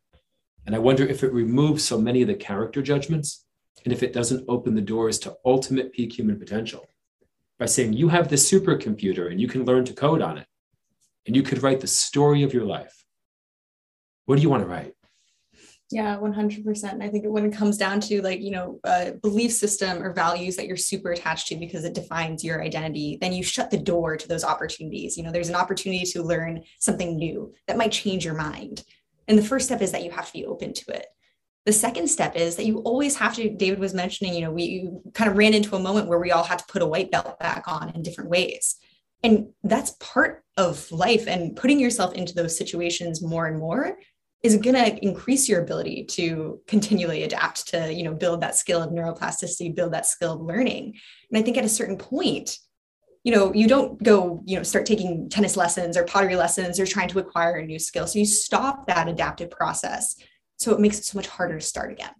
And 0.66 0.76
I 0.76 0.80
wonder 0.80 1.06
if 1.06 1.24
it 1.24 1.32
removes 1.32 1.84
so 1.84 2.00
many 2.00 2.22
of 2.22 2.28
the 2.28 2.36
character 2.36 2.82
judgments 2.82 3.46
and 3.84 3.94
if 3.94 4.04
it 4.04 4.14
doesn't 4.14 4.46
open 4.48 4.76
the 4.76 4.82
doors 4.82 5.20
to 5.20 5.36
ultimate 5.46 5.94
peak 5.94 6.18
human 6.18 6.38
potential 6.38 6.86
by 7.58 7.66
saying 7.66 7.94
you 7.94 8.10
have 8.10 8.28
this 8.30 8.50
supercomputer 8.50 9.32
and 9.32 9.40
you 9.40 9.48
can 9.48 9.66
learn 9.66 9.86
to 9.86 9.94
code 9.94 10.22
on 10.22 10.38
it 10.38 10.48
and 11.26 11.36
you 11.36 11.44
could 11.44 11.64
write 11.64 11.82
the 11.82 11.88
story 11.88 12.44
of 12.44 12.54
your 12.54 12.66
life. 12.66 13.06
What 14.26 14.36
do 14.36 14.42
you 14.42 14.50
want 14.50 14.64
to 14.64 14.70
write? 14.70 14.94
Yeah, 15.92 16.18
100%. 16.18 17.02
I 17.02 17.10
think 17.10 17.26
when 17.26 17.46
it 17.46 17.54
comes 17.54 17.76
down 17.76 18.00
to 18.02 18.22
like, 18.22 18.42
you 18.42 18.52
know, 18.52 18.80
a 18.84 19.14
belief 19.14 19.52
system 19.52 20.04
or 20.04 20.14
values 20.14 20.56
that 20.56 20.68
you're 20.68 20.78
super 20.78 21.12
attached 21.12 21.48
to 21.48 21.56
because 21.56 21.84
it 21.84 21.96
defines 21.96 22.44
your 22.44 22.64
identity, 22.64 23.18
then 23.20 23.34
you 23.34 23.42
shut 23.42 23.72
the 23.72 23.78
door 23.78 24.16
to 24.16 24.28
those 24.28 24.44
opportunities. 24.44 25.18
You 25.18 25.24
know, 25.24 25.32
there's 25.32 25.50
an 25.50 25.56
opportunity 25.56 26.06
to 26.06 26.22
learn 26.22 26.64
something 26.80 27.16
new 27.16 27.56
that 27.68 27.78
might 27.78 27.92
change 27.92 28.24
your 28.24 28.36
mind. 28.36 28.84
And 29.28 29.38
the 29.38 29.44
first 29.44 29.66
step 29.66 29.82
is 29.82 29.92
that 29.92 30.04
you 30.04 30.12
have 30.12 30.28
to 30.28 30.34
be 30.34 30.46
open 30.46 30.74
to 30.74 30.92
it. 30.92 31.08
The 31.66 31.74
second 31.74 32.08
step 32.08 32.36
is 32.36 32.56
that 32.56 32.66
you 32.66 32.80
always 32.80 33.16
have 33.18 33.36
to, 33.36 33.50
David 33.50 33.80
was 33.80 33.94
mentioning, 33.96 34.36
you 34.36 34.42
know, 34.42 34.52
we 34.52 34.92
kind 35.16 35.30
of 35.30 35.38
ran 35.38 35.56
into 35.56 35.76
a 35.76 35.80
moment 35.80 36.08
where 36.08 36.20
we 36.20 36.32
all 36.32 36.44
had 36.44 36.60
to 36.60 36.66
put 36.68 36.84
a 36.84 36.88
white 36.88 37.10
belt 37.10 37.40
back 37.40 37.64
on 37.68 37.90
in 37.90 38.04
different 38.04 38.30
ways. 38.30 38.76
And 39.24 39.50
that's 39.64 39.96
part 40.00 40.44
of 40.56 40.92
life 40.92 41.28
and 41.28 41.56
putting 41.56 41.80
yourself 41.80 42.14
into 42.14 42.34
those 42.36 42.58
situations 42.58 43.22
more 43.22 43.48
and 43.48 43.58
more 43.60 43.98
is 44.42 44.56
going 44.58 44.76
to 44.76 45.06
increase 45.06 45.50
your 45.50 45.62
ability 45.62 46.06
to 46.06 46.62
continually 46.68 47.24
adapt 47.24 47.68
to 47.68 47.94
you 47.94 48.04
know 48.04 48.14
build 48.14 48.42
that 48.42 48.56
skill 48.56 48.82
of 48.82 48.92
neuroplasticity 48.92 49.76
build 49.76 49.94
that 49.94 50.06
skill 50.06 50.34
of 50.34 50.42
learning. 50.42 50.96
And 51.30 51.40
i 51.40 51.42
think 51.42 51.58
at 51.58 51.66
a 51.66 51.70
certain 51.70 51.98
point 51.98 52.58
you 53.24 53.34
know 53.34 53.54
you 53.54 53.68
don't 53.68 54.02
go 54.02 54.42
you 54.46 54.56
know 54.56 54.64
start 54.64 54.86
taking 54.86 55.30
tennis 55.30 55.58
lessons 55.58 55.98
or 55.98 56.06
pottery 56.06 56.36
lessons 56.36 56.80
or 56.80 56.86
trying 56.86 57.10
to 57.10 57.20
acquire 57.20 57.56
a 57.56 57.66
new 57.66 57.80
skill. 57.80 58.08
So 58.08 58.20
you 58.20 58.26
stop 58.26 58.88
that 58.88 59.08
adaptive 59.08 59.52
process. 59.52 60.16
So 60.58 60.74
it 60.74 60.80
makes 60.80 61.00
it 61.00 61.06
so 61.06 61.18
much 61.18 61.28
harder 61.28 61.60
to 61.60 61.66
start 61.66 61.92
again. 61.92 62.12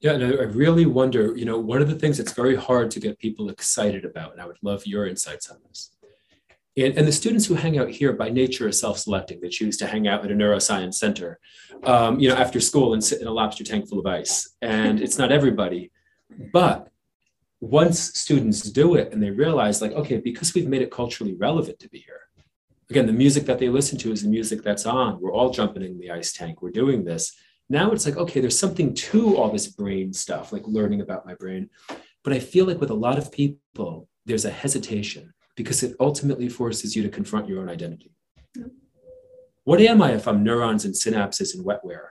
Yeah 0.00 0.12
and 0.12 0.24
i 0.24 0.44
really 0.44 0.86
wonder 0.86 1.36
you 1.36 1.44
know 1.44 1.58
one 1.58 1.82
of 1.82 1.88
the 1.88 1.94
things 1.94 2.18
that's 2.18 2.32
very 2.32 2.56
hard 2.56 2.90
to 2.92 3.00
get 3.00 3.18
people 3.18 3.50
excited 3.50 4.04
about 4.04 4.32
and 4.32 4.40
i 4.40 4.46
would 4.46 4.58
love 4.62 4.86
your 4.86 5.06
insights 5.06 5.50
on 5.50 5.58
this 5.68 5.90
and, 6.84 6.96
and, 6.96 7.06
the 7.06 7.12
students 7.12 7.46
who 7.46 7.54
hang 7.54 7.78
out 7.78 7.90
here 7.90 8.12
by 8.12 8.30
nature 8.30 8.68
are 8.68 8.72
self-selecting. 8.72 9.40
They 9.40 9.48
choose 9.48 9.76
to 9.78 9.86
hang 9.86 10.06
out 10.06 10.24
at 10.24 10.30
a 10.30 10.34
neuroscience 10.34 10.94
center, 10.94 11.38
um, 11.84 12.20
you 12.20 12.28
know, 12.28 12.36
after 12.36 12.60
school 12.60 12.94
and 12.94 13.02
sit 13.02 13.20
in 13.20 13.26
a 13.26 13.32
lobster 13.32 13.64
tank 13.64 13.88
full 13.88 14.00
of 14.00 14.06
ice. 14.06 14.56
And 14.62 15.00
it's 15.00 15.18
not 15.18 15.32
everybody, 15.32 15.90
but 16.52 16.88
once 17.60 18.18
students 18.18 18.62
do 18.62 18.94
it 18.94 19.12
and 19.12 19.22
they 19.22 19.30
realize, 19.30 19.82
like, 19.82 19.92
okay, 19.92 20.18
because 20.18 20.54
we've 20.54 20.68
made 20.68 20.82
it 20.82 20.90
culturally 20.90 21.34
relevant 21.34 21.78
to 21.80 21.88
be 21.88 21.98
here. 21.98 22.20
Again, 22.88 23.06
the 23.06 23.12
music 23.12 23.44
that 23.46 23.58
they 23.58 23.68
listen 23.68 23.98
to 23.98 24.12
is 24.12 24.22
the 24.22 24.28
music 24.28 24.62
that's 24.62 24.86
on. 24.86 25.20
We're 25.20 25.32
all 25.32 25.50
jumping 25.50 25.82
in 25.82 25.98
the 25.98 26.10
ice 26.10 26.32
tank. 26.32 26.62
We're 26.62 26.70
doing 26.70 27.04
this. 27.04 27.36
Now 27.68 27.92
it's 27.92 28.04
like, 28.04 28.16
okay, 28.16 28.40
there's 28.40 28.58
something 28.58 28.94
to 28.94 29.36
all 29.36 29.50
this 29.50 29.68
brain 29.68 30.12
stuff, 30.12 30.52
like 30.52 30.66
learning 30.66 31.00
about 31.00 31.24
my 31.24 31.34
brain. 31.34 31.70
But 32.24 32.32
I 32.32 32.40
feel 32.40 32.66
like 32.66 32.80
with 32.80 32.90
a 32.90 32.94
lot 32.94 33.16
of 33.16 33.30
people, 33.30 34.08
there's 34.26 34.44
a 34.44 34.50
hesitation 34.50 35.32
because 35.62 35.82
it 35.82 35.94
ultimately 36.00 36.48
forces 36.48 36.96
you 36.96 37.02
to 37.02 37.10
confront 37.10 37.46
your 37.46 37.60
own 37.60 37.68
identity. 37.68 38.10
What 39.64 39.78
am 39.82 40.00
I 40.00 40.12
if 40.12 40.26
I'm 40.26 40.42
neurons 40.42 40.86
and 40.86 40.94
synapses 40.94 41.54
and 41.54 41.66
wetware? 41.66 42.08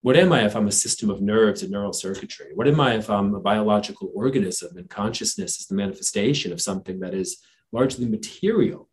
What 0.00 0.16
am 0.16 0.32
I 0.32 0.46
if 0.46 0.56
I'm 0.56 0.66
a 0.66 0.72
system 0.72 1.10
of 1.10 1.20
nerves 1.20 1.60
and 1.60 1.70
neural 1.70 1.92
circuitry? 1.92 2.52
What 2.54 2.66
am 2.66 2.80
I 2.80 2.94
if 2.94 3.10
I'm 3.10 3.34
a 3.34 3.40
biological 3.40 4.10
organism 4.14 4.78
and 4.78 4.88
consciousness 4.88 5.60
is 5.60 5.66
the 5.66 5.74
manifestation 5.74 6.50
of 6.50 6.62
something 6.62 7.00
that 7.00 7.12
is 7.12 7.36
largely 7.70 8.08
material? 8.08 8.88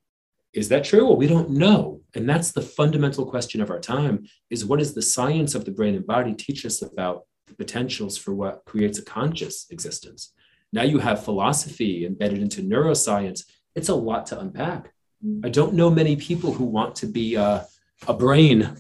Is 0.51 0.68
that 0.68 0.84
true? 0.84 1.06
Well, 1.06 1.16
we 1.16 1.28
don't 1.28 1.51
know. 1.51 2.01
And 2.14 2.28
that's 2.28 2.51
the 2.51 2.62
fundamental 2.62 3.26
question 3.26 3.62
of 3.62 3.70
our 3.70 3.80
time 3.80 4.26
is 4.49 4.66
what 4.66 4.80
does 4.80 4.93
the 4.93 5.01
science 5.01 5.56
of 5.56 5.64
the 5.64 5.72
brain 5.72 5.95
and 5.95 6.06
body 6.06 6.34
teach 6.34 6.66
us 6.66 6.82
about 6.82 7.24
the 7.47 7.56
potentials 7.56 8.18
for 8.18 8.34
what 8.34 8.66
creates 8.66 8.99
a 8.99 9.06
conscious 9.06 9.66
existence? 9.70 10.34
Now 10.76 10.84
you 10.84 10.99
have 10.99 11.23
philosophy 11.23 12.05
embedded 12.05 12.39
into 12.39 12.61
neuroscience. 12.61 13.45
It's 13.76 13.88
a 13.88 13.95
lot 13.95 14.26
to 14.28 14.39
unpack. 14.41 14.91
Mm-hmm. 15.26 15.45
I 15.45 15.49
don't 15.49 15.73
know 15.73 15.89
many 15.89 16.17
people 16.17 16.51
who 16.51 16.65
want 16.65 16.95
to 16.97 17.05
be 17.05 17.36
a, 17.36 17.65
a 18.09 18.13
brain 18.13 18.76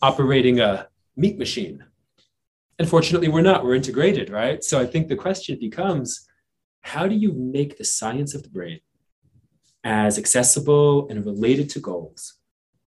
operating 0.00 0.60
a 0.60 0.88
meat 1.14 1.36
machine. 1.36 1.84
Unfortunately, 2.78 3.28
we're 3.28 3.42
not. 3.42 3.64
We're 3.64 3.74
integrated, 3.74 4.30
right? 4.30 4.64
So 4.64 4.80
I 4.80 4.86
think 4.86 5.08
the 5.08 5.14
question 5.16 5.58
becomes 5.60 6.26
how 6.80 7.06
do 7.06 7.14
you 7.14 7.34
make 7.34 7.76
the 7.76 7.84
science 7.84 8.34
of 8.34 8.42
the 8.42 8.48
brain 8.48 8.80
as 9.84 10.16
accessible 10.16 11.06
and 11.10 11.26
related 11.26 11.68
to 11.70 11.80
goals 11.80 12.38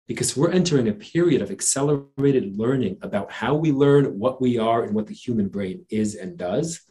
because 0.07 0.35
we're 0.35 0.51
entering 0.51 0.87
a 0.87 0.93
period 0.93 1.43
of 1.43 1.51
accelerated 1.51 2.57
learning 2.57 2.97
about 3.03 3.31
how 3.31 3.53
we 3.53 3.71
learn, 3.71 4.17
what 4.17 4.41
we 4.41 4.57
are, 4.57 4.83
and 4.85 4.95
what 4.95 5.05
the 5.05 5.13
human 5.13 5.49
brain 5.49 5.85
is 5.91 6.15
and 6.15 6.35
does. 6.35 6.88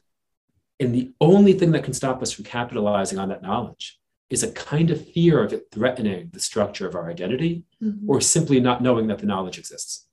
And 0.80 0.94
the 0.94 1.12
only 1.20 1.52
thing 1.54 1.72
that 1.72 1.84
can 1.84 1.92
stop 1.92 2.22
us 2.22 2.32
from 2.32 2.44
capitalizing 2.44 3.18
on 3.18 3.28
that 3.30 3.42
knowledge 3.42 3.98
is 4.30 4.42
a 4.42 4.52
kind 4.52 4.90
of 4.90 5.08
fear 5.12 5.42
of 5.42 5.52
it 5.52 5.68
threatening 5.72 6.30
the 6.32 6.40
structure 6.40 6.86
of 6.86 6.94
our 6.94 7.10
identity 7.10 7.64
mm-hmm. 7.82 8.08
or 8.08 8.20
simply 8.20 8.60
not 8.60 8.82
knowing 8.82 9.06
that 9.08 9.18
the 9.18 9.26
knowledge 9.26 9.58
exists. 9.58 10.06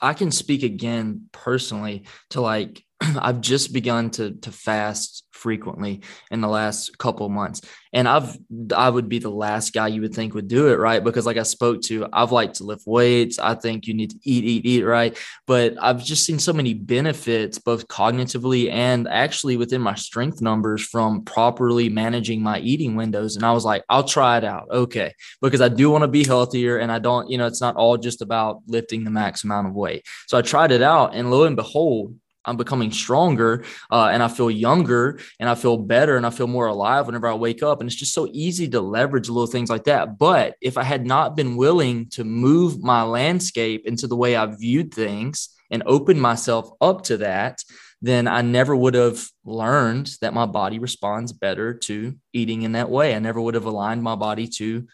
I 0.00 0.12
can 0.12 0.30
speak 0.30 0.62
again 0.62 1.28
personally 1.32 2.04
to 2.30 2.40
like 2.40 2.84
I've 3.18 3.40
just 3.40 3.72
begun 3.72 4.10
to 4.10 4.32
to 4.32 4.52
fast 4.52 5.24
frequently 5.44 6.00
in 6.30 6.40
the 6.40 6.48
last 6.48 6.96
couple 6.96 7.28
months. 7.28 7.60
And 7.92 8.08
I've 8.08 8.36
I 8.74 8.88
would 8.88 9.10
be 9.10 9.18
the 9.18 9.30
last 9.30 9.74
guy 9.74 9.88
you 9.88 10.00
would 10.00 10.14
think 10.14 10.32
would 10.32 10.48
do 10.48 10.68
it, 10.68 10.78
right? 10.78 11.04
Because 11.04 11.26
like 11.26 11.36
I 11.36 11.42
spoke 11.42 11.82
to, 11.82 12.08
I've 12.12 12.32
liked 12.32 12.56
to 12.56 12.64
lift 12.64 12.84
weights. 12.86 13.38
I 13.38 13.54
think 13.54 13.86
you 13.86 13.92
need 13.92 14.10
to 14.10 14.18
eat, 14.24 14.44
eat, 14.44 14.64
eat, 14.64 14.84
right? 14.84 15.18
But 15.46 15.74
I've 15.80 16.02
just 16.02 16.24
seen 16.24 16.38
so 16.38 16.54
many 16.54 16.72
benefits, 16.72 17.58
both 17.58 17.88
cognitively 17.88 18.72
and 18.72 19.06
actually 19.06 19.58
within 19.58 19.82
my 19.82 19.94
strength 19.96 20.40
numbers 20.40 20.82
from 20.82 21.24
properly 21.24 21.90
managing 21.90 22.42
my 22.42 22.58
eating 22.60 22.96
windows. 22.96 23.36
And 23.36 23.44
I 23.44 23.52
was 23.52 23.66
like, 23.66 23.84
I'll 23.90 24.04
try 24.04 24.38
it 24.38 24.44
out. 24.44 24.68
Okay. 24.70 25.12
Because 25.42 25.60
I 25.60 25.68
do 25.68 25.90
want 25.90 26.02
to 26.02 26.08
be 26.08 26.24
healthier 26.24 26.78
and 26.78 26.90
I 26.90 27.00
don't, 27.00 27.28
you 27.28 27.36
know, 27.36 27.46
it's 27.46 27.60
not 27.60 27.76
all 27.76 27.98
just 27.98 28.22
about 28.22 28.62
lifting 28.66 29.04
the 29.04 29.10
max 29.10 29.44
amount 29.44 29.68
of 29.68 29.74
weight. 29.74 30.04
So 30.26 30.38
I 30.38 30.42
tried 30.42 30.72
it 30.72 30.82
out 30.82 31.14
and 31.14 31.30
lo 31.30 31.44
and 31.44 31.54
behold, 31.54 32.14
I'm 32.46 32.56
becoming 32.56 32.92
stronger 32.92 33.64
uh, 33.90 34.10
and 34.12 34.22
I 34.22 34.28
feel 34.28 34.50
younger 34.50 35.18
and 35.40 35.48
I 35.48 35.54
feel 35.54 35.76
better 35.76 36.16
and 36.16 36.26
I 36.26 36.30
feel 36.30 36.46
more 36.46 36.66
alive 36.66 37.06
whenever 37.06 37.28
I 37.28 37.34
wake 37.34 37.62
up. 37.62 37.80
And 37.80 37.88
it's 37.88 37.96
just 37.96 38.14
so 38.14 38.28
easy 38.32 38.68
to 38.68 38.80
leverage 38.80 39.28
little 39.28 39.46
things 39.46 39.70
like 39.70 39.84
that. 39.84 40.18
But 40.18 40.56
if 40.60 40.76
I 40.76 40.84
had 40.84 41.06
not 41.06 41.36
been 41.36 41.56
willing 41.56 42.08
to 42.10 42.24
move 42.24 42.82
my 42.82 43.02
landscape 43.02 43.86
into 43.86 44.06
the 44.06 44.16
way 44.16 44.36
I 44.36 44.46
viewed 44.46 44.92
things 44.92 45.48
and 45.70 45.82
open 45.86 46.20
myself 46.20 46.70
up 46.80 47.02
to 47.04 47.16
that, 47.18 47.62
then 48.02 48.28
I 48.28 48.42
never 48.42 48.76
would 48.76 48.94
have 48.94 49.26
learned 49.46 50.10
that 50.20 50.34
my 50.34 50.44
body 50.44 50.78
responds 50.78 51.32
better 51.32 51.72
to 51.72 52.14
eating 52.34 52.62
in 52.62 52.72
that 52.72 52.90
way. 52.90 53.14
I 53.14 53.18
never 53.18 53.40
would 53.40 53.54
have 53.54 53.64
aligned 53.64 54.02
my 54.02 54.14
body 54.14 54.46
to 54.58 54.86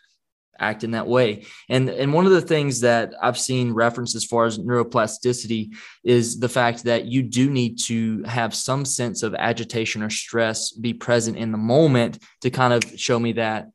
act 0.61 0.85
in 0.85 0.93
that 0.93 1.07
way. 1.07 1.45
And 1.69 1.89
and 1.89 2.13
one 2.13 2.27
of 2.27 2.33
the 2.33 2.41
things 2.41 2.81
that 2.81 3.15
I've 3.21 3.39
seen 3.39 3.73
referenced 3.73 4.15
as 4.15 4.25
far 4.25 4.45
as 4.45 4.59
neuroplasticity 4.59 5.75
is 6.05 6.39
the 6.39 6.49
fact 6.49 6.85
that 6.85 7.07
you 7.07 7.23
do 7.23 7.51
need 7.51 7.79
to 7.87 8.23
have 8.25 8.55
some 8.55 8.85
sense 8.85 9.23
of 9.23 9.35
agitation 9.35 10.03
or 10.03 10.11
stress 10.11 10.73
be 10.73 10.95
present 10.95 11.37
in 11.37 11.53
the 11.53 11.59
moment 11.59 12.19
to 12.43 12.51
kind 12.51 12.73
of 12.73 12.99
show 12.99 13.19
me 13.19 13.33
that 13.33 13.69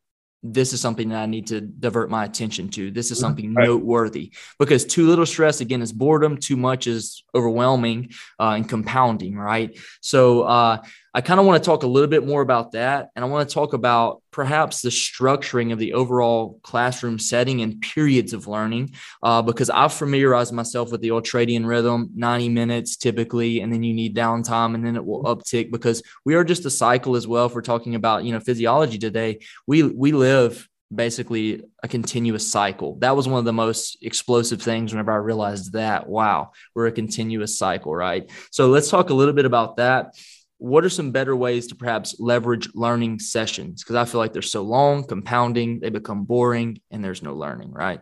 this 0.53 0.73
is 0.73 0.81
something 0.81 1.09
that 1.09 1.21
I 1.21 1.25
need 1.25 1.47
to 1.47 1.59
divert 1.61 2.09
my 2.09 2.23
attention 2.23 2.69
to. 2.69 2.91
This 2.91 3.09
is 3.09 3.17
mm-hmm. 3.17 3.21
something 3.21 3.53
right. 3.55 3.67
noteworthy 3.67 4.31
because 4.59 4.85
too 4.85 5.07
little 5.07 5.25
stress 5.25 5.59
again 5.59 5.81
is 5.81 5.91
boredom. 5.91 6.37
Too 6.37 6.55
much 6.55 6.85
is 6.85 7.23
overwhelming 7.33 8.11
uh, 8.39 8.51
and 8.51 8.69
compounding, 8.69 9.35
right? 9.35 9.77
So 10.01 10.43
uh, 10.43 10.83
I 11.15 11.21
kind 11.21 11.39
of 11.39 11.45
want 11.45 11.63
to 11.63 11.65
talk 11.65 11.83
a 11.83 11.87
little 11.87 12.09
bit 12.09 12.27
more 12.27 12.41
about 12.41 12.73
that, 12.73 13.09
and 13.15 13.23
I 13.23 13.27
want 13.29 13.47
to 13.47 13.53
talk 13.53 13.71
about 13.71 14.21
perhaps 14.31 14.81
the 14.81 14.89
structuring 14.89 15.71
of 15.71 15.79
the 15.79 15.93
overall 15.93 16.59
classroom 16.61 17.19
setting 17.19 17.61
and 17.61 17.79
periods 17.79 18.33
of 18.33 18.49
learning, 18.49 18.95
uh, 19.23 19.41
because 19.41 19.69
I've 19.69 19.93
familiarized 19.93 20.51
myself 20.51 20.91
with 20.91 20.99
the 20.99 21.09
ultradian 21.09 21.65
rhythm, 21.65 22.09
90 22.15 22.49
minutes 22.49 22.97
typically, 22.97 23.61
and 23.61 23.71
then 23.71 23.81
you 23.81 23.93
need 23.93 24.13
downtime, 24.13 24.75
and 24.75 24.85
then 24.85 24.97
it 24.97 25.05
will 25.05 25.23
uptick 25.23 25.71
because 25.71 26.03
we 26.25 26.35
are 26.35 26.43
just 26.43 26.65
a 26.65 26.69
cycle 26.69 27.15
as 27.15 27.25
well. 27.25 27.45
If 27.45 27.55
we're 27.55 27.61
talking 27.61 27.95
about 27.95 28.25
you 28.25 28.33
know 28.33 28.41
physiology 28.41 28.97
today, 28.97 29.39
we 29.65 29.83
we 29.83 30.11
live 30.11 30.67
basically 30.93 31.63
a 31.81 31.87
continuous 31.87 32.49
cycle. 32.51 32.97
That 32.99 33.15
was 33.15 33.27
one 33.27 33.39
of 33.39 33.45
the 33.45 33.53
most 33.53 33.97
explosive 34.01 34.61
things 34.61 34.91
whenever 34.91 35.13
I 35.13 35.17
realized 35.17 35.73
that, 35.73 36.07
wow, 36.07 36.51
we're 36.73 36.87
a 36.87 36.91
continuous 36.91 37.57
cycle, 37.57 37.95
right? 37.95 38.29
So 38.51 38.67
let's 38.67 38.89
talk 38.89 39.09
a 39.09 39.13
little 39.13 39.33
bit 39.33 39.45
about 39.45 39.77
that. 39.77 40.15
What 40.57 40.85
are 40.85 40.89
some 40.89 41.11
better 41.11 41.35
ways 41.35 41.67
to 41.67 41.75
perhaps 41.75 42.15
leverage 42.19 42.69
learning 42.73 43.19
sessions? 43.19 43.83
Because 43.83 43.95
I 43.95 44.05
feel 44.05 44.19
like 44.19 44.33
they're 44.33 44.41
so 44.41 44.61
long, 44.61 45.03
compounding, 45.03 45.79
they 45.79 45.89
become 45.89 46.23
boring, 46.23 46.79
and 46.91 47.03
there's 47.03 47.21
no 47.21 47.33
learning, 47.33 47.71
right? 47.71 47.99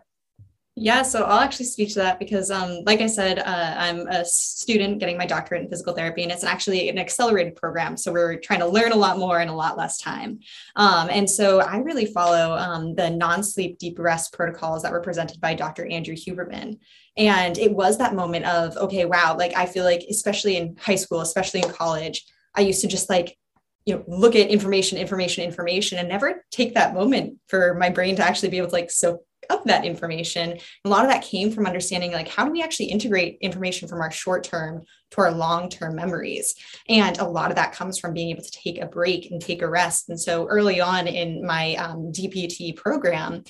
Yeah, 0.76 1.02
so 1.02 1.22
I'll 1.22 1.38
actually 1.38 1.66
speak 1.66 1.90
to 1.90 2.00
that 2.00 2.18
because, 2.18 2.50
um, 2.50 2.80
like 2.84 3.00
I 3.00 3.06
said, 3.06 3.38
uh, 3.38 3.74
I'm 3.78 4.08
a 4.08 4.24
student 4.24 4.98
getting 4.98 5.16
my 5.16 5.24
doctorate 5.24 5.62
in 5.62 5.68
physical 5.68 5.94
therapy, 5.94 6.24
and 6.24 6.32
it's 6.32 6.42
actually 6.42 6.88
an 6.88 6.98
accelerated 6.98 7.54
program. 7.54 7.96
So 7.96 8.12
we're 8.12 8.38
trying 8.40 8.58
to 8.58 8.66
learn 8.66 8.90
a 8.90 8.96
lot 8.96 9.16
more 9.16 9.40
in 9.40 9.46
a 9.46 9.54
lot 9.54 9.78
less 9.78 9.98
time. 9.98 10.40
Um, 10.74 11.10
and 11.10 11.30
so 11.30 11.60
I 11.60 11.76
really 11.76 12.06
follow 12.06 12.56
um, 12.56 12.96
the 12.96 13.08
non 13.08 13.44
sleep 13.44 13.78
deep 13.78 14.00
rest 14.00 14.32
protocols 14.32 14.82
that 14.82 14.90
were 14.90 15.00
presented 15.00 15.40
by 15.40 15.54
Dr. 15.54 15.86
Andrew 15.86 16.16
Huberman. 16.16 16.80
And 17.16 17.56
it 17.56 17.72
was 17.72 17.98
that 17.98 18.16
moment 18.16 18.44
of, 18.44 18.76
okay, 18.76 19.04
wow, 19.04 19.36
like 19.38 19.56
I 19.56 19.66
feel 19.66 19.84
like, 19.84 20.04
especially 20.10 20.56
in 20.56 20.76
high 20.76 20.96
school, 20.96 21.20
especially 21.20 21.60
in 21.60 21.70
college, 21.70 22.24
I 22.54 22.62
used 22.62 22.80
to 22.82 22.88
just 22.88 23.08
like 23.08 23.36
you 23.84 23.96
know 23.96 24.04
look 24.06 24.34
at 24.34 24.48
information 24.48 24.98
information 24.98 25.44
information 25.44 25.98
and 25.98 26.08
never 26.08 26.44
take 26.50 26.74
that 26.74 26.94
moment 26.94 27.38
for 27.48 27.74
my 27.74 27.90
brain 27.90 28.16
to 28.16 28.22
actually 28.22 28.48
be 28.50 28.58
able 28.58 28.68
to 28.68 28.74
like 28.74 28.90
soak 28.90 29.22
up 29.50 29.64
that 29.64 29.84
information. 29.84 30.58
A 30.84 30.88
lot 30.88 31.04
of 31.04 31.10
that 31.10 31.22
came 31.22 31.50
from 31.50 31.66
understanding 31.66 32.12
like 32.12 32.28
how 32.28 32.44
do 32.44 32.50
we 32.50 32.62
actually 32.62 32.86
integrate 32.86 33.38
information 33.40 33.88
from 33.88 34.00
our 34.00 34.10
short 34.10 34.44
term 34.44 34.82
to 35.10 35.20
our 35.20 35.32
long 35.32 35.68
term 35.68 35.94
memories. 35.94 36.54
And 36.88 37.18
a 37.18 37.24
lot 37.24 37.50
of 37.50 37.56
that 37.56 37.72
comes 37.72 37.98
from 37.98 38.14
being 38.14 38.30
able 38.30 38.42
to 38.42 38.50
take 38.50 38.80
a 38.80 38.86
break 38.86 39.30
and 39.30 39.40
take 39.40 39.62
a 39.62 39.68
rest. 39.68 40.08
And 40.08 40.20
so 40.20 40.46
early 40.48 40.80
on 40.80 41.06
in 41.06 41.44
my 41.46 41.74
um, 41.76 42.12
DPT 42.12 42.76
program, 42.76 43.44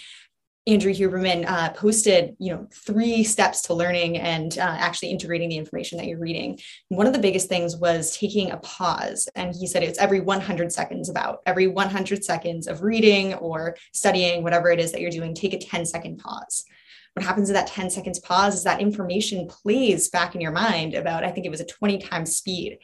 Andrew 0.67 0.93
Huberman 0.93 1.45
uh, 1.47 1.71
posted, 1.73 2.37
you 2.39 2.51
know, 2.51 2.67
three 2.73 3.23
steps 3.23 3.61
to 3.62 3.75
learning 3.75 4.17
and 4.17 4.57
uh, 4.59 4.62
actually 4.62 5.11
integrating 5.11 5.51
the 5.51 5.59
information 5.59 5.99
that 5.99 6.07
you're 6.07 6.19
reading. 6.19 6.59
One 6.89 7.07
of 7.07 7.12
the 7.12 7.19
biggest 7.19 7.51
things 7.51 7.77
was 7.77 8.17
taking 8.17 8.51
a 8.51 8.57
pause, 8.59 9.29
and 9.35 9.55
he 9.55 9.67
said 9.67 9.83
it's 9.83 9.99
every 9.99 10.21
100 10.21 10.73
seconds. 10.73 11.11
About 11.11 11.43
every 11.45 11.67
100 11.67 12.25
seconds 12.25 12.67
of 12.67 12.83
reading 12.83 13.35
or 13.35 13.77
studying, 13.93 14.43
whatever 14.43 14.71
it 14.71 14.81
is 14.81 14.91
that 14.93 15.03
you're 15.03 15.11
doing, 15.11 15.35
take 15.35 15.53
a 15.53 15.59
10 15.59 15.85
second 15.85 16.17
pause. 16.19 16.65
What 17.12 17.27
happens 17.27 17.51
in 17.51 17.55
that 17.55 17.67
10 17.67 17.91
seconds 17.91 18.19
pause 18.19 18.55
is 18.57 18.65
that 18.65 18.81
information 18.81 19.47
plays 19.47 20.09
back 20.09 20.35
in 20.35 20.41
your 20.41 20.51
mind 20.51 20.95
about, 20.95 21.25
I 21.25 21.31
think 21.31 21.45
it 21.47 21.51
was 21.51 21.61
a 21.61 21.67
20 21.67 21.99
times 21.99 22.35
speed. 22.37 22.79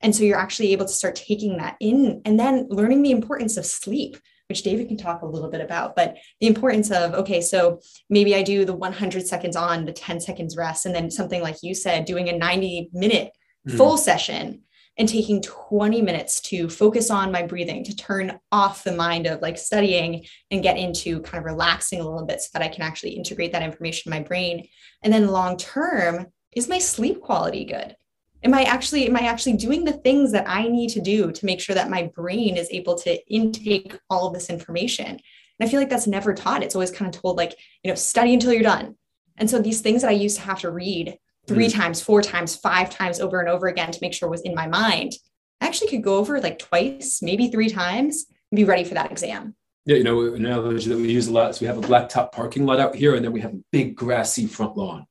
And 0.00 0.14
so 0.14 0.22
you're 0.22 0.38
actually 0.38 0.72
able 0.72 0.86
to 0.86 0.92
start 0.92 1.16
taking 1.16 1.56
that 1.56 1.76
in 1.80 2.22
and 2.24 2.38
then 2.38 2.68
learning 2.70 3.02
the 3.02 3.10
importance 3.10 3.56
of 3.56 3.66
sleep 3.66 4.16
which 4.48 4.62
David 4.62 4.88
can 4.88 4.96
talk 4.96 5.22
a 5.22 5.26
little 5.26 5.50
bit 5.50 5.60
about, 5.60 5.96
but 5.96 6.16
the 6.40 6.46
importance 6.46 6.90
of, 6.90 7.14
okay, 7.14 7.40
so 7.40 7.80
maybe 8.10 8.34
I 8.34 8.42
do 8.42 8.64
the 8.64 8.76
100 8.76 9.26
seconds 9.26 9.56
on, 9.56 9.84
the 9.84 9.92
10 9.92 10.20
seconds 10.20 10.56
rest, 10.56 10.86
and 10.86 10.94
then 10.94 11.10
something 11.10 11.42
like 11.42 11.56
you 11.62 11.74
said, 11.74 12.04
doing 12.04 12.28
a 12.28 12.36
90 12.36 12.90
minute 12.92 13.32
mm-hmm. 13.66 13.76
full 13.76 13.96
session 13.96 14.60
and 14.96 15.08
taking 15.08 15.42
20 15.42 16.02
minutes 16.02 16.40
to 16.40 16.68
focus 16.68 17.10
on 17.10 17.32
my 17.32 17.42
breathing, 17.42 17.82
to 17.84 17.96
turn 17.96 18.38
off 18.52 18.84
the 18.84 18.92
mind 18.92 19.26
of 19.26 19.42
like 19.42 19.58
studying 19.58 20.24
and 20.50 20.62
get 20.62 20.78
into 20.78 21.20
kind 21.22 21.38
of 21.38 21.44
relaxing 21.44 22.00
a 22.00 22.04
little 22.08 22.26
bit 22.26 22.40
so 22.40 22.50
that 22.52 22.62
I 22.62 22.68
can 22.68 22.82
actually 22.82 23.12
integrate 23.12 23.52
that 23.52 23.62
information 23.62 24.12
in 24.12 24.18
my 24.18 24.24
brain. 24.24 24.68
And 25.02 25.12
then 25.12 25.28
long 25.28 25.56
term, 25.56 26.26
is 26.52 26.68
my 26.68 26.78
sleep 26.78 27.20
quality 27.20 27.64
good? 27.64 27.96
Am 28.44 28.54
i 28.54 28.62
actually 28.64 29.08
am 29.08 29.16
i 29.16 29.22
actually 29.22 29.54
doing 29.54 29.84
the 29.84 29.92
things 29.92 30.32
that 30.32 30.48
i 30.48 30.68
need 30.68 30.90
to 30.90 31.00
do 31.00 31.32
to 31.32 31.46
make 31.46 31.60
sure 31.60 31.74
that 31.74 31.90
my 31.90 32.04
brain 32.14 32.56
is 32.56 32.68
able 32.70 32.94
to 32.96 33.18
intake 33.32 33.98
all 34.10 34.26
of 34.26 34.34
this 34.34 34.50
information? 34.50 35.06
And 35.06 35.66
i 35.66 35.68
feel 35.68 35.80
like 35.80 35.90
that's 35.90 36.06
never 36.06 36.34
taught. 36.34 36.62
It's 36.62 36.74
always 36.74 36.90
kind 36.90 37.14
of 37.14 37.20
told 37.20 37.36
like 37.36 37.56
you 37.82 37.90
know 37.90 37.94
study 37.94 38.34
until 38.34 38.52
you're 38.52 38.62
done. 38.62 38.96
And 39.36 39.50
so 39.50 39.58
these 39.58 39.80
things 39.80 40.02
that 40.02 40.10
i 40.10 40.14
used 40.14 40.36
to 40.36 40.42
have 40.42 40.60
to 40.60 40.70
read 40.70 41.18
three 41.46 41.66
mm. 41.66 41.74
times 41.74 42.00
four 42.00 42.22
times 42.22 42.56
five 42.56 42.90
times 42.90 43.20
over 43.20 43.40
and 43.40 43.48
over 43.48 43.66
again 43.66 43.90
to 43.90 43.98
make 44.00 44.14
sure 44.14 44.28
was 44.28 44.40
in 44.42 44.54
my 44.54 44.66
mind 44.66 45.12
i 45.60 45.66
actually 45.66 45.90
could 45.90 46.02
go 46.02 46.16
over 46.16 46.40
like 46.40 46.58
twice 46.58 47.20
maybe 47.20 47.48
three 47.48 47.68
times 47.68 48.26
and 48.50 48.56
be 48.56 48.64
ready 48.64 48.84
for 48.84 48.94
that 48.94 49.10
exam. 49.10 49.54
Yeah, 49.86 49.96
you 49.96 50.04
know, 50.04 50.20
an 50.22 50.46
analogy 50.46 50.88
that 50.88 50.96
we 50.96 51.10
use 51.10 51.28
a 51.28 51.32
lot 51.32 51.50
is 51.50 51.60
we 51.60 51.66
have 51.66 51.76
a 51.76 51.82
blacktop 51.82 52.32
parking 52.32 52.64
lot 52.64 52.80
out 52.80 52.94
here, 52.94 53.16
and 53.16 53.24
then 53.24 53.32
we 53.32 53.40
have 53.42 53.52
a 53.52 53.60
big 53.70 53.96
grassy 53.96 54.46
front 54.46 54.76
lawn 54.76 55.06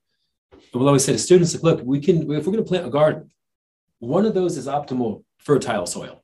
we'll 0.80 0.88
always 0.88 1.06
say 1.06 1.14
to 1.14 1.20
students, 1.20 1.62
look, 1.62 1.82
we 1.84 2.00
can, 2.00 2.24
if 2.32 2.46
we're 2.46 2.54
going 2.54 2.58
to 2.58 2.64
plant 2.64 2.86
a 2.86 2.90
garden, 2.90 3.30
one 4.00 4.26
of 4.26 4.34
those 4.34 4.58
is 4.58 4.68
optimal 4.68 5.24
fertile 5.38 5.86
soil. 5.86 6.24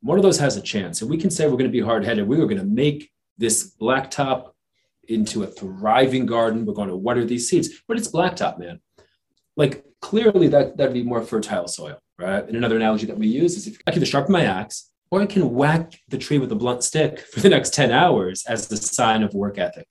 One 0.00 0.18
of 0.18 0.22
those 0.22 0.38
has 0.38 0.56
a 0.56 0.60
chance. 0.60 1.00
And 1.00 1.10
we 1.10 1.16
can 1.16 1.30
say 1.30 1.46
we're 1.46 1.52
going 1.52 1.64
to 1.64 1.70
be 1.70 1.80
hard 1.80 2.04
headed. 2.04 2.28
We 2.28 2.40
are 2.40 2.46
going 2.46 2.58
to 2.58 2.64
make 2.64 3.10
this 3.38 3.74
blacktop 3.80 4.50
into 5.08 5.42
a 5.42 5.46
thriving 5.46 6.26
garden. 6.26 6.64
We're 6.64 6.74
going 6.74 6.88
to 6.88 6.96
water 6.96 7.24
these 7.24 7.48
seeds, 7.48 7.82
but 7.88 7.96
it's 7.96 8.08
blacktop, 8.08 8.58
man. 8.58 8.80
Like 9.56 9.84
clearly 10.00 10.48
that, 10.48 10.76
that'd 10.76 10.94
be 10.94 11.02
more 11.02 11.22
fertile 11.22 11.68
soil, 11.68 11.98
right? 12.18 12.44
And 12.46 12.56
another 12.56 12.76
analogy 12.76 13.06
that 13.06 13.18
we 13.18 13.26
use 13.26 13.56
is 13.56 13.66
if 13.66 13.78
I 13.86 13.90
can 13.90 14.04
sharpen 14.04 14.32
my 14.32 14.44
axe 14.44 14.90
or 15.10 15.22
I 15.22 15.26
can 15.26 15.54
whack 15.54 15.92
the 16.08 16.18
tree 16.18 16.38
with 16.38 16.52
a 16.52 16.56
blunt 16.56 16.84
stick 16.84 17.20
for 17.20 17.40
the 17.40 17.48
next 17.48 17.72
10 17.74 17.90
hours 17.90 18.44
as 18.46 18.70
a 18.70 18.76
sign 18.76 19.22
of 19.22 19.34
work 19.34 19.58
ethic. 19.58 19.88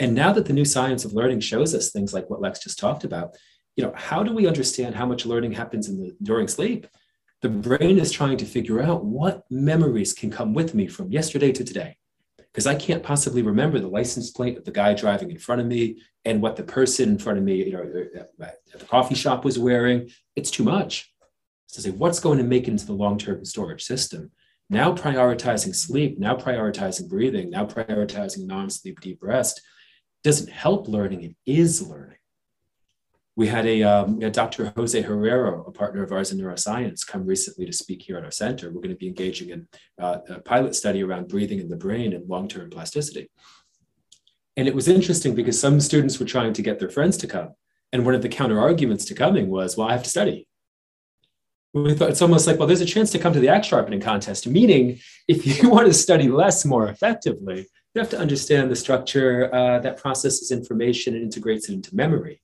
And 0.00 0.14
now 0.14 0.32
that 0.32 0.46
the 0.46 0.54
new 0.54 0.64
science 0.64 1.04
of 1.04 1.12
learning 1.12 1.40
shows 1.40 1.74
us 1.74 1.90
things 1.90 2.14
like 2.14 2.28
what 2.30 2.40
Lex 2.40 2.58
just 2.58 2.78
talked 2.78 3.04
about, 3.04 3.36
you 3.76 3.84
know, 3.84 3.92
how 3.94 4.22
do 4.22 4.32
we 4.32 4.48
understand 4.48 4.94
how 4.94 5.04
much 5.04 5.26
learning 5.26 5.52
happens 5.52 5.88
in 5.88 6.00
the 6.00 6.16
during 6.22 6.48
sleep? 6.48 6.86
The 7.42 7.50
brain 7.50 7.98
is 7.98 8.10
trying 8.10 8.38
to 8.38 8.46
figure 8.46 8.80
out 8.80 9.04
what 9.04 9.44
memories 9.50 10.14
can 10.14 10.30
come 10.30 10.54
with 10.54 10.74
me 10.74 10.88
from 10.88 11.12
yesterday 11.12 11.52
to 11.52 11.64
today. 11.64 11.96
because 12.52 12.66
I 12.66 12.74
can't 12.74 13.02
possibly 13.02 13.42
remember 13.42 13.78
the 13.78 13.88
license 13.88 14.30
plate 14.30 14.58
of 14.58 14.64
the 14.64 14.72
guy 14.72 14.92
driving 14.94 15.30
in 15.30 15.38
front 15.38 15.60
of 15.60 15.66
me 15.68 16.02
and 16.24 16.42
what 16.42 16.56
the 16.56 16.64
person 16.64 17.10
in 17.10 17.18
front 17.18 17.38
of 17.38 17.44
me, 17.44 17.64
you 17.64 17.72
know, 17.72 18.08
uh, 18.18 18.44
uh, 18.44 18.44
at 18.44 18.78
the 18.78 18.84
coffee 18.86 19.14
shop 19.14 19.44
was 19.44 19.58
wearing. 19.58 20.10
It's 20.34 20.50
too 20.50 20.64
much. 20.64 21.12
So 21.66 21.80
say, 21.80 21.90
what's 21.90 22.18
going 22.18 22.38
to 22.38 22.44
make 22.44 22.64
it 22.64 22.72
into 22.72 22.86
the 22.86 22.92
long-term 22.92 23.44
storage 23.44 23.84
system? 23.84 24.32
Now 24.68 24.92
prioritizing 24.92 25.74
sleep, 25.74 26.18
now 26.18 26.36
prioritizing 26.36 27.08
breathing, 27.08 27.50
now 27.50 27.66
prioritizing 27.66 28.46
non-sleep 28.46 29.00
deep 29.00 29.18
rest 29.22 29.60
doesn't 30.22 30.50
help 30.50 30.88
learning, 30.88 31.22
it 31.22 31.36
is 31.46 31.86
learning. 31.86 32.16
We 33.36 33.46
had 33.46 33.64
a 33.64 33.82
um, 33.82 34.18
we 34.18 34.24
had 34.24 34.32
Dr. 34.32 34.72
Jose 34.76 35.02
Herrero, 35.02 35.66
a 35.66 35.70
partner 35.70 36.02
of 36.02 36.12
ours 36.12 36.30
in 36.30 36.38
neuroscience, 36.38 37.06
come 37.06 37.24
recently 37.24 37.64
to 37.64 37.72
speak 37.72 38.02
here 38.02 38.18
at 38.18 38.24
our 38.24 38.30
center. 38.30 38.68
We're 38.68 38.82
going 38.82 38.90
to 38.90 38.96
be 38.96 39.08
engaging 39.08 39.50
in 39.50 39.68
uh, 39.98 40.18
a 40.28 40.40
pilot 40.40 40.74
study 40.74 41.02
around 41.02 41.28
breathing 41.28 41.60
in 41.60 41.68
the 41.68 41.76
brain 41.76 42.12
and 42.12 42.28
long-term 42.28 42.70
plasticity. 42.70 43.30
And 44.56 44.68
it 44.68 44.74
was 44.74 44.88
interesting 44.88 45.34
because 45.34 45.58
some 45.58 45.80
students 45.80 46.18
were 46.18 46.26
trying 46.26 46.52
to 46.52 46.62
get 46.62 46.78
their 46.78 46.90
friends 46.90 47.16
to 47.18 47.26
come. 47.26 47.54
And 47.92 48.04
one 48.04 48.14
of 48.14 48.22
the 48.22 48.28
counter 48.28 48.60
arguments 48.60 49.04
to 49.06 49.14
coming 49.14 49.48
was, 49.48 49.76
well, 49.76 49.88
I 49.88 49.92
have 49.92 50.02
to 50.02 50.10
study. 50.10 50.46
We 51.72 51.94
thought 51.94 52.10
it's 52.10 52.22
almost 52.22 52.46
like, 52.46 52.58
well, 52.58 52.66
there's 52.66 52.80
a 52.80 52.86
chance 52.86 53.10
to 53.12 53.18
come 53.18 53.32
to 53.32 53.40
the 53.40 53.48
axe 53.48 53.68
sharpening 53.68 54.00
contest, 54.00 54.46
meaning 54.46 54.98
if 55.28 55.46
you 55.46 55.70
want 55.70 55.86
to 55.86 55.94
study 55.94 56.28
less 56.28 56.64
more 56.64 56.88
effectively, 56.88 57.68
you 57.94 58.00
have 58.00 58.10
to 58.10 58.18
understand 58.18 58.70
the 58.70 58.76
structure 58.76 59.52
uh, 59.52 59.80
that 59.80 59.96
processes 59.96 60.50
information 60.50 61.14
and 61.14 61.24
integrates 61.24 61.68
it 61.68 61.74
into 61.74 61.94
memory. 61.94 62.40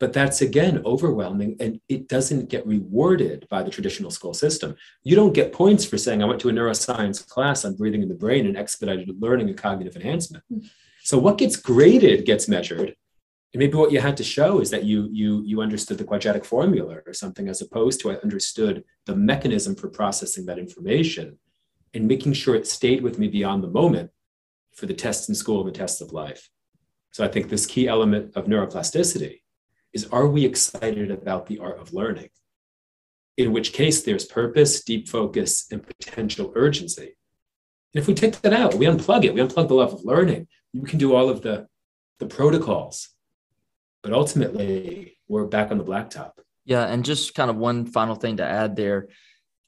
But 0.00 0.12
that's 0.12 0.42
again 0.42 0.82
overwhelming 0.84 1.56
and 1.60 1.80
it 1.88 2.08
doesn't 2.08 2.50
get 2.50 2.66
rewarded 2.66 3.46
by 3.48 3.62
the 3.62 3.70
traditional 3.70 4.10
school 4.10 4.34
system. 4.34 4.74
You 5.04 5.14
don't 5.14 5.32
get 5.32 5.52
points 5.52 5.84
for 5.84 5.96
saying, 5.96 6.22
I 6.22 6.26
went 6.26 6.40
to 6.40 6.48
a 6.48 6.52
neuroscience 6.52 7.26
class 7.26 7.64
on 7.64 7.76
breathing 7.76 8.02
in 8.02 8.08
the 8.08 8.14
brain 8.14 8.46
and 8.46 8.56
expedited 8.56 9.08
learning 9.22 9.48
and 9.48 9.56
cognitive 9.56 9.94
enhancement. 9.94 10.42
So 11.04 11.18
what 11.18 11.38
gets 11.38 11.56
graded 11.56 12.26
gets 12.26 12.48
measured. 12.48 12.96
And 13.52 13.60
maybe 13.60 13.76
what 13.76 13.92
you 13.92 14.00
had 14.00 14.16
to 14.16 14.24
show 14.24 14.58
is 14.58 14.70
that 14.70 14.82
you, 14.82 15.08
you, 15.12 15.44
you 15.46 15.60
understood 15.60 15.98
the 15.98 16.04
quadratic 16.04 16.44
formula 16.44 16.98
or 17.06 17.14
something, 17.14 17.46
as 17.46 17.62
opposed 17.62 18.00
to 18.00 18.10
I 18.10 18.16
understood 18.16 18.82
the 19.06 19.14
mechanism 19.14 19.76
for 19.76 19.88
processing 19.88 20.44
that 20.46 20.58
information 20.58 21.38
and 21.94 22.08
making 22.08 22.32
sure 22.32 22.56
it 22.56 22.66
stayed 22.66 23.00
with 23.00 23.20
me 23.20 23.28
beyond 23.28 23.62
the 23.62 23.68
moment 23.68 24.10
for 24.74 24.86
the 24.86 24.94
tests 24.94 25.28
in 25.28 25.34
school 25.34 25.60
and 25.60 25.68
the 25.68 25.78
tests 25.78 26.00
of 26.00 26.12
life. 26.12 26.48
So 27.12 27.24
I 27.24 27.28
think 27.28 27.48
this 27.48 27.66
key 27.66 27.86
element 27.88 28.32
of 28.34 28.46
neuroplasticity 28.46 29.40
is 29.92 30.06
are 30.06 30.26
we 30.26 30.44
excited 30.44 31.10
about 31.10 31.46
the 31.46 31.60
art 31.60 31.78
of 31.78 31.92
learning? 31.92 32.30
In 33.36 33.52
which 33.52 33.72
case, 33.72 34.02
there's 34.02 34.24
purpose, 34.24 34.82
deep 34.82 35.08
focus, 35.08 35.66
and 35.70 35.84
potential 35.84 36.52
urgency. 36.54 37.16
And 37.94 38.02
if 38.02 38.06
we 38.06 38.14
take 38.14 38.40
that 38.40 38.52
out, 38.52 38.74
we 38.74 38.86
unplug 38.86 39.24
it, 39.24 39.34
we 39.34 39.40
unplug 39.40 39.68
the 39.68 39.74
love 39.74 39.92
of 39.92 40.04
learning, 40.04 40.48
we 40.72 40.88
can 40.88 40.98
do 40.98 41.14
all 41.14 41.28
of 41.28 41.42
the, 41.42 41.66
the 42.18 42.26
protocols. 42.26 43.08
But 44.02 44.12
ultimately, 44.12 45.16
we're 45.28 45.46
back 45.46 45.70
on 45.70 45.78
the 45.78 45.84
blacktop. 45.84 46.32
Yeah. 46.64 46.84
And 46.84 47.04
just 47.04 47.34
kind 47.34 47.50
of 47.50 47.56
one 47.56 47.86
final 47.86 48.14
thing 48.14 48.38
to 48.38 48.44
add 48.44 48.76
there 48.76 49.08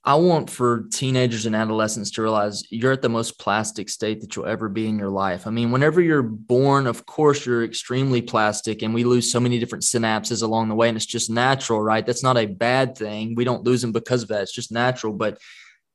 I 0.07 0.15
want 0.15 0.49
for 0.49 0.85
teenagers 0.93 1.45
and 1.45 1.53
adolescents 1.53 2.11
to 2.11 2.21
realize 2.21 2.63
you're 2.69 2.93
at 2.93 3.01
the 3.01 3.09
most 3.09 3.37
plastic 3.37 3.89
state 3.89 4.21
that 4.21 4.37
you'll 4.37 4.45
ever 4.45 4.69
be 4.69 4.87
in 4.87 4.97
your 4.97 5.09
life. 5.09 5.45
I 5.45 5.49
mean, 5.49 5.69
whenever 5.69 5.99
you're 5.99 6.23
born, 6.23 6.87
of 6.87 7.05
course, 7.05 7.45
you're 7.45 7.65
extremely 7.65 8.21
plastic 8.21 8.83
and 8.83 8.93
we 8.93 9.03
lose 9.03 9.29
so 9.29 9.41
many 9.41 9.59
different 9.59 9.83
synapses 9.83 10.43
along 10.43 10.69
the 10.69 10.75
way. 10.75 10.87
And 10.87 10.95
it's 10.95 11.05
just 11.05 11.29
natural, 11.29 11.83
right? 11.83 12.05
That's 12.05 12.23
not 12.23 12.37
a 12.37 12.45
bad 12.45 12.97
thing. 12.97 13.35
We 13.35 13.43
don't 13.43 13.65
lose 13.65 13.81
them 13.81 13.91
because 13.91 14.23
of 14.23 14.29
that. 14.29 14.43
It's 14.43 14.53
just 14.53 14.71
natural. 14.71 15.11
But 15.11 15.39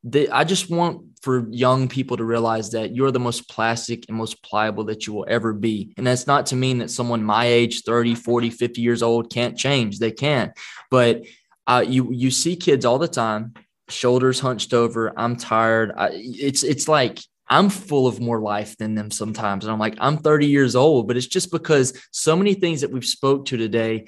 the, 0.05 0.29
I 0.29 0.45
just 0.45 0.69
want 0.69 1.07
for 1.23 1.49
young 1.49 1.89
people 1.89 2.19
to 2.19 2.25
realize 2.25 2.69
that 2.73 2.95
you're 2.95 3.13
the 3.13 3.19
most 3.19 3.49
plastic 3.49 4.05
and 4.09 4.19
most 4.19 4.43
pliable 4.43 4.85
that 4.85 5.07
you 5.07 5.15
will 5.15 5.27
ever 5.27 5.55
be. 5.55 5.95
And 5.97 6.07
that's 6.07 6.27
not 6.27 6.45
to 6.47 6.57
mean 6.57 6.77
that 6.79 6.91
someone 6.91 7.25
my 7.25 7.47
age, 7.47 7.81
30, 7.85 8.17
40, 8.17 8.51
50 8.51 8.83
years 8.83 9.03
old 9.03 9.33
can't 9.33 9.57
change. 9.57 10.01
They 10.01 10.11
can. 10.11 10.53
But 10.91 11.23
uh, 11.67 11.83
you, 11.89 12.13
you 12.13 12.31
see 12.31 12.57
kids 12.57 12.85
all 12.85 12.99
the 12.99 13.09
time 13.09 13.55
shoulders 13.89 14.41
hunched 14.41 14.75
over. 14.75 15.13
I'm 15.17 15.37
tired. 15.37 15.93
I, 15.97 16.11
it's 16.13 16.63
it's 16.63 16.89
like 16.89 17.19
I'm 17.49 17.69
full 17.69 18.07
of 18.07 18.21
more 18.21 18.41
life 18.41 18.77
than 18.79 18.95
them 18.95 19.11
sometimes. 19.11 19.65
And 19.65 19.73
I'm 19.73 19.79
like, 19.79 19.97
I'm 19.99 20.17
30 20.17 20.47
years 20.47 20.75
old, 20.75 21.07
but 21.07 21.17
it's 21.17 21.27
just 21.27 21.51
because 21.51 21.93
so 22.11 22.35
many 22.35 22.55
things 22.55 22.81
that 22.81 22.91
we've 22.91 23.05
spoke 23.05 23.47
to 23.47 23.57
today 23.57 24.07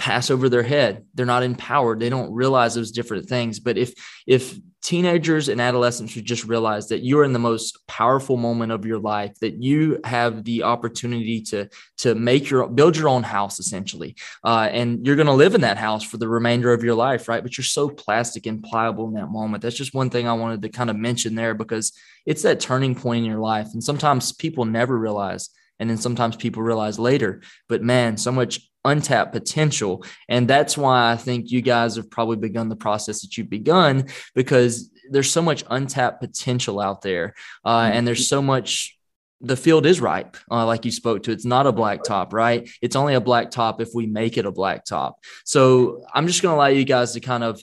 pass 0.00 0.30
over 0.30 0.48
their 0.48 0.62
head. 0.62 1.04
They're 1.14 1.26
not 1.26 1.42
empowered. 1.42 2.00
They 2.00 2.08
don't 2.08 2.32
realize 2.32 2.74
those 2.74 2.90
different 2.90 3.28
things. 3.28 3.60
But 3.60 3.76
if 3.76 3.92
if 4.26 4.58
teenagers 4.82 5.50
and 5.50 5.60
adolescents 5.60 6.10
should 6.10 6.24
just 6.24 6.44
realize 6.44 6.88
that 6.88 7.04
you're 7.04 7.22
in 7.22 7.34
the 7.34 7.38
most 7.38 7.86
powerful 7.86 8.38
moment 8.38 8.72
of 8.72 8.86
your 8.86 8.98
life 8.98 9.38
that 9.40 9.62
you 9.62 10.00
have 10.04 10.42
the 10.44 10.62
opportunity 10.62 11.42
to 11.42 11.68
to 11.98 12.14
make 12.14 12.48
your 12.48 12.66
build 12.66 12.96
your 12.96 13.10
own 13.10 13.22
house 13.22 13.60
essentially 13.60 14.16
uh, 14.42 14.70
and 14.72 15.06
you're 15.06 15.16
going 15.16 15.26
to 15.26 15.34
live 15.34 15.54
in 15.54 15.60
that 15.60 15.76
house 15.76 16.02
for 16.02 16.16
the 16.16 16.26
remainder 16.26 16.72
of 16.72 16.82
your 16.82 16.94
life 16.94 17.28
right 17.28 17.42
but 17.42 17.58
you're 17.58 17.64
so 17.64 17.90
plastic 17.90 18.46
and 18.46 18.62
pliable 18.62 19.06
in 19.06 19.12
that 19.12 19.28
moment 19.28 19.62
that's 19.62 19.76
just 19.76 19.92
one 19.92 20.08
thing 20.08 20.26
i 20.26 20.32
wanted 20.32 20.62
to 20.62 20.70
kind 20.70 20.88
of 20.88 20.96
mention 20.96 21.34
there 21.34 21.52
because 21.52 21.92
it's 22.24 22.42
that 22.42 22.58
turning 22.58 22.94
point 22.94 23.22
in 23.22 23.30
your 23.30 23.38
life 23.38 23.68
and 23.74 23.84
sometimes 23.84 24.32
people 24.32 24.64
never 24.64 24.98
realize 24.98 25.50
and 25.78 25.90
then 25.90 25.98
sometimes 25.98 26.36
people 26.36 26.62
realize 26.62 26.98
later 26.98 27.42
but 27.68 27.82
man 27.82 28.16
so 28.16 28.32
much 28.32 28.69
untapped 28.84 29.32
potential. 29.32 30.04
And 30.28 30.48
that's 30.48 30.76
why 30.76 31.12
I 31.12 31.16
think 31.16 31.50
you 31.50 31.62
guys 31.62 31.96
have 31.96 32.10
probably 32.10 32.36
begun 32.36 32.68
the 32.68 32.76
process 32.76 33.22
that 33.22 33.36
you've 33.36 33.50
begun 33.50 34.06
because 34.34 34.90
there's 35.10 35.30
so 35.30 35.42
much 35.42 35.64
untapped 35.68 36.20
potential 36.20 36.80
out 36.80 37.02
there. 37.02 37.34
Uh, 37.64 37.90
and 37.92 38.06
there's 38.06 38.28
so 38.28 38.40
much 38.40 38.96
the 39.42 39.56
field 39.56 39.86
is 39.86 40.00
ripe, 40.00 40.36
uh, 40.50 40.66
like 40.66 40.84
you 40.84 40.90
spoke 40.90 41.22
to. 41.22 41.32
It's 41.32 41.46
not 41.46 41.66
a 41.66 41.72
black 41.72 42.02
top, 42.02 42.32
right? 42.32 42.68
It's 42.82 42.96
only 42.96 43.14
a 43.14 43.20
black 43.20 43.50
top 43.50 43.80
if 43.80 43.88
we 43.94 44.06
make 44.06 44.36
it 44.36 44.44
a 44.44 44.52
black 44.52 44.84
top. 44.84 45.18
So 45.44 46.04
I'm 46.14 46.26
just 46.26 46.42
going 46.42 46.52
to 46.52 46.56
allow 46.56 46.66
you 46.66 46.84
guys 46.84 47.14
to 47.14 47.20
kind 47.20 47.42
of 47.42 47.62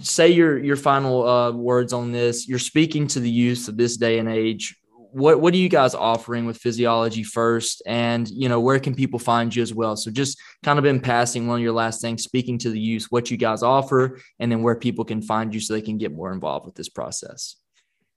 say 0.00 0.28
your 0.28 0.58
your 0.58 0.76
final 0.76 1.26
uh, 1.26 1.50
words 1.50 1.92
on 1.92 2.12
this. 2.12 2.48
You're 2.48 2.60
speaking 2.60 3.08
to 3.08 3.20
the 3.20 3.30
youth 3.30 3.66
of 3.68 3.76
this 3.76 3.96
day 3.96 4.18
and 4.18 4.28
age 4.28 4.76
what 5.12 5.40
what 5.40 5.54
are 5.54 5.58
you 5.58 5.68
guys 5.68 5.94
offering 5.94 6.46
with 6.46 6.58
physiology 6.58 7.22
first? 7.22 7.82
And 7.86 8.28
you 8.28 8.48
know 8.48 8.60
where 8.60 8.78
can 8.78 8.94
people 8.94 9.18
find 9.18 9.54
you 9.54 9.62
as 9.62 9.74
well? 9.74 9.96
So 9.96 10.10
just 10.10 10.38
kind 10.62 10.78
of 10.78 10.84
in 10.84 11.00
passing 11.00 11.46
one 11.46 11.58
of 11.58 11.62
your 11.62 11.72
last 11.72 12.00
things 12.00 12.22
speaking 12.22 12.58
to 12.58 12.70
the 12.70 12.80
youth 12.80 13.06
what 13.10 13.30
you 13.30 13.36
guys 13.36 13.62
offer 13.62 14.20
and 14.38 14.50
then 14.50 14.62
where 14.62 14.76
people 14.76 15.04
can 15.04 15.22
find 15.22 15.54
you 15.54 15.60
so 15.60 15.74
they 15.74 15.82
can 15.82 15.98
get 15.98 16.12
more 16.12 16.32
involved 16.32 16.66
with 16.66 16.74
this 16.74 16.88
process. 16.88 17.56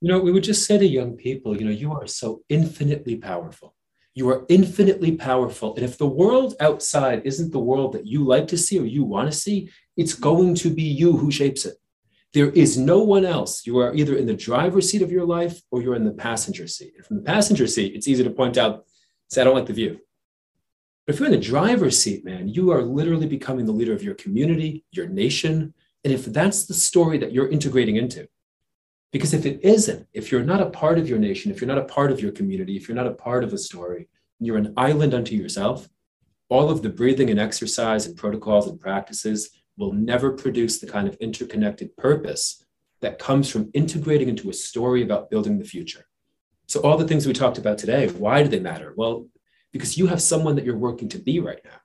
You 0.00 0.08
know 0.08 0.20
we 0.20 0.32
would 0.32 0.44
just 0.44 0.66
say 0.66 0.78
to 0.78 0.86
young 0.86 1.16
people 1.16 1.56
you 1.56 1.64
know 1.64 1.72
you 1.72 1.92
are 1.92 2.06
so 2.06 2.42
infinitely 2.48 3.16
powerful. 3.16 3.74
You 4.16 4.28
are 4.30 4.46
infinitely 4.48 5.16
powerful. 5.16 5.74
And 5.74 5.84
if 5.84 5.98
the 5.98 6.06
world 6.06 6.54
outside 6.60 7.22
isn't 7.24 7.50
the 7.50 7.58
world 7.58 7.94
that 7.94 8.06
you 8.06 8.24
like 8.24 8.46
to 8.48 8.56
see 8.56 8.78
or 8.78 8.84
you 8.84 9.04
want 9.04 9.30
to 9.30 9.36
see 9.36 9.70
it's 9.96 10.14
going 10.14 10.54
to 10.56 10.70
be 10.70 10.82
you 10.82 11.16
who 11.16 11.30
shapes 11.30 11.64
it 11.64 11.76
there 12.34 12.50
is 12.50 12.76
no 12.76 12.98
one 12.98 13.24
else. 13.24 13.64
You 13.64 13.78
are 13.78 13.94
either 13.94 14.16
in 14.16 14.26
the 14.26 14.34
driver's 14.34 14.90
seat 14.90 15.02
of 15.02 15.12
your 15.12 15.24
life 15.24 15.60
or 15.70 15.80
you're 15.80 15.94
in 15.94 16.04
the 16.04 16.10
passenger 16.10 16.66
seat. 16.66 16.92
And 16.96 17.06
from 17.06 17.16
the 17.16 17.22
passenger 17.22 17.68
seat, 17.68 17.94
it's 17.94 18.08
easy 18.08 18.24
to 18.24 18.30
point 18.30 18.58
out, 18.58 18.84
say, 19.30 19.40
I 19.40 19.44
don't 19.44 19.54
like 19.54 19.66
the 19.66 19.72
view. 19.72 20.00
But 21.06 21.14
if 21.14 21.20
you're 21.20 21.28
in 21.28 21.38
the 21.38 21.46
driver's 21.46 22.02
seat, 22.02 22.24
man, 22.24 22.48
you 22.48 22.72
are 22.72 22.82
literally 22.82 23.26
becoming 23.26 23.66
the 23.66 23.72
leader 23.72 23.92
of 23.92 24.02
your 24.02 24.16
community, 24.16 24.84
your 24.90 25.06
nation. 25.06 25.74
And 26.02 26.12
if 26.12 26.24
that's 26.24 26.66
the 26.66 26.74
story 26.74 27.18
that 27.18 27.32
you're 27.32 27.48
integrating 27.48 27.96
into, 27.96 28.26
because 29.12 29.32
if 29.32 29.46
it 29.46 29.60
isn't, 29.62 30.08
if 30.12 30.32
you're 30.32 30.42
not 30.42 30.60
a 30.60 30.70
part 30.70 30.98
of 30.98 31.08
your 31.08 31.20
nation, 31.20 31.52
if 31.52 31.60
you're 31.60 31.68
not 31.68 31.78
a 31.78 31.84
part 31.84 32.10
of 32.10 32.20
your 32.20 32.32
community, 32.32 32.76
if 32.76 32.88
you're 32.88 32.96
not 32.96 33.06
a 33.06 33.12
part 33.12 33.44
of 33.44 33.52
a 33.52 33.58
story, 33.58 34.08
you're 34.40 34.56
an 34.56 34.74
island 34.76 35.14
unto 35.14 35.36
yourself, 35.36 35.88
all 36.48 36.68
of 36.68 36.82
the 36.82 36.88
breathing 36.88 37.30
and 37.30 37.38
exercise 37.38 38.06
and 38.06 38.16
protocols 38.16 38.66
and 38.66 38.80
practices 38.80 39.50
will 39.76 39.92
never 39.92 40.32
produce 40.32 40.78
the 40.78 40.86
kind 40.86 41.08
of 41.08 41.16
interconnected 41.16 41.96
purpose 41.96 42.64
that 43.00 43.18
comes 43.18 43.50
from 43.50 43.70
integrating 43.74 44.28
into 44.28 44.50
a 44.50 44.54
story 44.54 45.02
about 45.02 45.30
building 45.30 45.58
the 45.58 45.64
future. 45.64 46.06
So, 46.66 46.80
all 46.80 46.96
the 46.96 47.06
things 47.06 47.26
we 47.26 47.32
talked 47.32 47.58
about 47.58 47.78
today, 47.78 48.08
why 48.08 48.42
do 48.42 48.48
they 48.48 48.60
matter? 48.60 48.94
Well, 48.96 49.26
because 49.72 49.98
you 49.98 50.06
have 50.06 50.22
someone 50.22 50.56
that 50.56 50.64
you're 50.64 50.78
working 50.78 51.08
to 51.10 51.18
be 51.18 51.40
right 51.40 51.60
now. 51.64 51.78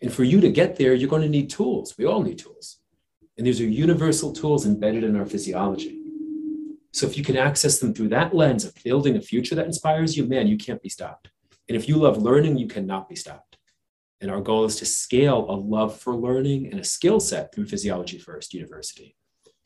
And 0.00 0.12
for 0.12 0.24
you 0.24 0.40
to 0.40 0.50
get 0.50 0.76
there, 0.76 0.94
you're 0.94 1.10
going 1.10 1.22
to 1.22 1.28
need 1.28 1.50
tools. 1.50 1.94
We 1.98 2.06
all 2.06 2.22
need 2.22 2.38
tools. 2.38 2.78
And 3.36 3.46
these 3.46 3.60
are 3.60 3.66
universal 3.66 4.32
tools 4.32 4.64
embedded 4.64 5.04
in 5.04 5.16
our 5.16 5.26
physiology. 5.26 6.00
So, 6.92 7.06
if 7.06 7.18
you 7.18 7.24
can 7.24 7.36
access 7.36 7.78
them 7.78 7.92
through 7.92 8.08
that 8.08 8.34
lens 8.34 8.64
of 8.64 8.74
building 8.82 9.16
a 9.16 9.20
future 9.20 9.54
that 9.54 9.66
inspires 9.66 10.16
you, 10.16 10.26
man, 10.26 10.46
you 10.46 10.56
can't 10.56 10.82
be 10.82 10.88
stopped. 10.88 11.28
And 11.68 11.76
if 11.76 11.86
you 11.88 11.96
love 11.96 12.16
learning, 12.22 12.56
you 12.56 12.66
cannot 12.66 13.08
be 13.08 13.16
stopped. 13.16 13.57
And 14.20 14.30
our 14.30 14.40
goal 14.40 14.64
is 14.64 14.76
to 14.76 14.86
scale 14.86 15.46
a 15.48 15.54
love 15.54 15.98
for 16.00 16.14
learning 16.14 16.70
and 16.70 16.80
a 16.80 16.84
skill 16.84 17.20
set 17.20 17.54
through 17.54 17.66
Physiology 17.66 18.18
First 18.18 18.52
University. 18.52 19.14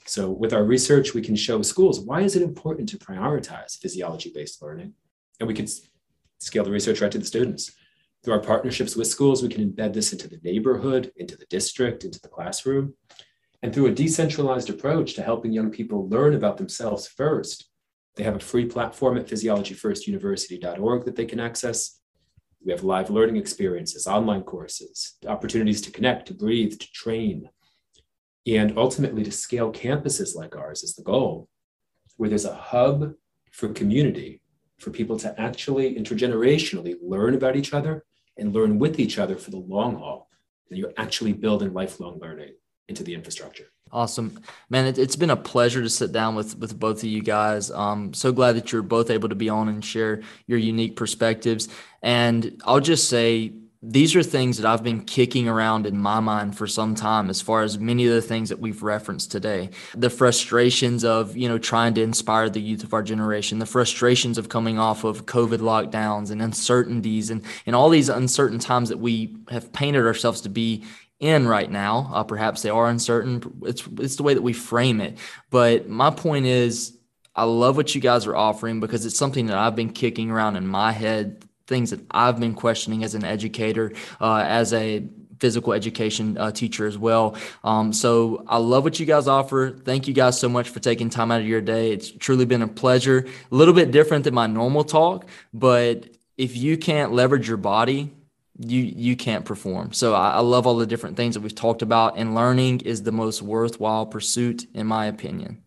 So 0.05 0.31
with 0.31 0.53
our 0.53 0.65
research, 0.65 1.15
we 1.15 1.23
can 1.23 1.37
show 1.37 1.63
schools 1.63 2.01
why 2.01 2.23
is 2.23 2.37
it 2.37 2.43
important 2.43 2.89
to 2.91 2.99
prioritize 2.99 3.79
physiology-based 3.79 4.61
learning? 4.61 4.95
And 5.39 5.47
we 5.47 5.55
can 5.55 5.67
scale 6.41 6.65
the 6.65 6.71
research 6.71 7.01
right 7.01 7.13
to 7.13 7.19
the 7.19 7.25
students. 7.25 7.73
Through 8.23 8.35
our 8.35 8.41
partnerships 8.41 8.95
with 8.95 9.07
schools, 9.07 9.43
we 9.43 9.49
can 9.49 9.69
embed 9.69 9.95
this 9.95 10.13
into 10.13 10.29
the 10.29 10.41
neighborhood, 10.43 11.13
into 11.17 11.37
the 11.37 11.47
district, 11.47 12.05
into 12.05 12.21
the 12.21 12.29
classroom. 12.29 12.95
And 13.63 13.73
through 13.73 13.87
a 13.87 13.93
decentralized 13.93 14.71
approach 14.71 15.15
to 15.15 15.23
helping 15.23 15.53
young 15.53 15.71
people 15.71 16.09
learn 16.09 16.35
about 16.35 16.57
themselves 16.57 17.07
first, 17.07 17.71
They 18.17 18.25
have 18.25 18.37
a 18.37 18.41
free 18.41 18.67
platform 18.67 19.17
at 19.17 19.27
physiologyfirstuniversity.org 19.27 21.05
that 21.05 21.17
they 21.17 21.25
can 21.25 21.41
access. 21.41 21.99
We 22.65 22.73
have 22.73 22.85
live 22.85 23.11
learning 23.11 23.37
experiences, 23.37 24.07
online 24.07 24.43
courses, 24.43 25.17
opportunities 25.27 25.81
to 25.83 25.91
connect, 25.91 26.27
to 26.29 26.35
breathe, 26.35 26.79
to 26.79 26.93
train, 26.93 27.49
and 28.47 28.77
ultimately 28.79 29.25
to 29.25 29.33
scale 29.33 29.73
campuses 29.73 30.37
like 30.37 30.57
ours 30.57 30.83
is 30.83 30.95
the 30.95 31.03
goal, 31.03 31.49
where 32.17 32.29
there's 32.29 32.45
a 32.45 32.55
hub 32.55 33.13
for 33.51 33.69
community 33.69 34.41
for 34.79 34.91
people 34.91 35.17
to 35.19 35.41
actually 35.41 35.95
intergenerationally 35.95 36.97
learn 37.03 37.35
about 37.35 37.57
each 37.57 37.73
other 37.73 38.05
and 38.39 38.53
learn 38.53 38.79
with 38.79 38.99
each 38.99 39.19
other 39.19 39.37
for 39.37 39.51
the 39.51 39.59
long 39.59 39.97
haul. 39.97 40.29
And 40.71 40.79
you're 40.79 40.95
actually 40.97 41.33
building 41.33 41.73
lifelong 41.73 42.19
learning 42.21 42.55
into 42.89 43.03
the 43.03 43.15
infrastructure. 43.15 43.67
Awesome, 43.93 44.41
man! 44.71 44.87
It, 44.87 44.97
has 44.97 45.17
been 45.17 45.29
a 45.29 45.37
pleasure 45.37 45.83
to 45.83 45.91
sit 45.91 46.13
down 46.13 46.35
with 46.35 46.57
with 46.59 46.81
both 46.81 46.99
of 46.99 47.05
you 47.05 47.23
guys. 47.23 47.71
Um, 47.71 48.15
so 48.15 48.33
glad 48.33 48.57
that 48.57 48.73
you're 48.73 48.81
both 48.81 49.11
able 49.11 49.29
to 49.29 49.35
be 49.35 49.51
on 49.51 49.69
and 49.69 49.85
share 49.85 50.23
your 50.47 50.59
unique 50.59 50.97
perspectives. 50.97 51.69
And 52.01 52.59
I'll 52.65 52.81
just 52.81 53.11
say, 53.11 53.53
these 53.83 54.15
are 54.15 54.23
things 54.23 54.59
that 54.59 54.67
I've 54.67 54.85
been 54.85 55.03
kicking 55.05 55.49
around 55.49 55.87
in 55.87 55.99
my 55.99 56.21
mind 56.21 56.57
for 56.57 56.69
some 56.69 56.95
time 56.95 57.29
as 57.29 57.43
far 57.43 57.63
as 57.63 57.81
many 57.81 58.07
of 58.07 58.15
the 58.15 58.23
things 58.23 58.49
that 58.49 58.61
we've 58.61 58.81
referenced 58.83 59.33
today. 59.33 59.71
The 59.95 60.09
frustrations 60.09 61.05
of, 61.05 61.37
you 61.37 61.49
know, 61.49 61.59
trying 61.59 61.95
to 61.95 62.03
inspire 62.03 62.49
the 62.49 62.61
youth 62.61 62.85
of 62.85 62.95
our 62.95 63.03
generation, 63.03 63.59
the 63.59 63.67
frustrations 63.67 64.39
of 64.39 64.49
coming 64.49 64.79
off 64.79 65.03
of 65.03 65.27
COVID 65.27 65.59
lockdowns 65.59 66.31
and 66.31 66.41
uncertainties 66.41 67.29
and, 67.29 67.43
and 67.67 67.75
all 67.75 67.89
these 67.89 68.09
uncertain 68.09 68.61
times 68.61 68.89
that 68.89 69.01
we 69.01 69.37
have 69.51 69.73
painted 69.73 70.07
ourselves 70.07 70.41
to 70.43 70.49
be 70.49 70.85
in 71.23 71.49
right 71.49 71.71
now. 71.71 72.11
Uh, 72.13 72.25
perhaps 72.25 72.61
they 72.61 72.69
are 72.69 72.89
uncertain. 72.89 73.63
It's, 73.63 73.87
it's 73.99 74.17
the 74.17 74.25
way 74.25 74.35
that 74.35 74.43
we 74.43 74.53
frame 74.53 75.01
it. 75.01 75.17
But 75.49 75.89
my 75.89 76.11
point 76.11 76.45
is, 76.47 76.99
I 77.35 77.45
love 77.45 77.77
what 77.77 77.95
you 77.95 78.01
guys 78.01 78.27
are 78.27 78.37
offering 78.37 78.81
because 78.81 79.07
it's 79.07 79.17
something 79.17 79.47
that 79.47 79.57
I've 79.57 79.77
been 79.77 79.93
kicking 79.93 80.31
around 80.31 80.57
in 80.57 80.67
my 80.67 80.93
head 80.93 81.45
things 81.67 81.91
that 81.91 82.01
I've 82.11 82.39
been 82.39 82.55
questioning 82.55 83.05
as 83.05 83.15
an 83.15 83.25
educator, 83.25 83.93
uh, 84.21 84.45
as 84.47 84.75
a 84.75 85.05
physical 85.39 85.73
education 85.73 86.37
uh, 86.37 86.51
teacher 86.51 86.87
as 86.87 86.99
well. 86.99 87.37
Um, 87.65 87.93
so 87.93 88.45
I 88.47 88.59
love 88.59 88.85
what 88.85 89.01
you 89.01 89.07
guys 89.07 89.27
offer. 89.27 89.71
Thank 89.71 90.07
you 90.07 90.15
guys 90.15 90.39
so 90.39 90.49
much 90.49 90.69
for 90.69 90.81
taking 90.81 91.09
time 91.09 91.31
out 91.31 91.41
of 91.41 91.47
your 91.47 91.61
day. 91.61 91.93
It's 91.93 92.11
truly 92.11 92.45
been 92.45 92.63
a 92.63 92.69
pleasure. 92.69 93.27
A 93.51 93.55
little 93.55 93.75
bit 93.75 93.91
different 93.91 94.25
than 94.25 94.35
my 94.35 94.47
normal 94.47 94.85
talk, 94.85 95.29
but 95.55 96.09
if 96.37 96.57
you 96.57 96.77
can't 96.77 97.13
leverage 97.13 97.49
your 97.49 97.57
body, 97.57 98.13
you 98.65 98.83
you 98.83 99.17
can't 99.17 99.45
perform. 99.45 99.93
So 99.93 100.15
I, 100.15 100.33
I 100.33 100.41
love 100.41 100.67
all 100.67 100.77
the 100.77 100.87
different 100.87 101.17
things 101.17 101.35
that 101.35 101.41
we've 101.41 101.55
talked 101.55 101.83
about, 101.83 102.17
and 102.17 102.35
learning 102.35 102.81
is 102.81 103.03
the 103.03 103.13
most 103.13 103.43
worthwhile 103.43 104.07
pursuit, 104.07 104.67
in 104.75 104.87
my 104.87 105.07
opinion. 105.07 105.63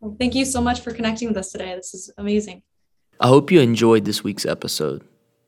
Well, 0.00 0.16
thank 0.18 0.34
you 0.34 0.44
so 0.44 0.60
much 0.60 0.80
for 0.80 0.92
connecting 0.92 1.28
with 1.28 1.36
us 1.36 1.50
today. 1.50 1.74
This 1.74 1.94
is 1.94 2.10
amazing. 2.18 2.62
I 3.20 3.28
hope 3.28 3.50
you 3.50 3.60
enjoyed 3.60 4.04
this 4.04 4.22
week's 4.22 4.46
episode. 4.46 5.04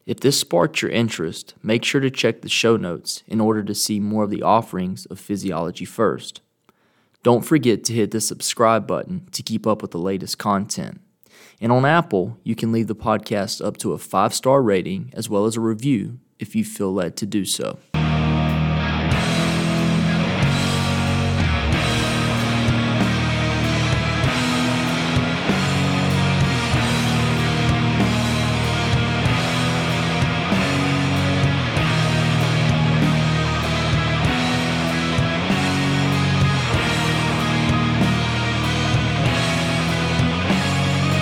If 0.06 0.20
this 0.20 0.40
sparked 0.40 0.82
your 0.82 0.90
interest, 0.90 1.54
make 1.62 1.84
sure 1.84 2.00
to 2.00 2.10
check 2.10 2.40
the 2.40 2.48
show 2.48 2.76
notes 2.76 3.22
in 3.28 3.40
order 3.40 3.62
to 3.62 3.74
see 3.74 4.00
more 4.00 4.24
of 4.24 4.30
the 4.30 4.42
offerings 4.42 5.06
of 5.06 5.20
Physiology 5.20 5.84
First. 5.84 6.40
Don't 7.22 7.44
forget 7.44 7.84
to 7.84 7.92
hit 7.92 8.10
the 8.10 8.20
subscribe 8.20 8.86
button 8.86 9.28
to 9.30 9.42
keep 9.42 9.66
up 9.66 9.82
with 9.82 9.92
the 9.92 9.98
latest 9.98 10.38
content. 10.38 11.00
And 11.60 11.70
on 11.70 11.84
Apple, 11.84 12.38
you 12.42 12.56
can 12.56 12.72
leave 12.72 12.86
the 12.86 12.96
podcast 12.96 13.64
up 13.64 13.76
to 13.78 13.92
a 13.92 13.98
five 13.98 14.34
star 14.34 14.62
rating 14.62 15.12
as 15.12 15.28
well 15.28 15.44
as 15.44 15.56
a 15.56 15.60
review 15.60 16.18
if 16.40 16.56
you 16.56 16.64
feel 16.64 16.92
led 16.92 17.16
to 17.18 17.26
do 17.26 17.44
so. 17.44 17.78